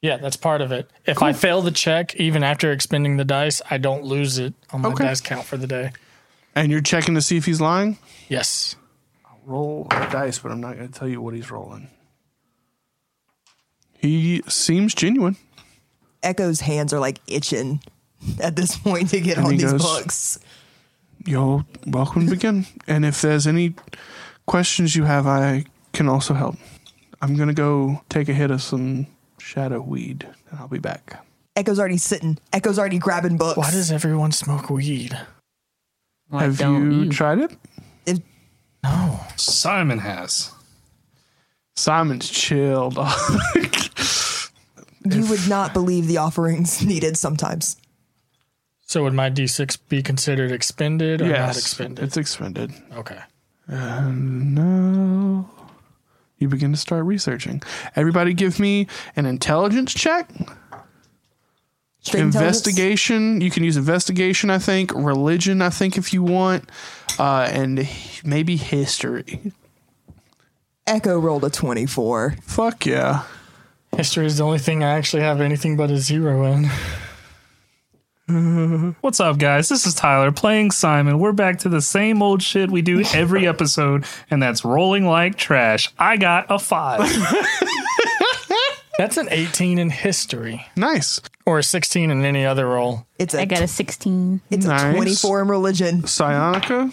Yeah, 0.03 0.19
that's 0.19 0.37
part 0.37 0.61
of 0.61 0.71
it. 0.71 0.89
If 1.07 1.23
I 1.23 1.33
fail 1.33 1.61
the 1.63 1.71
check, 1.73 2.15
even 2.17 2.45
after 2.45 2.71
expending 2.71 3.17
the 3.17 3.25
dice, 3.25 3.61
I 3.69 3.79
don't 3.79 4.05
lose 4.05 4.39
it 4.39 4.55
on 4.71 4.83
my 4.83 4.91
Okay. 4.91 5.05
dice 5.05 5.21
count 5.21 5.45
for 5.45 5.57
the 5.57 5.67
day. 5.67 5.91
and 6.55 6.71
you're 6.73 6.81
checking 6.81 7.15
to 7.15 7.21
see 7.23 7.37
if 7.37 7.45
he's 7.47 7.61
lying. 7.61 7.99
Yes. 8.29 8.77
Roll 9.45 9.87
a 9.91 10.09
dice, 10.11 10.39
but 10.41 10.53
I'm 10.53 10.61
not 10.61 10.77
going 10.77 10.89
to 10.91 10.99
tell 10.99 11.09
you 11.09 11.21
what 11.23 11.35
he's 11.35 11.51
rolling. 11.51 11.89
He 13.99 14.43
seems 14.49 14.95
genuine. 14.95 15.37
Echo's 16.23 16.61
hands 16.61 16.93
are 16.93 16.99
like 17.01 17.21
itching 17.27 17.81
at 18.41 18.57
this 18.57 18.77
point 18.77 19.11
to 19.11 19.21
get 19.21 19.37
And 19.39 19.47
on 19.47 19.53
these 19.57 19.73
goes- 19.73 19.83
books. 19.83 20.39
You're 21.25 21.65
welcome 21.87 22.25
to 22.27 22.31
begin. 22.31 22.67
and 22.87 23.05
if 23.05 23.21
there's 23.21 23.47
any 23.47 23.75
questions 24.47 24.97
you 24.97 25.05
have, 25.05 25.27
I 25.27 25.65
can 25.93 26.09
also 26.09 26.35
help. 26.35 26.57
I'm 27.21 27.35
going 27.37 27.49
to 27.49 27.55
go 27.55 28.03
take 28.09 28.29
a 28.29 28.33
hit 28.33 28.51
of 28.51 28.63
some 28.63 29.07
shadow 29.39 29.81
weed, 29.81 30.27
and 30.51 30.61
I'll 30.61 30.69
be 30.69 30.79
back. 30.79 31.25
Echo's 31.57 31.79
already 31.81 31.99
sitting. 31.99 32.39
Echo's 32.53 32.79
already 32.79 32.99
grabbing 32.99 33.37
books. 33.37 33.59
Why 33.59 33.71
does 33.71 33.91
everyone 33.91 34.31
smoke 34.33 34.71
weed? 34.71 35.19
Why 36.29 36.45
have 36.45 36.59
don't 36.59 36.93
you 36.93 37.11
tried 37.11 37.39
it? 37.41 37.57
If- 38.07 38.21
No. 38.85 39.21
Simon 39.37 39.99
has. 39.99 40.53
Simon's 41.75 42.29
chilled. 42.29 42.95
dog. 42.95 43.13
you 45.05 45.27
would 45.29 45.49
not 45.49 45.73
believe 45.73 46.07
the 46.07 46.19
offerings 46.19 46.85
needed 46.85 47.17
sometimes. 47.17 47.77
So 48.89 49.03
would 49.03 49.13
my 49.13 49.29
D6 49.29 49.79
be 49.91 50.03
considered 50.03 50.51
expended 50.51 51.21
or 51.21 51.27
not 51.27 51.35
yes, 51.35 51.59
expended? 51.59 52.03
it's 52.03 52.17
expended. 52.17 52.73
okay. 52.95 53.21
No. 53.69 55.49
You 56.39 56.49
begin 56.49 56.73
to 56.73 56.79
start 56.79 57.05
researching. 57.05 57.63
Everybody 57.97 58.33
give 58.33 58.59
me 58.59 58.87
an 59.15 59.27
intelligence 59.27 59.93
check. 59.93 60.31
Straight 62.01 62.23
intelligence? 62.23 62.67
investigation. 62.67 63.43
You 63.43 63.51
can 63.51 63.63
use 63.63 63.77
investigation, 63.77 64.49
I 64.49 64.59
think. 64.59 64.95
Religion, 64.95 65.61
I 65.61 65.69
think, 65.69 65.99
if 65.99 66.15
you 66.15 66.23
want. 66.23 66.71
Uh, 67.19 67.47
and 67.53 67.87
maybe 68.25 68.57
history. 68.57 69.53
Echo 70.87 71.19
rolled 71.19 71.45
a 71.45 71.51
24. 71.51 72.37
Fuck 72.41 72.87
yeah. 72.87 73.25
History 73.95 74.25
is 74.25 74.39
the 74.39 74.45
only 74.45 74.59
thing 74.59 74.83
I 74.83 74.93
actually 74.93 75.25
have 75.25 75.43
anything 75.43 75.77
but 75.77 75.91
a 75.91 75.99
zero 75.99 76.45
in. 76.45 76.71
What's 79.01 79.21
up, 79.21 79.39
guys? 79.39 79.71
This 79.71 79.87
is 79.87 79.95
Tyler 79.95 80.31
playing 80.31 80.71
Simon. 80.73 81.19
We're 81.19 81.33
back 81.33 81.61
to 81.61 81.71
the 81.71 81.81
same 81.81 82.23
old 82.23 82.43
shit 82.43 82.71
we 82.71 82.83
do 82.83 83.03
every 83.15 83.49
episode, 83.49 84.05
and 84.31 84.43
that's 84.43 84.67
rolling 84.67 85.07
like 85.07 85.37
trash. 85.37 85.91
I 85.99 86.19
got 86.19 86.47
a 86.51 86.59
five. 86.59 87.01
That's 88.99 89.17
an 89.17 89.29
18 89.31 89.79
in 89.79 89.91
history 89.91 90.67
Nice. 90.75 91.21
or 91.47 91.61
a 91.61 91.63
16 91.63 92.11
in 92.11 92.25
any 92.25 92.45
other 92.45 92.67
role. 92.67 93.07
It's 93.17 93.33
a 93.33 93.43
I 93.43 93.45
got 93.45 93.63
a 93.63 93.69
16. 93.69 94.41
it's 94.51 94.67
Nice. 94.67 94.93
a 94.93 94.97
24 94.97 95.43
in 95.43 95.49
religion. 95.49 96.03
Psionica. 96.03 96.93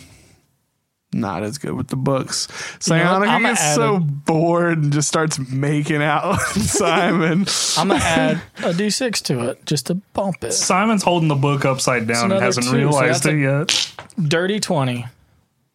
Not 1.15 1.43
as 1.43 1.57
good 1.57 1.71
with 1.73 1.87
the 1.87 1.95
books. 1.95 2.49
know 2.89 2.97
what? 3.19 3.21
Psionica 3.23 3.27
I'ma 3.29 3.49
gets 3.51 3.73
so 3.75 3.95
a- 3.95 3.99
bored 4.01 4.77
and 4.83 4.91
just 4.91 5.07
starts 5.07 5.39
making 5.39 6.01
out 6.03 6.31
with 6.53 6.63
Simon. 6.69 7.45
I'm 7.77 7.87
going 7.87 8.01
to 8.01 8.05
add 8.05 8.41
a 8.57 8.73
d6 8.73 9.21
to 9.23 9.49
it 9.49 9.65
just 9.65 9.85
to 9.87 9.95
bump 9.95 10.43
it. 10.43 10.51
Simon's 10.51 11.03
holding 11.03 11.29
the 11.29 11.35
book 11.35 11.63
upside 11.63 12.05
down 12.05 12.33
and 12.33 12.41
hasn't 12.41 12.65
two, 12.67 12.75
realized 12.75 13.23
that's 13.23 13.33
it 13.33 13.39
yet. 13.39 13.95
Dirty 14.27 14.59
20. 14.59 15.05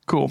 Cool. 0.07 0.31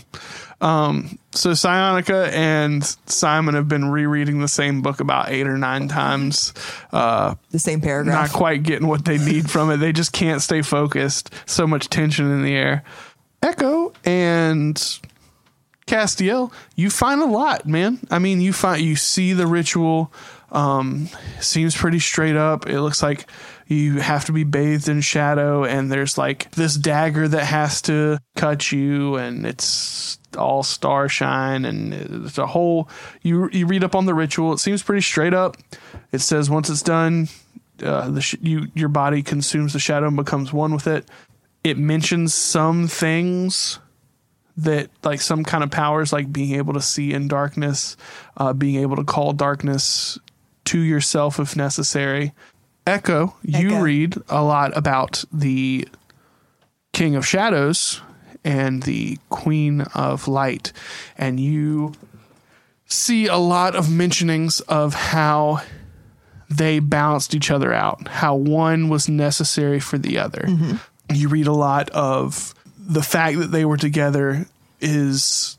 Um, 0.61 1.17
so 1.31 1.51
Psionica 1.51 2.31
and 2.33 2.83
Simon 3.05 3.55
have 3.55 3.69
been 3.69 3.89
rereading 3.89 4.41
the 4.41 4.47
same 4.49 4.81
book 4.81 4.99
about 4.99 5.29
eight 5.29 5.47
or 5.47 5.57
nine 5.57 5.87
times. 5.87 6.53
Uh, 6.91 7.35
The 7.51 7.59
same 7.59 7.79
paragraph. 7.79 8.29
not 8.29 8.37
quite 8.37 8.61
getting 8.63 8.87
what 8.87 9.05
they 9.05 9.17
need 9.17 9.49
from 9.49 9.71
it. 9.71 9.77
They 9.77 9.93
just 9.93 10.11
can't 10.11 10.41
stay 10.41 10.61
focused. 10.61 11.33
So 11.45 11.65
much 11.65 11.87
tension 11.89 12.29
in 12.29 12.43
the 12.43 12.53
air. 12.55 12.83
Echo 13.41 13.93
and 14.05 14.75
Castiel, 15.87 16.51
you 16.75 16.89
find 16.89 17.21
a 17.21 17.25
lot, 17.25 17.65
man. 17.65 17.99
I 18.11 18.19
mean, 18.19 18.41
you 18.41 18.53
find 18.53 18.81
you 18.81 18.95
see 18.95 19.33
the 19.33 19.47
ritual. 19.47 20.13
Um, 20.51 21.09
seems 21.39 21.75
pretty 21.75 21.99
straight 21.99 22.35
up. 22.35 22.67
It 22.67 22.81
looks 22.81 23.03
like 23.03 23.29
you 23.67 23.99
have 23.99 24.25
to 24.25 24.31
be 24.31 24.43
bathed 24.43 24.89
in 24.89 25.01
shadow, 25.01 25.63
and 25.63 25.91
there's 25.91 26.17
like 26.17 26.51
this 26.51 26.75
dagger 26.75 27.27
that 27.27 27.45
has 27.45 27.81
to 27.83 28.19
cut 28.35 28.71
you, 28.71 29.15
and 29.15 29.45
it's 29.45 30.17
all 30.37 30.63
starshine, 30.63 31.65
and 31.65 31.93
it's 32.25 32.37
a 32.37 32.47
whole. 32.47 32.89
You 33.21 33.49
you 33.51 33.67
read 33.67 33.83
up 33.83 33.95
on 33.95 34.05
the 34.05 34.13
ritual. 34.13 34.53
It 34.53 34.59
seems 34.59 34.83
pretty 34.83 35.01
straight 35.01 35.33
up. 35.33 35.57
It 36.11 36.19
says 36.19 36.49
once 36.49 36.69
it's 36.69 36.81
done, 36.81 37.29
uh, 37.83 38.09
the 38.09 38.21
sh- 38.21 38.35
you 38.41 38.67
your 38.73 38.89
body 38.89 39.21
consumes 39.21 39.73
the 39.73 39.79
shadow 39.79 40.07
and 40.07 40.15
becomes 40.15 40.51
one 40.51 40.73
with 40.73 40.87
it. 40.87 41.07
It 41.63 41.77
mentions 41.77 42.33
some 42.33 42.87
things 42.87 43.79
that 44.57 44.89
like 45.03 45.21
some 45.21 45.43
kind 45.43 45.63
of 45.63 45.71
powers 45.71 46.11
like 46.11 46.31
being 46.31 46.55
able 46.55 46.73
to 46.73 46.81
see 46.81 47.13
in 47.13 47.27
darkness 47.27 47.95
uh, 48.37 48.51
being 48.53 48.75
able 48.75 48.95
to 48.95 49.03
call 49.03 49.31
darkness 49.33 50.19
to 50.65 50.79
yourself 50.79 51.39
if 51.39 51.55
necessary. 51.55 52.33
Echo 52.85 53.35
you 53.43 53.81
read 53.81 54.17
a 54.29 54.43
lot 54.43 54.75
about 54.75 55.23
the 55.31 55.87
king 56.91 57.15
of 57.15 57.25
shadows 57.25 58.01
and 58.43 58.83
the 58.83 59.17
queen 59.29 59.81
of 59.93 60.27
light 60.27 60.73
and 61.17 61.39
you 61.39 61.93
see 62.85 63.27
a 63.27 63.37
lot 63.37 63.75
of 63.75 63.85
mentionings 63.85 64.61
of 64.61 64.93
how 64.95 65.61
they 66.49 66.79
balanced 66.79 67.35
each 67.35 67.51
other 67.51 67.71
out, 67.71 68.07
how 68.07 68.35
one 68.35 68.89
was 68.89 69.07
necessary 69.07 69.79
for 69.79 69.97
the 69.99 70.17
other. 70.17 70.45
You 71.13 71.29
read 71.29 71.47
a 71.47 71.53
lot 71.53 71.89
of 71.91 72.53
the 72.77 73.01
fact 73.01 73.37
that 73.39 73.51
they 73.51 73.65
were 73.65 73.77
together 73.77 74.45
is 74.81 75.57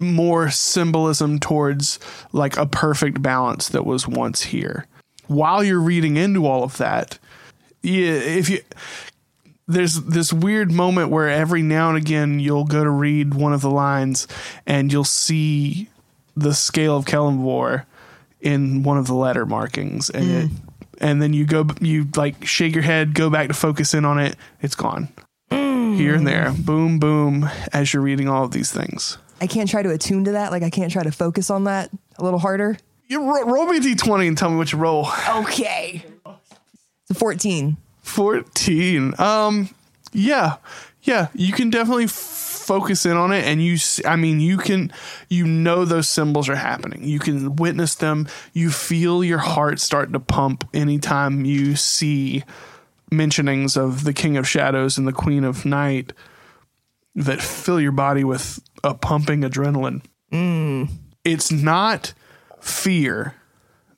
more 0.00 0.50
symbolism 0.50 1.38
towards 1.38 1.98
like 2.32 2.56
a 2.56 2.66
perfect 2.66 3.22
balance 3.22 3.68
that 3.68 3.86
was 3.86 4.08
once 4.08 4.42
here. 4.42 4.86
While 5.26 5.64
you're 5.64 5.80
reading 5.80 6.16
into 6.16 6.46
all 6.46 6.64
of 6.64 6.76
that, 6.78 7.18
yeah, 7.82 8.12
if 8.12 8.48
you 8.48 8.60
there's 9.66 10.00
this 10.02 10.32
weird 10.32 10.70
moment 10.70 11.10
where 11.10 11.28
every 11.28 11.62
now 11.62 11.88
and 11.88 11.96
again 11.96 12.38
you'll 12.38 12.64
go 12.64 12.84
to 12.84 12.90
read 12.90 13.34
one 13.34 13.52
of 13.52 13.62
the 13.62 13.70
lines 13.70 14.28
and 14.66 14.92
you'll 14.92 15.04
see 15.04 15.88
the 16.36 16.52
scale 16.52 16.96
of 16.96 17.06
Kellenvor 17.06 17.86
in 18.40 18.82
one 18.82 18.98
of 18.98 19.06
the 19.06 19.14
letter 19.14 19.46
markings 19.46 20.10
and 20.10 20.30
it, 20.30 20.50
mm. 20.50 20.56
And 21.04 21.20
then 21.22 21.32
you 21.32 21.44
go 21.44 21.66
you 21.80 22.06
like 22.16 22.44
shake 22.46 22.74
your 22.74 22.82
head 22.82 23.14
go 23.14 23.28
back 23.30 23.46
to 23.48 23.54
focus 23.54 23.92
in 23.94 24.04
on 24.04 24.18
it 24.18 24.34
it's 24.60 24.74
gone 24.74 25.08
here 25.50 26.14
and 26.16 26.26
there 26.26 26.52
boom 26.58 26.98
boom 26.98 27.48
as 27.72 27.92
you're 27.92 28.02
reading 28.02 28.28
all 28.28 28.44
of 28.44 28.50
these 28.50 28.72
things 28.72 29.18
I 29.40 29.46
can't 29.46 29.68
try 29.68 29.82
to 29.82 29.90
attune 29.90 30.24
to 30.24 30.32
that. 30.32 30.52
Like 30.52 30.62
I 30.62 30.70
can't 30.70 30.90
try 30.92 31.02
to 31.02 31.10
focus 31.12 31.50
on 31.50 31.64
that 31.64 31.90
a 32.18 32.24
little 32.24 32.38
harder. 32.38 32.78
you 33.08 33.20
ro- 33.22 33.44
roll 33.44 33.66
me 33.66 33.76
a 33.76 33.80
d20 33.80 34.28
and 34.28 34.38
tell 34.38 34.48
me 34.48 34.56
what 34.56 34.72
you 34.72 34.78
roll 34.78 35.08
Okay. 35.28 36.04
It's 37.02 37.10
a 37.10 37.14
14. 37.14 37.76
14 38.02 39.14
um 39.18 39.68
yeah 40.12 40.56
yeah 41.04 41.28
you 41.34 41.52
can 41.52 41.70
definitely 41.70 42.04
f- 42.04 42.10
focus 42.10 43.06
in 43.06 43.16
on 43.16 43.32
it 43.32 43.44
and 43.44 43.62
you—I 43.62 44.16
mean 44.16 44.40
you 44.40 44.56
can 44.56 44.92
you 45.28 45.46
know 45.46 45.84
those 45.84 46.08
symbols 46.08 46.48
are 46.48 46.56
happening. 46.56 47.04
You 47.04 47.18
can 47.18 47.56
witness 47.56 47.94
them. 47.94 48.26
You 48.52 48.70
feel 48.70 49.22
your 49.22 49.38
heart 49.38 49.80
start 49.80 50.12
to 50.12 50.20
pump 50.20 50.68
anytime 50.74 51.44
you 51.44 51.76
see 51.76 52.42
mentionings 53.12 53.76
of 53.76 54.04
the 54.04 54.12
king 54.12 54.36
of 54.36 54.48
shadows 54.48 54.98
and 54.98 55.06
the 55.06 55.12
queen 55.12 55.44
of 55.44 55.64
night 55.64 56.12
that 57.14 57.40
fill 57.40 57.80
your 57.80 57.92
body 57.92 58.24
with 58.24 58.60
a 58.82 58.94
pumping 58.94 59.42
adrenaline. 59.42 60.02
Mm. 60.32 60.88
It's 61.24 61.52
not 61.52 62.12
fear 62.60 63.36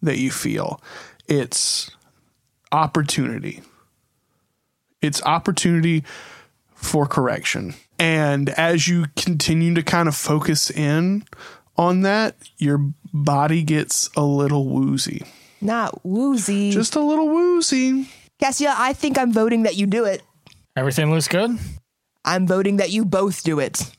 that 0.02 0.18
you 0.18 0.30
feel. 0.30 0.82
It's 1.28 1.90
opportunity. 2.72 3.62
It's 5.00 5.22
opportunity 5.22 6.04
for 6.76 7.06
correction. 7.06 7.74
And 7.98 8.50
as 8.50 8.86
you 8.86 9.06
continue 9.16 9.74
to 9.74 9.82
kind 9.82 10.08
of 10.08 10.14
focus 10.14 10.70
in 10.70 11.24
on 11.76 12.02
that, 12.02 12.36
your 12.58 12.92
body 13.12 13.62
gets 13.62 14.08
a 14.16 14.22
little 14.22 14.68
woozy. 14.68 15.24
Not 15.60 16.04
woozy. 16.04 16.70
Just 16.70 16.94
a 16.96 17.00
little 17.00 17.28
woozy. 17.28 18.08
Cassia, 18.38 18.74
I 18.76 18.92
think 18.92 19.18
I'm 19.18 19.32
voting 19.32 19.62
that 19.62 19.76
you 19.76 19.86
do 19.86 20.04
it. 20.04 20.22
Everything 20.76 21.10
looks 21.10 21.28
good. 21.28 21.58
I'm 22.24 22.46
voting 22.46 22.76
that 22.76 22.90
you 22.90 23.04
both 23.04 23.42
do 23.42 23.58
it. 23.60 23.90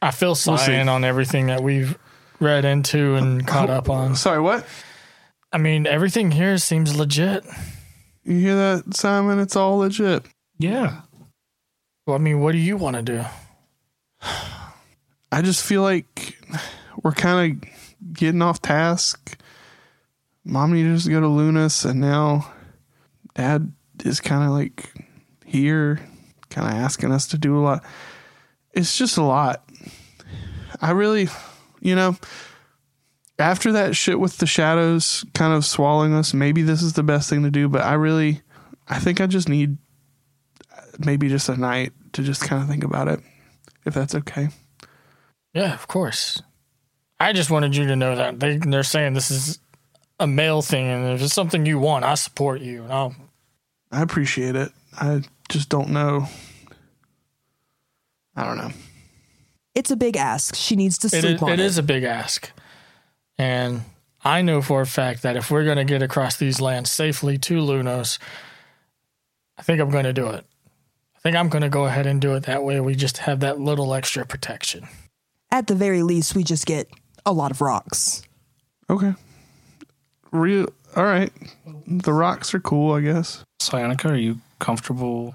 I 0.00 0.12
feel 0.12 0.34
see. 0.34 0.56
cyan 0.56 0.88
on 0.88 1.04
everything 1.04 1.48
that 1.48 1.62
we've 1.62 1.98
read 2.38 2.64
into 2.64 3.16
and 3.16 3.46
caught 3.46 3.68
up 3.68 3.90
on. 3.90 4.14
Sorry, 4.16 4.40
what? 4.40 4.64
I 5.52 5.58
mean, 5.58 5.86
everything 5.86 6.30
here 6.30 6.58
seems 6.58 6.96
legit. 6.96 7.44
You 8.22 8.38
hear 8.38 8.54
that, 8.54 8.94
Simon? 8.94 9.40
It's 9.40 9.56
all 9.56 9.78
legit. 9.78 10.24
Yeah. 10.58 11.00
Well, 12.06 12.16
I 12.16 12.18
mean, 12.18 12.40
what 12.40 12.52
do 12.52 12.58
you 12.58 12.76
want 12.76 12.96
to 12.96 13.02
do? 13.02 13.24
I 15.32 15.42
just 15.42 15.64
feel 15.64 15.82
like 15.82 16.38
we're 17.02 17.12
kind 17.12 17.62
of 17.62 17.70
getting 18.12 18.42
off 18.42 18.60
task. 18.60 19.38
Mom 20.44 20.72
needed 20.72 20.98
to 20.98 21.10
go 21.10 21.20
to 21.20 21.28
Lunas, 21.28 21.84
and 21.84 22.00
now 22.00 22.52
Dad 23.34 23.72
is 24.04 24.20
kind 24.20 24.44
of 24.44 24.50
like 24.50 24.92
here, 25.44 26.00
kind 26.48 26.66
of 26.66 26.74
asking 26.74 27.12
us 27.12 27.28
to 27.28 27.38
do 27.38 27.58
a 27.58 27.60
lot. 27.60 27.84
It's 28.72 28.96
just 28.96 29.16
a 29.16 29.22
lot. 29.22 29.68
I 30.80 30.92
really, 30.92 31.28
you 31.80 31.94
know, 31.94 32.16
after 33.38 33.72
that 33.72 33.96
shit 33.96 34.18
with 34.18 34.38
the 34.38 34.46
shadows 34.46 35.24
kind 35.34 35.52
of 35.52 35.64
swallowing 35.64 36.14
us, 36.14 36.32
maybe 36.32 36.62
this 36.62 36.82
is 36.82 36.94
the 36.94 37.02
best 37.02 37.28
thing 37.28 37.42
to 37.42 37.50
do, 37.50 37.68
but 37.68 37.82
I 37.82 37.94
really, 37.94 38.42
I 38.88 38.98
think 38.98 39.20
I 39.20 39.26
just 39.26 39.48
need 39.48 39.76
maybe 41.04 41.28
just 41.28 41.48
a 41.48 41.56
night 41.56 41.92
to 42.12 42.22
just 42.22 42.42
kind 42.42 42.62
of 42.62 42.68
think 42.68 42.84
about 42.84 43.08
it, 43.08 43.20
if 43.84 43.94
that's 43.94 44.14
okay. 44.14 44.48
Yeah, 45.54 45.74
of 45.74 45.88
course. 45.88 46.42
I 47.18 47.32
just 47.32 47.50
wanted 47.50 47.76
you 47.76 47.86
to 47.86 47.96
know 47.96 48.16
that 48.16 48.40
they 48.40 48.56
they're 48.56 48.82
saying 48.82 49.14
this 49.14 49.30
is 49.30 49.58
a 50.18 50.26
male 50.26 50.62
thing, 50.62 50.86
and 50.86 51.12
if 51.12 51.22
it's 51.22 51.34
something 51.34 51.66
you 51.66 51.78
want, 51.78 52.04
I 52.04 52.14
support 52.14 52.60
you. 52.60 52.84
And 52.84 52.92
I'll 52.92 53.14
I 53.92 54.02
appreciate 54.02 54.56
it. 54.56 54.72
I 54.98 55.22
just 55.48 55.68
don't 55.68 55.90
know. 55.90 56.28
I 58.36 58.44
don't 58.44 58.58
know. 58.58 58.70
It's 59.74 59.90
a 59.90 59.96
big 59.96 60.16
ask. 60.16 60.54
She 60.54 60.76
needs 60.76 60.98
to 60.98 61.08
sleep 61.08 61.24
is, 61.24 61.42
on 61.42 61.50
it 61.50 61.60
it. 61.60 61.60
is 61.60 61.78
a 61.78 61.82
big 61.82 62.04
ask. 62.04 62.50
And 63.38 63.82
I 64.22 64.42
know 64.42 64.62
for 64.62 64.80
a 64.80 64.86
fact 64.86 65.22
that 65.22 65.36
if 65.36 65.50
we're 65.50 65.64
going 65.64 65.78
to 65.78 65.84
get 65.84 66.02
across 66.02 66.36
these 66.36 66.60
lands 66.60 66.90
safely 66.90 67.38
to 67.38 67.60
Lunos, 67.60 68.18
I 69.56 69.62
think 69.62 69.80
I'm 69.80 69.90
going 69.90 70.04
to 70.04 70.12
do 70.12 70.28
it. 70.28 70.44
I 71.20 71.22
think 71.22 71.36
I'm 71.36 71.48
going 71.50 71.62
to 71.62 71.68
go 71.68 71.84
ahead 71.84 72.06
and 72.06 72.20
do 72.20 72.34
it 72.34 72.44
that 72.44 72.64
way. 72.64 72.80
We 72.80 72.94
just 72.94 73.18
have 73.18 73.40
that 73.40 73.60
little 73.60 73.92
extra 73.94 74.24
protection. 74.24 74.88
At 75.50 75.66
the 75.66 75.74
very 75.74 76.02
least, 76.02 76.34
we 76.34 76.42
just 76.44 76.64
get 76.66 76.88
a 77.26 77.32
lot 77.32 77.50
of 77.50 77.60
rocks. 77.60 78.22
Okay. 78.88 79.14
Real. 80.32 80.68
All 80.96 81.04
right. 81.04 81.30
The 81.86 82.12
rocks 82.12 82.54
are 82.54 82.60
cool, 82.60 82.94
I 82.94 83.00
guess. 83.02 83.44
Psionica, 83.60 84.10
are 84.10 84.16
you 84.16 84.40
comfortable 84.60 85.34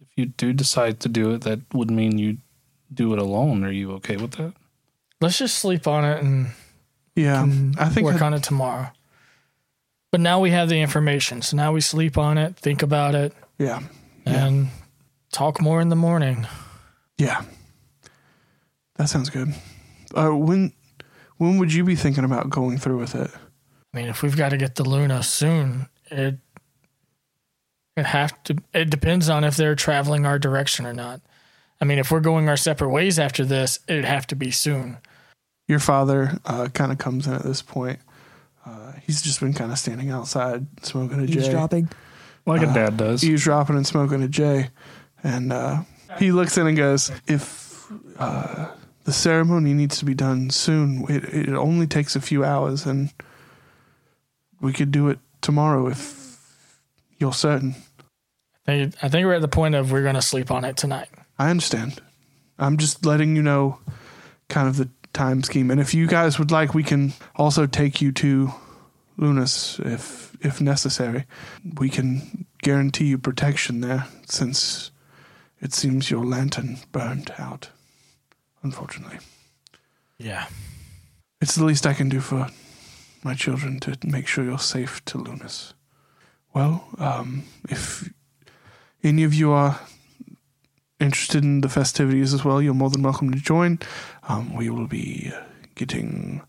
if 0.00 0.06
you 0.16 0.26
do 0.26 0.52
decide 0.52 1.00
to 1.00 1.08
do 1.08 1.32
it? 1.34 1.40
That 1.42 1.60
would 1.72 1.90
mean 1.90 2.18
you 2.18 2.38
do 2.92 3.12
it 3.12 3.18
alone. 3.18 3.64
Are 3.64 3.72
you 3.72 3.90
okay 3.94 4.16
with 4.16 4.32
that? 4.32 4.52
Let's 5.20 5.38
just 5.38 5.58
sleep 5.58 5.86
on 5.88 6.04
it 6.04 6.22
and 6.22 6.48
Yeah. 7.16 7.42
I 7.78 7.88
think. 7.88 8.04
work 8.04 8.22
I- 8.22 8.26
on 8.26 8.34
it 8.34 8.42
tomorrow. 8.44 8.88
But 10.12 10.20
now 10.20 10.38
we 10.38 10.50
have 10.52 10.68
the 10.68 10.80
information. 10.80 11.42
So 11.42 11.56
now 11.56 11.72
we 11.72 11.80
sleep 11.80 12.16
on 12.16 12.38
it, 12.38 12.54
think 12.56 12.82
about 12.82 13.16
it, 13.16 13.32
yeah. 13.58 13.80
and 14.24 14.68
talk 15.34 15.60
more 15.60 15.80
in 15.80 15.88
the 15.88 15.96
morning. 15.96 16.46
Yeah. 17.18 17.42
That 18.96 19.08
sounds 19.08 19.28
good. 19.28 19.52
Uh, 20.14 20.30
when 20.30 20.72
when 21.38 21.58
would 21.58 21.74
you 21.74 21.84
be 21.84 21.96
thinking 21.96 22.24
about 22.24 22.48
going 22.48 22.78
through 22.78 22.98
with 22.98 23.14
it? 23.14 23.30
I 23.92 23.96
mean, 23.96 24.06
if 24.06 24.22
we've 24.22 24.36
got 24.36 24.50
to 24.50 24.56
get 24.56 24.76
the 24.76 24.84
Luna 24.84 25.22
soon, 25.22 25.88
it 26.10 26.38
it 27.96 28.06
have 28.06 28.40
to. 28.44 28.56
It 28.72 28.90
depends 28.90 29.28
on 29.28 29.44
if 29.44 29.56
they're 29.56 29.74
traveling 29.74 30.24
our 30.24 30.38
direction 30.38 30.86
or 30.86 30.94
not. 30.94 31.20
I 31.80 31.84
mean, 31.84 31.98
if 31.98 32.10
we're 32.10 32.20
going 32.20 32.48
our 32.48 32.56
separate 32.56 32.90
ways 32.90 33.18
after 33.18 33.44
this, 33.44 33.80
it'd 33.88 34.04
have 34.04 34.26
to 34.28 34.36
be 34.36 34.50
soon. 34.52 34.98
Your 35.66 35.80
father 35.80 36.38
uh, 36.44 36.68
kind 36.72 36.92
of 36.92 36.98
comes 36.98 37.26
in 37.26 37.34
at 37.34 37.42
this 37.42 37.62
point. 37.62 37.98
Uh, 38.64 38.92
he's 39.02 39.20
just 39.22 39.40
been 39.40 39.52
kind 39.52 39.72
of 39.72 39.78
standing 39.78 40.10
outside 40.10 40.66
smoking 40.82 41.20
a 41.20 41.26
J. 41.26 41.40
Eavesdropping. 41.40 41.88
Like 42.46 42.62
a 42.62 42.66
dad 42.66 42.96
does. 42.96 43.24
eavesdropping 43.24 43.76
and 43.76 43.86
smoking 43.86 44.22
a 44.22 44.28
J. 44.28 44.68
And 45.24 45.52
uh, 45.52 45.82
he 46.18 46.30
looks 46.30 46.56
in 46.56 46.66
and 46.66 46.76
goes, 46.76 47.10
If 47.26 47.90
uh, 48.18 48.70
the 49.04 49.12
ceremony 49.12 49.72
needs 49.74 49.98
to 49.98 50.04
be 50.04 50.14
done 50.14 50.50
soon, 50.50 51.04
it, 51.08 51.24
it 51.24 51.48
only 51.48 51.86
takes 51.86 52.14
a 52.14 52.20
few 52.20 52.44
hours, 52.44 52.86
and 52.86 53.12
we 54.60 54.72
could 54.72 54.92
do 54.92 55.08
it 55.08 55.18
tomorrow 55.40 55.88
if 55.88 56.38
you're 57.18 57.32
certain. 57.32 57.74
I 58.66 58.78
think, 58.78 58.94
I 59.02 59.08
think 59.08 59.26
we're 59.26 59.34
at 59.34 59.42
the 59.42 59.48
point 59.48 59.74
of 59.74 59.90
we're 59.90 60.02
going 60.02 60.14
to 60.14 60.22
sleep 60.22 60.50
on 60.50 60.64
it 60.64 60.76
tonight. 60.76 61.08
I 61.38 61.50
understand. 61.50 62.00
I'm 62.58 62.76
just 62.76 63.04
letting 63.04 63.34
you 63.34 63.42
know 63.42 63.78
kind 64.48 64.68
of 64.68 64.76
the 64.76 64.88
time 65.12 65.42
scheme. 65.42 65.70
And 65.70 65.80
if 65.80 65.94
you 65.94 66.06
guys 66.06 66.38
would 66.38 66.50
like, 66.50 66.74
we 66.74 66.82
can 66.82 67.14
also 67.36 67.66
take 67.66 68.00
you 68.00 68.12
to 68.12 68.52
Lunas 69.16 69.80
if 69.84 70.36
if 70.40 70.60
necessary. 70.60 71.24
We 71.78 71.88
can 71.88 72.46
guarantee 72.62 73.06
you 73.06 73.18
protection 73.18 73.80
there 73.80 74.06
since 74.26 74.90
it 75.60 75.72
seems 75.72 76.10
your 76.10 76.24
lantern 76.24 76.78
burned 76.92 77.32
out. 77.38 77.70
Unfortunately. 78.62 79.18
Yeah. 80.18 80.46
It's 81.40 81.54
the 81.54 81.64
least 81.64 81.86
I 81.86 81.92
can 81.92 82.08
do 82.08 82.20
for 82.20 82.48
my 83.22 83.34
children 83.34 83.80
to 83.80 83.96
make 84.04 84.26
sure 84.26 84.44
you're 84.44 84.58
safe 84.58 85.04
to 85.06 85.18
Lunas. 85.18 85.74
Well, 86.54 86.88
um, 86.98 87.44
if 87.68 88.10
any 89.02 89.24
of 89.24 89.34
you 89.34 89.50
are 89.50 89.80
interested 91.00 91.42
in 91.42 91.60
the 91.60 91.68
festivities 91.68 92.32
as 92.32 92.44
well, 92.44 92.62
you're 92.62 92.74
more 92.74 92.90
than 92.90 93.02
welcome 93.02 93.32
to 93.32 93.38
join. 93.38 93.78
Um, 94.28 94.54
we 94.54 94.70
will 94.70 94.86
be 94.86 95.32
getting 95.74 96.42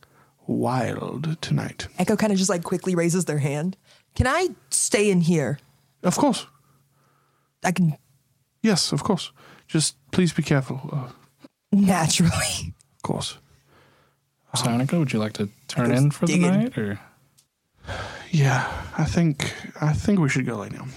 wild 0.47 1.41
tonight. 1.41 1.87
Echo 1.97 2.15
kind 2.15 2.31
of 2.31 2.37
just 2.37 2.49
like 2.49 2.63
quickly 2.63 2.95
raises 2.95 3.25
their 3.25 3.39
hand. 3.39 3.77
Can 4.13 4.27
I 4.27 4.49
stay 4.69 5.09
in 5.09 5.21
here? 5.21 5.59
Of 6.03 6.17
course. 6.17 6.45
I 7.63 7.71
can 7.71 7.97
Yes, 8.65 8.91
of 8.91 9.03
course. 9.03 9.31
Just 9.67 9.95
please 10.11 10.33
be 10.33 10.41
careful. 10.43 10.81
Uh, 10.91 11.47
naturally. 11.71 12.73
of 12.95 13.01
course. 13.03 13.37
Psionica, 14.55 14.97
would 14.97 15.11
you 15.11 15.19
like 15.19 15.33
to 15.33 15.49
turn 15.67 15.91
in 15.91 16.11
for 16.11 16.25
the 16.25 16.33
digging. 16.33 16.51
night, 16.51 16.77
or 16.77 16.99
Yeah, 18.31 18.65
I 18.97 19.03
think 19.03 19.53
I 19.81 19.93
think 19.93 20.19
we 20.19 20.29
should 20.29 20.45
go 20.45 20.55
lay 20.55 20.69
down. 20.69 20.89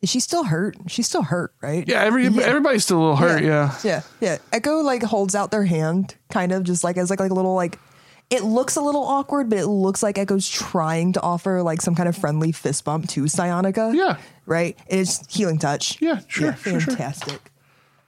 Is 0.00 0.10
she 0.10 0.20
still 0.20 0.44
hurt? 0.44 0.76
She's 0.86 1.06
still 1.06 1.24
hurt, 1.24 1.52
right? 1.60 1.84
Yeah, 1.86 2.02
every 2.04 2.26
everybody's 2.26 2.84
still 2.84 2.98
a 2.98 3.00
little 3.00 3.16
hurt. 3.16 3.42
Yeah. 3.42 3.74
Yeah. 3.82 4.02
Yeah. 4.20 4.38
Echo 4.52 4.78
like 4.80 5.02
holds 5.02 5.34
out 5.34 5.50
their 5.50 5.64
hand, 5.64 6.14
kind 6.30 6.52
of 6.52 6.62
just 6.62 6.84
like 6.84 6.96
as 6.96 7.10
like 7.10 7.20
like 7.20 7.32
a 7.32 7.34
little 7.34 7.54
like 7.54 7.78
it 8.30 8.42
looks 8.44 8.76
a 8.76 8.80
little 8.80 9.02
awkward, 9.04 9.48
but 9.48 9.58
it 9.58 9.66
looks 9.66 10.02
like 10.02 10.18
Echo's 10.18 10.48
trying 10.48 11.12
to 11.14 11.20
offer 11.22 11.62
like 11.62 11.80
some 11.80 11.94
kind 11.94 12.08
of 12.08 12.16
friendly 12.16 12.52
fist 12.52 12.84
bump 12.84 13.08
to 13.10 13.22
Psionica. 13.24 13.94
Yeah. 13.94 14.18
Right? 14.46 14.76
And 14.90 15.00
it's 15.00 15.26
healing 15.34 15.58
touch. 15.58 16.00
Yeah, 16.00 16.20
sure, 16.28 16.54
sure, 16.56 16.80
sure. 16.80 16.94
fantastic. 16.94 17.50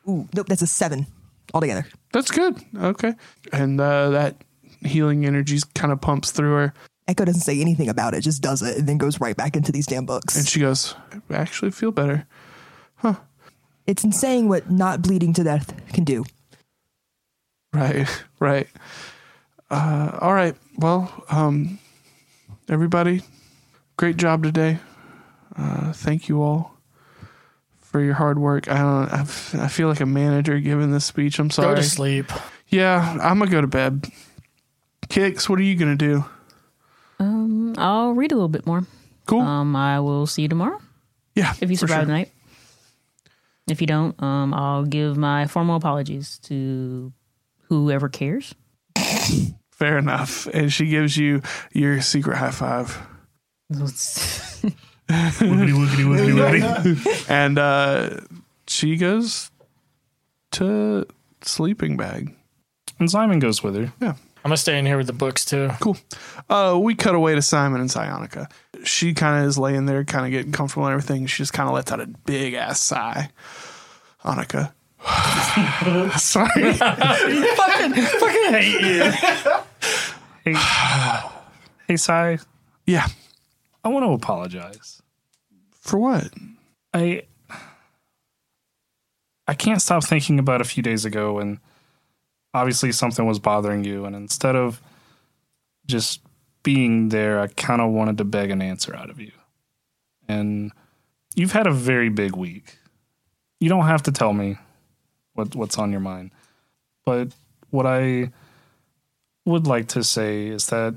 Ooh, 0.09 0.29
nope, 0.35 0.47
that's 0.47 0.63
a 0.63 0.67
seven 0.67 1.07
altogether. 1.55 1.87
That's 2.13 2.31
good. 2.31 2.59
Okay. 2.77 3.15
And 3.53 3.81
uh, 3.81 4.11
that 4.11 4.37
healing 4.85 5.27
energy 5.27 5.59
kind 5.75 5.93
of 5.93 6.01
pumps 6.01 6.31
through 6.31 6.53
her, 6.55 6.75
Echo 7.09 7.25
doesn't 7.25 7.43
say 7.43 7.61
anything 7.61 7.89
about 7.89 8.15
it, 8.15 8.21
just 8.21 8.41
does 8.43 8.63
it, 8.63 8.79
and 8.79 8.89
then 8.89 8.99
goes 8.99 9.21
right 9.21 9.37
back 9.37 9.57
into 9.57 9.73
these 9.73 9.87
damn 9.87 10.07
books. 10.07 10.37
and 10.37 10.47
she 10.47 10.61
goes, 10.61 10.95
"I 11.29 11.35
actually 11.35 11.73
feel 11.73 11.91
better." 11.91 12.27
Huh. 12.97 13.15
It's 13.87 14.05
insane 14.05 14.49
what 14.49 14.71
not 14.71 15.03
bleeding 15.03 15.33
to 15.35 15.43
death 15.43 15.75
can 15.93 16.05
do. 16.05 16.25
Right, 17.73 18.07
right. 18.41 18.69
Uh, 19.71 20.19
all 20.21 20.35
right. 20.35 20.57
Well, 20.77 21.25
um, 21.31 21.79
everybody, 22.69 23.23
great 23.97 24.17
job 24.17 24.43
today. 24.43 24.79
Uh, 25.57 25.93
thank 25.93 26.29
you 26.29 26.43
all 26.43 26.77
for 27.81 28.01
your 28.01 28.15
hard 28.15 28.39
work. 28.39 28.69
I 28.69 28.79
don't. 28.79 29.13
I, 29.13 29.21
f- 29.21 29.55
I 29.55 29.69
feel 29.69 29.89
like 29.89 30.01
a 30.01 30.07
manager 30.07 30.59
giving 30.59 30.91
this 30.91 31.05
speech. 31.05 31.39
I'm 31.39 31.51
sorry. 31.51 31.69
Go 31.69 31.75
sorry. 31.75 31.83
to 31.83 31.89
sleep. 31.91 32.33
Yeah, 32.69 33.19
I'm 33.21 33.39
gonna 33.39 33.51
go 33.51 33.61
to 33.61 33.67
bed. 33.67 34.07
Kicks, 35.09 35.49
what 35.49 35.59
are 35.59 35.63
you 35.63 35.77
gonna 35.77 35.97
do? 35.97 36.25
Um, 37.19 37.75
I'll 37.77 38.13
read 38.13 38.33
a 38.33 38.35
little 38.35 38.49
bit 38.49 38.67
more. 38.67 38.87
Cool. 39.27 39.41
Um, 39.41 39.77
I 39.77 40.01
will 40.01 40.27
see 40.27 40.43
you 40.43 40.49
tomorrow 40.49 40.81
yeah. 41.35 41.53
if 41.61 41.71
you 41.71 41.77
for 41.77 41.81
survive 41.81 41.99
sure. 41.99 42.07
the 42.07 42.13
night. 42.13 42.33
If 43.69 43.81
you 43.81 43.87
don't, 43.87 44.21
um, 44.23 44.53
I'll 44.53 44.85
give 44.85 45.17
my 45.17 45.47
formal 45.47 45.77
apologies 45.77 46.39
to 46.45 47.13
whoever 47.69 48.09
cares. 48.09 48.55
Fair 49.81 49.99
enough. 49.99 50.47
And 50.53 50.73
she 50.73 50.87
gives 50.87 51.17
you 51.17 51.43
your 51.73 52.01
secret 52.03 52.37
high 52.37 52.51
five. 52.53 52.97
wiggity 53.73 54.75
wiggity 55.09 56.07
wiggity 56.07 56.35
wiggity? 56.35 57.27
And 57.31 57.59
uh, 57.59 58.21
she 58.69 58.97
goes 58.97 59.51
to 60.53 61.07
sleeping 61.43 61.97
bag. 61.97 62.35
and 62.99 63.11
Simon 63.11 63.39
goes 63.39 63.63
with 63.63 63.75
her. 63.75 63.93
Yeah. 64.01 64.15
I'm 64.43 64.49
gonna 64.49 64.57
stay 64.57 64.79
in 64.79 64.87
here 64.87 64.97
with 64.97 65.07
the 65.07 65.13
books 65.13 65.45
too. 65.45 65.71
Cool. 65.81 65.97
Uh, 66.49 66.79
we 66.81 66.95
cut 66.95 67.15
away 67.15 67.35
to 67.35 67.43
Simon 67.43 67.81
and 67.81 67.91
Psionica. 67.91 68.51
She 68.85 69.13
kind 69.15 69.43
of 69.43 69.49
is 69.49 69.59
laying 69.59 69.87
there, 69.87 70.05
kind 70.05 70.25
of 70.25 70.31
getting 70.31 70.53
comfortable 70.53 70.87
and 70.87 70.93
everything. 70.95 71.27
She 71.27 71.39
just 71.39 71.53
kind 71.53 71.69
of 71.69 71.75
lets 71.75 71.93
out 71.93 72.01
a 72.01 72.07
big 72.07 72.55
ass 72.55 72.81
sigh. 72.81 73.31
Annika. 74.25 74.73
Sorry. 76.19 76.73
Hey, 80.45 80.55
hey, 81.89 81.97
Sai, 81.97 82.39
yeah. 82.87 83.07
I 83.85 83.89
want 83.89 84.05
to 84.05 84.13
apologize. 84.13 85.03
For 85.81 85.99
what? 85.99 86.29
I 86.93 87.23
I 89.47 89.55
can't 89.55 89.83
stop 89.83 90.05
thinking 90.05 90.39
about 90.39 90.61
a 90.61 90.65
few 90.65 90.83
days 90.83 91.05
ago 91.05 91.39
and 91.39 91.59
obviously 92.55 92.93
something 92.93 93.27
was 93.27 93.39
bothering 93.39 93.85
you 93.85 94.05
and 94.05 94.15
instead 94.15 94.55
of 94.55 94.81
just 95.87 96.21
being 96.63 97.09
there 97.09 97.41
I 97.41 97.49
kind 97.49 97.81
of 97.81 97.91
wanted 97.91 98.19
to 98.19 98.25
beg 98.25 98.51
an 98.51 98.63
answer 98.63 98.95
out 98.95 99.11
of 99.11 99.21
you. 99.21 99.33
And 100.29 100.73
you've 101.35 101.53
had 101.53 101.67
a 101.67 101.73
very 101.73 102.09
big 102.09 102.37
week. 102.37 102.79
You 103.59 103.69
don't 103.69 103.87
have 103.87 104.03
to 104.05 104.13
tell 104.13 104.33
me 104.33 104.57
what 105.35 105.55
what's 105.55 105.79
on 105.79 105.91
your 105.91 106.01
mind. 106.01 106.31
But 107.05 107.33
what 107.71 107.87
I 107.87 108.31
would 109.51 109.67
like 109.67 109.89
to 109.89 110.05
say 110.05 110.47
is 110.47 110.67
that 110.67 110.95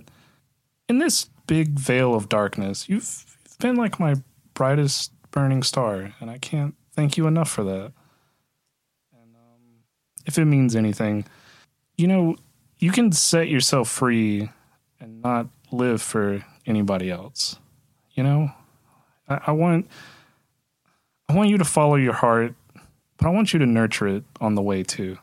in 0.87 0.99
this 0.99 1.29
big 1.47 1.79
veil 1.79 2.15
of 2.15 2.29
darkness, 2.29 2.87
you've, 2.87 3.25
been 3.59 3.75
like 3.77 3.99
my 3.99 4.15
brightest 4.53 5.13
burning 5.31 5.63
star, 5.63 6.13
and 6.19 6.29
I 6.29 6.37
can't 6.37 6.75
thank 6.91 7.15
you 7.15 7.27
enough 7.27 7.49
for 7.49 7.63
that. 7.63 7.93
And 9.13 9.35
um, 9.35 9.83
if 10.25 10.37
it 10.37 10.45
means 10.45 10.75
anything, 10.75 11.25
you 11.97 12.07
know, 12.07 12.35
you 12.79 12.91
can 12.91 13.13
set 13.13 13.47
yourself 13.47 13.87
free 13.89 14.49
and 14.99 15.21
not 15.21 15.47
live 15.71 16.01
for 16.01 16.43
anybody 16.65 17.09
else. 17.09 17.57
You 18.11 18.23
know, 18.23 18.51
I, 19.29 19.39
I 19.47 19.51
want 19.51 19.87
I 21.29 21.33
want 21.33 21.49
you 21.49 21.57
to 21.57 21.65
follow 21.65 21.95
your 21.95 22.13
heart, 22.13 22.53
but 23.17 23.27
I 23.27 23.29
want 23.29 23.53
you 23.53 23.59
to 23.59 23.65
nurture 23.65 24.07
it 24.07 24.25
on 24.41 24.55
the 24.55 24.61
way 24.61 24.83
too, 24.83 25.17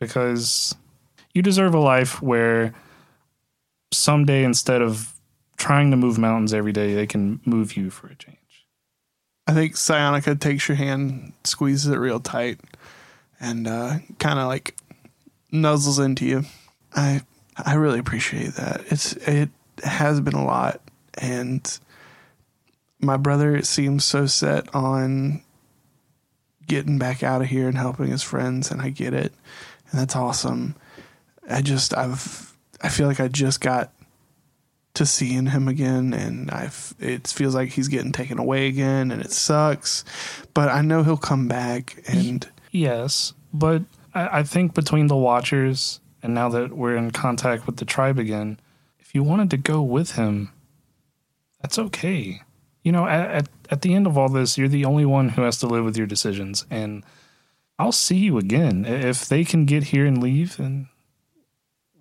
because 0.00 0.74
you 1.34 1.42
deserve 1.42 1.74
a 1.74 1.80
life 1.80 2.22
where 2.22 2.72
someday 3.92 4.44
instead 4.44 4.80
of 4.80 5.12
trying 5.56 5.90
to 5.90 5.96
move 5.96 6.18
mountains 6.18 6.54
every 6.54 6.72
day, 6.72 6.94
they 6.94 7.06
can 7.06 7.40
move 7.44 7.76
you 7.76 7.90
for 7.90 8.06
a 8.06 8.14
change. 8.14 8.38
I 9.46 9.52
think 9.52 9.74
Psionica 9.74 10.38
takes 10.38 10.68
your 10.68 10.76
hand, 10.76 11.32
squeezes 11.44 11.92
it 11.92 11.98
real 11.98 12.20
tight, 12.20 12.60
and 13.38 13.66
uh, 13.66 13.98
kind 14.18 14.38
of 14.38 14.46
like 14.46 14.74
nuzzles 15.52 16.02
into 16.02 16.24
you. 16.24 16.44
I 16.94 17.22
I 17.56 17.74
really 17.74 17.98
appreciate 17.98 18.54
that. 18.54 18.82
It's 18.90 19.12
it 19.12 19.50
has 19.82 20.20
been 20.20 20.34
a 20.34 20.44
lot, 20.44 20.80
and 21.18 21.78
my 23.00 23.16
brother 23.16 23.60
seems 23.62 24.04
so 24.04 24.26
set 24.26 24.74
on 24.74 25.42
getting 26.66 26.98
back 26.98 27.22
out 27.22 27.42
of 27.42 27.48
here 27.48 27.68
and 27.68 27.76
helping 27.76 28.06
his 28.06 28.22
friends, 28.22 28.70
and 28.70 28.80
I 28.80 28.88
get 28.88 29.12
it, 29.12 29.32
and 29.90 30.00
that's 30.00 30.16
awesome. 30.16 30.74
I 31.48 31.62
just 31.62 31.96
I've 31.96 32.56
I 32.82 32.88
feel 32.88 33.06
like 33.06 33.20
I 33.20 33.28
just 33.28 33.60
got 33.60 33.92
to 34.94 35.04
seeing 35.04 35.46
him 35.46 35.66
again 35.68 36.14
and 36.14 36.50
I 36.50 36.70
it 37.00 37.26
feels 37.26 37.54
like 37.54 37.70
he's 37.70 37.88
getting 37.88 38.12
taken 38.12 38.38
away 38.38 38.68
again 38.68 39.10
and 39.10 39.20
it 39.20 39.32
sucks 39.32 40.04
but 40.54 40.68
I 40.68 40.82
know 40.82 41.02
he'll 41.02 41.16
come 41.16 41.48
back 41.48 42.02
and 42.06 42.46
Yes, 42.74 43.34
but 43.52 43.82
I, 44.14 44.40
I 44.40 44.42
think 44.42 44.74
between 44.74 45.06
the 45.06 45.16
Watchers 45.16 46.00
and 46.24 46.34
now 46.34 46.48
that 46.48 46.72
we're 46.76 46.96
in 46.96 47.12
contact 47.12 47.66
with 47.66 47.76
the 47.76 47.84
tribe 47.84 48.18
again, 48.18 48.58
if 48.98 49.14
you 49.14 49.22
wanted 49.22 49.48
to 49.50 49.56
go 49.56 49.80
with 49.80 50.16
him, 50.16 50.50
that's 51.62 51.78
okay. 51.78 52.42
You 52.82 52.90
know, 52.90 53.06
at, 53.06 53.30
at 53.30 53.48
at 53.70 53.82
the 53.82 53.94
end 53.94 54.08
of 54.08 54.18
all 54.18 54.28
this, 54.28 54.58
you're 54.58 54.66
the 54.66 54.84
only 54.84 55.06
one 55.06 55.30
who 55.30 55.42
has 55.42 55.58
to 55.58 55.68
live 55.68 55.84
with 55.84 55.96
your 55.96 56.08
decisions, 56.08 56.66
and 56.68 57.04
I'll 57.78 57.92
see 57.92 58.16
you 58.16 58.38
again 58.38 58.84
if 58.84 59.28
they 59.28 59.44
can 59.44 59.66
get 59.66 59.84
here 59.84 60.04
and 60.04 60.20
leave, 60.20 60.58
and 60.58 60.88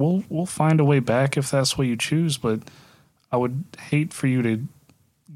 we'll 0.03 0.23
we'll 0.29 0.45
find 0.45 0.79
a 0.79 0.85
way 0.85 0.99
back 0.99 1.37
if 1.37 1.49
that's 1.49 1.77
what 1.77 1.87
you 1.87 1.95
choose. 1.95 2.37
But 2.37 2.59
I 3.31 3.37
would 3.37 3.63
hate 3.79 4.13
for 4.13 4.27
you 4.27 4.41
to 4.41 4.63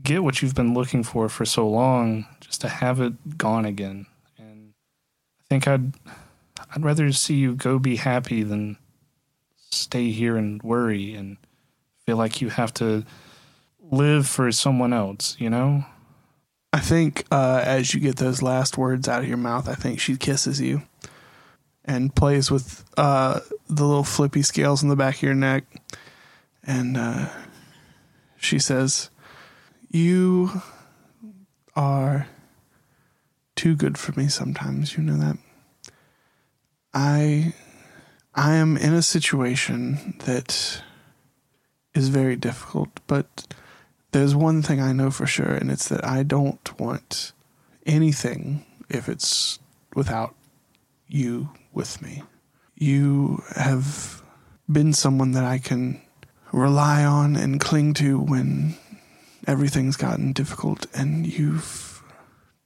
get 0.04 0.24
what 0.24 0.42
you've 0.42 0.56
been 0.56 0.74
looking 0.74 1.04
for 1.04 1.30
for 1.30 1.46
so 1.46 1.68
long 1.68 2.26
just 2.40 2.62
to 2.62 2.70
have 2.70 3.02
it 3.02 3.38
gone 3.38 3.66
again. 3.66 4.06
And 4.38 4.74
I 5.40 5.44
think 5.50 5.68
I'd 5.68 5.94
I'd 6.76 6.84
rather 6.84 7.12
see 7.12 7.36
you 7.36 7.56
go 7.56 7.80
be 7.80 7.96
happy 7.96 8.44
than 8.44 8.78
stay 9.70 10.12
here 10.12 10.38
and 10.38 10.62
worry 10.64 11.14
and 11.14 11.38
feel 12.06 12.18
like 12.18 12.42
you 12.42 12.50
have 12.50 12.74
to 12.76 13.06
live 13.92 14.28
for 14.28 14.52
someone 14.52 14.94
else, 14.94 15.36
you 15.40 15.50
know? 15.50 15.86
I 16.74 16.80
think 16.80 17.26
uh, 17.32 17.62
as 17.66 17.94
you 17.94 18.00
get 18.00 18.18
those 18.18 18.42
last 18.42 18.78
words 18.78 19.08
out 19.08 19.24
of 19.24 19.28
your 19.28 19.38
mouth 19.38 19.68
I 19.70 19.76
think 19.76 20.00
she 20.00 20.18
kisses 20.18 20.60
you 20.60 20.84
and 21.88 22.14
plays 22.14 22.52
with 22.52 22.84
uh, 22.98 23.40
the 23.70 23.86
little 23.86 24.04
flippy 24.04 24.42
scales 24.42 24.84
in 24.84 24.90
the 24.90 24.96
back 24.96 25.16
of 25.16 25.22
your 25.24 25.34
neck. 25.34 25.64
And 26.64 26.98
uh, 26.98 27.30
she 28.36 28.60
says 28.60 29.10
you 29.90 30.62
are 31.76 32.28
too 33.56 33.76
good 33.76 33.98
for 33.98 34.12
me 34.20 34.28
sometimes 34.28 34.98
you 34.98 35.04
know 35.04 35.18
that. 35.18 35.38
I 36.94 37.54
I 38.36 38.56
am 38.56 38.78
in 38.78 38.94
a 38.94 39.02
situation 39.02 40.16
that 40.26 40.82
is 41.94 42.10
very 42.10 42.36
difficult, 42.36 42.90
but 43.08 43.48
there's 44.12 44.36
one 44.36 44.62
thing 44.62 44.80
I 44.80 44.92
know 44.92 45.10
for 45.10 45.26
sure, 45.26 45.54
and 45.54 45.72
it's 45.72 45.88
that 45.90 46.06
I 46.06 46.24
don't 46.24 46.80
want 46.80 47.32
anything, 47.86 48.66
if 48.90 49.10
it's 49.10 49.60
without 49.96 50.36
you 51.08 51.50
with 51.78 52.02
me. 52.02 52.24
You 52.76 53.44
have 53.56 54.22
been 54.70 54.92
someone 54.92 55.32
that 55.32 55.46
I 55.46 55.60
can 55.60 56.02
rely 56.52 57.06
on 57.06 57.36
and 57.36 57.60
cling 57.60 57.94
to 57.96 58.20
when 58.20 58.76
everything's 59.46 59.96
gotten 59.96 60.34
difficult, 60.34 60.88
and 60.94 61.26
you've 61.26 62.04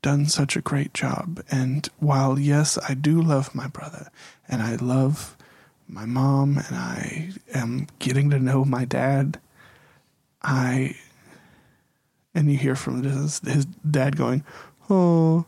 done 0.01 0.25
such 0.25 0.55
a 0.55 0.61
great 0.61 0.93
job. 0.93 1.43
And 1.51 1.87
while, 1.99 2.39
yes, 2.39 2.79
I 2.89 2.93
do 2.95 3.21
love 3.21 3.53
my 3.53 3.67
brother, 3.67 4.09
and 4.47 4.61
I 4.61 4.75
love 4.77 5.37
my 5.87 6.05
mom, 6.05 6.57
and 6.57 6.75
I 6.75 7.31
am 7.53 7.87
getting 7.99 8.29
to 8.31 8.39
know 8.39 8.65
my 8.65 8.85
dad, 8.85 9.39
I. 10.41 10.95
And 12.33 12.49
you 12.49 12.57
hear 12.57 12.77
from 12.77 13.03
his, 13.03 13.39
his 13.39 13.65
dad 13.65 14.15
going, 14.15 14.45
Oh, 14.89 15.45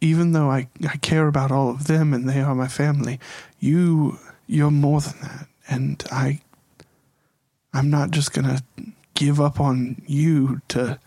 even 0.00 0.32
though 0.32 0.50
I, 0.50 0.68
I 0.88 0.96
care 0.98 1.26
about 1.26 1.50
all 1.50 1.70
of 1.70 1.86
them 1.86 2.14
and 2.14 2.28
they 2.28 2.40
are 2.40 2.54
my 2.54 2.68
family, 2.68 3.18
you 3.58 4.18
you're 4.46 4.70
more 4.70 5.00
than 5.00 5.20
that. 5.22 5.48
And 5.68 6.02
I 6.10 6.40
I'm 7.72 7.90
not 7.90 8.10
just 8.10 8.32
gonna 8.32 8.62
give 9.14 9.40
up 9.40 9.60
on 9.60 10.02
you 10.06 10.60
to 10.68 10.98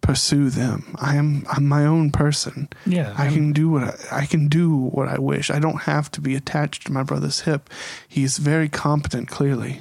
pursue 0.00 0.50
them. 0.50 0.94
I 1.00 1.16
am 1.16 1.44
I'm 1.50 1.66
my 1.66 1.84
own 1.84 2.10
person. 2.10 2.68
Yeah, 2.84 3.14
I 3.16 3.28
can 3.28 3.52
do 3.52 3.68
what 3.68 3.84
I, 4.12 4.20
I 4.22 4.26
can 4.26 4.48
do 4.48 4.74
what 4.74 5.08
I 5.08 5.18
wish. 5.18 5.50
I 5.50 5.58
don't 5.58 5.82
have 5.82 6.10
to 6.12 6.20
be 6.20 6.34
attached 6.34 6.86
to 6.86 6.92
my 6.92 7.02
brother's 7.02 7.40
hip. 7.40 7.70
He's 8.06 8.38
very 8.38 8.68
competent, 8.68 9.28
clearly. 9.28 9.80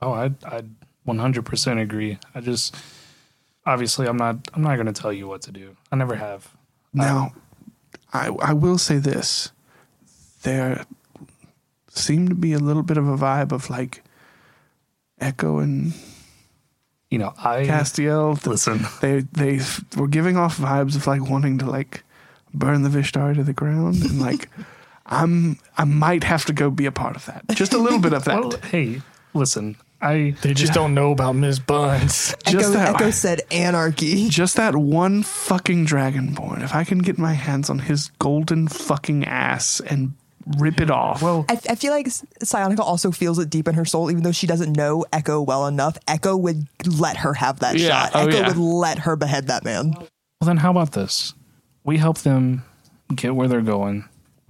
Oh, 0.00 0.12
I 0.12 0.32
I 0.44 0.62
100% 1.06 1.80
agree. 1.80 2.18
I 2.34 2.40
just 2.40 2.76
obviously 3.64 4.06
I'm 4.06 4.16
not 4.16 4.36
I'm 4.54 4.62
not 4.62 4.76
going 4.76 4.86
to 4.86 4.92
tell 4.92 5.12
you 5.12 5.26
what 5.26 5.42
to 5.42 5.52
do. 5.52 5.76
I 5.90 5.96
never 5.96 6.16
have. 6.16 6.48
Now, 6.92 7.32
I 7.34 7.47
I 8.26 8.52
will 8.52 8.78
say 8.78 8.98
this: 8.98 9.52
there 10.42 10.84
seemed 11.88 12.28
to 12.30 12.34
be 12.34 12.52
a 12.52 12.58
little 12.58 12.82
bit 12.82 12.96
of 12.96 13.06
a 13.08 13.16
vibe 13.16 13.52
of 13.52 13.70
like 13.70 14.02
Echo 15.20 15.58
and 15.58 15.92
You 17.10 17.18
know, 17.18 17.32
I 17.38 17.64
Castiel. 17.64 18.44
listen. 18.46 18.80
They 19.00 19.20
they 19.32 19.60
were 19.96 20.08
giving 20.08 20.36
off 20.36 20.58
vibes 20.58 20.96
of 20.96 21.06
like 21.06 21.22
wanting 21.28 21.58
to 21.58 21.66
like 21.66 22.02
burn 22.54 22.82
the 22.82 22.88
Vishtari 22.88 23.34
to 23.36 23.44
the 23.44 23.52
ground, 23.52 24.02
and 24.02 24.20
like 24.20 24.48
I'm 25.06 25.58
I 25.76 25.84
might 25.84 26.24
have 26.24 26.44
to 26.46 26.52
go 26.52 26.70
be 26.70 26.86
a 26.86 26.92
part 26.92 27.16
of 27.16 27.24
that. 27.26 27.44
Just 27.50 27.72
a 27.72 27.78
little 27.78 27.98
bit 28.00 28.12
of 28.12 28.24
that. 28.28 28.40
Well, 28.40 28.52
hey, 28.70 29.00
listen. 29.34 29.76
I 30.00 30.34
They 30.42 30.54
just 30.54 30.72
don't 30.72 30.94
know 30.94 31.10
about 31.10 31.32
Ms. 31.34 31.58
Buns. 31.58 32.34
just 32.46 32.70
Echo, 32.70 32.70
that. 32.70 32.94
Echo 32.94 33.10
said 33.10 33.40
anarchy. 33.50 34.28
just 34.28 34.56
that 34.56 34.76
one 34.76 35.22
fucking 35.24 35.86
dragonborn. 35.86 36.62
If 36.62 36.74
I 36.74 36.84
can 36.84 36.98
get 36.98 37.18
my 37.18 37.32
hands 37.32 37.68
on 37.68 37.80
his 37.80 38.10
golden 38.20 38.68
fucking 38.68 39.24
ass 39.24 39.80
and 39.80 40.14
rip 40.58 40.80
it 40.80 40.90
off. 40.90 41.20
well, 41.20 41.44
I, 41.48 41.58
I 41.70 41.74
feel 41.74 41.92
like 41.92 42.06
Psionica 42.06 42.78
also 42.78 43.10
feels 43.10 43.38
it 43.38 43.50
deep 43.50 43.66
in 43.68 43.74
her 43.74 43.84
soul, 43.84 44.10
even 44.10 44.22
though 44.22 44.32
she 44.32 44.46
doesn't 44.46 44.76
know 44.76 45.04
Echo 45.12 45.42
well 45.42 45.66
enough. 45.66 45.98
Echo 46.06 46.36
would 46.36 46.68
let 46.86 47.18
her 47.18 47.34
have 47.34 47.58
that 47.60 47.76
Yeah. 47.76 47.88
shot. 48.04 48.10
Oh, 48.14 48.26
Echo 48.28 48.36
yeah. 48.38 48.48
would 48.48 48.56
let 48.56 49.00
her 49.00 49.16
behead 49.16 49.48
that 49.48 49.64
man. 49.64 49.92
Well, 49.96 50.46
then 50.46 50.58
how 50.58 50.70
about 50.70 50.92
this? 50.92 51.34
We 51.84 51.98
help 51.98 52.18
them 52.18 52.62
get 53.14 53.34
where 53.34 53.48
they're 53.48 53.60
going. 53.62 54.04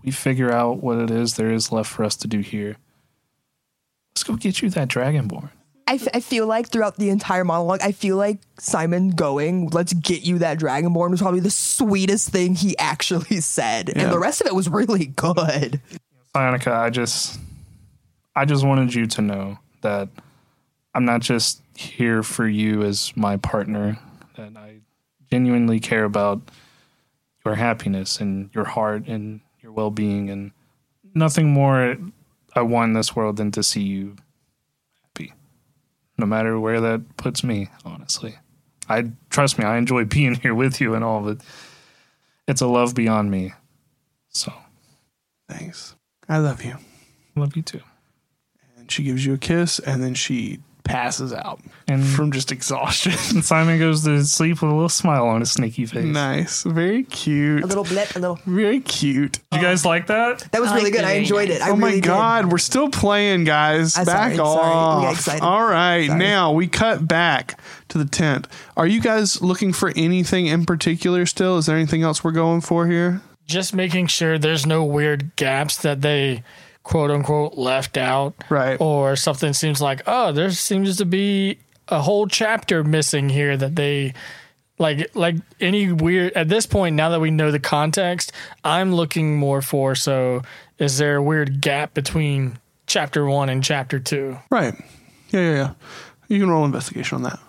We 0.04 0.10
figure 0.12 0.52
out 0.52 0.82
what 0.82 0.98
it 0.98 1.10
is 1.10 1.34
there 1.34 1.50
is 1.50 1.72
left 1.72 1.90
for 1.90 2.04
us 2.04 2.16
to 2.16 2.28
do 2.28 2.40
here. 2.40 2.76
Let's 4.18 4.24
go 4.24 4.34
get 4.34 4.62
you 4.62 4.68
that 4.70 4.88
dragonborn. 4.88 5.50
I, 5.86 5.94
f- 5.94 6.08
I 6.12 6.18
feel 6.18 6.48
like 6.48 6.70
throughout 6.70 6.96
the 6.96 7.08
entire 7.08 7.44
monologue, 7.44 7.82
I 7.82 7.92
feel 7.92 8.16
like 8.16 8.40
Simon 8.58 9.10
going, 9.10 9.68
let's 9.68 9.92
get 9.92 10.22
you 10.22 10.38
that 10.38 10.58
Dragonborn 10.58 11.10
was 11.12 11.22
probably 11.22 11.38
the 11.38 11.50
sweetest 11.52 12.30
thing 12.30 12.56
he 12.56 12.76
actually 12.78 13.40
said. 13.40 13.90
Yeah. 13.90 14.02
And 14.02 14.12
the 14.12 14.18
rest 14.18 14.40
of 14.40 14.48
it 14.48 14.56
was 14.56 14.68
really 14.68 15.06
good. 15.06 15.80
Psionica, 16.34 16.72
I 16.72 16.90
just 16.90 17.38
I 18.34 18.44
just 18.44 18.66
wanted 18.66 18.92
you 18.92 19.06
to 19.06 19.22
know 19.22 19.58
that 19.82 20.08
I'm 20.94 21.04
not 21.04 21.20
just 21.20 21.62
here 21.76 22.24
for 22.24 22.48
you 22.48 22.82
as 22.82 23.12
my 23.16 23.36
partner, 23.36 24.00
that 24.36 24.56
I 24.56 24.78
genuinely 25.30 25.78
care 25.78 26.02
about 26.02 26.40
your 27.44 27.54
happiness 27.54 28.18
and 28.18 28.50
your 28.52 28.64
heart 28.64 29.06
and 29.06 29.42
your 29.60 29.70
well 29.70 29.92
being 29.92 30.28
and 30.28 30.50
nothing 31.14 31.52
more 31.52 31.96
I 32.58 32.62
want 32.62 32.94
this 32.94 33.14
world 33.14 33.36
than 33.36 33.52
to 33.52 33.62
see 33.62 33.82
you 33.82 34.16
happy. 35.02 35.32
No 36.18 36.26
matter 36.26 36.58
where 36.58 36.80
that 36.80 37.16
puts 37.16 37.44
me, 37.44 37.68
honestly. 37.84 38.34
I 38.88 39.12
trust 39.30 39.58
me, 39.58 39.64
I 39.64 39.76
enjoy 39.76 40.04
being 40.06 40.34
here 40.34 40.56
with 40.56 40.80
you 40.80 40.94
and 40.94 41.04
all 41.04 41.20
of 41.20 41.28
it. 41.28 41.46
It's 42.48 42.60
a 42.60 42.66
love 42.66 42.96
beyond 42.96 43.30
me. 43.30 43.52
So 44.30 44.52
Thanks. 45.48 45.94
I 46.28 46.38
love 46.38 46.64
you. 46.64 46.78
love 47.36 47.54
you 47.54 47.62
too. 47.62 47.80
And 48.76 48.90
she 48.90 49.04
gives 49.04 49.24
you 49.24 49.34
a 49.34 49.38
kiss 49.38 49.78
and 49.78 50.02
then 50.02 50.14
she 50.14 50.58
passes 50.88 51.32
out 51.32 51.60
And 51.86 52.04
from 52.04 52.32
just 52.32 52.50
exhaustion. 52.50 53.12
And 53.34 53.44
Simon 53.44 53.78
goes 53.78 54.04
to 54.04 54.24
sleep 54.24 54.62
with 54.62 54.70
a 54.70 54.74
little 54.74 54.88
smile 54.88 55.26
on 55.26 55.40
his 55.40 55.52
sneaky 55.52 55.86
face. 55.86 56.04
nice. 56.04 56.62
Very 56.64 57.04
cute. 57.04 57.62
A 57.62 57.66
little 57.66 57.84
blip, 57.84 58.16
a 58.16 58.18
little. 58.18 58.38
Very 58.46 58.80
cute. 58.80 59.32
Did 59.50 59.58
you 59.58 59.62
guys 59.62 59.84
like 59.84 60.06
that? 60.08 60.40
That 60.52 60.60
was 60.60 60.70
I 60.70 60.76
really 60.76 60.90
good. 60.90 61.04
I 61.04 61.12
enjoyed 61.12 61.48
nice. 61.50 61.58
it. 61.58 61.62
I 61.62 61.70
oh 61.70 61.76
my 61.76 61.88
really 61.88 62.00
god, 62.00 62.50
we're 62.50 62.58
still 62.58 62.88
playing, 62.88 63.44
guys. 63.44 63.96
I'm 63.98 64.06
back 64.06 64.34
sorry, 64.34 64.36
sorry. 64.36 64.72
Off. 64.74 65.12
excited. 65.14 65.42
All 65.42 65.64
right, 65.66 66.06
Sorry. 66.06 66.18
now 66.18 66.52
we 66.52 66.66
cut 66.66 67.06
back 67.06 67.60
to 67.88 67.98
the 67.98 68.04
tent. 68.06 68.48
Are 68.76 68.86
you 68.86 69.00
guys 69.00 69.40
looking 69.42 69.72
for 69.72 69.92
anything 69.94 70.46
in 70.46 70.64
particular 70.64 71.26
still? 71.26 71.58
Is 71.58 71.66
there 71.66 71.76
anything 71.76 72.02
else 72.02 72.24
we're 72.24 72.32
going 72.32 72.60
for 72.62 72.86
here? 72.86 73.20
Just 73.46 73.74
making 73.74 74.08
sure 74.08 74.38
there's 74.38 74.66
no 74.66 74.84
weird 74.84 75.34
gaps 75.36 75.76
that 75.78 76.00
they 76.02 76.42
quote 76.88 77.10
unquote 77.10 77.56
left 77.58 77.96
out. 77.98 78.34
Right. 78.48 78.80
Or 78.80 79.14
something 79.14 79.52
seems 79.52 79.80
like, 79.82 80.00
oh, 80.06 80.32
there 80.32 80.50
seems 80.50 80.96
to 80.96 81.04
be 81.04 81.58
a 81.88 82.00
whole 82.00 82.26
chapter 82.26 82.82
missing 82.82 83.28
here 83.28 83.56
that 83.56 83.76
they 83.76 84.14
like 84.78 85.14
like 85.14 85.36
any 85.60 85.92
weird 85.92 86.32
at 86.34 86.48
this 86.48 86.64
point 86.66 86.96
now 86.96 87.08
that 87.10 87.20
we 87.20 87.30
know 87.32 87.50
the 87.50 87.58
context 87.58 88.30
i'm 88.62 88.94
looking 88.94 89.36
more 89.36 89.60
for 89.60 89.94
so 89.96 90.40
is 90.78 90.98
there 90.98 91.16
a 91.16 91.22
weird 91.22 91.60
gap 91.60 91.94
between 91.94 92.56
chapter 92.86 93.24
one 93.26 93.48
and 93.48 93.64
chapter 93.64 93.98
two 93.98 94.36
Right. 94.50 94.74
Yeah, 95.30 95.40
yeah, 95.40 95.54
yeah. 95.54 95.74
You 96.28 96.38
can 96.40 96.48
roll 96.50 96.64
investigation 96.64 97.16
on 97.16 97.22
that. 97.24 97.40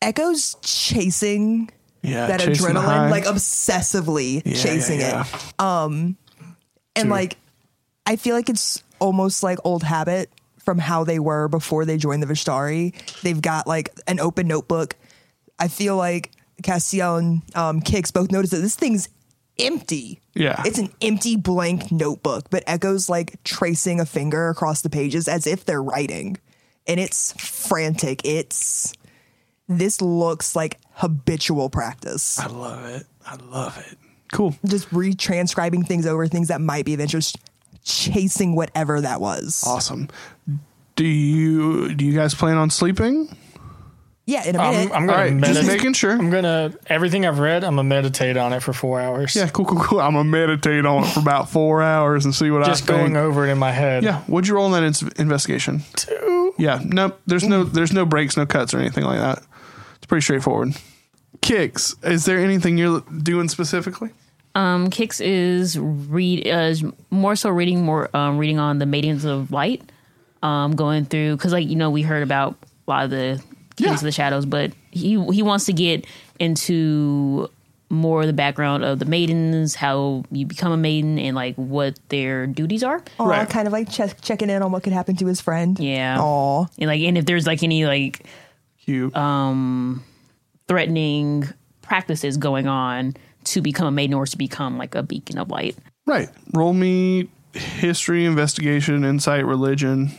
Echo's 0.00 0.56
chasing 0.62 1.70
Yeah. 2.02 2.26
that 2.26 2.40
chasing 2.40 2.74
the 2.74 2.80
high. 2.80 3.06
adrenaline, 3.06 3.10
like 3.10 3.24
obsessively 3.24 4.42
Yeah, 4.44 4.54
chasing 4.54 5.00
yeah, 5.00 5.24
it. 5.24 5.60
Um, 5.62 6.16
and 6.96 7.10
like, 7.10 7.36
I 8.06 8.16
feel 8.16 8.34
like 8.34 8.48
it's 8.48 8.82
almost 8.98 9.42
like 9.42 9.58
old 9.64 9.82
habit 9.82 10.30
from 10.58 10.78
how 10.78 11.04
they 11.04 11.18
were 11.18 11.48
before 11.48 11.84
they 11.84 11.96
joined 11.96 12.22
the 12.22 12.26
Vishtari. 12.26 12.94
They've 13.22 13.40
got 13.40 13.66
like 13.66 13.90
an 14.06 14.20
open 14.20 14.46
notebook. 14.46 14.96
I 15.58 15.68
feel 15.68 15.96
like 15.96 16.32
Castiel 16.62 17.18
and 17.18 17.42
um, 17.56 17.80
Kicks 17.80 18.10
both 18.10 18.30
noticed 18.30 18.52
that 18.52 18.60
this 18.60 18.76
thing's 18.76 19.08
empty. 19.58 20.20
Yeah. 20.34 20.62
It's 20.64 20.78
an 20.78 20.90
empty 21.00 21.36
blank 21.36 21.92
notebook, 21.92 22.46
but 22.50 22.62
Echo's 22.66 23.08
like 23.08 23.42
tracing 23.44 24.00
a 24.00 24.06
finger 24.06 24.48
across 24.48 24.82
the 24.82 24.90
pages 24.90 25.28
as 25.28 25.46
if 25.46 25.64
they're 25.64 25.82
writing. 25.82 26.38
And 26.86 26.98
it's 26.98 27.32
frantic. 27.32 28.22
It's 28.24 28.92
this 29.68 30.00
looks 30.00 30.56
like 30.56 30.78
habitual 30.94 31.70
practice. 31.70 32.38
I 32.38 32.46
love 32.46 32.84
it. 32.86 33.06
I 33.26 33.36
love 33.36 33.78
it. 33.78 33.98
Cool. 34.32 34.56
Just 34.64 34.90
retranscribing 34.90 35.86
things 35.86 36.06
over, 36.06 36.26
things 36.26 36.48
that 36.48 36.60
might 36.60 36.84
be 36.84 36.94
of 36.94 37.00
interest, 37.00 37.38
chasing 37.84 38.54
whatever 38.54 39.00
that 39.00 39.20
was. 39.20 39.62
Awesome. 39.66 40.08
Do 40.96 41.04
you 41.04 41.94
do 41.94 42.04
you 42.04 42.14
guys 42.14 42.34
plan 42.34 42.56
on 42.56 42.70
sleeping? 42.70 43.34
Yeah, 44.24 44.46
in 44.46 44.54
a 44.54 44.58
minute. 44.58 44.90
i'm, 44.90 45.02
I'm 45.02 45.06
gonna 45.08 45.18
right, 45.40 45.54
just 45.54 45.66
making 45.66 45.94
sure. 45.94 46.12
i'm 46.12 46.30
gonna 46.30 46.72
everything 46.86 47.26
i've 47.26 47.40
read 47.40 47.64
i'm 47.64 47.72
gonna 47.74 47.88
meditate 47.88 48.36
on 48.36 48.52
it 48.52 48.60
for 48.62 48.72
four 48.72 49.00
hours 49.00 49.34
Yeah, 49.34 49.48
cool, 49.48 49.64
cool, 49.64 49.80
cool. 49.80 50.00
I'm 50.00 50.12
gonna 50.12 50.22
meditate 50.28 50.86
on 50.86 51.02
it 51.02 51.08
for 51.08 51.18
about 51.18 51.50
four 51.50 51.82
hours 51.82 52.24
and 52.24 52.32
see 52.32 52.48
what 52.52 52.64
just 52.64 52.84
I 52.84 52.86
think. 52.86 52.98
going 53.00 53.16
over 53.16 53.44
it 53.48 53.50
in 53.50 53.58
my 53.58 53.72
head 53.72 54.04
Yeah, 54.04 54.20
what'd 54.22 54.46
you 54.46 54.54
roll 54.54 54.66
on 54.66 54.72
that 54.72 54.84
ins- 54.84 55.02
investigation? 55.18 55.82
Two. 55.96 56.54
Yeah, 56.56 56.80
no, 56.84 57.12
there's 57.26 57.42
no, 57.42 57.64
there's 57.64 57.92
no 57.92 58.04
breaks, 58.06 58.36
no 58.36 58.46
cuts, 58.46 58.72
or 58.74 58.78
anything 58.78 59.02
like 59.04 59.18
that. 59.18 59.42
It's 59.96 60.06
pretty 60.06 60.22
straightforward. 60.22 60.74
Kicks. 61.40 61.96
Is 62.04 62.24
there 62.24 62.38
anything 62.38 62.78
you're 62.78 63.00
doing 63.00 63.48
specifically? 63.48 64.10
Um, 64.54 64.90
Kicks 64.90 65.20
is 65.20 65.78
read 65.78 66.46
uh, 66.46 66.68
is 66.70 66.84
more 67.10 67.34
so 67.36 67.48
reading 67.50 67.82
more 67.84 68.14
um, 68.14 68.36
reading 68.38 68.58
on 68.58 68.78
the 68.78 68.86
Maidens 68.86 69.24
of 69.24 69.50
Light, 69.50 69.82
um, 70.42 70.76
going 70.76 71.04
through 71.06 71.36
because 71.36 71.52
like 71.52 71.66
you 71.68 71.76
know 71.76 71.90
we 71.90 72.02
heard 72.02 72.22
about 72.22 72.56
a 72.86 72.90
lot 72.90 73.04
of 73.04 73.10
the 73.10 73.42
Kings 73.76 73.88
Yeah. 73.88 73.94
of 73.94 74.00
the 74.00 74.12
Shadows, 74.12 74.44
but 74.46 74.72
he 74.90 75.22
he 75.32 75.42
wants 75.42 75.64
to 75.66 75.72
get 75.72 76.06
into 76.38 77.48
more 77.88 78.22
of 78.22 78.26
the 78.26 78.32
background 78.32 78.84
of 78.84 78.98
the 78.98 79.04
maidens, 79.04 79.74
how 79.74 80.24
you 80.30 80.44
become 80.46 80.72
a 80.72 80.76
maiden, 80.76 81.18
and 81.18 81.34
like 81.36 81.54
what 81.56 81.98
their 82.08 82.46
duties 82.46 82.82
are. 82.82 83.02
Aw, 83.20 83.24
right. 83.24 83.48
kind 83.48 83.66
of 83.66 83.72
like 83.72 83.90
check, 83.90 84.20
checking 84.22 84.48
in 84.50 84.62
on 84.62 84.72
what 84.72 84.82
could 84.82 84.92
happen 84.94 85.14
to 85.16 85.26
his 85.26 85.40
friend. 85.40 85.78
Yeah, 85.78 86.18
Aw. 86.20 86.66
and 86.78 86.88
like 86.88 87.00
and 87.02 87.16
if 87.16 87.24
there's 87.26 87.46
like 87.46 87.62
any 87.62 87.86
like 87.86 88.26
Cute. 88.84 89.12
threatening 90.68 91.48
practices 91.82 92.36
going 92.36 92.66
on 92.66 93.14
to 93.44 93.60
become 93.60 93.86
a 93.86 93.90
maiden 93.90 94.14
or 94.14 94.26
to 94.26 94.36
become 94.36 94.78
like 94.78 94.94
a 94.94 95.02
beacon 95.02 95.38
of 95.38 95.50
light. 95.50 95.76
Right. 96.06 96.28
Roll 96.52 96.72
me 96.72 97.28
history, 97.54 98.24
investigation, 98.24 99.04
insight, 99.04 99.44
religion. 99.44 100.10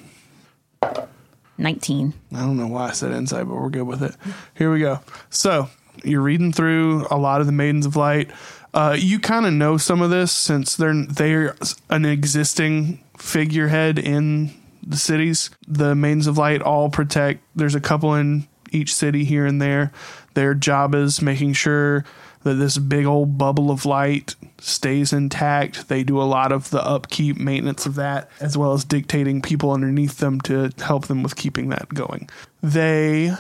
19. 1.57 2.13
I 2.33 2.39
don't 2.39 2.57
know 2.57 2.67
why 2.67 2.89
I 2.89 2.91
said 2.91 3.11
insight, 3.11 3.47
but 3.47 3.55
we're 3.55 3.69
good 3.69 3.83
with 3.83 4.01
it. 4.01 4.15
Here 4.55 4.71
we 4.71 4.79
go. 4.79 4.99
So 5.29 5.69
you're 6.03 6.21
reading 6.21 6.51
through 6.51 7.07
a 7.11 7.17
lot 7.17 7.41
of 7.41 7.47
the 7.47 7.51
Maidens 7.53 7.85
of 7.85 7.95
Light. 7.95 8.31
Uh, 8.73 8.95
you 8.97 9.19
kind 9.19 9.45
of 9.45 9.53
know 9.53 9.77
some 9.77 10.01
of 10.01 10.09
this 10.09 10.31
since 10.31 10.75
they're 10.75 11.05
they're 11.05 11.55
an 11.89 12.05
existing 12.05 13.03
figurehead 13.17 13.99
in 13.99 14.51
the 14.85 14.97
cities. 14.97 15.51
The 15.67 15.93
Maidens 15.93 16.27
of 16.27 16.37
Light 16.37 16.61
all 16.61 16.89
protect. 16.89 17.43
There's 17.55 17.75
a 17.75 17.81
couple 17.81 18.15
in 18.15 18.47
each 18.71 18.93
city 18.93 19.25
here 19.25 19.45
and 19.45 19.61
there. 19.61 19.91
Their 20.33 20.55
job 20.55 20.95
is 20.95 21.21
making 21.21 21.53
sure 21.53 22.03
that 22.43 22.55
this 22.55 22.77
big 22.77 23.05
old 23.05 23.37
bubble 23.37 23.71
of 23.71 23.85
light 23.85 24.35
stays 24.59 25.13
intact. 25.13 25.87
They 25.87 26.03
do 26.03 26.21
a 26.21 26.23
lot 26.23 26.51
of 26.51 26.69
the 26.69 26.85
upkeep, 26.85 27.37
maintenance 27.37 27.85
of 27.85 27.95
that, 27.95 28.29
as 28.39 28.57
well 28.57 28.73
as 28.73 28.83
dictating 28.83 29.41
people 29.41 29.71
underneath 29.71 30.17
them 30.17 30.41
to 30.41 30.71
help 30.79 31.07
them 31.07 31.23
with 31.23 31.35
keeping 31.35 31.69
that 31.69 31.89
going. 31.89 32.29
They 32.61 33.33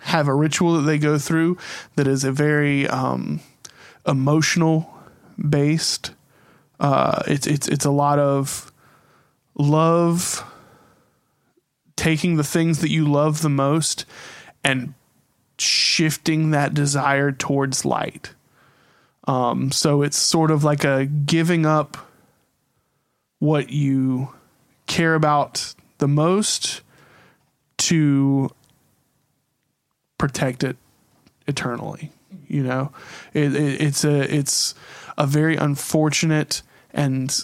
have 0.00 0.28
a 0.28 0.34
ritual 0.34 0.74
that 0.74 0.82
they 0.82 0.98
go 0.98 1.18
through 1.18 1.58
that 1.96 2.06
is 2.06 2.24
a 2.24 2.32
very 2.32 2.86
um, 2.88 3.40
emotional 4.06 4.92
based. 5.48 6.12
Uh, 6.80 7.22
it's 7.26 7.46
it's 7.46 7.68
it's 7.68 7.84
a 7.84 7.90
lot 7.90 8.18
of 8.18 8.72
love, 9.56 10.44
taking 11.96 12.36
the 12.36 12.44
things 12.44 12.80
that 12.80 12.90
you 12.90 13.06
love 13.06 13.42
the 13.42 13.48
most 13.48 14.04
and 14.62 14.94
shifting 15.58 16.50
that 16.52 16.74
desire 16.74 17.32
towards 17.32 17.84
light. 17.84 18.34
Um, 19.28 19.70
so 19.70 20.00
it's 20.00 20.16
sort 20.16 20.50
of 20.50 20.64
like 20.64 20.84
a 20.84 21.04
giving 21.04 21.66
up 21.66 21.98
what 23.40 23.68
you 23.70 24.30
care 24.86 25.14
about 25.14 25.74
the 25.98 26.08
most 26.08 26.80
to 27.76 28.50
protect 30.16 30.64
it 30.64 30.78
eternally. 31.46 32.10
You 32.48 32.62
know, 32.62 32.92
it, 33.34 33.54
it, 33.54 33.82
it's 33.82 34.02
a 34.02 34.34
it's 34.34 34.74
a 35.18 35.26
very 35.26 35.56
unfortunate 35.56 36.62
and 36.94 37.38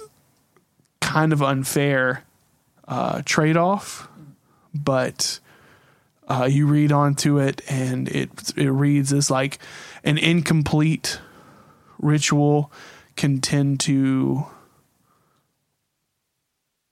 kind 1.02 1.34
of 1.34 1.42
unfair 1.42 2.24
uh, 2.88 3.20
trade 3.26 3.58
off, 3.58 4.08
but 4.74 5.38
uh, 6.28 6.48
you 6.50 6.66
read 6.66 6.92
onto 6.92 7.38
it 7.38 7.60
and 7.68 8.08
it 8.08 8.56
it 8.56 8.70
reads 8.70 9.12
as 9.12 9.30
like 9.30 9.58
an 10.02 10.16
incomplete 10.16 11.20
ritual 12.04 12.70
can 13.16 13.40
tend 13.40 13.80
to 13.80 14.46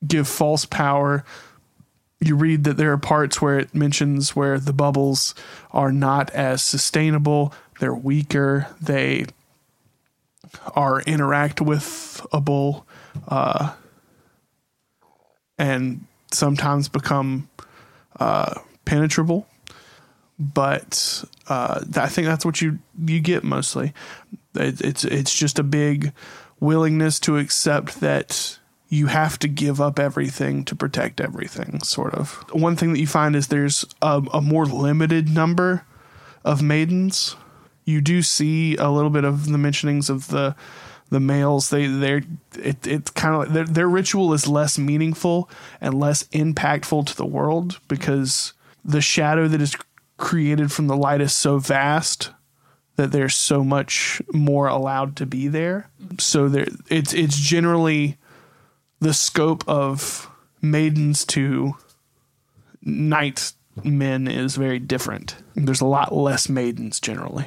give 0.06 0.26
false 0.26 0.64
power. 0.64 1.24
You 2.20 2.36
read 2.36 2.64
that 2.64 2.76
there 2.76 2.92
are 2.92 2.98
parts 2.98 3.42
where 3.42 3.58
it 3.58 3.74
mentions 3.74 4.34
where 4.34 4.58
the 4.58 4.72
bubbles 4.72 5.34
are 5.72 5.92
not 5.92 6.30
as 6.30 6.62
sustainable, 6.62 7.52
they're 7.80 7.94
weaker, 7.94 8.68
they 8.80 9.26
are 10.74 11.00
interact 11.02 11.60
with 11.60 12.24
a 12.32 12.40
bull, 12.40 12.86
uh, 13.28 13.74
and 15.58 16.06
sometimes 16.30 16.88
become 16.88 17.48
uh, 18.20 18.60
penetrable. 18.84 19.46
But 20.38 21.24
uh, 21.48 21.84
I 21.96 22.08
think 22.08 22.26
that's 22.26 22.44
what 22.44 22.60
you 22.60 22.78
you 23.04 23.20
get 23.20 23.44
mostly. 23.44 23.92
It, 24.54 24.80
it's 24.80 25.04
it's 25.04 25.34
just 25.34 25.58
a 25.58 25.62
big 25.62 26.12
willingness 26.60 27.18
to 27.20 27.38
accept 27.38 28.00
that 28.00 28.58
you 28.88 29.06
have 29.06 29.38
to 29.38 29.48
give 29.48 29.80
up 29.80 29.98
everything 29.98 30.64
to 30.66 30.76
protect 30.76 31.20
everything. 31.20 31.80
Sort 31.82 32.14
of. 32.14 32.44
One 32.52 32.76
thing 32.76 32.92
that 32.92 33.00
you 33.00 33.06
find 33.06 33.34
is 33.34 33.48
there's 33.48 33.84
a, 34.02 34.22
a 34.32 34.42
more 34.42 34.66
limited 34.66 35.30
number 35.30 35.86
of 36.44 36.62
maidens. 36.62 37.34
You 37.84 38.00
do 38.00 38.22
see 38.22 38.76
a 38.76 38.90
little 38.90 39.10
bit 39.10 39.24
of 39.24 39.46
the 39.46 39.58
mentionings 39.58 40.10
of 40.10 40.28
the 40.28 40.54
the 41.08 41.20
males. 41.20 41.70
They 41.70 41.86
they're 41.86 42.22
it, 42.58 42.86
it's 42.86 43.10
kind 43.12 43.34
of 43.34 43.40
like 43.40 43.52
their, 43.52 43.64
their 43.64 43.88
ritual 43.88 44.32
is 44.32 44.46
less 44.46 44.78
meaningful 44.78 45.48
and 45.80 45.94
less 45.94 46.24
impactful 46.24 47.06
to 47.06 47.16
the 47.16 47.26
world 47.26 47.80
because 47.88 48.52
the 48.84 49.00
shadow 49.00 49.48
that 49.48 49.62
is 49.62 49.76
created 50.16 50.70
from 50.70 50.86
the 50.86 50.96
light 50.96 51.20
is 51.20 51.32
so 51.32 51.58
vast 51.58 52.30
that 52.96 53.12
there's 53.12 53.36
so 53.36 53.64
much 53.64 54.20
more 54.32 54.66
allowed 54.66 55.16
to 55.16 55.26
be 55.26 55.48
there. 55.48 55.88
So 56.18 56.48
there 56.48 56.66
it's 56.88 57.12
it's 57.12 57.38
generally 57.38 58.18
the 59.00 59.14
scope 59.14 59.64
of 59.68 60.30
maidens 60.60 61.24
to 61.26 61.76
night 62.82 63.52
men 63.82 64.28
is 64.28 64.56
very 64.56 64.78
different. 64.78 65.36
There's 65.54 65.80
a 65.80 65.86
lot 65.86 66.14
less 66.14 66.48
maidens 66.48 67.00
generally 67.00 67.46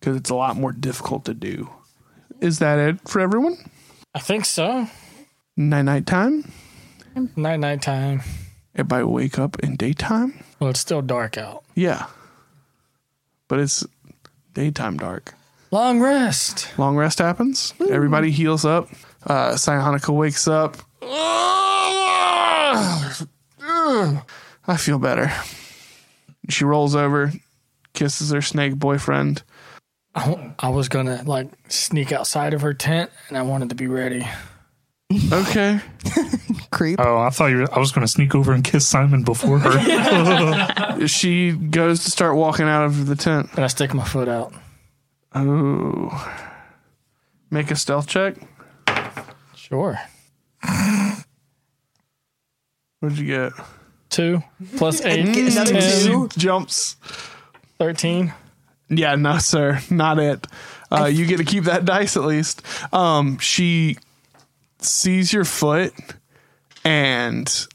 because 0.00 0.16
it's 0.16 0.30
a 0.30 0.34
lot 0.34 0.56
more 0.56 0.72
difficult 0.72 1.24
to 1.26 1.34
do. 1.34 1.70
Is 2.40 2.58
that 2.58 2.78
it 2.78 3.08
for 3.08 3.20
everyone? 3.20 3.56
I 4.14 4.18
think 4.18 4.44
so. 4.44 4.88
Night 5.56 5.82
night 5.82 6.06
time. 6.06 6.50
Night 7.36 7.60
night 7.60 7.82
time. 7.82 8.22
Everybody 8.74 9.04
wake 9.04 9.38
up 9.38 9.58
in 9.60 9.76
daytime. 9.76 10.42
Well, 10.58 10.70
it's 10.70 10.80
still 10.80 11.02
dark 11.02 11.36
out. 11.36 11.62
Yeah, 11.74 12.06
but 13.48 13.60
it's 13.60 13.84
daytime 14.54 14.96
dark. 14.96 15.34
Long 15.70 16.00
rest. 16.00 16.68
Long 16.78 16.96
rest 16.96 17.18
happens. 17.18 17.72
Everybody 17.90 18.30
heals 18.30 18.64
up. 18.64 18.88
Uh, 19.26 19.52
Hanukkah 19.52 20.14
wakes 20.14 20.46
up. 20.46 20.76
I 24.66 24.76
feel 24.76 24.98
better. 24.98 25.32
She 26.48 26.64
rolls 26.64 26.94
over, 26.94 27.32
kisses 27.94 28.30
her 28.30 28.42
snake 28.42 28.76
boyfriend. 28.76 29.42
I, 30.14 30.54
I 30.58 30.68
was 30.68 30.88
gonna 30.88 31.22
like 31.24 31.48
sneak 31.68 32.12
outside 32.12 32.52
of 32.54 32.60
her 32.60 32.74
tent, 32.74 33.10
and 33.28 33.38
I 33.38 33.42
wanted 33.42 33.70
to 33.70 33.74
be 33.74 33.86
ready. 33.86 34.26
Okay. 35.32 35.80
Creep. 36.70 37.00
Oh, 37.00 37.18
I 37.18 37.30
thought 37.30 37.46
you 37.46 37.58
were, 37.58 37.74
I 37.74 37.78
was 37.78 37.92
going 37.92 38.06
to 38.06 38.12
sneak 38.12 38.34
over 38.34 38.52
and 38.52 38.64
kiss 38.64 38.86
Simon 38.86 39.22
before 39.22 39.58
her. 39.58 41.06
She 41.08 41.50
goes 41.52 42.04
to 42.04 42.10
start 42.12 42.36
walking 42.36 42.66
out 42.66 42.84
of 42.84 43.06
the 43.06 43.16
tent. 43.16 43.50
And 43.54 43.64
I 43.64 43.66
stick 43.66 43.92
my 43.92 44.04
foot 44.04 44.28
out. 44.28 44.52
Oh. 45.34 46.10
Make 47.50 47.70
a 47.72 47.76
stealth 47.76 48.06
check. 48.06 48.36
Sure. 49.56 49.98
What'd 53.00 53.18
you 53.18 53.26
get? 53.26 53.52
Two 54.10 54.42
plus 54.76 55.00
eight. 55.04 55.34
Get 55.34 55.52
another 55.52 55.72
10, 55.80 56.06
two. 56.06 56.28
Jumps. 56.38 56.96
13. 57.78 58.32
Yeah, 58.90 59.16
no, 59.16 59.38
sir, 59.38 59.80
not 59.90 60.18
it. 60.18 60.46
Uh, 60.90 61.06
you 61.06 61.26
get 61.26 61.38
to 61.38 61.44
keep 61.44 61.64
that 61.64 61.84
dice 61.84 62.16
at 62.16 62.24
least. 62.24 62.62
Um, 62.92 63.38
she 63.38 63.96
sees 64.84 65.32
your 65.32 65.44
foot 65.44 65.92
and 66.84 67.66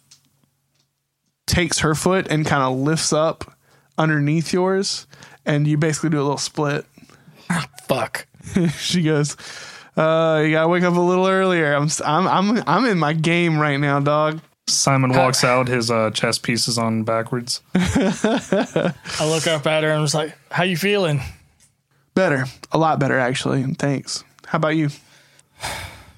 takes 1.46 1.80
her 1.80 1.96
foot 1.96 2.28
and 2.30 2.46
kind 2.46 2.64
of 2.64 2.78
lifts 2.78 3.14
up 3.14 3.54
underneath 3.98 4.54
yours, 4.54 5.08
and 5.46 5.68
you 5.68 5.78
basically 5.78 6.10
do 6.10 6.18
a 6.20 6.24
little 6.24 6.38
split. 6.38 6.86
Fuck. 7.88 8.28
she 8.78 9.02
goes, 9.04 9.36
uh, 9.96 10.42
"You 10.46 10.52
gotta 10.52 10.68
wake 10.68 10.84
up 10.84 10.96
a 10.96 11.00
little 11.00 11.28
earlier. 11.28 11.74
I'm, 11.74 11.84
s- 11.86 12.02
I'm, 12.06 12.28
I'm, 12.28 12.64
I'm 12.68 12.86
in 12.86 13.00
my 13.00 13.14
game 13.14 13.58
right 13.60 13.78
now, 13.78 14.00
dog." 14.00 14.40
Simon 14.70 15.12
walks 15.14 15.46
out, 15.46 15.70
his 15.70 15.90
uh, 15.90 16.12
chest 16.12 16.44
pieces 16.44 16.78
on 16.78 17.04
backwards. 17.04 17.62
I 17.74 18.94
look 19.22 19.48
up 19.48 19.66
at 19.66 19.84
her 19.84 19.92
and 19.92 20.02
was 20.02 20.14
like, 20.14 20.38
"How 20.52 20.64
you 20.64 20.76
feeling?" 20.78 21.22
Better, 22.16 22.46
a 22.72 22.78
lot 22.78 23.00
better 23.00 23.18
actually. 23.18 23.62
And 23.62 23.78
thanks. 23.78 24.24
How 24.46 24.58
about 24.58 24.76
you? 24.76 24.90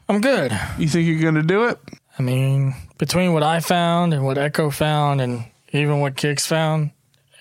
I'm 0.10 0.22
good. 0.22 0.52
You 0.80 0.88
think 0.88 1.07
you're 1.07 1.22
gonna 1.22 1.44
do 1.44 1.65
it? 1.65 1.80
I 2.18 2.23
mean, 2.23 2.73
between 2.98 3.34
what 3.34 3.44
I 3.44 3.60
found 3.60 4.14
and 4.14 4.26
what 4.26 4.38
Echo 4.38 4.72
found, 4.72 5.22
and 5.22 5.45
even 5.72 5.99
what 5.99 6.18
Kicks 6.18 6.45
found, 6.48 6.91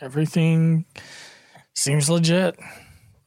everything 0.00 0.84
seems 1.74 2.10
legit. 2.10 2.58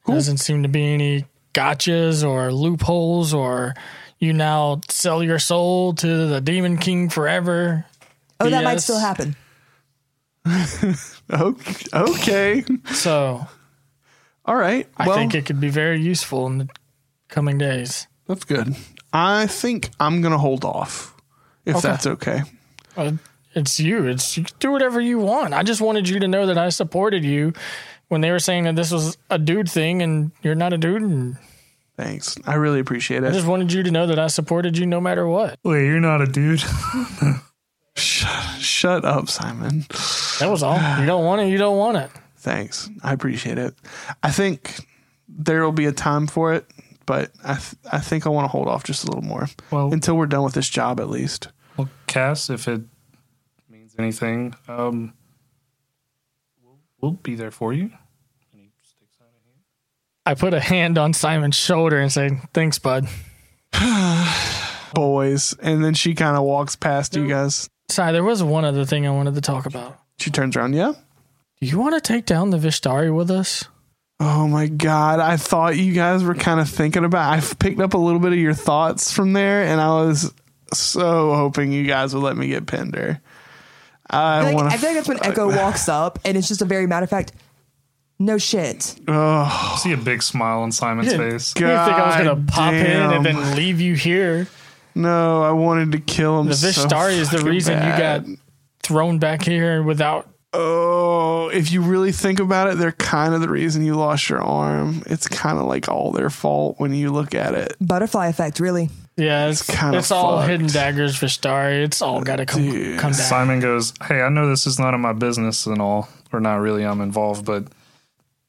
Doesn't 0.06 0.38
seem 0.38 0.64
to 0.64 0.70
be 0.70 0.94
any 0.94 1.26
gotchas 1.54 2.28
or 2.28 2.54
loopholes 2.54 3.34
or 3.34 3.74
you 4.20 4.34
now 4.34 4.82
sell 4.90 5.24
your 5.24 5.40
soul 5.40 5.94
to 5.96 6.28
the 6.28 6.40
Demon 6.40 6.78
King 6.78 7.10
forever. 7.10 7.86
Oh, 8.40 8.50
that 8.50 8.64
might 8.64 8.80
still 8.82 9.00
happen. 9.00 9.36
Okay. 11.32 11.86
okay. 11.94 12.64
So 12.94 13.46
All 14.44 14.56
right. 14.56 14.88
I 14.98 15.08
well, 15.08 15.16
think 15.16 15.34
it 15.34 15.46
could 15.46 15.62
be 15.62 15.70
very 15.70 16.02
useful 16.02 16.46
in 16.48 16.58
the 16.58 16.70
coming 17.30 17.58
days. 17.58 18.08
that's 18.28 18.44
good. 18.44 18.76
I 19.14 19.48
think 19.48 19.90
I'm 20.00 20.22
gonna 20.22 20.38
hold 20.38 20.64
off 20.66 21.16
if 21.66 21.76
Okay. 21.78 21.88
that's 21.88 22.08
okay. 22.08 22.42
Uh, 22.96 23.14
it's 23.54 23.80
you. 23.80 24.08
It's 24.08 24.38
you 24.38 24.46
do 24.60 24.72
whatever 24.72 25.02
you 25.02 25.20
want. 25.20 25.54
I 25.54 25.64
just 25.64 25.82
wanted 25.82 26.08
you 26.08 26.20
to 26.20 26.28
know 26.28 26.46
that 26.46 26.58
I 26.58 26.70
supported 26.70 27.24
you 27.26 27.54
when 28.08 28.22
they 28.22 28.32
were 28.32 28.40
saying 28.40 28.64
that 28.66 28.76
this 28.76 28.92
was 28.92 29.18
a 29.30 29.38
dude 29.38 29.70
thing 29.70 30.02
and 30.02 30.32
you're 30.42 30.56
not 30.56 30.74
a 30.74 30.78
dude. 30.78 31.02
And 31.02 31.38
Thanks. 31.98 32.38
I 32.46 32.56
really 32.56 32.80
appreciate 32.80 33.24
it. 33.24 33.28
I 33.28 33.32
just 33.32 33.48
wanted 33.48 33.72
you 33.74 33.84
to 33.84 33.92
know 33.92 34.08
that 34.08 34.18
I 34.18 34.28
supported 34.28 34.78
you 34.78 34.86
no 34.86 35.00
matter 35.02 35.28
what. 35.28 35.60
Wait, 35.64 35.86
you're 35.86 36.00
not 36.00 36.22
a 36.22 36.26
dude. 36.26 36.62
Shut 37.96 39.04
up, 39.06 39.30
Simon. 39.30 39.86
That 40.40 40.48
was 40.50 40.64
all. 40.64 40.80
You 41.00 41.06
don't 41.06 41.26
want 41.26 41.42
it, 41.42 41.48
you 41.50 41.58
don't 41.58 41.78
want 41.78 41.98
it. 41.98 42.10
Thanks. 42.38 42.90
I 43.04 43.14
appreciate 43.14 43.58
it. 43.58 43.76
I 44.24 44.32
think 44.32 44.80
there 45.28 45.64
will 45.64 45.72
be 45.72 45.86
a 45.86 45.92
time 45.92 46.28
for 46.28 46.54
it, 46.54 46.66
but 47.12 47.30
I 47.44 47.56
th- 47.56 47.76
I 47.92 48.00
think 48.00 48.26
I 48.26 48.30
want 48.30 48.46
to 48.46 48.48
hold 48.48 48.70
off 48.70 48.86
just 48.86 49.04
a 49.04 49.08
little 49.08 49.22
more 49.22 49.50
Well, 49.70 49.92
until 49.92 50.16
we're 50.16 50.28
done 50.28 50.44
with 50.44 50.54
this 50.54 50.70
job 50.70 50.98
at 51.02 51.10
least. 51.10 51.50
well, 51.76 51.90
Cass, 52.08 52.50
if 52.50 52.70
it 52.70 52.82
means 53.70 53.94
anything, 54.00 54.56
um, 54.70 55.14
we'll, 56.64 56.80
we'll 57.02 57.12
be 57.12 57.36
there 57.36 57.52
for 57.52 57.74
you. 57.74 57.92
And 58.54 58.62
he 58.62 58.72
sticks 58.82 59.18
out 59.20 59.28
a 59.28 59.44
hand. 59.46 59.60
I 60.26 60.36
put 60.36 60.54
a 60.54 60.62
hand 60.62 60.98
on 60.98 61.12
Simon's 61.12 61.58
shoulder 61.58 62.00
and 62.00 62.10
say, 62.10 62.30
Thanks, 62.54 62.80
bud. 62.80 63.08
Boys, 64.94 65.54
and 65.62 65.84
then 65.84 65.94
she 65.94 66.14
kind 66.16 66.38
of 66.38 66.44
walks 66.44 66.78
past 66.78 67.14
you 67.16 67.28
guys. 67.28 67.70
Sorry, 67.90 68.14
there 68.14 68.24
was 68.24 68.42
one 68.42 68.64
other 68.64 68.86
thing 68.86 69.06
I 69.06 69.10
wanted 69.12 69.36
to 69.36 69.42
talk 69.42 69.66
about. 69.66 69.98
She 70.18 70.30
turns 70.32 70.56
around. 70.56 70.74
Yeah. 70.76 70.94
Do 71.60 71.68
you 71.68 71.78
want 71.78 71.94
to 71.96 72.02
take 72.02 72.26
down 72.26 72.52
the 72.52 72.58
Vishtari 72.58 73.14
with 73.14 73.30
us? 73.30 73.66
Oh 74.24 74.48
my 74.48 74.68
god! 74.68 75.20
I 75.20 75.36
thought 75.38 75.78
you 75.78 75.94
guys 75.94 76.24
were 76.24 76.36
kind 76.36 76.60
of 76.60 76.70
thinking 76.70 77.04
about. 77.04 77.34
I've 77.34 77.58
picked 77.58 77.80
up 77.80 77.96
a 77.96 77.98
little 77.98 78.20
bit 78.20 78.32
of 78.34 78.38
your 78.38 78.54
thoughts 78.54 79.12
from 79.12 79.34
there, 79.34 79.64
and 79.64 79.82
I 79.82 79.88
was 80.06 80.32
so 80.76 81.34
hoping 81.34 81.72
you 81.72 81.88
guys 81.88 82.14
would 82.14 82.22
let 82.22 82.38
me 82.38 82.48
get 82.48 82.68
Pender. 82.68 83.20
I 84.08 84.44
Like, 84.44 84.56
want 84.56 84.68
I 84.74 84.78
feel 84.78 84.90
like 84.90 84.98
that's 84.98 85.08
when 85.08 85.26
Echo 85.26 85.48
walks 85.58 85.90
up, 85.90 86.20
and 86.24 86.38
it's 86.38 86.48
just 86.48 86.62
a 86.62 86.66
very 86.66 86.86
matter 86.86 87.06
of 87.06 87.10
fact. 87.10 87.32
No 88.20 88.38
shit. 88.38 88.96
Oh, 89.08 89.72
I 89.74 89.78
see 89.80 89.92
a 89.94 89.98
big 89.98 90.22
smile 90.22 90.60
on 90.60 90.72
Simon's 90.72 91.16
face. 91.16 91.56
You 91.56 91.66
didn't 91.66 91.86
think 91.86 91.98
I 91.98 92.06
was 92.06 92.16
gonna 92.18 92.44
pop 92.46 92.74
in 92.74 92.86
and 92.86 93.26
then 93.26 93.56
leave 93.56 93.82
you 93.82 93.96
here? 93.96 94.48
no! 94.94 95.42
I 95.42 95.52
wanted 95.52 95.94
to 95.94 96.00
kill 96.00 96.42
him. 96.42 96.48
The 96.48 96.54
so 96.54 97.08
is 97.08 97.32
the 97.32 97.40
reason 97.40 97.80
bad. 97.80 98.26
you 98.28 98.32
got 98.32 98.40
thrown 98.84 99.18
back 99.18 99.42
here 99.42 99.82
without. 99.82 100.31
Oh, 100.54 101.50
if 101.54 101.72
you 101.72 101.82
really 101.82 102.12
think 102.12 102.40
about 102.40 102.68
it, 102.68 102.78
they're 102.78 102.92
kind 102.92 103.34
of 103.34 103.40
the 103.42 103.48
reason 103.50 103.86
you 103.86 103.96
lost 103.96 104.30
your 104.30 104.42
arm. 104.42 105.02
It's 105.06 105.28
kind 105.28 105.58
of 105.58 105.66
like 105.66 105.88
all 105.88 106.12
their 106.12 106.30
fault 106.30 106.76
when 106.78 106.94
you 106.94 107.12
look 107.12 107.34
at 107.34 107.54
it. 107.54 107.76
Butterfly 107.80 108.28
effect, 108.28 108.60
really. 108.60 108.90
Yeah, 109.16 109.48
it's, 109.48 109.66
kinda 109.66 109.98
it's 110.00 110.12
all 110.12 110.38
fucked. 110.40 110.50
hidden 110.50 110.68
daggers, 110.68 111.16
for 111.16 111.28
Starry. 111.28 111.84
It's 111.84 112.02
all 112.02 112.18
uh, 112.20 112.24
got 112.24 112.38
to 112.38 112.46
come, 112.46 112.70
Dude. 112.70 113.00
come 113.00 113.12
back. 113.12 113.20
Simon 113.22 113.60
goes, 113.62 113.94
Hey, 114.06 114.22
I 114.22 114.30
know 114.30 114.50
this 114.50 114.66
is 114.68 114.80
none 114.80 114.94
of 114.94 115.00
my 115.00 115.14
business 115.14 115.66
and 115.68 115.82
all, 115.82 116.10
or 116.34 116.40
not 116.42 116.56
really, 116.56 116.86
I'm 116.86 117.02
involved, 117.02 117.46
but 117.46 117.66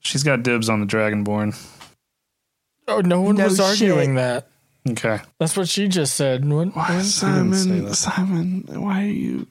she's 0.00 0.22
got 0.24 0.42
dibs 0.42 0.68
on 0.68 0.80
the 0.80 0.86
Dragonborn. 0.86 1.56
Oh, 2.88 3.00
no 3.00 3.20
one 3.22 3.36
No 3.36 3.44
was 3.44 3.56
shit. 3.58 3.64
arguing 3.66 4.16
that. 4.16 4.48
Okay. 4.88 5.20
That's 5.38 5.56
what 5.56 5.68
she 5.68 5.86
just 5.86 6.14
said. 6.14 6.44
What- 6.48 6.74
Why, 6.74 6.96
what? 6.96 7.04
Simon? 7.04 7.94
Simon, 7.94 8.64
why 8.82 9.02
are 9.04 9.06
you? 9.06 9.46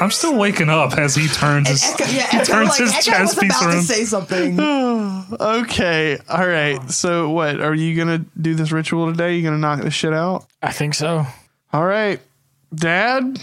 I'm 0.00 0.10
still 0.10 0.36
waking 0.38 0.68
up 0.68 0.96
as 0.96 1.14
he 1.16 1.26
turns 1.28 1.68
his, 1.68 1.82
yeah, 2.14 2.26
he 2.30 2.44
turns 2.44 2.76
his 2.78 2.92
chest 3.04 3.40
piece 3.40 3.60
around. 3.62 3.72
To 3.76 3.82
say 3.82 4.04
something. 4.04 4.58
Okay, 5.40 6.18
all 6.28 6.46
right. 6.46 6.90
So, 6.90 7.30
what 7.30 7.60
are 7.60 7.74
you 7.74 7.96
gonna 7.96 8.24
do 8.40 8.54
this 8.54 8.72
ritual 8.72 9.10
today? 9.10 9.36
You 9.36 9.42
gonna 9.44 9.58
knock 9.58 9.80
this 9.80 9.94
shit 9.94 10.12
out? 10.12 10.46
I 10.62 10.72
think 10.72 10.94
so. 10.94 11.24
All 11.72 11.84
right, 11.86 12.20
Dad 12.74 13.40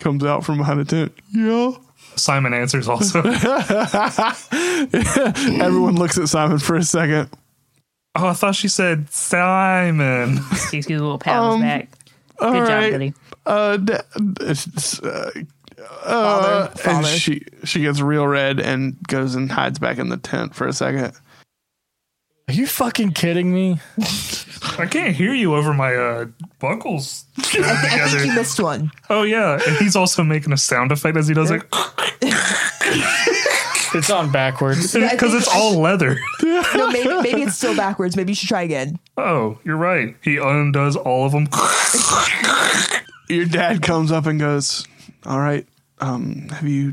comes 0.00 0.24
out 0.24 0.44
from 0.44 0.58
behind 0.58 0.80
the 0.80 0.84
tent. 0.84 1.12
Yeah. 1.32 1.72
Simon 2.16 2.52
answers 2.54 2.88
also. 2.88 3.20
Everyone 4.52 5.96
looks 5.96 6.18
at 6.18 6.28
Simon 6.28 6.58
for 6.58 6.76
a 6.76 6.82
second. 6.82 7.28
Oh, 8.16 8.28
I 8.28 8.32
thought 8.32 8.54
she 8.54 8.68
said 8.68 9.10
Simon. 9.10 10.38
He 10.70 10.76
gives 10.78 10.86
a 10.88 10.90
little 10.90 11.18
pat 11.18 11.36
on 11.38 11.52
Um, 11.54 11.62
his 11.62 11.68
back. 11.68 11.88
All 12.40 12.52
Good 12.52 12.60
right. 12.60 12.82
job, 12.82 12.92
buddy. 12.92 13.14
Uh, 13.46 13.76
d- 13.76 13.94
it's, 14.40 15.00
uh, 15.02 15.30
Father, 16.02 16.52
uh, 16.52 16.68
and 16.70 16.78
father. 16.80 17.08
she 17.08 17.42
she 17.64 17.80
gets 17.82 18.00
real 18.00 18.26
red 18.26 18.58
and 18.60 18.96
goes 19.06 19.34
and 19.34 19.50
hides 19.52 19.78
back 19.78 19.98
in 19.98 20.08
the 20.08 20.16
tent 20.16 20.54
for 20.54 20.66
a 20.66 20.72
second. 20.72 21.12
Are 22.48 22.54
you 22.54 22.66
fucking 22.66 23.12
kidding 23.12 23.52
me? 23.52 23.78
I 24.78 24.86
can't 24.86 25.14
hear 25.16 25.34
you 25.34 25.54
over 25.54 25.72
my 25.74 25.94
uh, 25.94 26.26
buckles. 26.58 27.24
I 27.38 28.12
think 28.12 28.26
you 28.26 28.34
missed 28.34 28.60
one. 28.60 28.90
Oh 29.10 29.22
yeah, 29.24 29.58
and 29.66 29.76
he's 29.76 29.96
also 29.96 30.22
making 30.22 30.52
a 30.52 30.56
sound 30.58 30.92
effect 30.92 31.16
as 31.16 31.26
he 31.28 31.34
does 31.34 31.50
it 31.50 31.62
It's 33.96 34.10
on 34.10 34.32
backwards. 34.32 34.92
because 34.92 35.34
it's 35.34 35.46
all 35.48 35.80
leather. 35.80 36.18
No, 36.42 36.90
maybe 36.90 37.08
maybe 37.22 37.42
it's 37.42 37.56
still 37.56 37.76
backwards. 37.76 38.16
Maybe 38.16 38.32
you 38.32 38.36
should 38.36 38.48
try 38.48 38.62
again. 38.62 38.98
Oh, 39.16 39.58
you're 39.64 39.76
right. 39.76 40.16
He 40.22 40.36
undoes 40.38 40.96
all 40.96 41.24
of 41.26 41.32
them. 41.32 41.46
Your 43.28 43.46
dad 43.46 43.82
comes 43.82 44.12
up 44.12 44.26
and 44.26 44.38
goes, 44.38 44.86
"All 45.26 45.40
right, 45.40 45.66
um, 45.98 46.48
have 46.50 46.68
you 46.68 46.92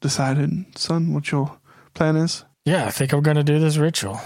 decided, 0.00 0.78
son, 0.78 1.14
what 1.14 1.30
your 1.30 1.58
plan 1.94 2.16
is?" 2.16 2.44
Yeah, 2.64 2.86
I 2.86 2.90
think 2.90 3.12
I'm 3.12 3.22
going 3.22 3.36
to 3.36 3.42
do 3.42 3.58
this 3.58 3.76
ritual. 3.76 4.20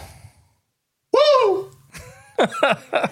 Woo! 1.12 1.70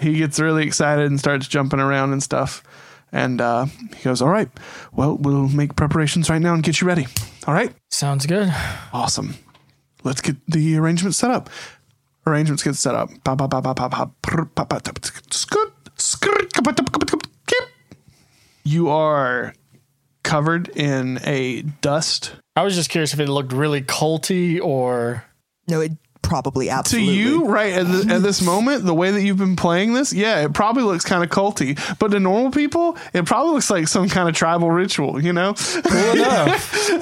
he 0.01 0.19
gets 0.19 0.39
really 0.39 0.67
excited 0.67 1.07
and 1.07 1.19
starts 1.19 1.49
jumping 1.49 1.81
around 1.81 2.13
and 2.13 2.23
stuff. 2.23 2.63
And 3.11 3.41
uh, 3.41 3.67
he 3.67 4.03
goes, 4.03 4.21
All 4.21 4.29
right, 4.29 4.51
well, 4.93 5.17
we'll 5.17 5.49
make 5.49 5.77
preparations 5.77 6.29
right 6.29 6.43
now 6.43 6.53
and 6.53 6.63
get 6.63 6.81
you 6.81 6.87
ready. 6.87 7.07
All 7.47 7.55
right? 7.55 7.73
Sounds 7.91 8.27
good. 8.27 8.53
Awesome. 8.93 9.37
Let's 10.03 10.21
get 10.21 10.37
the 10.47 10.77
arrangements 10.77 11.17
set 11.17 11.31
up. 11.31 11.49
Arrangements 12.27 12.63
get 12.63 12.75
set 12.75 12.95
up. 12.95 13.11
You 18.65 18.89
are 18.89 19.55
covered 20.23 20.69
in 20.69 21.21
a 21.25 21.63
dust. 21.63 22.35
I 22.57 22.63
was 22.63 22.75
just 22.75 22.91
curious 22.91 23.13
if 23.13 23.21
it 23.21 23.29
looked 23.29 23.53
really 23.53 23.83
culty 23.83 24.61
or. 24.61 25.25
No, 25.69 25.81
it 25.81 25.93
probably 26.23 26.71
absolutely 26.71 27.09
To 27.09 27.15
you, 27.15 27.45
right 27.47 27.75
at, 27.75 27.87
the, 27.87 28.15
at 28.15 28.23
this 28.23 28.43
moment, 28.43 28.85
the 28.85 28.95
way 28.95 29.11
that 29.11 29.23
you've 29.23 29.39
been 29.39 29.57
playing 29.57 29.93
this, 29.93 30.13
yeah, 30.13 30.45
it 30.45 30.53
probably 30.55 30.83
looks 30.83 31.05
kind 31.05 31.23
of 31.23 31.31
culty. 31.31 31.79
But 31.99 32.11
to 32.13 32.21
normal 32.21 32.51
people, 32.51 32.97
it 33.13 33.27
probably 33.27 33.53
looks 33.53 33.71
like 33.71 33.89
some 33.89 34.09
kind 34.09 34.29
of 34.29 34.35
tribal 34.35 34.71
ritual, 34.71 35.23
you 35.23 35.33
know? 35.33 35.55
Cool 35.55 36.13
enough. 36.13 36.93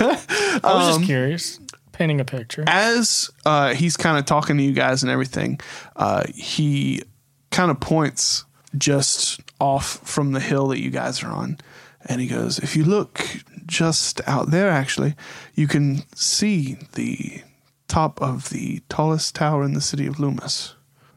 I 0.00 0.60
was 0.64 0.96
just 0.96 1.06
curious. 1.06 1.58
Painting 1.92 2.20
a 2.20 2.24
picture. 2.24 2.64
as 2.66 3.30
uh, 3.44 3.74
he's 3.74 3.96
kind 3.96 4.18
of 4.18 4.24
talking 4.24 4.56
to 4.56 4.62
you 4.62 4.72
guys 4.72 5.02
and 5.02 5.12
everything, 5.12 5.60
uh, 5.94 6.24
he 6.34 7.02
kind 7.50 7.70
of 7.70 7.78
points 7.80 8.44
just 8.76 9.40
off 9.60 9.98
from 10.08 10.32
the 10.32 10.40
hill 10.40 10.68
that 10.68 10.80
you 10.80 10.90
guys 10.90 11.22
are 11.22 11.30
on. 11.30 11.58
And 12.04 12.20
he 12.20 12.26
goes, 12.26 12.58
If 12.58 12.76
you 12.76 12.84
look 12.84 13.20
just 13.66 14.20
out 14.26 14.50
there, 14.50 14.70
actually, 14.70 15.14
you 15.54 15.68
can 15.68 16.02
see 16.14 16.78
the 16.94 17.42
top 17.88 18.20
of 18.20 18.50
the 18.50 18.82
tallest 18.88 19.34
tower 19.34 19.62
in 19.62 19.74
the 19.74 19.80
city 19.80 20.06
of 20.06 20.18
Loomis. 20.18 20.74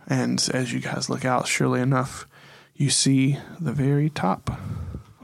And 0.07 0.47
as 0.53 0.71
you 0.71 0.79
guys 0.79 1.09
look 1.09 1.25
out, 1.25 1.47
surely 1.47 1.81
enough, 1.81 2.27
you 2.75 2.89
see 2.89 3.39
the 3.59 3.71
very 3.71 4.09
top 4.09 4.51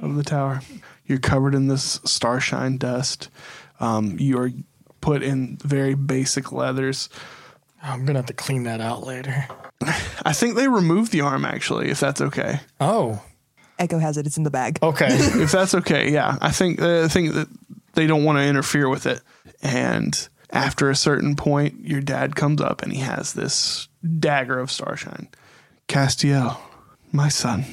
of 0.02 0.16
the 0.16 0.24
tower. 0.24 0.62
You're 1.06 1.20
covered 1.20 1.54
in 1.54 1.68
this 1.68 2.00
starshine 2.06 2.78
dust. 2.78 3.30
Um, 3.80 4.18
you 4.18 4.38
are 4.40 4.52
put 5.02 5.22
in 5.22 5.58
very 5.58 5.94
basic 5.94 6.52
leathers. 6.52 7.10
I'm 7.82 8.06
going 8.06 8.14
to 8.14 8.20
have 8.20 8.28
to 8.28 8.34
clean 8.34 8.64
that 8.64 8.82
out 8.82 9.06
later. 9.06 9.48
I 10.24 10.34
think 10.34 10.56
they 10.56 10.68
removed 10.68 11.12
the 11.12 11.22
arm 11.22 11.46
actually, 11.46 11.90
if 11.90 12.00
that's 12.00 12.22
okay. 12.22 12.60
Oh, 12.80 13.22
Echo 13.80 13.98
has 13.98 14.18
it. 14.18 14.28
It's 14.28 14.38
in 14.38 14.44
the 14.44 14.52
bag. 14.52 14.78
okay. 14.84 15.08
if 15.12 15.52
that's 15.52 15.74
okay, 15.74 16.12
yeah. 16.12 16.38
I 16.42 16.52
think 16.52 16.82
uh, 16.82 17.04
I 17.04 17.08
think 17.08 17.34
that 17.34 17.48
they 17.94 18.06
don't 18.06 18.24
want 18.24 18.38
to 18.38 18.44
interfere 18.44 18.88
with 18.88 19.08
it. 19.08 19.22
And 19.64 20.28
after 20.52 20.90
a 20.90 20.96
certain 20.96 21.36
point, 21.36 21.86
your 21.86 22.02
dad 22.02 22.36
comes 22.36 22.62
up 22.62 22.84
and 22.84 22.94
he 22.94 23.00
has 23.00 23.34
this 23.34 23.88
dagger 24.20 24.60
of 24.60 24.72
starshine. 24.72 25.30
Castiel, 25.88 26.58
my 27.12 27.30
son, 27.30 27.66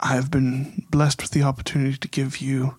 I 0.00 0.14
have 0.14 0.30
been 0.30 0.84
blessed 0.90 1.22
with 1.22 1.32
the 1.32 1.42
opportunity 1.42 1.96
to 1.96 2.08
give 2.08 2.38
you 2.38 2.76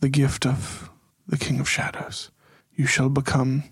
the 0.00 0.08
gift 0.08 0.46
of 0.46 0.90
the 1.26 1.36
King 1.36 1.60
of 1.60 1.68
Shadows. 1.68 2.30
You 2.74 2.86
shall 2.86 3.08
become 3.08 3.64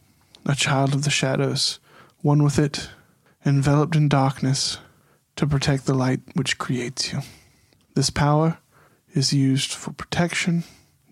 a 0.46 0.54
child 0.54 0.94
of 0.94 1.04
the 1.04 1.10
shadows, 1.10 1.78
one 2.22 2.42
with 2.42 2.58
it, 2.58 2.88
enveloped 3.44 3.96
in 3.96 4.08
darkness, 4.08 4.78
to 5.36 5.46
protect 5.46 5.86
the 5.86 5.94
light 5.94 6.20
which 6.34 6.58
creates 6.58 7.12
you. 7.12 7.20
This 7.94 8.10
power 8.10 8.58
is 9.12 9.32
used 9.32 9.72
for 9.72 9.92
protection, 9.92 10.64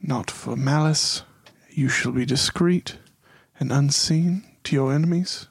not 0.03 0.31
for 0.31 0.57
malice. 0.57 1.23
You 1.69 1.89
shall 1.89 2.13
be 2.13 2.25
discreet 2.25 2.97
and 3.59 3.73
unseen 3.73 4.45
to 4.65 4.75
your 4.75 4.93
enemies, 4.93 5.49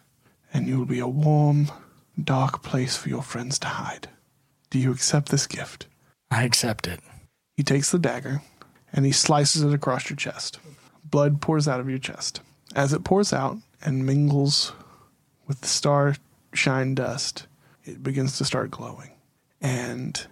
and 0.53 0.67
you 0.67 0.79
will 0.79 0.85
be 0.85 0.99
a 0.99 1.07
warm, 1.07 1.69
dark 2.21 2.63
place 2.63 2.95
for 2.95 3.09
your 3.09 3.21
friends 3.21 3.59
to 3.59 3.67
hide. 3.67 4.07
Do 4.69 4.79
you 4.79 4.91
accept 4.91 5.29
this 5.29 5.47
gift? 5.47 5.87
I 6.31 6.43
accept 6.43 6.87
it. 6.87 6.99
He 7.55 7.63
takes 7.63 7.91
the 7.91 7.99
dagger 7.99 8.41
and 8.93 9.05
he 9.05 9.11
slices 9.11 9.61
it 9.61 9.73
across 9.73 10.09
your 10.09 10.17
chest. 10.17 10.59
Blood 11.03 11.41
pours 11.41 11.67
out 11.67 11.79
of 11.79 11.89
your 11.89 11.99
chest. 11.99 12.41
As 12.75 12.93
it 12.93 13.03
pours 13.03 13.33
out 13.33 13.57
and 13.83 14.05
mingles 14.05 14.73
with 15.49 15.61
the 15.61 15.67
star 15.67 16.15
shine 16.53 16.95
dust, 16.95 17.47
it 17.83 18.01
begins 18.01 18.37
to 18.37 18.45
start 18.45 18.71
glowing. 18.71 19.09
And 19.59 20.25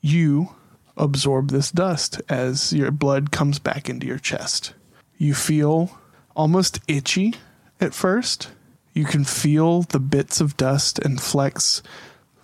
you 0.00 0.54
absorb 0.96 1.50
this 1.50 1.70
dust 1.70 2.22
as 2.28 2.72
your 2.72 2.92
blood 2.92 3.32
comes 3.32 3.58
back 3.58 3.90
into 3.90 4.06
your 4.06 4.18
chest. 4.18 4.72
You 5.18 5.34
feel 5.34 5.98
almost 6.34 6.80
itchy 6.88 7.34
at 7.80 7.92
first. 7.92 8.52
You 8.94 9.04
can 9.04 9.24
feel 9.24 9.82
the 9.82 10.00
bits 10.00 10.40
of 10.40 10.56
dust 10.56 10.98
and 10.98 11.20
flecks 11.20 11.82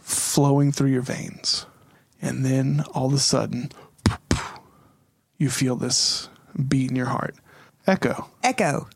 flowing 0.00 0.72
through 0.72 0.90
your 0.90 1.02
veins. 1.02 1.66
And 2.20 2.44
then 2.44 2.84
all 2.94 3.06
of 3.06 3.12
a 3.12 3.18
sudden, 3.18 3.70
you 5.36 5.50
feel 5.50 5.76
this 5.76 6.28
beat 6.68 6.90
in 6.90 6.96
your 6.96 7.06
heart. 7.06 7.36
Echo, 7.86 8.28
Echo. 8.42 8.88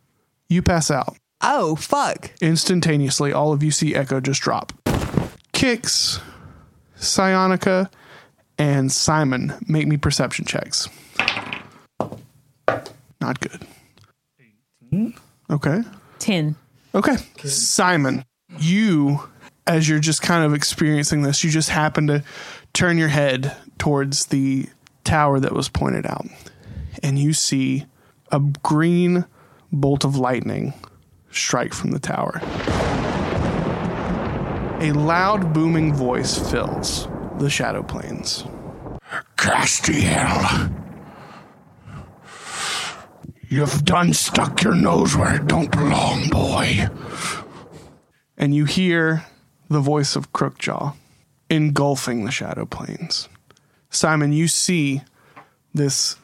you 0.49 0.61
pass 0.61 0.91
out. 0.91 1.17
Oh, 1.43 1.75
fuck. 1.77 2.31
Instantaneously, 2.41 3.33
all 3.33 3.53
of 3.53 3.63
you 3.63 3.71
see 3.71 3.95
Echo 3.95 4.21
just 4.21 4.41
drop. 4.43 4.73
Kicks, 5.53 6.21
Psionica, 6.97 7.91
and 8.59 8.93
Simon 8.93 9.55
make 9.67 9.87
me 9.89 9.97
perception 9.97 10.45
checks. 10.45 10.89
Not 13.21 13.41
good. 13.41 13.61
Okay. 15.51 15.83
10. 16.19 16.55
Okay. 16.95 17.17
Simon, 17.45 18.25
you, 18.59 19.29
as 19.67 19.89
you're 19.89 19.99
just 19.99 20.23
kind 20.23 20.45
of 20.45 20.55
experiencing 20.55 21.23
this, 21.23 21.43
you 21.43 21.51
just 21.51 21.71
happen 21.71 22.07
to 22.07 22.23
turn 22.73 22.99
your 22.99 23.09
head 23.09 23.57
towards 23.79 24.27
the 24.27 24.67
tower 25.05 25.41
that 25.41 25.53
was 25.53 25.69
pointed 25.69 26.07
out. 26.07 26.27
And 27.03 27.19
you 27.19 27.33
see 27.33 27.87
a 28.31 28.41
green 28.41 29.25
bolt 29.73 30.05
of 30.05 30.17
lightning 30.17 30.75
strike 31.33 31.75
from 31.75 31.91
the 31.91 31.99
tower. 31.99 32.41
A 34.81 34.93
loud, 34.93 35.53
booming 35.53 35.95
voice 35.95 36.39
fills 36.51 37.07
the 37.39 37.49
shadow 37.49 37.83
plains. 37.83 38.45
Castiel. 39.37 40.73
You've 43.49 43.85
done 43.85 44.13
stuck 44.13 44.63
your 44.63 44.75
nose 44.75 45.17
where 45.17 45.37
it 45.37 45.47
don't 45.47 45.71
belong, 45.71 46.29
boy. 46.31 46.89
and 48.37 48.55
you 48.55 48.65
hear 48.65 49.25
the 49.69 49.81
voice 49.81 50.17
of 50.17 50.33
Crookjaw 50.33 50.95
engulfing 51.51 52.25
the 52.25 52.31
shadow 52.31 52.65
plains. 52.65 53.29
Simon, 53.91 54.33
you 54.33 54.49
see 54.49 55.03
this 55.75 56.17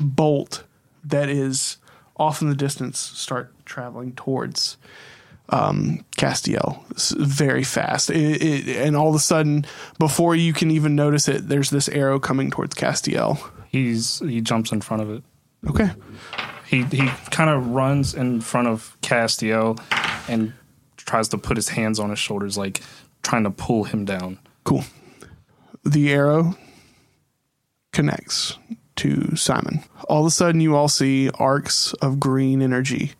bolt 0.00 0.64
that 1.04 1.28
is 1.28 1.78
off 2.16 2.40
in 2.40 2.48
the 2.48 2.54
distance 2.54 2.98
start 2.98 3.52
traveling 3.68 4.12
towards 4.12 4.76
um, 5.50 6.04
Castiel 6.16 6.84
very 7.16 7.64
fast. 7.64 8.10
It, 8.10 8.42
it, 8.42 8.76
and 8.76 8.96
all 8.96 9.08
of 9.08 9.14
a 9.14 9.20
sudden, 9.20 9.64
before 9.98 10.34
you 10.34 10.52
can 10.52 10.70
even 10.70 10.94
notice 10.94 11.28
it, 11.28 11.48
there's 11.48 11.70
this 11.70 11.88
arrow 11.88 12.18
coming 12.18 12.50
towards 12.50 12.74
Castiel. 12.74 13.38
He's 13.70 14.18
he 14.20 14.40
jumps 14.40 14.72
in 14.72 14.80
front 14.80 15.02
of 15.02 15.10
it. 15.10 15.22
Okay. 15.68 15.90
He 16.66 16.84
he 16.84 17.08
kind 17.30 17.50
of 17.50 17.68
runs 17.68 18.14
in 18.14 18.40
front 18.40 18.68
of 18.68 18.96
Castiel 19.00 19.80
and 20.28 20.52
tries 20.96 21.28
to 21.28 21.38
put 21.38 21.56
his 21.56 21.68
hands 21.68 21.98
on 21.98 22.10
his 22.10 22.18
shoulders, 22.18 22.58
like 22.58 22.82
trying 23.22 23.44
to 23.44 23.50
pull 23.50 23.84
him 23.84 24.04
down. 24.04 24.38
Cool. 24.64 24.84
The 25.84 26.12
arrow 26.12 26.56
connects 27.92 28.58
to 28.96 29.34
Simon. 29.36 29.82
All 30.08 30.20
of 30.20 30.26
a 30.26 30.30
sudden, 30.30 30.60
you 30.60 30.76
all 30.76 30.88
see 30.88 31.30
arcs 31.38 31.94
of 31.94 32.20
green 32.20 32.60
energy 32.60 33.12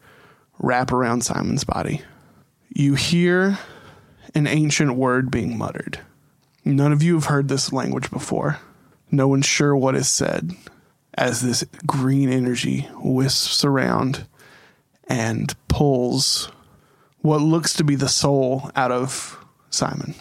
wrap 0.59 0.93
around 0.93 1.23
Simon's 1.23 1.65
body. 1.65 2.03
You 2.69 2.95
hear 2.95 3.59
an 4.35 4.47
ancient 4.47 4.95
word 4.95 5.31
being 5.31 5.57
muttered. 5.57 6.01
None 6.65 6.93
of 6.93 7.03
you 7.03 7.15
have 7.15 7.27
heard 7.27 7.49
this 7.49 7.73
language 7.73 8.11
before. 8.11 8.59
No 9.11 9.29
one's 9.29 9.47
sure 9.47 9.75
what 9.75 9.95
is 9.95 10.09
said 10.09 10.53
as 11.15 11.41
this 11.41 11.65
green 11.87 12.29
energy 12.29 12.89
wisps 12.97 13.65
around 13.65 14.27
and 15.09 15.55
pulls 15.69 16.51
what 17.21 17.41
looks 17.41 17.73
to 17.75 17.85
be 17.85 17.97
the 17.97 18.09
soul 18.09 18.71
out 18.77 18.93
of 18.93 19.43
Simon. 19.71 20.15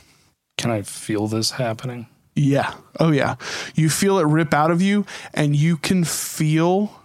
Can 0.57 0.71
I 0.71 0.81
feel 0.81 1.27
this 1.27 1.51
happening? 1.51 2.07
Yeah. 2.35 2.73
Oh, 2.99 3.11
yeah. 3.11 3.35
You 3.75 3.89
feel 3.89 4.19
it 4.19 4.25
rip 4.25 4.53
out 4.53 4.71
of 4.71 4.81
you, 4.81 5.05
and 5.33 5.55
you 5.55 5.77
can 5.77 6.03
feel 6.03 7.03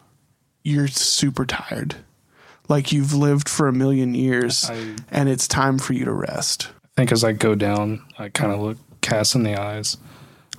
you're 0.63 0.89
super 0.89 1.45
tired. 1.45 1.97
Like 2.69 2.93
you've 2.93 3.13
lived 3.15 3.49
for 3.49 3.69
a 3.69 3.73
million 3.73 4.15
years, 4.15 4.69
I- 4.71 4.97
and 5.11 5.29
it's 5.29 5.47
time 5.49 5.79
for 5.79 5.93
you 5.93 6.05
to 6.05 6.13
rest. 6.13 6.69
I 6.85 6.89
think 6.97 7.13
as 7.13 7.25
I 7.25 7.33
go 7.33 7.55
down, 7.55 8.03
I 8.19 8.29
kind 8.29 8.53
of 8.53 8.61
look 8.61 8.79
Cass 9.01 9.35
in 9.35 9.43
the 9.43 9.57
eyes, 9.61 9.97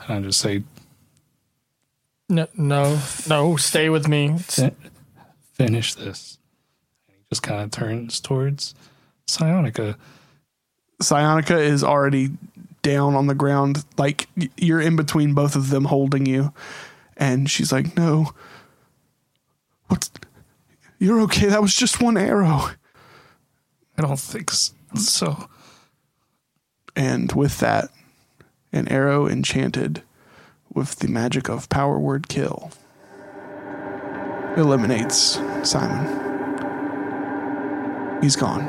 and 0.07 0.13
I 0.13 0.21
just 0.27 0.39
say, 0.39 0.63
No, 2.29 2.47
no, 2.57 2.99
no. 3.27 3.55
Stay 3.57 3.89
with 3.89 4.07
me. 4.07 4.37
"Fi- 4.39 4.71
"Finish 5.53 5.93
this." 5.95 6.37
And 7.07 7.17
he 7.17 7.23
just 7.29 7.43
kind 7.43 7.61
of 7.61 7.71
turns 7.71 8.19
towards 8.19 8.73
Psionica. 9.27 9.95
Psionica 11.01 11.57
is 11.59 11.83
already 11.83 12.31
down 12.81 13.15
on 13.15 13.27
the 13.27 13.35
ground. 13.35 13.85
Like 13.97 14.27
you're 14.57 14.81
in 14.81 14.95
between 14.95 15.33
both 15.33 15.55
of 15.55 15.69
them 15.69 15.85
holding 15.85 16.25
you. 16.25 16.53
And 17.17 17.49
she's 17.49 17.71
like, 17.71 17.95
No. 17.95 18.31
What's. 19.87 20.11
You're 21.03 21.19
okay. 21.23 21.47
That 21.47 21.61
was 21.61 21.75
just 21.75 22.01
one 22.01 22.15
arrow. 22.15 22.69
I 23.97 24.01
don't 24.01 24.17
think 24.17 24.51
so. 24.51 25.49
And 26.95 27.29
with 27.33 27.59
that, 27.59 27.89
an 28.71 28.87
arrow 28.87 29.27
enchanted 29.27 30.01
with 30.73 30.99
the 30.99 31.09
magic 31.09 31.49
of 31.49 31.67
power 31.67 31.99
word 31.99 32.29
kill 32.29 32.71
eliminates 34.55 35.41
Simon. 35.63 36.07
He's 38.21 38.37
gone. 38.37 38.63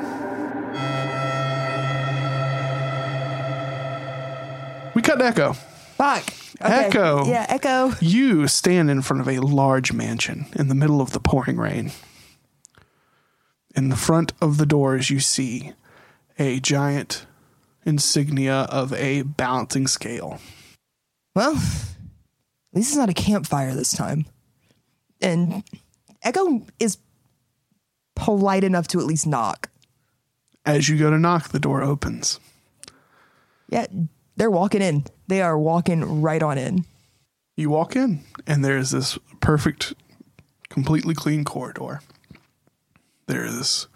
We 4.92 5.02
cut 5.02 5.20
to 5.20 5.24
Echo. 5.24 5.52
Fuck. 5.52 6.24
Okay. 6.60 6.86
Echo. 6.86 7.26
Yeah, 7.26 7.46
Echo. 7.48 7.92
You 8.00 8.48
stand 8.48 8.90
in 8.90 9.02
front 9.02 9.20
of 9.20 9.28
a 9.28 9.38
large 9.38 9.92
mansion 9.92 10.46
in 10.56 10.66
the 10.66 10.74
middle 10.74 11.00
of 11.00 11.12
the 11.12 11.20
pouring 11.20 11.58
rain. 11.58 11.92
In 13.74 13.88
the 13.88 13.96
front 13.96 14.32
of 14.40 14.58
the 14.58 14.66
doors, 14.66 15.10
you 15.10 15.20
see 15.20 15.72
a 16.38 16.60
giant 16.60 17.26
insignia 17.84 18.62
of 18.70 18.92
a 18.92 19.22
balancing 19.22 19.86
scale. 19.86 20.40
Well, 21.34 21.54
at 21.54 22.74
least 22.74 22.90
it's 22.90 22.96
not 22.96 23.08
a 23.08 23.14
campfire 23.14 23.74
this 23.74 23.92
time. 23.92 24.26
And 25.20 25.64
Echo 26.22 26.66
is 26.78 26.98
polite 28.14 28.64
enough 28.64 28.86
to 28.88 29.00
at 29.00 29.06
least 29.06 29.26
knock. 29.26 29.70
As 30.64 30.88
you 30.88 30.96
go 30.96 31.10
to 31.10 31.18
knock, 31.18 31.48
the 31.48 31.58
door 31.58 31.82
opens. 31.82 32.40
Yeah, 33.68 33.86
they're 34.36 34.50
walking 34.50 34.82
in. 34.82 35.04
They 35.26 35.42
are 35.42 35.58
walking 35.58 36.22
right 36.22 36.42
on 36.42 36.58
in. 36.58 36.84
You 37.56 37.70
walk 37.70 37.96
in, 37.96 38.24
and 38.46 38.64
there's 38.64 38.90
this 38.90 39.18
perfect, 39.40 39.94
completely 40.68 41.14
clean 41.14 41.44
corridor. 41.44 42.00
There's 43.26 43.88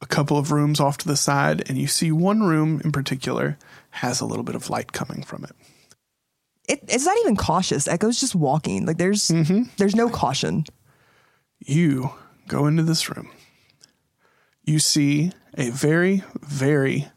a 0.00 0.06
couple 0.06 0.36
of 0.36 0.50
rooms 0.50 0.80
off 0.80 0.98
to 0.98 1.08
the 1.08 1.16
side, 1.16 1.68
and 1.68 1.78
you 1.78 1.86
see 1.86 2.10
one 2.10 2.42
room 2.42 2.80
in 2.84 2.92
particular 2.92 3.58
has 3.90 4.20
a 4.20 4.26
little 4.26 4.44
bit 4.44 4.54
of 4.54 4.70
light 4.70 4.92
coming 4.92 5.22
from 5.22 5.44
it. 5.44 5.52
It, 6.68 6.84
it's 6.88 7.06
not 7.06 7.16
even 7.18 7.36
cautious. 7.36 7.88
Echo's 7.88 8.20
just 8.20 8.34
walking. 8.34 8.86
Like 8.86 8.98
there's 8.98 9.28
mm-hmm. 9.28 9.64
there's 9.76 9.96
no 9.96 10.08
caution. 10.08 10.64
You 11.58 12.12
go 12.48 12.66
into 12.66 12.82
this 12.82 13.08
room. 13.08 13.30
You 14.64 14.78
see 14.78 15.32
a 15.56 15.70
very, 15.70 16.22
very 16.40 17.08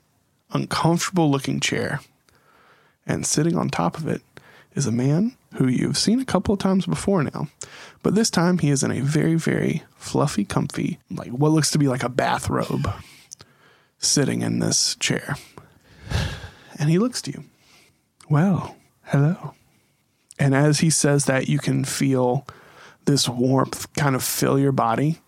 uncomfortable 0.51 1.29
looking 1.29 1.59
chair. 1.59 2.01
And 3.05 3.25
sitting 3.25 3.55
on 3.55 3.69
top 3.69 3.97
of 3.97 4.07
it 4.07 4.21
is 4.73 4.87
a 4.87 4.91
man 4.91 5.37
who 5.55 5.67
you've 5.67 5.97
seen 5.97 6.19
a 6.19 6.25
couple 6.25 6.53
of 6.53 6.59
times 6.59 6.85
before 6.85 7.23
now. 7.23 7.47
But 8.03 8.15
this 8.15 8.29
time 8.29 8.59
he 8.59 8.69
is 8.69 8.83
in 8.83 8.91
a 8.91 9.01
very, 9.01 9.35
very 9.35 9.83
fluffy, 9.95 10.45
comfy, 10.45 10.99
like 11.09 11.29
what 11.31 11.51
looks 11.51 11.71
to 11.71 11.77
be 11.79 11.87
like 11.87 12.03
a 12.03 12.09
bathrobe, 12.09 12.87
sitting 13.97 14.41
in 14.41 14.59
this 14.59 14.95
chair. 14.97 15.35
And 16.77 16.89
he 16.89 16.99
looks 16.99 17.21
to 17.23 17.31
you. 17.31 17.43
Well, 18.29 18.75
hello. 19.05 19.53
And 20.37 20.53
as 20.53 20.79
he 20.79 20.89
says 20.89 21.25
that, 21.25 21.47
you 21.47 21.59
can 21.59 21.85
feel 21.85 22.45
this 23.05 23.29
warmth 23.29 23.91
kind 23.93 24.15
of 24.15 24.23
fill 24.23 24.59
your 24.59 24.71
body. 24.73 25.19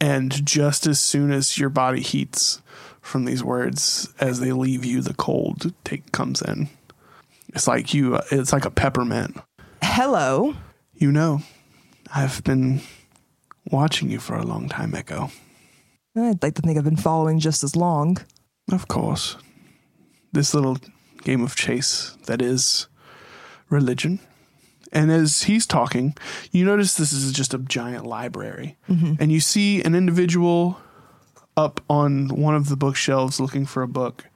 And 0.00 0.44
just 0.44 0.86
as 0.86 0.98
soon 0.98 1.30
as 1.30 1.58
your 1.58 1.68
body 1.68 2.00
heats 2.00 2.60
from 3.00 3.24
these 3.24 3.44
words, 3.44 4.12
as 4.18 4.40
they 4.40 4.50
leave 4.52 4.84
you, 4.84 5.00
the 5.00 5.14
cold 5.14 5.72
take 5.84 6.10
comes 6.10 6.42
in. 6.42 6.68
It's 7.54 7.68
like 7.68 7.94
you. 7.94 8.16
uh, 8.16 8.22
It's 8.32 8.52
like 8.52 8.64
a 8.64 8.70
peppermint. 8.70 9.36
Hello. 9.82 10.54
You 10.94 11.10
know, 11.12 11.42
I've 12.14 12.42
been 12.44 12.80
watching 13.70 14.10
you 14.10 14.18
for 14.20 14.36
a 14.36 14.44
long 14.46 14.68
time, 14.68 14.94
Echo. 14.94 15.30
I'd 16.16 16.42
like 16.42 16.54
to 16.54 16.62
think 16.62 16.78
I've 16.78 16.84
been 16.84 16.96
following 16.96 17.40
just 17.40 17.64
as 17.64 17.74
long. 17.74 18.18
Of 18.70 18.88
course. 18.88 19.36
this 20.32 20.54
little 20.54 20.78
game 21.24 21.42
of 21.42 21.54
chase 21.56 22.16
that 22.26 22.40
is 22.40 22.86
religion. 23.68 24.20
And 24.92 25.10
as 25.10 25.42
he's 25.44 25.66
talking, 25.66 26.14
you 26.52 26.64
notice 26.64 26.94
this 26.94 27.12
is 27.12 27.32
just 27.32 27.52
a 27.54 27.58
giant 27.58 28.06
library. 28.06 28.76
And 28.88 29.32
you 29.32 29.40
see 29.40 29.82
an 29.82 29.94
individual 29.94 30.78
up 31.56 31.80
on 31.90 32.28
one 32.28 32.54
of 32.54 32.68
the 32.68 32.76
bookshelves 32.76 33.40
looking 33.40 33.66
for 33.66 33.82
a 33.82 33.88
book. 33.88 34.26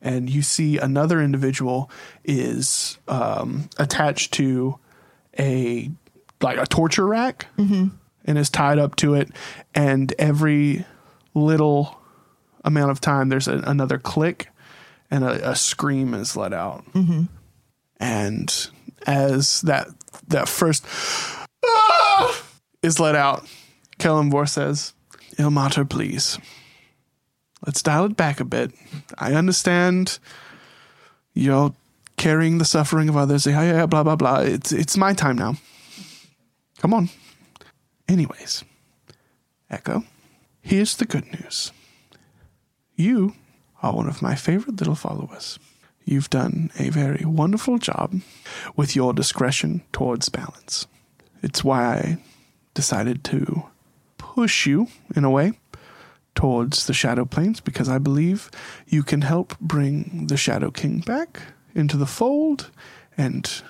And 0.00 0.28
you 0.30 0.42
see 0.42 0.78
another 0.78 1.20
individual 1.20 1.90
is 2.22 2.98
um, 3.08 3.68
attached 3.78 4.32
to 4.34 4.78
a 5.38 5.90
like 6.40 6.58
a 6.58 6.66
torture 6.66 7.06
rack 7.06 7.46
and 8.24 8.38
is 8.38 8.50
tied 8.50 8.78
up 8.78 8.96
to 8.96 9.14
it. 9.14 9.30
And 9.74 10.12
every 10.18 10.84
little 11.34 11.98
amount 12.64 12.90
of 12.90 13.00
time, 13.00 13.28
there's 13.28 13.48
a, 13.48 13.58
another 13.66 13.98
click 13.98 14.48
and 15.10 15.24
a, 15.24 15.50
a 15.50 15.54
scream 15.56 16.14
is 16.14 16.36
let 16.36 16.52
out. 16.52 16.84
And 17.98 18.70
as 19.06 19.60
that 19.62 19.88
that 20.28 20.48
first 20.48 20.84
"Ah!" 21.64 22.42
is 22.82 23.00
let 23.00 23.14
out, 23.14 23.46
Kelemvor 23.98 24.48
says, 24.48 24.92
Ilmater, 25.36 25.88
please. 25.88 26.38
Let's 27.66 27.82
dial 27.82 28.04
it 28.04 28.16
back 28.16 28.40
a 28.40 28.44
bit. 28.44 28.72
I 29.16 29.32
understand 29.32 30.18
you're 31.32 31.74
carrying 32.24 32.56
the 32.56 32.64
suffering 32.64 33.10
of 33.10 33.18
others. 33.18 33.44
Yeah, 33.44 33.62
yeah, 33.62 33.84
blah, 33.84 34.02
blah, 34.02 34.16
blah. 34.16 34.38
It's, 34.40 34.72
it's 34.72 34.96
my 34.96 35.12
time 35.12 35.36
now. 35.36 35.56
Come 36.78 36.94
on. 36.94 37.10
Anyways, 38.08 38.64
Echo, 39.68 40.04
here's 40.62 40.96
the 40.96 41.04
good 41.04 41.26
news. 41.26 41.70
You 42.94 43.34
are 43.82 43.92
one 43.92 44.08
of 44.08 44.22
my 44.22 44.36
favorite 44.36 44.78
little 44.78 44.94
followers. 44.94 45.58
You've 46.06 46.30
done 46.30 46.70
a 46.78 46.88
very 46.88 47.26
wonderful 47.26 47.76
job 47.76 48.14
with 48.74 48.96
your 48.96 49.12
discretion 49.12 49.82
towards 49.92 50.30
balance. 50.30 50.86
It's 51.42 51.62
why 51.62 51.84
I 51.84 52.18
decided 52.72 53.22
to 53.24 53.64
push 54.16 54.64
you, 54.64 54.88
in 55.14 55.24
a 55.24 55.30
way, 55.30 55.52
towards 56.34 56.86
the 56.86 56.94
Shadow 56.94 57.26
Planes 57.26 57.60
because 57.60 57.90
I 57.90 57.98
believe 57.98 58.50
you 58.86 59.02
can 59.02 59.20
help 59.20 59.58
bring 59.60 60.28
the 60.28 60.38
Shadow 60.38 60.70
King 60.70 61.00
back 61.00 61.53
into 61.74 61.96
the 61.96 62.06
fold 62.06 62.70
and 63.16 63.62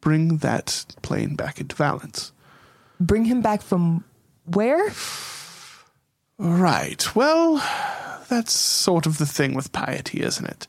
bring 0.00 0.38
that 0.38 0.84
plane 1.02 1.34
back 1.34 1.60
into 1.60 1.76
balance. 1.76 2.32
Bring 3.00 3.24
him 3.24 3.40
back 3.40 3.62
from 3.62 4.04
where? 4.44 4.92
Right. 6.38 7.14
Well, 7.16 7.56
that's 8.28 8.52
sort 8.52 9.06
of 9.06 9.18
the 9.18 9.26
thing 9.26 9.54
with 9.54 9.72
piety, 9.72 10.22
isn't 10.22 10.46
it? 10.46 10.66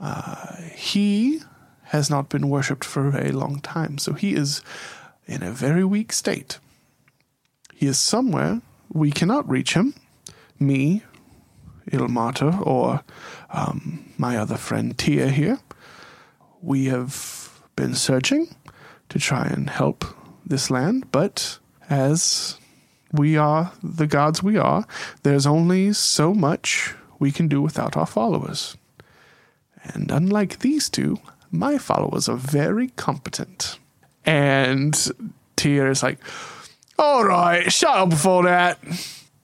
Uh, 0.00 0.56
he 0.74 1.40
has 1.84 2.10
not 2.10 2.28
been 2.28 2.48
worshipped 2.48 2.84
for 2.84 3.06
a 3.06 3.10
very 3.10 3.30
long 3.30 3.60
time, 3.60 3.98
so 3.98 4.12
he 4.14 4.34
is 4.34 4.62
in 5.26 5.42
a 5.42 5.50
very 5.52 5.84
weak 5.84 6.12
state. 6.12 6.58
He 7.74 7.86
is 7.86 7.98
somewhere. 7.98 8.60
We 8.92 9.10
cannot 9.10 9.48
reach 9.48 9.74
him. 9.74 9.94
Me, 10.58 11.02
Ilmater, 11.90 12.64
or 12.66 13.02
um, 13.50 14.12
my 14.18 14.36
other 14.36 14.56
friend 14.56 14.96
Tia 14.96 15.28
here. 15.28 15.58
We 16.64 16.86
have 16.86 17.60
been 17.76 17.94
searching 17.94 18.54
to 19.10 19.18
try 19.18 19.44
and 19.44 19.68
help 19.68 20.02
this 20.46 20.70
land, 20.70 21.12
but 21.12 21.58
as 21.90 22.56
we 23.12 23.36
are 23.36 23.72
the 23.82 24.06
gods 24.06 24.42
we 24.42 24.56
are, 24.56 24.86
there's 25.24 25.46
only 25.46 25.92
so 25.92 26.32
much 26.32 26.94
we 27.18 27.30
can 27.30 27.48
do 27.48 27.60
without 27.60 27.98
our 27.98 28.06
followers. 28.06 28.78
And 29.82 30.10
unlike 30.10 30.60
these 30.60 30.88
two, 30.88 31.18
my 31.50 31.76
followers 31.76 32.30
are 32.30 32.36
very 32.36 32.88
competent. 32.88 33.78
And 34.24 34.96
Tia 35.56 35.90
is 35.90 36.02
like, 36.02 36.18
all 36.98 37.24
right, 37.24 37.70
shut 37.70 37.94
up 37.94 38.08
before 38.08 38.44
that. 38.44 38.78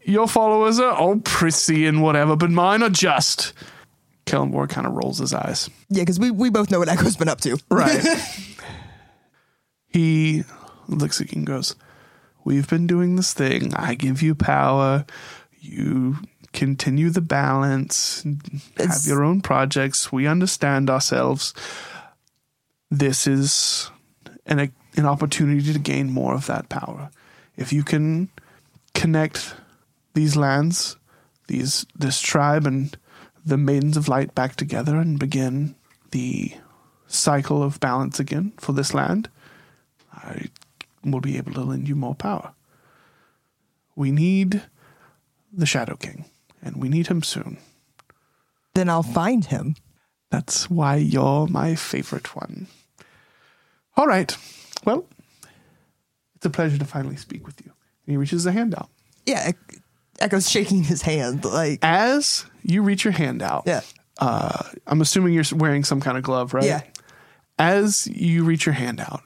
Your 0.04 0.26
followers 0.26 0.80
are 0.80 0.94
all 0.94 1.16
prissy 1.16 1.86
and 1.86 2.02
whatever, 2.02 2.34
but 2.34 2.50
mine 2.50 2.82
are 2.82 2.88
just. 2.88 3.52
Kelemvor 4.30 4.68
kind 4.68 4.86
of 4.86 4.94
rolls 4.94 5.18
his 5.18 5.34
eyes. 5.34 5.68
Yeah, 5.88 6.02
because 6.02 6.20
we, 6.20 6.30
we 6.30 6.50
both 6.50 6.70
know 6.70 6.78
what 6.78 6.88
Echo's 6.88 7.16
been 7.16 7.28
up 7.28 7.40
to. 7.42 7.58
Right. 7.70 8.04
he 9.88 10.44
looks 10.88 11.20
at 11.20 11.32
you 11.32 11.38
and 11.38 11.46
goes, 11.46 11.74
We've 12.44 12.68
been 12.68 12.86
doing 12.86 13.16
this 13.16 13.34
thing. 13.34 13.74
I 13.74 13.94
give 13.94 14.22
you 14.22 14.34
power. 14.34 15.04
You 15.60 16.16
continue 16.52 17.10
the 17.10 17.20
balance, 17.20 18.24
have 18.76 19.04
your 19.06 19.22
own 19.22 19.40
projects. 19.40 20.10
We 20.10 20.26
understand 20.26 20.90
ourselves. 20.90 21.54
This 22.90 23.26
is 23.26 23.90
an, 24.46 24.72
an 24.96 25.06
opportunity 25.06 25.72
to 25.72 25.78
gain 25.78 26.10
more 26.10 26.34
of 26.34 26.46
that 26.46 26.68
power. 26.68 27.10
If 27.56 27.72
you 27.72 27.84
can 27.84 28.30
connect 28.94 29.54
these 30.14 30.34
lands, 30.34 30.96
these 31.46 31.86
this 31.96 32.20
tribe 32.20 32.66
and 32.66 32.96
the 33.44 33.56
maidens 33.56 33.96
of 33.96 34.08
light 34.08 34.34
back 34.34 34.56
together 34.56 34.96
and 34.96 35.18
begin 35.18 35.74
the 36.10 36.54
cycle 37.06 37.62
of 37.62 37.80
balance 37.80 38.20
again 38.20 38.52
for 38.58 38.72
this 38.72 38.94
land, 38.94 39.28
I 40.12 40.48
will 41.04 41.20
be 41.20 41.36
able 41.36 41.52
to 41.54 41.62
lend 41.62 41.88
you 41.88 41.96
more 41.96 42.14
power. 42.14 42.52
We 43.96 44.10
need 44.10 44.62
the 45.52 45.66
Shadow 45.66 45.96
King, 45.96 46.26
and 46.62 46.76
we 46.76 46.88
need 46.88 47.08
him 47.08 47.22
soon. 47.22 47.58
Then 48.74 48.88
I'll 48.88 49.02
find 49.02 49.44
him. 49.44 49.74
That's 50.30 50.70
why 50.70 50.96
you're 50.96 51.48
my 51.48 51.74
favorite 51.74 52.36
one. 52.36 52.68
All 53.96 54.06
right. 54.06 54.36
Well, 54.84 55.06
it's 56.36 56.46
a 56.46 56.50
pleasure 56.50 56.78
to 56.78 56.84
finally 56.84 57.16
speak 57.16 57.44
with 57.46 57.60
you. 57.64 57.72
And 58.06 58.12
he 58.12 58.16
reaches 58.16 58.46
a 58.46 58.52
hand 58.52 58.74
out. 58.74 58.88
Yeah, 59.26 59.52
Echo's 60.20 60.48
shaking 60.50 60.84
his 60.84 61.02
hand. 61.02 61.44
Like, 61.44 61.78
As 61.82 62.44
you 62.62 62.82
reach 62.82 63.04
your 63.04 63.12
hand 63.12 63.42
out, 63.42 63.64
yeah. 63.66 63.80
uh, 64.18 64.62
I'm 64.86 65.00
assuming 65.00 65.32
you're 65.32 65.44
wearing 65.54 65.84
some 65.84 66.00
kind 66.00 66.16
of 66.18 66.22
glove, 66.22 66.52
right? 66.54 66.64
Yeah. 66.64 66.82
As 67.58 68.06
you 68.06 68.44
reach 68.44 68.66
your 68.66 68.74
hand 68.74 69.00
out, 69.00 69.22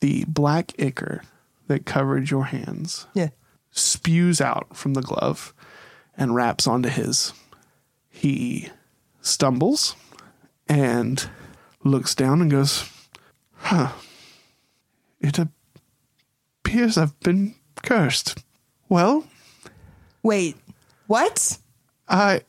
the 0.00 0.24
black 0.26 0.72
ichor 0.78 1.22
that 1.68 1.86
covered 1.86 2.30
your 2.30 2.46
hands 2.46 3.06
Yeah. 3.14 3.28
spews 3.70 4.40
out 4.40 4.76
from 4.76 4.94
the 4.94 5.02
glove 5.02 5.54
and 6.16 6.34
wraps 6.34 6.66
onto 6.66 6.88
his. 6.88 7.32
He 8.10 8.68
stumbles 9.20 9.94
and 10.68 11.28
looks 11.84 12.14
down 12.14 12.40
and 12.42 12.50
goes, 12.50 12.88
Huh. 13.58 13.92
It 15.20 15.38
appears 15.38 16.98
I've 16.98 17.18
been 17.20 17.54
cursed. 17.84 18.42
Well, 18.88 19.24
Wait, 20.22 20.56
what? 21.06 21.58
I. 22.08 22.42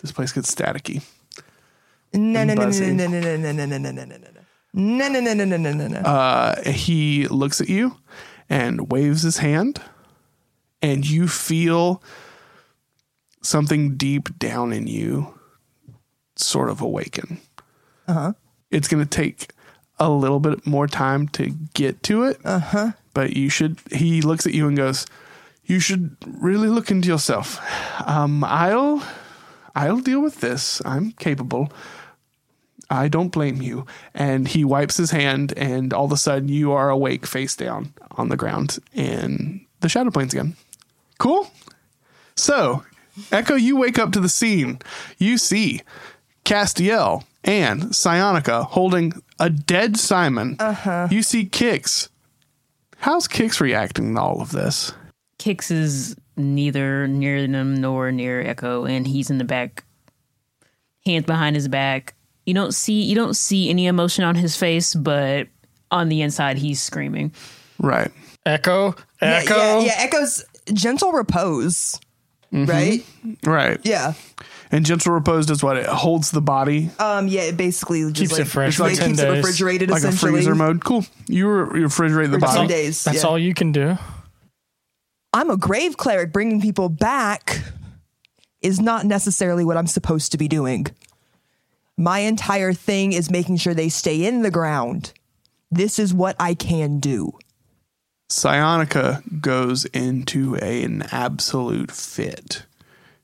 This 0.00 0.12
place 0.12 0.32
gets 0.32 0.54
staticky. 0.54 1.02
No, 2.12 2.44
no, 2.44 2.54
no, 2.54 2.68
no, 2.68 2.70
no, 2.70 3.06
no, 3.06 3.20
no, 3.20 3.36
no, 3.36 3.52
no, 3.52 3.66
no, 3.66 3.78
no, 3.78 4.04
no, 4.04 4.04
no. 4.04 4.18
No, 4.76 5.08
no, 5.08 5.20
no, 5.20 5.34
no, 5.34 5.44
no, 5.44 5.56
no, 5.56 5.72
no, 5.72 5.86
no. 5.86 5.98
Uh, 6.00 6.68
he 6.68 7.28
looks 7.28 7.60
at 7.60 7.68
you 7.68 7.96
and 8.50 8.90
waves 8.90 9.22
his 9.22 9.38
hand, 9.38 9.80
and 10.82 11.08
you 11.08 11.28
feel 11.28 12.02
something 13.40 13.96
deep 13.96 14.36
down 14.38 14.72
in 14.72 14.86
you 14.86 15.38
sort 16.36 16.70
of 16.70 16.80
awaken. 16.80 17.40
Uh 18.08 18.12
huh. 18.12 18.32
It's 18.70 18.88
going 18.88 19.04
to 19.04 19.08
take 19.08 19.52
a 19.98 20.10
little 20.10 20.40
bit 20.40 20.66
more 20.66 20.88
time 20.88 21.28
to 21.28 21.50
get 21.74 22.02
to 22.04 22.24
it. 22.24 22.40
Uh 22.44 22.58
huh. 22.58 22.92
But 23.12 23.36
you 23.36 23.48
should. 23.48 23.78
He 23.92 24.22
looks 24.22 24.44
at 24.46 24.54
you 24.54 24.66
and 24.66 24.76
goes, 24.76 25.06
"You 25.66 25.80
should 25.80 26.16
really 26.26 26.68
look 26.68 26.90
into 26.90 27.08
yourself. 27.08 27.60
Um, 28.06 28.44
I'll, 28.44 29.02
I'll 29.74 30.00
deal 30.00 30.20
with 30.20 30.40
this. 30.40 30.82
I'm 30.84 31.12
capable." 31.12 31.72
I 32.90 33.08
don't 33.08 33.32
blame 33.32 33.62
you. 33.62 33.86
And 34.12 34.46
he 34.46 34.62
wipes 34.62 34.98
his 34.98 35.10
hand, 35.10 35.54
and 35.56 35.92
all 35.92 36.04
of 36.04 36.12
a 36.12 36.18
sudden, 36.18 36.48
you 36.48 36.72
are 36.72 36.90
awake, 36.90 37.26
face 37.26 37.56
down 37.56 37.94
on 38.12 38.28
the 38.28 38.36
ground 38.36 38.78
in 38.92 39.66
the 39.80 39.88
Shadow 39.88 40.10
Plains 40.10 40.34
again. 40.34 40.54
Cool. 41.18 41.50
So, 42.36 42.84
Echo, 43.32 43.54
you 43.54 43.76
wake 43.76 43.98
up 43.98 44.12
to 44.12 44.20
the 44.20 44.28
scene. 44.28 44.80
You 45.18 45.38
see 45.38 45.80
Castiel 46.44 47.24
and 47.42 47.94
Psionica 47.94 48.66
holding 48.66 49.14
a 49.38 49.50
dead 49.50 49.96
Simon. 49.96 50.56
Uh-huh. 50.58 51.08
You 51.10 51.22
see 51.22 51.46
Kicks. 51.46 52.08
How's 52.98 53.28
Kicks 53.28 53.60
reacting 53.60 54.14
to 54.14 54.20
all 54.20 54.40
of 54.40 54.52
this? 54.52 54.92
Kicks 55.44 55.70
is 55.70 56.16
neither 56.38 57.06
near 57.06 57.46
them 57.46 57.74
nor 57.74 58.10
near 58.10 58.40
Echo, 58.40 58.86
and 58.86 59.06
he's 59.06 59.28
in 59.28 59.36
the 59.36 59.44
back, 59.44 59.84
hands 61.04 61.26
behind 61.26 61.54
his 61.54 61.68
back. 61.68 62.14
You 62.46 62.54
don't 62.54 62.72
see 62.72 63.02
you 63.02 63.14
don't 63.14 63.34
see 63.34 63.68
any 63.68 63.86
emotion 63.86 64.24
on 64.24 64.36
his 64.36 64.56
face, 64.56 64.94
but 64.94 65.48
on 65.90 66.08
the 66.08 66.22
inside, 66.22 66.56
he's 66.56 66.80
screaming. 66.80 67.30
Right. 67.78 68.10
Echo, 68.46 68.94
Yeah, 69.20 69.40
Echo. 69.44 69.54
Yeah, 69.80 69.80
yeah, 69.80 69.92
Echo's 69.98 70.44
gentle 70.72 71.12
repose. 71.12 72.00
Right? 72.50 73.04
Right. 73.44 73.78
Yeah. 73.82 74.14
And 74.70 74.86
gentle 74.86 75.12
repose 75.12 75.44
does 75.44 75.62
what? 75.62 75.76
It 75.76 75.84
holds 75.86 76.30
the 76.30 76.40
body 76.40 76.88
Um, 76.98 77.28
yeah, 77.28 77.42
it 77.42 77.56
basically 77.58 78.00
just 78.12 78.16
Keeps 78.16 78.32
like, 78.32 78.40
it 78.42 78.44
fresh 78.46 78.68
it's 78.70 78.80
like 78.80 78.94
10 78.96 79.08
keeps 79.10 79.20
it 79.20 79.24
days. 79.26 79.36
refrigerated 79.44 79.90
like 79.90 80.04
a 80.04 80.12
freezer 80.12 80.54
mode. 80.54 80.82
Cool. 80.84 81.04
You 81.28 81.48
re- 81.50 81.80
you 81.80 81.86
refrigerate 81.88 82.30
the 82.30 82.38
For 82.40 82.46
10 82.46 82.54
body. 82.56 82.68
days. 82.68 83.04
That's 83.04 83.18
yeah. 83.22 83.28
all 83.28 83.38
you 83.38 83.52
can 83.52 83.72
do. 83.72 83.98
I'm 85.34 85.50
a 85.50 85.56
grave 85.56 85.96
cleric. 85.96 86.32
Bringing 86.32 86.60
people 86.60 86.88
back 86.88 87.60
is 88.62 88.80
not 88.80 89.04
necessarily 89.04 89.64
what 89.64 89.76
I'm 89.76 89.88
supposed 89.88 90.30
to 90.30 90.38
be 90.38 90.46
doing. 90.46 90.86
My 91.96 92.20
entire 92.20 92.72
thing 92.72 93.12
is 93.12 93.32
making 93.32 93.56
sure 93.56 93.74
they 93.74 93.88
stay 93.88 94.24
in 94.24 94.42
the 94.42 94.50
ground. 94.52 95.12
This 95.72 95.98
is 95.98 96.14
what 96.14 96.36
I 96.38 96.54
can 96.54 97.00
do. 97.00 97.32
Psionica 98.30 99.22
goes 99.40 99.86
into 99.86 100.56
a, 100.62 100.84
an 100.84 101.02
absolute 101.10 101.90
fit. 101.90 102.64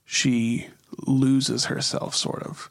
She 0.03 0.67
loses 1.07 1.65
herself, 1.65 2.13
sort 2.13 2.43
of. 2.43 2.69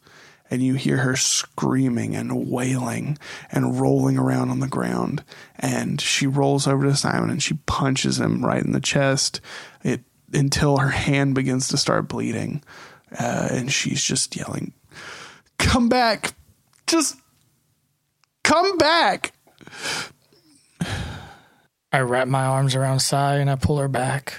And 0.51 0.63
you 0.63 0.75
hear 0.75 0.97
her 0.99 1.17
screaming 1.17 2.17
and 2.17 2.51
wailing 2.51 3.19
and 3.53 3.81
rolling 3.81 4.19
around 4.19 4.51
on 4.51 4.59
the 4.61 4.67
ground. 4.67 5.23
And 5.59 6.01
she 6.01 6.27
rolls 6.27 6.67
over 6.67 6.85
to 6.87 6.97
Simon 6.97 7.31
and 7.31 7.43
she 7.43 7.55
punches 7.67 8.19
him 8.19 8.45
right 8.45 8.63
in 8.63 8.73
the 8.73 8.81
chest 8.81 9.41
it, 9.85 10.01
until 10.33 10.79
her 10.79 10.89
hand 10.89 11.35
begins 11.35 11.69
to 11.69 11.77
start 11.77 12.09
bleeding. 12.09 12.63
Uh, 13.19 13.49
and 13.51 13.73
she's 13.73 14.03
just 14.03 14.37
yelling, 14.37 14.73
Come 15.59 15.89
back! 15.89 16.35
Just 16.87 17.17
come 18.43 18.77
back! 18.79 19.33
I 21.93 22.01
wrap 22.01 22.29
my 22.29 22.45
arms 22.45 22.75
around 22.75 23.01
Sai 23.01 23.37
and 23.37 23.51
I 23.51 23.57
pull 23.57 23.79
her 23.79 23.89
back. 23.89 24.35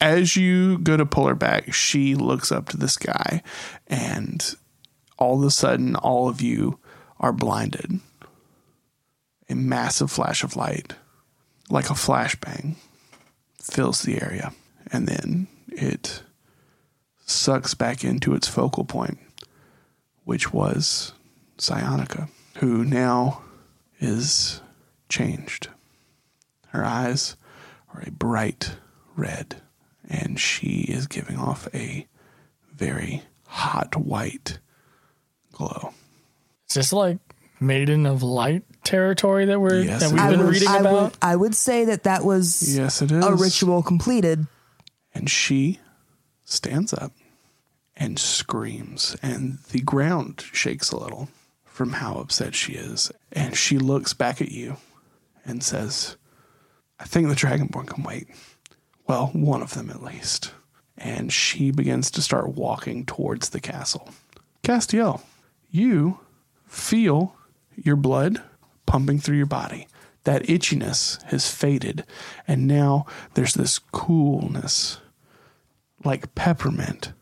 as 0.00 0.36
you 0.36 0.78
go 0.78 0.96
to 0.96 1.06
pull 1.06 1.26
her 1.26 1.34
back, 1.34 1.72
she 1.72 2.14
looks 2.14 2.50
up 2.52 2.68
to 2.70 2.76
the 2.76 2.88
sky, 2.88 3.42
and 3.86 4.54
all 5.24 5.38
of 5.38 5.44
a 5.46 5.50
sudden, 5.50 5.96
all 5.96 6.28
of 6.28 6.42
you 6.42 6.78
are 7.18 7.32
blinded. 7.32 7.98
A 9.48 9.54
massive 9.54 10.10
flash 10.10 10.44
of 10.44 10.54
light, 10.54 10.92
like 11.70 11.88
a 11.88 11.94
flashbang, 11.94 12.74
fills 13.58 14.02
the 14.02 14.20
area, 14.20 14.52
and 14.92 15.08
then 15.08 15.46
it 15.68 16.22
sucks 17.24 17.72
back 17.72 18.04
into 18.04 18.34
its 18.34 18.48
focal 18.48 18.84
point, 18.84 19.18
which 20.24 20.52
was 20.52 21.14
Psionica, 21.56 22.28
who 22.56 22.84
now 22.84 23.42
is 24.00 24.60
changed. 25.08 25.68
Her 26.68 26.84
eyes 26.84 27.36
are 27.94 28.02
a 28.06 28.10
bright 28.10 28.76
red, 29.16 29.62
and 30.06 30.38
she 30.38 30.82
is 30.82 31.06
giving 31.06 31.38
off 31.38 31.66
a 31.74 32.06
very 32.74 33.22
hot 33.46 33.96
white 33.96 34.58
glow. 35.54 35.92
Is 36.68 36.74
this 36.74 36.92
like 36.92 37.18
Maiden 37.60 38.06
of 38.06 38.22
Light 38.22 38.64
territory 38.84 39.46
that 39.46 39.60
we're 39.60 39.82
Yes, 39.82 40.00
that 40.02 40.12
we've 40.12 40.20
I 40.20 40.30
been 40.30 40.40
would, 40.40 40.48
reading 40.50 40.68
I 40.68 40.78
about? 40.78 40.92
would, 41.02 41.12
I 41.22 41.36
would 41.36 41.54
say 41.54 41.84
that 41.86 42.04
that 42.04 42.24
was 42.24 42.76
Yes, 42.76 43.00
it 43.02 43.10
is. 43.12 43.24
a 43.24 43.34
ritual 43.34 43.82
completed. 43.82 44.46
And 45.14 45.30
she 45.30 45.78
stands 46.44 46.92
up 46.92 47.12
and 47.96 48.18
screams, 48.18 49.16
and 49.22 49.58
the 49.70 49.80
ground 49.80 50.44
shakes 50.52 50.90
a 50.90 50.96
little 50.98 51.28
from 51.64 51.92
how 51.94 52.14
upset 52.16 52.54
she 52.54 52.72
is. 52.72 53.12
And 53.32 53.56
she 53.56 53.78
looks 53.78 54.12
back 54.12 54.40
at 54.40 54.50
you 54.50 54.76
and 55.44 55.62
says, 55.62 56.16
I 56.98 57.04
think 57.04 57.28
the 57.28 57.34
Dragonborn 57.34 57.86
can 57.86 58.02
wait. 58.02 58.26
Well, 59.06 59.28
one 59.32 59.62
of 59.62 59.74
them 59.74 59.90
at 59.90 60.02
least. 60.02 60.52
And 60.98 61.32
she 61.32 61.70
begins 61.70 62.10
to 62.12 62.22
start 62.22 62.54
walking 62.54 63.04
towards 63.06 63.50
the 63.50 63.60
castle. 63.60 64.08
Castiel, 64.64 65.20
you 65.74 66.20
feel 66.66 67.34
your 67.74 67.96
blood 67.96 68.40
pumping 68.86 69.18
through 69.18 69.36
your 69.36 69.46
body. 69.46 69.88
That 70.22 70.44
itchiness 70.44 71.20
has 71.24 71.50
faded, 71.50 72.04
and 72.48 72.66
now 72.66 73.04
there's 73.34 73.54
this 73.54 73.78
coolness 73.78 74.98
like 76.02 76.34
peppermint. 76.34 77.12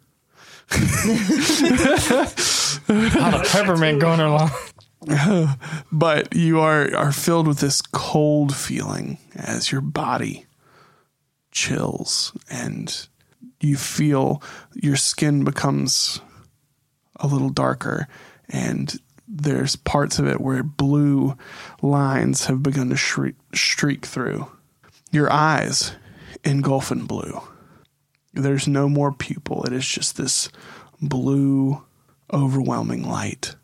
Lot 2.88 3.34
of 3.34 3.44
peppermint 3.50 4.00
going 4.00 4.20
along. 4.20 4.50
but 5.92 6.36
you 6.36 6.60
are 6.60 6.94
are 6.94 7.10
filled 7.10 7.48
with 7.48 7.58
this 7.58 7.82
cold 7.82 8.54
feeling 8.54 9.18
as 9.34 9.72
your 9.72 9.80
body 9.80 10.46
chills 11.50 12.32
and 12.48 13.08
you 13.60 13.76
feel 13.76 14.40
your 14.74 14.94
skin 14.94 15.42
becomes 15.42 16.20
a 17.16 17.26
little 17.26 17.50
darker 17.50 18.06
and 18.52 18.94
there's 19.26 19.76
parts 19.76 20.18
of 20.18 20.26
it 20.26 20.40
where 20.40 20.62
blue 20.62 21.36
lines 21.80 22.46
have 22.46 22.62
begun 22.62 22.90
to 22.90 22.96
shriek, 22.96 23.36
streak 23.54 24.04
through. 24.04 24.50
Your 25.10 25.32
eyes 25.32 25.92
engulf 26.44 26.90
in 26.90 27.06
blue. 27.06 27.40
There's 28.34 28.68
no 28.68 28.88
more 28.88 29.12
pupil. 29.12 29.64
It 29.64 29.72
is 29.72 29.86
just 29.86 30.16
this 30.16 30.50
blue 31.00 31.82
overwhelming 32.32 33.08
light. 33.08 33.56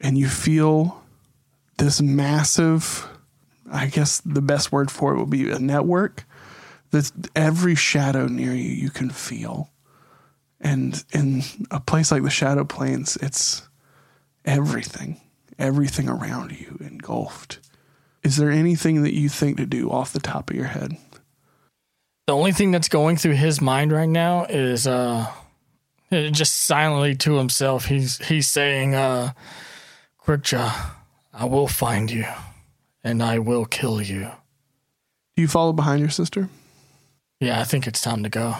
And 0.00 0.18
you 0.18 0.28
feel 0.28 1.02
this 1.78 2.00
massive 2.00 3.08
i 3.72 3.86
guess 3.86 4.20
the 4.20 4.42
best 4.42 4.70
word 4.70 4.90
for 4.90 5.14
it 5.14 5.18
would 5.18 5.30
be 5.30 5.50
a 5.50 5.58
network 5.58 6.24
that 6.90 7.10
every 7.34 7.74
shadow 7.74 8.26
near 8.26 8.52
you 8.52 8.68
you 8.68 8.90
can 8.90 9.08
feel. 9.10 9.70
And 10.60 11.02
in 11.12 11.42
a 11.70 11.80
place 11.80 12.12
like 12.12 12.22
the 12.22 12.30
shadow 12.30 12.64
plains 12.64 13.16
it's 13.20 13.68
everything 14.44 15.20
everything 15.58 16.08
around 16.08 16.52
you 16.52 16.76
engulfed 16.80 17.58
is 18.22 18.36
there 18.36 18.50
anything 18.50 19.02
that 19.02 19.14
you 19.14 19.28
think 19.28 19.56
to 19.56 19.66
do 19.66 19.90
off 19.90 20.12
the 20.12 20.20
top 20.20 20.50
of 20.50 20.56
your 20.56 20.66
head 20.66 20.96
The 22.26 22.34
only 22.34 22.52
thing 22.52 22.70
that's 22.70 22.88
going 22.88 23.16
through 23.16 23.34
his 23.34 23.60
mind 23.60 23.92
right 23.92 24.08
now 24.08 24.44
is 24.44 24.86
uh 24.86 25.26
just 26.10 26.54
silently 26.64 27.14
to 27.16 27.34
himself. 27.36 27.86
He's 27.86 28.18
he's 28.26 28.46
saying, 28.46 28.94
uh 28.94 29.32
Quickjaw, 30.24 30.70
I 31.32 31.44
will 31.46 31.66
find 31.68 32.10
you 32.10 32.26
and 33.02 33.22
I 33.22 33.38
will 33.38 33.64
kill 33.64 34.00
you. 34.02 34.30
do 35.36 35.42
you 35.42 35.48
follow 35.48 35.72
behind 35.72 36.00
your 36.00 36.10
sister 36.10 36.48
Yeah, 37.40 37.60
I 37.60 37.64
think 37.64 37.86
it's 37.86 38.00
time 38.00 38.22
to 38.22 38.28
go. 38.28 38.54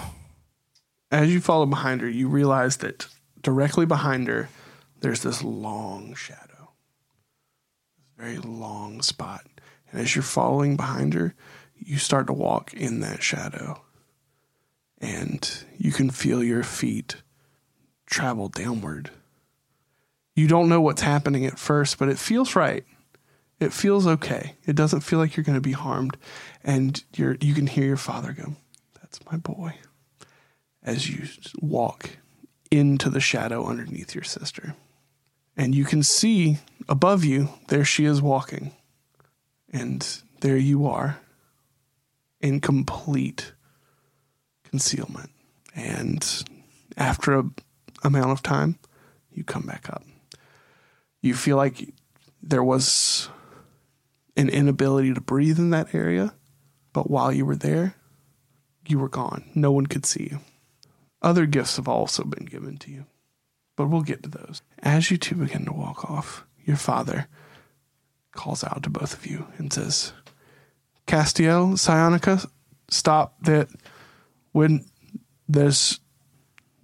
as 1.11 1.33
you 1.33 1.41
follow 1.41 1.67
behind 1.67 2.01
her, 2.01 2.09
you 2.09 2.29
realize 2.29 2.79
that 2.79 3.07
directly 3.43 3.87
behind 3.87 4.29
her, 4.29 4.49
there's 5.03 5.23
this 5.23 5.43
long 5.43 6.15
shadow, 6.15 6.71
this 7.97 8.07
very 8.17 8.39
long 8.39 9.03
spot. 9.03 9.45
And 9.91 10.01
as 10.01 10.15
you're 10.15 10.23
following 10.23 10.77
behind 10.77 11.13
her, 11.15 11.35
you 11.77 11.99
start 11.99 12.29
to 12.29 12.33
walk 12.33 12.73
in 12.73 13.01
that 13.01 13.23
shadow. 13.23 13.83
And 15.01 15.65
you 15.77 15.91
can 15.91 16.11
feel 16.11 16.43
your 16.43 16.63
feet 16.63 17.17
travel 18.07 18.49
downward. 18.49 19.11
You 20.37 20.47
don't 20.47 20.69
know 20.69 20.81
what's 20.81 21.03
happening 21.03 21.45
at 21.45 21.59
first, 21.59 21.99
but 21.99 22.09
it 22.09 22.19
feels 22.19 22.55
right. 22.55 22.85
It 23.59 23.73
feels 23.73 24.07
okay. 24.07 24.55
It 24.67 24.77
doesn't 24.77 25.01
feel 25.01 25.19
like 25.19 25.37
you're 25.37 25.45
going 25.45 25.59
to 25.59 25.61
be 25.61 25.73
harmed. 25.73 26.17
And 26.63 27.03
you're, 27.17 27.37
you 27.41 27.55
can 27.55 27.67
hear 27.67 27.85
your 27.85 27.97
father 27.97 28.33
go, 28.33 28.55
That's 29.01 29.21
my 29.31 29.37
boy 29.37 29.75
as 30.85 31.11
you 31.11 31.27
walk 31.61 32.11
into 32.71 33.11
the 33.11 33.21
shadow 33.21 33.67
underneath 33.67 34.15
your 34.15 34.25
sister. 34.25 34.75
And 35.57 35.75
you 35.75 35.85
can 35.85 36.03
see 36.03 36.59
above 36.89 37.25
you, 37.25 37.51
there 37.69 37.85
she 37.85 38.05
is 38.05 38.23
walking. 38.23 38.73
And 39.73 40.07
there 40.41 40.57
you 40.57 40.87
are 40.87 41.21
in 42.41 42.61
complete 42.61 43.53
concealment. 44.65 45.31
And 45.75 46.27
after 46.97 47.39
a 47.39 47.45
amount 48.05 48.31
of 48.31 48.43
time, 48.43 48.79
you 49.33 49.45
come 49.45 49.63
back 49.63 49.89
up. 49.89 50.05
You 51.21 51.35
feel 51.35 51.57
like 51.57 51.95
there 52.43 52.65
was 52.65 53.29
an 54.37 54.49
inability 54.49 55.15
to 55.15 55.21
breathe 55.21 55.59
in 55.59 55.71
that 55.71 55.95
area, 55.95 56.35
but 56.93 57.11
while 57.11 57.33
you 57.33 57.47
were 57.47 57.57
there, 57.57 57.95
you 58.89 58.99
were 58.99 59.09
gone. 59.09 59.45
No 59.55 59.71
one 59.71 59.87
could 59.87 60.05
see 60.05 60.29
you. 60.31 60.41
Other 61.21 61.47
gifts 61.47 61.77
have 61.77 61.87
also 61.87 62.25
been 62.25 62.47
given 62.47 62.77
to 62.79 62.91
you, 62.91 63.07
but 63.83 63.91
we'll 63.91 64.03
get 64.03 64.23
to 64.23 64.29
those. 64.29 64.63
As 64.79 65.11
you 65.11 65.17
two 65.17 65.35
begin 65.35 65.65
to 65.65 65.73
walk 65.73 66.09
off, 66.09 66.47
your 66.65 66.77
father 66.77 67.27
calls 68.31 68.63
out 68.63 68.85
to 68.85 68.91
both 68.91 69.13
of 69.13 69.27
you 69.27 69.49
and 69.59 69.73
says, 69.73 70.13
Castiel, 71.09 71.73
Psionica, 71.73 72.49
stop 72.89 73.35
that 73.43 73.69
when 74.53 74.85
there's 75.49 75.99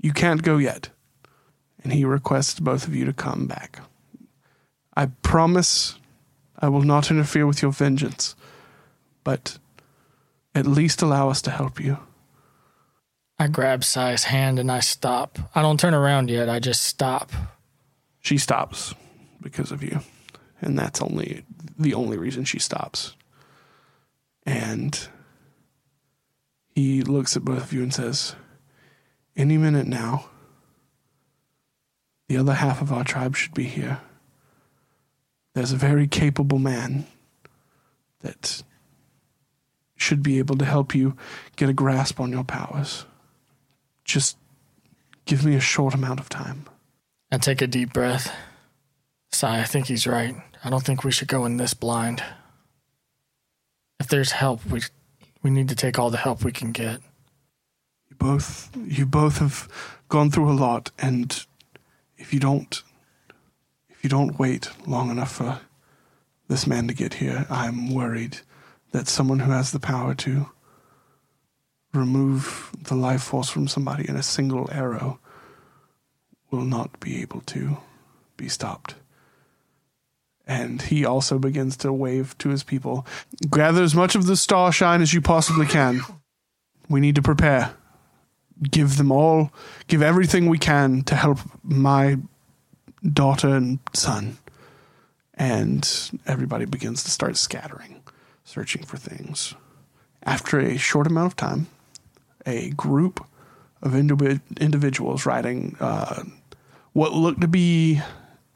you 0.01 0.13
can't 0.13 0.43
go 0.43 0.57
yet. 0.57 0.89
And 1.85 1.93
he 1.93 2.05
requests 2.05 2.59
both 2.59 2.89
of 2.89 2.97
you 2.97 3.05
to 3.05 3.13
come 3.13 3.47
back. 3.47 3.81
I 4.97 5.07
promise 5.23 5.95
I 6.59 6.69
will 6.69 6.83
not 6.83 7.13
interfere 7.13 7.47
with 7.47 7.63
your 7.63 7.71
vengeance, 7.71 8.35
but 9.23 9.59
at 10.53 10.67
least 10.67 11.01
allow 11.01 11.31
us 11.31 11.41
to 11.43 11.53
help 11.53 11.79
you. 11.79 11.99
I 13.39 13.47
grab 13.47 13.85
Sai's 13.85 14.25
hand 14.25 14.59
and 14.59 14.71
I 14.71 14.81
stop. 14.81 15.39
I 15.55 15.63
don't 15.63 15.79
turn 15.79 15.95
around 15.95 16.29
yet. 16.29 16.49
I 16.49 16.59
just 16.59 16.83
stop. 16.83 17.31
She 18.21 18.37
stops 18.37 18.95
because 19.41 19.71
of 19.71 19.83
you. 19.83 20.01
And 20.61 20.77
that's 20.77 21.01
only 21.01 21.45
the 21.79 21.95
only 21.95 22.19
reason 22.19 22.45
she 22.45 22.59
stops. 22.59 23.15
And 24.45 25.09
he 26.75 27.03
looks 27.03 27.37
at 27.37 27.45
both 27.45 27.63
of 27.65 27.73
you 27.73 27.83
and 27.83 27.95
says, 27.95 28.35
Any 29.37 29.57
minute 29.57 29.87
now, 29.87 30.31
the 32.29 32.37
other 32.37 32.55
half 32.55 32.83
of 32.83 32.93
our 32.93 33.05
tribe 33.05 33.37
should 33.37 33.55
be 33.55 33.65
here. 33.65 34.01
There's 35.55 35.73
a 35.73 35.77
very 35.77 36.09
capable 36.09 36.59
man 36.59 37.07
that 38.21 38.63
should 39.97 40.23
be 40.23 40.39
able 40.39 40.57
to 40.57 40.65
help 40.65 40.95
you 40.95 41.17
get 41.57 41.69
a 41.69 41.73
grasp 41.73 42.21
on 42.21 42.31
your 42.33 42.45
powers. 42.45 43.07
Just 44.09 44.39
give 45.27 45.45
me 45.45 45.55
a 45.55 45.61
short 45.61 45.95
amount 45.95 46.19
of 46.19 46.31
time. 46.31 46.65
I 47.31 47.37
take 47.37 47.61
a 47.61 47.67
deep 47.67 47.93
breath. 47.93 48.35
Sai, 49.31 49.61
I 49.61 49.65
think 49.65 49.87
he's 49.87 50.07
right. 50.07 50.35
I 50.65 50.71
don't 50.71 50.83
think 50.83 51.05
we 51.05 51.13
should 51.13 51.29
go 51.29 51.45
in 51.45 51.59
this 51.59 51.75
blind. 51.75 52.23
If 54.01 54.09
there's 54.09 54.33
help, 54.33 54.65
we 54.65 54.81
we 55.43 55.51
need 55.51 55.69
to 55.69 55.77
take 55.77 55.99
all 55.99 56.09
the 56.09 56.17
help 56.17 56.43
we 56.43 56.53
can 56.53 56.73
get. 56.73 57.01
You 58.09 58.17
both 58.19 58.75
you 58.75 59.05
both 59.05 59.39
have 59.39 59.69
gone 60.09 60.31
through 60.31 60.51
a 60.51 60.55
lot 60.55 60.91
and 60.99 61.45
if 62.17 62.33
you 62.33 62.41
don't 62.41 62.83
if 63.91 64.03
you 64.03 64.09
don't 64.09 64.39
wait 64.39 64.71
long 64.87 65.11
enough 65.11 65.33
for 65.33 65.61
this 66.49 66.67
man 66.67 66.89
to 66.89 66.95
get 66.95 67.15
here, 67.15 67.47
I'm 67.51 67.93
worried 67.93 68.39
that 68.93 69.07
someone 69.07 69.41
who 69.41 69.51
has 69.51 69.71
the 69.71 69.79
power 69.79 70.15
to 70.15 70.49
remove 71.93 72.71
the 72.83 72.95
life 72.95 73.23
force 73.23 73.49
from 73.49 73.69
somebody 73.69 74.09
in 74.09 74.17
a 74.17 74.23
single 74.23 74.69
arrow 74.71 75.19
will 76.51 76.65
not 76.65 77.01
be 77.01 77.21
able 77.21 77.41
to 77.43 77.79
be 78.37 78.49
stopped. 78.49 78.95
And 80.47 80.81
he 80.81 81.05
also 81.05 81.39
begins 81.39 81.77
to 81.79 81.93
wave 81.93 82.37
to 82.39 82.49
his 82.49 82.63
people. 82.63 83.07
Gather 83.51 83.83
as 83.83 83.95
much 83.95 84.15
of 84.15 84.27
the 84.27 84.37
star 84.37 84.73
shine 84.73 85.03
as 85.03 85.13
you 85.13 85.21
possibly 85.21 85.67
can. 85.67 86.01
We 86.89 87.01
need 87.01 87.17
to 87.17 87.23
prepare. 87.23 87.75
Give 88.63 88.97
them 88.97 89.13
all, 89.13 89.53
give 89.87 90.03
everything 90.03 90.49
we 90.49 90.59
can 90.59 91.03
to 91.03 91.15
help 91.15 91.39
my 91.63 92.17
daughter 93.05 93.55
and 93.55 93.79
son. 93.93 94.39
And 95.35 95.89
everybody 96.27 96.65
begins 96.65 97.05
to 97.05 97.11
start 97.11 97.37
scattering, 97.37 98.03
searching 98.43 98.83
for 98.83 98.97
things. 98.97 99.55
After 100.25 100.59
a 100.59 100.77
short 100.77 101.07
amount 101.07 101.27
of 101.27 101.37
time, 101.37 101.69
a 102.47 102.71
group 102.71 103.25
of 103.83 103.93
individ- 103.93 104.41
individuals 104.61 105.27
riding 105.27 105.77
uh, 105.81 106.25
what 106.93 107.13
looked 107.13 107.41
to 107.41 107.49
be 107.49 108.01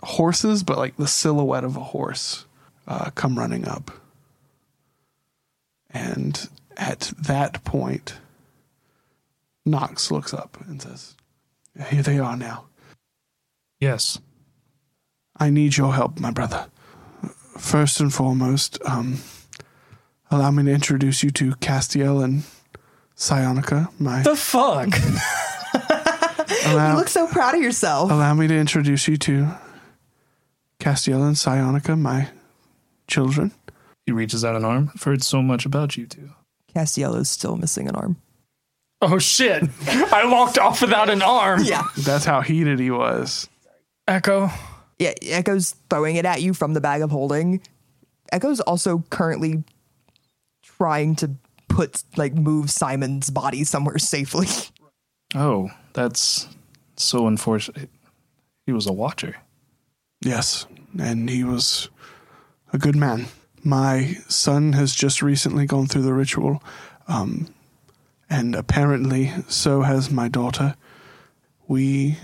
horses, 0.02 0.62
but 0.62 0.78
like 0.78 0.96
the 0.96 1.06
silhouette 1.06 1.64
of 1.64 1.76
a 1.76 1.80
horse, 1.80 2.44
uh, 2.86 3.10
come 3.14 3.38
running 3.38 3.66
up. 3.66 3.90
And 5.90 6.48
at 6.76 7.12
that 7.18 7.62
point, 7.64 8.14
Knox 9.64 10.10
looks 10.10 10.34
up 10.34 10.58
and 10.66 10.82
says, 10.82 11.14
Here 11.88 12.02
they 12.02 12.18
are 12.18 12.36
now. 12.36 12.64
Yes. 13.78 14.18
I 15.36 15.50
need 15.50 15.76
your 15.76 15.94
help, 15.94 16.18
my 16.18 16.30
brother. 16.30 16.66
First 17.58 18.00
and 18.00 18.12
foremost, 18.12 18.78
um, 18.84 19.18
allow 20.30 20.50
me 20.50 20.64
to 20.64 20.70
introduce 20.70 21.22
you 21.22 21.30
to 21.32 21.52
Castiel 21.56 22.22
and 22.22 22.44
Psionica. 23.22 23.88
My 24.00 24.22
The 24.22 24.34
fuck? 24.36 24.88
You 26.66 26.76
look 26.96 27.08
so 27.08 27.26
proud 27.26 27.54
of 27.54 27.62
yourself. 27.62 28.10
allow 28.10 28.34
me 28.34 28.46
to 28.46 28.54
introduce 28.56 29.08
you 29.08 29.16
to 29.18 29.48
Castiel 30.78 31.26
and 31.26 31.36
Psionica, 31.36 31.98
my 31.98 32.28
children. 33.08 33.52
He 34.06 34.12
reaches 34.12 34.44
out 34.44 34.54
an 34.56 34.64
arm. 34.64 34.90
I've 34.94 35.02
heard 35.02 35.22
so 35.22 35.42
much 35.42 35.66
about 35.66 35.96
you 35.96 36.06
two. 36.06 36.30
Castiel 36.74 37.16
is 37.16 37.28
still 37.30 37.56
missing 37.56 37.88
an 37.88 37.94
arm. 37.96 38.16
oh 39.00 39.18
shit! 39.18 39.64
I 39.88 40.24
walked 40.30 40.58
off 40.58 40.80
without 40.82 41.10
an 41.10 41.22
arm. 41.22 41.62
Yeah. 41.64 41.84
That's 41.98 42.24
how 42.24 42.40
heated 42.42 42.78
he 42.78 42.90
was. 42.90 43.48
Echo. 44.06 44.50
Yeah, 44.98 45.12
Echo's 45.22 45.74
throwing 45.90 46.16
it 46.16 46.24
at 46.24 46.42
you 46.42 46.54
from 46.54 46.74
the 46.74 46.80
bag 46.80 47.02
of 47.02 47.10
holding. 47.10 47.60
Echo's 48.30 48.60
also 48.60 49.04
currently 49.10 49.64
trying 50.62 51.16
to 51.16 51.30
put 51.72 52.02
like 52.16 52.34
move 52.34 52.70
Simon's 52.70 53.30
body 53.30 53.64
somewhere 53.64 53.98
safely. 53.98 54.48
Oh, 55.34 55.70
that's 55.94 56.46
so 56.96 57.26
unfortunate. 57.26 57.88
He 58.66 58.72
was 58.72 58.86
a 58.86 58.92
watcher. 58.92 59.36
Yes, 60.22 60.66
and 60.98 61.28
he 61.28 61.42
was 61.42 61.88
a 62.72 62.78
good 62.78 62.94
man. 62.94 63.26
My 63.64 64.18
son 64.28 64.74
has 64.74 64.94
just 64.94 65.22
recently 65.22 65.66
gone 65.66 65.86
through 65.86 66.02
the 66.02 66.12
ritual, 66.12 66.62
um, 67.08 67.48
and 68.28 68.54
apparently 68.54 69.32
so 69.48 69.82
has 69.82 70.10
my 70.10 70.28
daughter. 70.28 70.74
We 71.66 72.18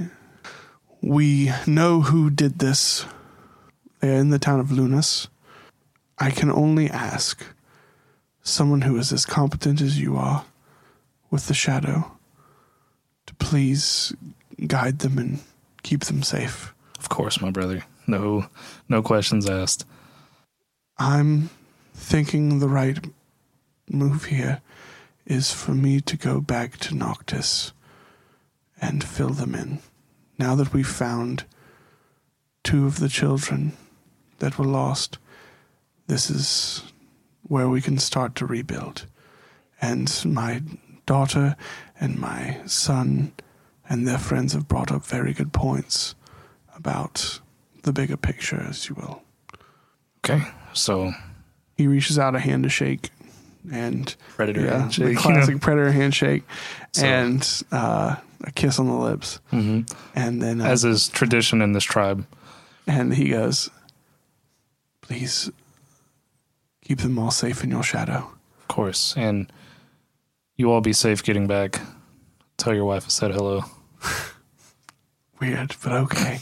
we 1.01 1.51
know 1.67 2.03
who 2.03 2.29
did 2.29 2.59
this. 2.59 3.07
They're 4.01 4.21
in 4.21 4.31
the 4.31 4.39
town 4.39 4.61
of 4.61 4.71
Lunas. 4.71 5.29
I 6.19 6.31
can 6.31 6.51
only 6.51 6.91
ask 6.91 7.43
someone 8.49 8.83
who 8.83 8.97
is 8.97 9.13
as 9.13 9.27
competent 9.27 9.81
as 9.81 10.01
you 10.01 10.17
are 10.17 10.45
with 11.31 11.47
the 11.49 11.55
shadow 11.55 12.13
to 13.27 13.35
please 13.35 14.15
guide 14.67 15.01
them 15.01 15.19
and 15.19 15.41
keep 15.83 16.05
them 16.05 16.23
safe. 16.23 16.75
Of 16.99 17.09
course, 17.09 17.41
my 17.41 17.51
brother. 17.51 17.85
No, 18.07 18.47
no 18.89 19.03
questions 19.03 19.49
asked. 19.49 19.85
I'm 20.99 21.51
thinking 21.95 22.59
the 22.59 22.69
right 22.69 22.99
move 23.91 24.27
here 24.27 24.61
is 25.27 25.53
for 25.53 25.73
me 25.73 26.01
to 26.01 26.17
go 26.17 26.41
back 26.41 26.79
to 26.79 26.95
Noctis 26.95 27.73
and 28.81 29.05
fill 29.05 29.31
them 29.31 29.55
in. 29.55 29.79
Now 30.39 30.55
that 30.55 30.73
we've 30.73 30.89
found 30.89 31.45
two 32.65 32.87
of 32.87 32.99
the 32.99 33.09
children 33.09 33.73
that 34.39 34.59
were 34.59 34.65
lost, 34.65 35.19
this 36.07 36.31
is 36.31 36.83
where 37.49 37.69
we 37.69 37.81
can 37.81 37.99
start 37.99 38.35
to 38.37 38.47
rebuild. 38.47 39.07
And 39.81 40.13
my 40.25 40.63
daughter 41.07 41.57
and 42.01 42.19
my 42.19 42.61
son 42.67 43.33
and 43.89 44.07
their 44.07 44.19
friends 44.19 44.53
have 44.53 44.69
brought 44.69 44.93
up 44.93 45.05
very 45.05 45.33
good 45.33 45.53
points 45.53 46.15
about 46.77 47.41
the 47.83 47.93
bigger 47.93 48.17
picture, 48.17 48.61
as 48.69 48.89
you 48.89 48.95
will. 48.95 49.23
Okay, 50.25 50.43
so 50.75 51.13
He 51.77 51.87
reaches 51.87 52.19
out 52.19 52.35
a 52.35 52.39
hand 52.41 52.65
to 52.65 52.69
shake, 52.69 53.11
and 53.73 54.15
Predator 54.37 54.61
yeah, 54.65 54.79
handshake, 54.81 55.05
the 55.05 55.11
you 55.11 55.15
know? 55.17 55.21
classic 55.23 55.61
predator 55.61 55.93
handshake, 55.93 56.43
So- 56.93 57.07
and 57.07 57.63
uh, 57.73 58.17
a 58.45 58.51
kiss 58.53 58.79
on 58.79 58.89
the 58.89 58.95
lips, 58.95 59.41
hmm 59.51 59.83
and 60.15 60.43
then 60.43 60.61
uh, 60.61 60.67
as 60.67 60.85
is 60.85 61.09
tradition 61.09 61.63
in 61.63 61.73
this 61.73 61.85
tribe, 61.85 62.27
and 62.87 63.15
he 63.15 63.31
goes, 63.31 63.71
"Please 65.01 65.51
keep 66.89 66.99
them 66.99 67.19
all 67.19 67.31
safe 67.31 67.63
in 67.63 67.71
your 67.71 67.85
shadow." 67.85 68.33
of 68.69 68.75
course, 68.75 69.15
and 69.17 69.51
you 70.57 70.71
all 70.71 70.81
be 70.81 70.93
safe 70.93 71.23
getting 71.23 71.47
back. 71.47 71.81
Tell 72.59 72.75
your 72.75 72.85
wife 72.85 73.05
I 73.07 73.09
said 73.09 73.31
hello. 73.31 73.65
Weird, 75.41 75.77
but 75.83 75.93
okay. 75.93 76.41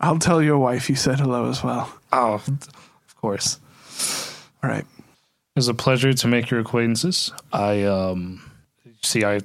I'll 0.00 0.18
tell 0.18 0.42
your 0.42 0.58
wife 0.58 0.88
you 0.88 0.96
said 0.96 1.20
hello 1.20 1.48
as 1.48 1.62
well. 1.62 1.92
Oh, 2.12 2.34
of 2.34 3.16
course. 3.16 3.60
All 4.62 4.70
right. 4.70 4.84
It 4.84 5.56
was 5.56 5.68
a 5.68 5.74
pleasure 5.74 6.12
to 6.12 6.28
make 6.28 6.50
your 6.50 6.60
acquaintances. 6.60 7.32
I 7.52 7.84
um 7.84 8.50
see 9.02 9.24
I 9.24 9.40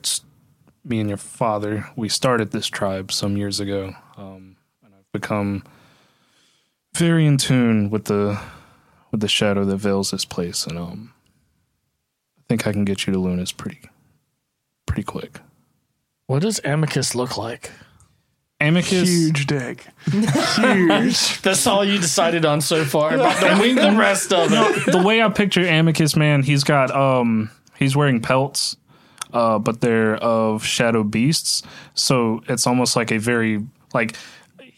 me 0.86 1.00
and 1.00 1.10
your 1.10 1.18
father, 1.18 1.90
we 1.96 2.10
started 2.10 2.52
this 2.52 2.68
tribe 2.68 3.12
some 3.12 3.36
years 3.38 3.60
ago. 3.60 3.94
Um 4.18 4.56
and 4.84 4.94
I've 4.96 5.12
become 5.12 5.64
very 6.96 7.26
in 7.26 7.38
tune 7.38 7.90
with 7.90 8.06
the 8.06 8.40
with 9.14 9.22
the 9.22 9.28
shadow 9.30 9.64
that 9.64 9.78
veils 9.78 10.10
this 10.12 10.26
place 10.26 10.66
and 10.66 10.78
um 10.78 11.14
I 12.40 12.42
think 12.50 12.68
I 12.68 12.74
can 12.74 12.84
get 12.84 13.08
you 13.08 13.14
to 13.14 13.20
Luna's 13.20 13.54
pretty 13.54 13.80
pretty 14.86 15.04
quick. 15.04 15.40
What 16.28 16.42
does 16.42 16.60
Amicus 16.66 17.16
look 17.16 17.38
like? 17.38 17.72
Amicus 18.60 19.08
Huge 19.10 19.46
dick. 19.46 19.86
Huge. 20.12 21.42
That's 21.42 21.68
all 21.68 21.86
you 21.86 22.00
decided 22.00 22.44
on 22.46 22.60
so 22.62 22.84
far. 22.86 23.18
But 23.18 23.40
don't 23.40 23.60
wing 23.60 23.76
the 23.76 23.92
rest 23.92 24.34
of 24.34 24.50
it. 24.52 24.92
the 24.92 25.02
way 25.04 25.22
I 25.22 25.30
picture 25.30 25.62
Amicus, 25.62 26.16
man, 26.16 26.44
he's 26.44 26.64
got 26.64 26.90
um 26.92 27.52
he's 27.78 27.96
wearing 27.96 28.20
pelts, 28.20 28.76
uh, 29.32 29.60
but 29.60 29.82
they're 29.82 30.16
of 30.16 30.66
shadow 30.66 31.04
beasts. 31.04 31.62
So 31.94 32.42
it's 32.48 32.66
almost 32.66 32.96
like 32.96 33.12
a 33.12 33.20
very 33.20 33.64
like 33.94 34.16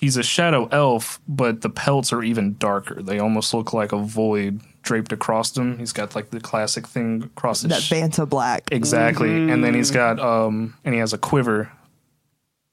he's 0.06 0.18
a 0.18 0.24
shadow 0.24 0.68
elf, 0.72 1.20
but 1.28 1.62
the 1.62 1.70
pelts 1.70 2.14
are 2.14 2.22
even 2.24 2.56
darker. 2.60 3.02
They 3.02 3.18
almost 3.18 3.54
look 3.56 3.74
like 3.74 3.92
a 3.92 3.98
void 3.98 4.62
draped 4.84 5.12
across 5.12 5.58
him. 5.58 5.80
He's 5.80 5.92
got 5.94 6.14
like 6.16 6.30
the 6.30 6.40
classic 6.40 6.86
thing 6.88 7.24
across 7.24 7.62
his 7.64 7.72
That 7.72 7.82
sh- 7.82 7.92
Vantablack. 7.92 8.62
exactly, 8.72 9.50
and 9.50 9.64
then 9.64 9.74
he's 9.74 9.90
got 9.90 10.20
um 10.20 10.76
and 10.86 10.94
he 10.94 11.00
has 11.00 11.12
a 11.12 11.18
quiver 11.18 11.72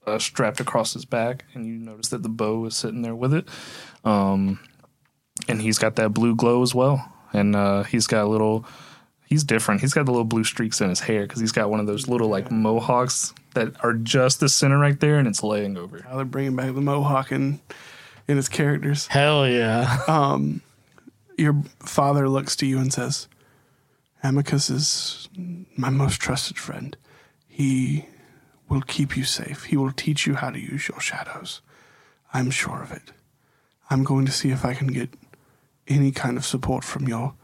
uh, 0.06 0.18
strapped 0.18 0.60
across 0.60 0.92
his 0.92 1.06
back, 1.06 1.44
and 1.54 1.64
you 1.66 1.74
notice 1.74 2.08
that 2.08 2.22
the 2.22 2.28
bow 2.28 2.66
is 2.66 2.76
sitting 2.76 3.00
there 3.02 3.14
with 3.14 3.32
it. 3.32 3.48
Um, 4.04 4.58
and 5.48 5.62
he's 5.62 5.78
got 5.78 5.96
that 5.96 6.10
blue 6.10 6.34
glow 6.36 6.60
as 6.62 6.74
well, 6.74 7.10
and 7.32 7.56
uh, 7.56 7.84
he's 7.84 8.06
got 8.06 8.24
a 8.24 8.28
little. 8.28 8.66
He's 9.26 9.44
different. 9.44 9.80
He's 9.80 9.94
got 9.94 10.04
the 10.04 10.10
little 10.12 10.26
blue 10.26 10.44
streaks 10.44 10.82
in 10.82 10.90
his 10.90 11.00
hair 11.00 11.22
because 11.22 11.40
he's 11.40 11.52
got 11.52 11.70
one 11.70 11.80
of 11.80 11.86
those 11.86 12.06
little 12.08 12.28
like 12.28 12.50
mohawks 12.50 13.32
that 13.54 13.74
are 13.84 13.94
just 13.94 14.40
the 14.40 14.48
center 14.48 14.78
right 14.78 14.98
there, 14.98 15.18
and 15.18 15.28
it's 15.28 15.42
laying 15.42 15.76
over. 15.76 16.00
Now 16.00 16.16
they're 16.16 16.24
bringing 16.24 16.56
back 16.56 16.74
the 16.74 16.80
mohawk 16.80 17.30
and 17.30 17.60
in 18.28 18.36
his 18.36 18.48
characters. 18.48 19.06
Hell 19.08 19.48
yeah. 19.48 19.98
Um, 20.08 20.62
your 21.38 21.62
father 21.80 22.28
looks 22.28 22.54
to 22.56 22.66
you 22.66 22.78
and 22.78 22.92
says, 22.92 23.26
Amicus 24.22 24.70
is 24.70 25.28
my 25.76 25.90
most 25.90 26.20
trusted 26.20 26.58
friend. 26.58 26.96
He 27.48 28.06
will 28.68 28.82
keep 28.82 29.16
you 29.16 29.24
safe. 29.24 29.64
He 29.64 29.76
will 29.76 29.92
teach 29.92 30.26
you 30.26 30.34
how 30.34 30.50
to 30.50 30.60
use 30.60 30.88
your 30.88 31.00
shadows. 31.00 31.60
I'm 32.32 32.50
sure 32.50 32.82
of 32.82 32.92
it. 32.92 33.12
I'm 33.90 34.04
going 34.04 34.26
to 34.26 34.32
see 34.32 34.50
if 34.50 34.64
I 34.64 34.74
can 34.74 34.88
get 34.88 35.10
any 35.88 36.12
kind 36.12 36.36
of 36.36 36.44
support 36.44 36.84
from 36.84 37.08
your 37.08 37.34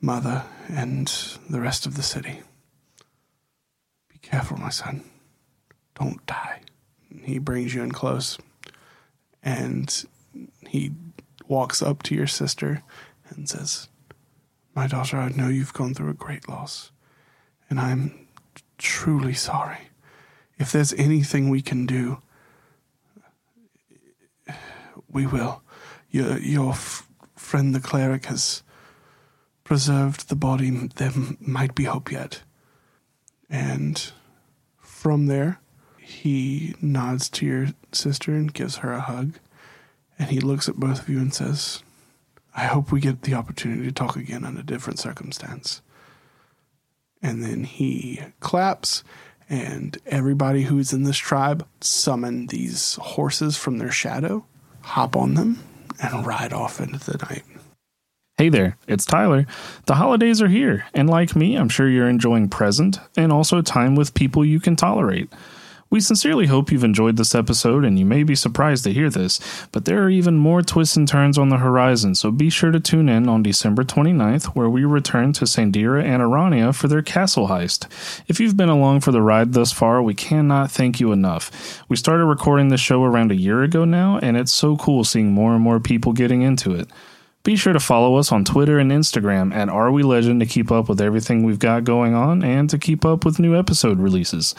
mother 0.00 0.44
and 0.68 1.06
the 1.48 1.60
rest 1.60 1.86
of 1.86 1.96
the 1.96 2.02
city. 2.02 2.40
Be 4.10 4.18
careful, 4.18 4.58
my 4.58 4.70
son. 4.70 5.04
Don't 5.98 6.24
die. 6.26 6.60
He 7.22 7.38
brings 7.38 7.74
you 7.74 7.82
in 7.82 7.92
close 7.92 8.38
and 9.42 10.04
he 10.68 10.92
walks 11.48 11.82
up 11.82 12.02
to 12.04 12.14
your 12.14 12.26
sister 12.26 12.82
and 13.28 13.48
says, 13.48 13.88
My 14.74 14.86
daughter, 14.86 15.18
I 15.18 15.28
know 15.30 15.48
you've 15.48 15.74
gone 15.74 15.94
through 15.94 16.10
a 16.10 16.14
great 16.14 16.48
loss, 16.48 16.90
and 17.68 17.80
I'm 17.80 18.26
truly 18.78 19.34
sorry. 19.34 19.88
If 20.58 20.72
there's 20.72 20.92
anything 20.94 21.50
we 21.50 21.62
can 21.62 21.86
do, 21.86 22.22
we 25.10 25.26
will. 25.26 25.62
Your, 26.10 26.38
your 26.38 26.70
f- 26.70 27.08
friend 27.36 27.74
the 27.74 27.80
cleric 27.80 28.26
has 28.26 28.62
preserved 29.64 30.28
the 30.28 30.36
body. 30.36 30.70
There 30.70 31.12
might 31.40 31.74
be 31.74 31.84
hope 31.84 32.12
yet. 32.12 32.42
And 33.50 34.12
from 34.78 35.26
there, 35.26 35.60
he 36.12 36.74
nods 36.80 37.28
to 37.30 37.46
your 37.46 37.68
sister 37.92 38.32
and 38.32 38.52
gives 38.52 38.76
her 38.76 38.92
a 38.92 39.00
hug. 39.00 39.38
And 40.18 40.30
he 40.30 40.40
looks 40.40 40.68
at 40.68 40.76
both 40.76 41.00
of 41.00 41.08
you 41.08 41.18
and 41.18 41.34
says, 41.34 41.82
I 42.54 42.64
hope 42.64 42.92
we 42.92 43.00
get 43.00 43.22
the 43.22 43.34
opportunity 43.34 43.84
to 43.84 43.92
talk 43.92 44.16
again 44.16 44.44
under 44.44 44.62
different 44.62 44.98
circumstance. 44.98 45.80
And 47.22 47.42
then 47.42 47.64
he 47.64 48.20
claps, 48.40 49.04
and 49.48 49.96
everybody 50.06 50.62
who's 50.64 50.92
in 50.92 51.04
this 51.04 51.16
tribe 51.16 51.66
summon 51.80 52.48
these 52.48 52.96
horses 52.96 53.56
from 53.56 53.78
their 53.78 53.90
shadow, 53.90 54.44
hop 54.82 55.16
on 55.16 55.34
them, 55.34 55.62
and 56.02 56.26
ride 56.26 56.52
off 56.52 56.80
into 56.80 56.98
the 56.98 57.18
night. 57.18 57.44
Hey 58.38 58.48
there, 58.48 58.76
it's 58.88 59.04
Tyler. 59.04 59.46
The 59.86 59.94
holidays 59.94 60.42
are 60.42 60.48
here, 60.48 60.86
and 60.94 61.08
like 61.08 61.36
me, 61.36 61.56
I'm 61.56 61.68
sure 61.68 61.88
you're 61.88 62.08
enjoying 62.08 62.48
present 62.48 62.98
and 63.16 63.30
also 63.30 63.62
time 63.62 63.94
with 63.94 64.14
people 64.14 64.44
you 64.44 64.58
can 64.58 64.74
tolerate. 64.74 65.30
We 65.92 66.00
sincerely 66.00 66.46
hope 66.46 66.72
you've 66.72 66.84
enjoyed 66.84 67.18
this 67.18 67.34
episode, 67.34 67.84
and 67.84 67.98
you 67.98 68.06
may 68.06 68.22
be 68.22 68.34
surprised 68.34 68.82
to 68.84 68.94
hear 68.94 69.10
this, 69.10 69.38
but 69.72 69.84
there 69.84 70.02
are 70.02 70.08
even 70.08 70.38
more 70.38 70.62
twists 70.62 70.96
and 70.96 71.06
turns 71.06 71.36
on 71.36 71.50
the 71.50 71.58
horizon, 71.58 72.14
so 72.14 72.30
be 72.30 72.48
sure 72.48 72.70
to 72.70 72.80
tune 72.80 73.10
in 73.10 73.28
on 73.28 73.42
December 73.42 73.84
29th, 73.84 74.46
where 74.54 74.70
we 74.70 74.86
return 74.86 75.34
to 75.34 75.44
Sandira 75.44 76.02
and 76.02 76.22
Arania 76.22 76.74
for 76.74 76.88
their 76.88 77.02
castle 77.02 77.48
heist. 77.48 77.88
If 78.26 78.40
you've 78.40 78.56
been 78.56 78.70
along 78.70 79.00
for 79.00 79.12
the 79.12 79.20
ride 79.20 79.52
thus 79.52 79.70
far, 79.70 80.02
we 80.02 80.14
cannot 80.14 80.70
thank 80.70 80.98
you 80.98 81.12
enough. 81.12 81.84
We 81.90 81.96
started 81.96 82.24
recording 82.24 82.68
this 82.68 82.80
show 82.80 83.04
around 83.04 83.30
a 83.30 83.36
year 83.36 83.62
ago 83.62 83.84
now, 83.84 84.18
and 84.22 84.38
it's 84.38 84.50
so 84.50 84.78
cool 84.78 85.04
seeing 85.04 85.32
more 85.32 85.52
and 85.52 85.62
more 85.62 85.78
people 85.78 86.14
getting 86.14 86.40
into 86.40 86.74
it. 86.74 86.88
Be 87.44 87.56
sure 87.56 87.72
to 87.72 87.80
follow 87.80 88.14
us 88.16 88.30
on 88.30 88.44
Twitter 88.44 88.78
and 88.78 88.92
Instagram 88.92 89.52
at 89.52 89.68
Are 89.68 89.90
We 89.90 90.04
Legend 90.04 90.38
to 90.38 90.46
keep 90.46 90.70
up 90.70 90.88
with 90.88 91.00
everything 91.00 91.42
we've 91.42 91.58
got 91.58 91.82
going 91.82 92.14
on 92.14 92.44
and 92.44 92.70
to 92.70 92.78
keep 92.78 93.04
up 93.04 93.24
with 93.24 93.40
new 93.40 93.58
episode 93.58 93.98
releases. 93.98 94.54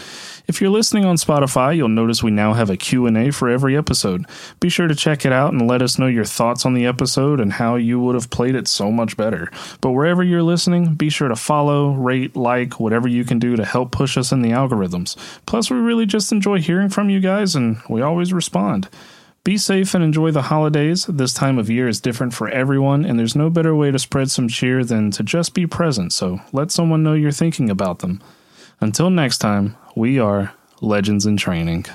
If 0.47 0.60
you're 0.60 0.69
listening 0.69 1.05
on 1.05 1.15
Spotify, 1.15 1.77
you'll 1.77 1.88
notice 1.88 2.22
we 2.22 2.31
now 2.31 2.51
have 2.51 2.69
a 2.69 2.76
Q&A 2.76 3.31
for 3.31 3.47
every 3.47 3.77
episode. 3.77 4.26
Be 4.60 4.68
sure 4.68 4.89
to 4.89 4.95
check 4.95 5.26
it 5.26 5.31
out 5.31 5.53
and 5.53 5.65
let 5.65 5.81
us 5.81 5.97
know 5.97 6.07
your 6.07 6.26
thoughts 6.26 6.65
on 6.65 6.73
the 6.73 6.85
episode 6.85 7.39
and 7.39 7.53
how 7.53 7.76
you 7.76 8.01
would 8.01 8.15
have 8.15 8.30
played 8.30 8.53
it 8.53 8.68
so 8.68 8.91
much 8.91 9.15
better. 9.15 9.49
But 9.80 9.91
wherever 9.91 10.22
you're 10.22 10.43
listening, 10.43 10.95
be 10.95 11.10
sure 11.10 11.30
to 11.30 11.38
follow, 11.38 11.93
rate, 11.93 12.35
like, 12.35 12.81
whatever 12.81 13.07
you 13.07 13.23
can 13.23 13.39
do 13.39 13.55
to 13.55 13.64
help 13.64 13.93
push 13.93 14.18
us 14.18 14.34
in 14.34 14.41
the 14.41 14.51
algorithms. 14.51 15.15
Plus, 15.45 15.72
we 15.72 15.77
really 15.77 16.05
just 16.05 16.34
enjoy 16.34 16.60
hearing 16.60 16.89
from 16.89 17.10
you 17.10 17.22
guys 17.22 17.55
and 17.55 17.77
we 17.88 18.01
always 18.01 18.34
respond. 18.34 18.89
Be 19.45 19.57
safe 19.57 19.94
and 19.94 20.02
enjoy 20.02 20.32
the 20.32 20.44
holidays. 20.44 21.06
This 21.06 21.34
time 21.34 21.60
of 21.60 21.70
year 21.70 21.90
is 21.90 21.99
different 21.99 22.34
for 22.34 22.48
everyone, 22.48 23.03
and 23.03 23.20
there's 23.20 23.36
no 23.36 23.49
better 23.49 23.76
way 23.76 23.91
to 23.91 23.99
spread 23.99 24.32
some 24.32 24.48
cheer 24.48 24.86
than 24.86 25.11
to 25.11 25.22
just 25.22 25.53
be 25.53 25.68
present, 25.68 26.14
so 26.14 26.40
let 26.53 26.72
someone 26.72 27.03
know 27.03 27.11
you're 27.11 27.32
thinking 27.32 27.70
about 27.70 27.99
them. 27.99 28.24
Until 28.80 29.10
next 29.10 29.40
time, 29.40 29.76
we 29.98 30.18
are 30.18 30.53
Legends 30.80 31.26
in 31.26 31.36
Training. 31.36 31.86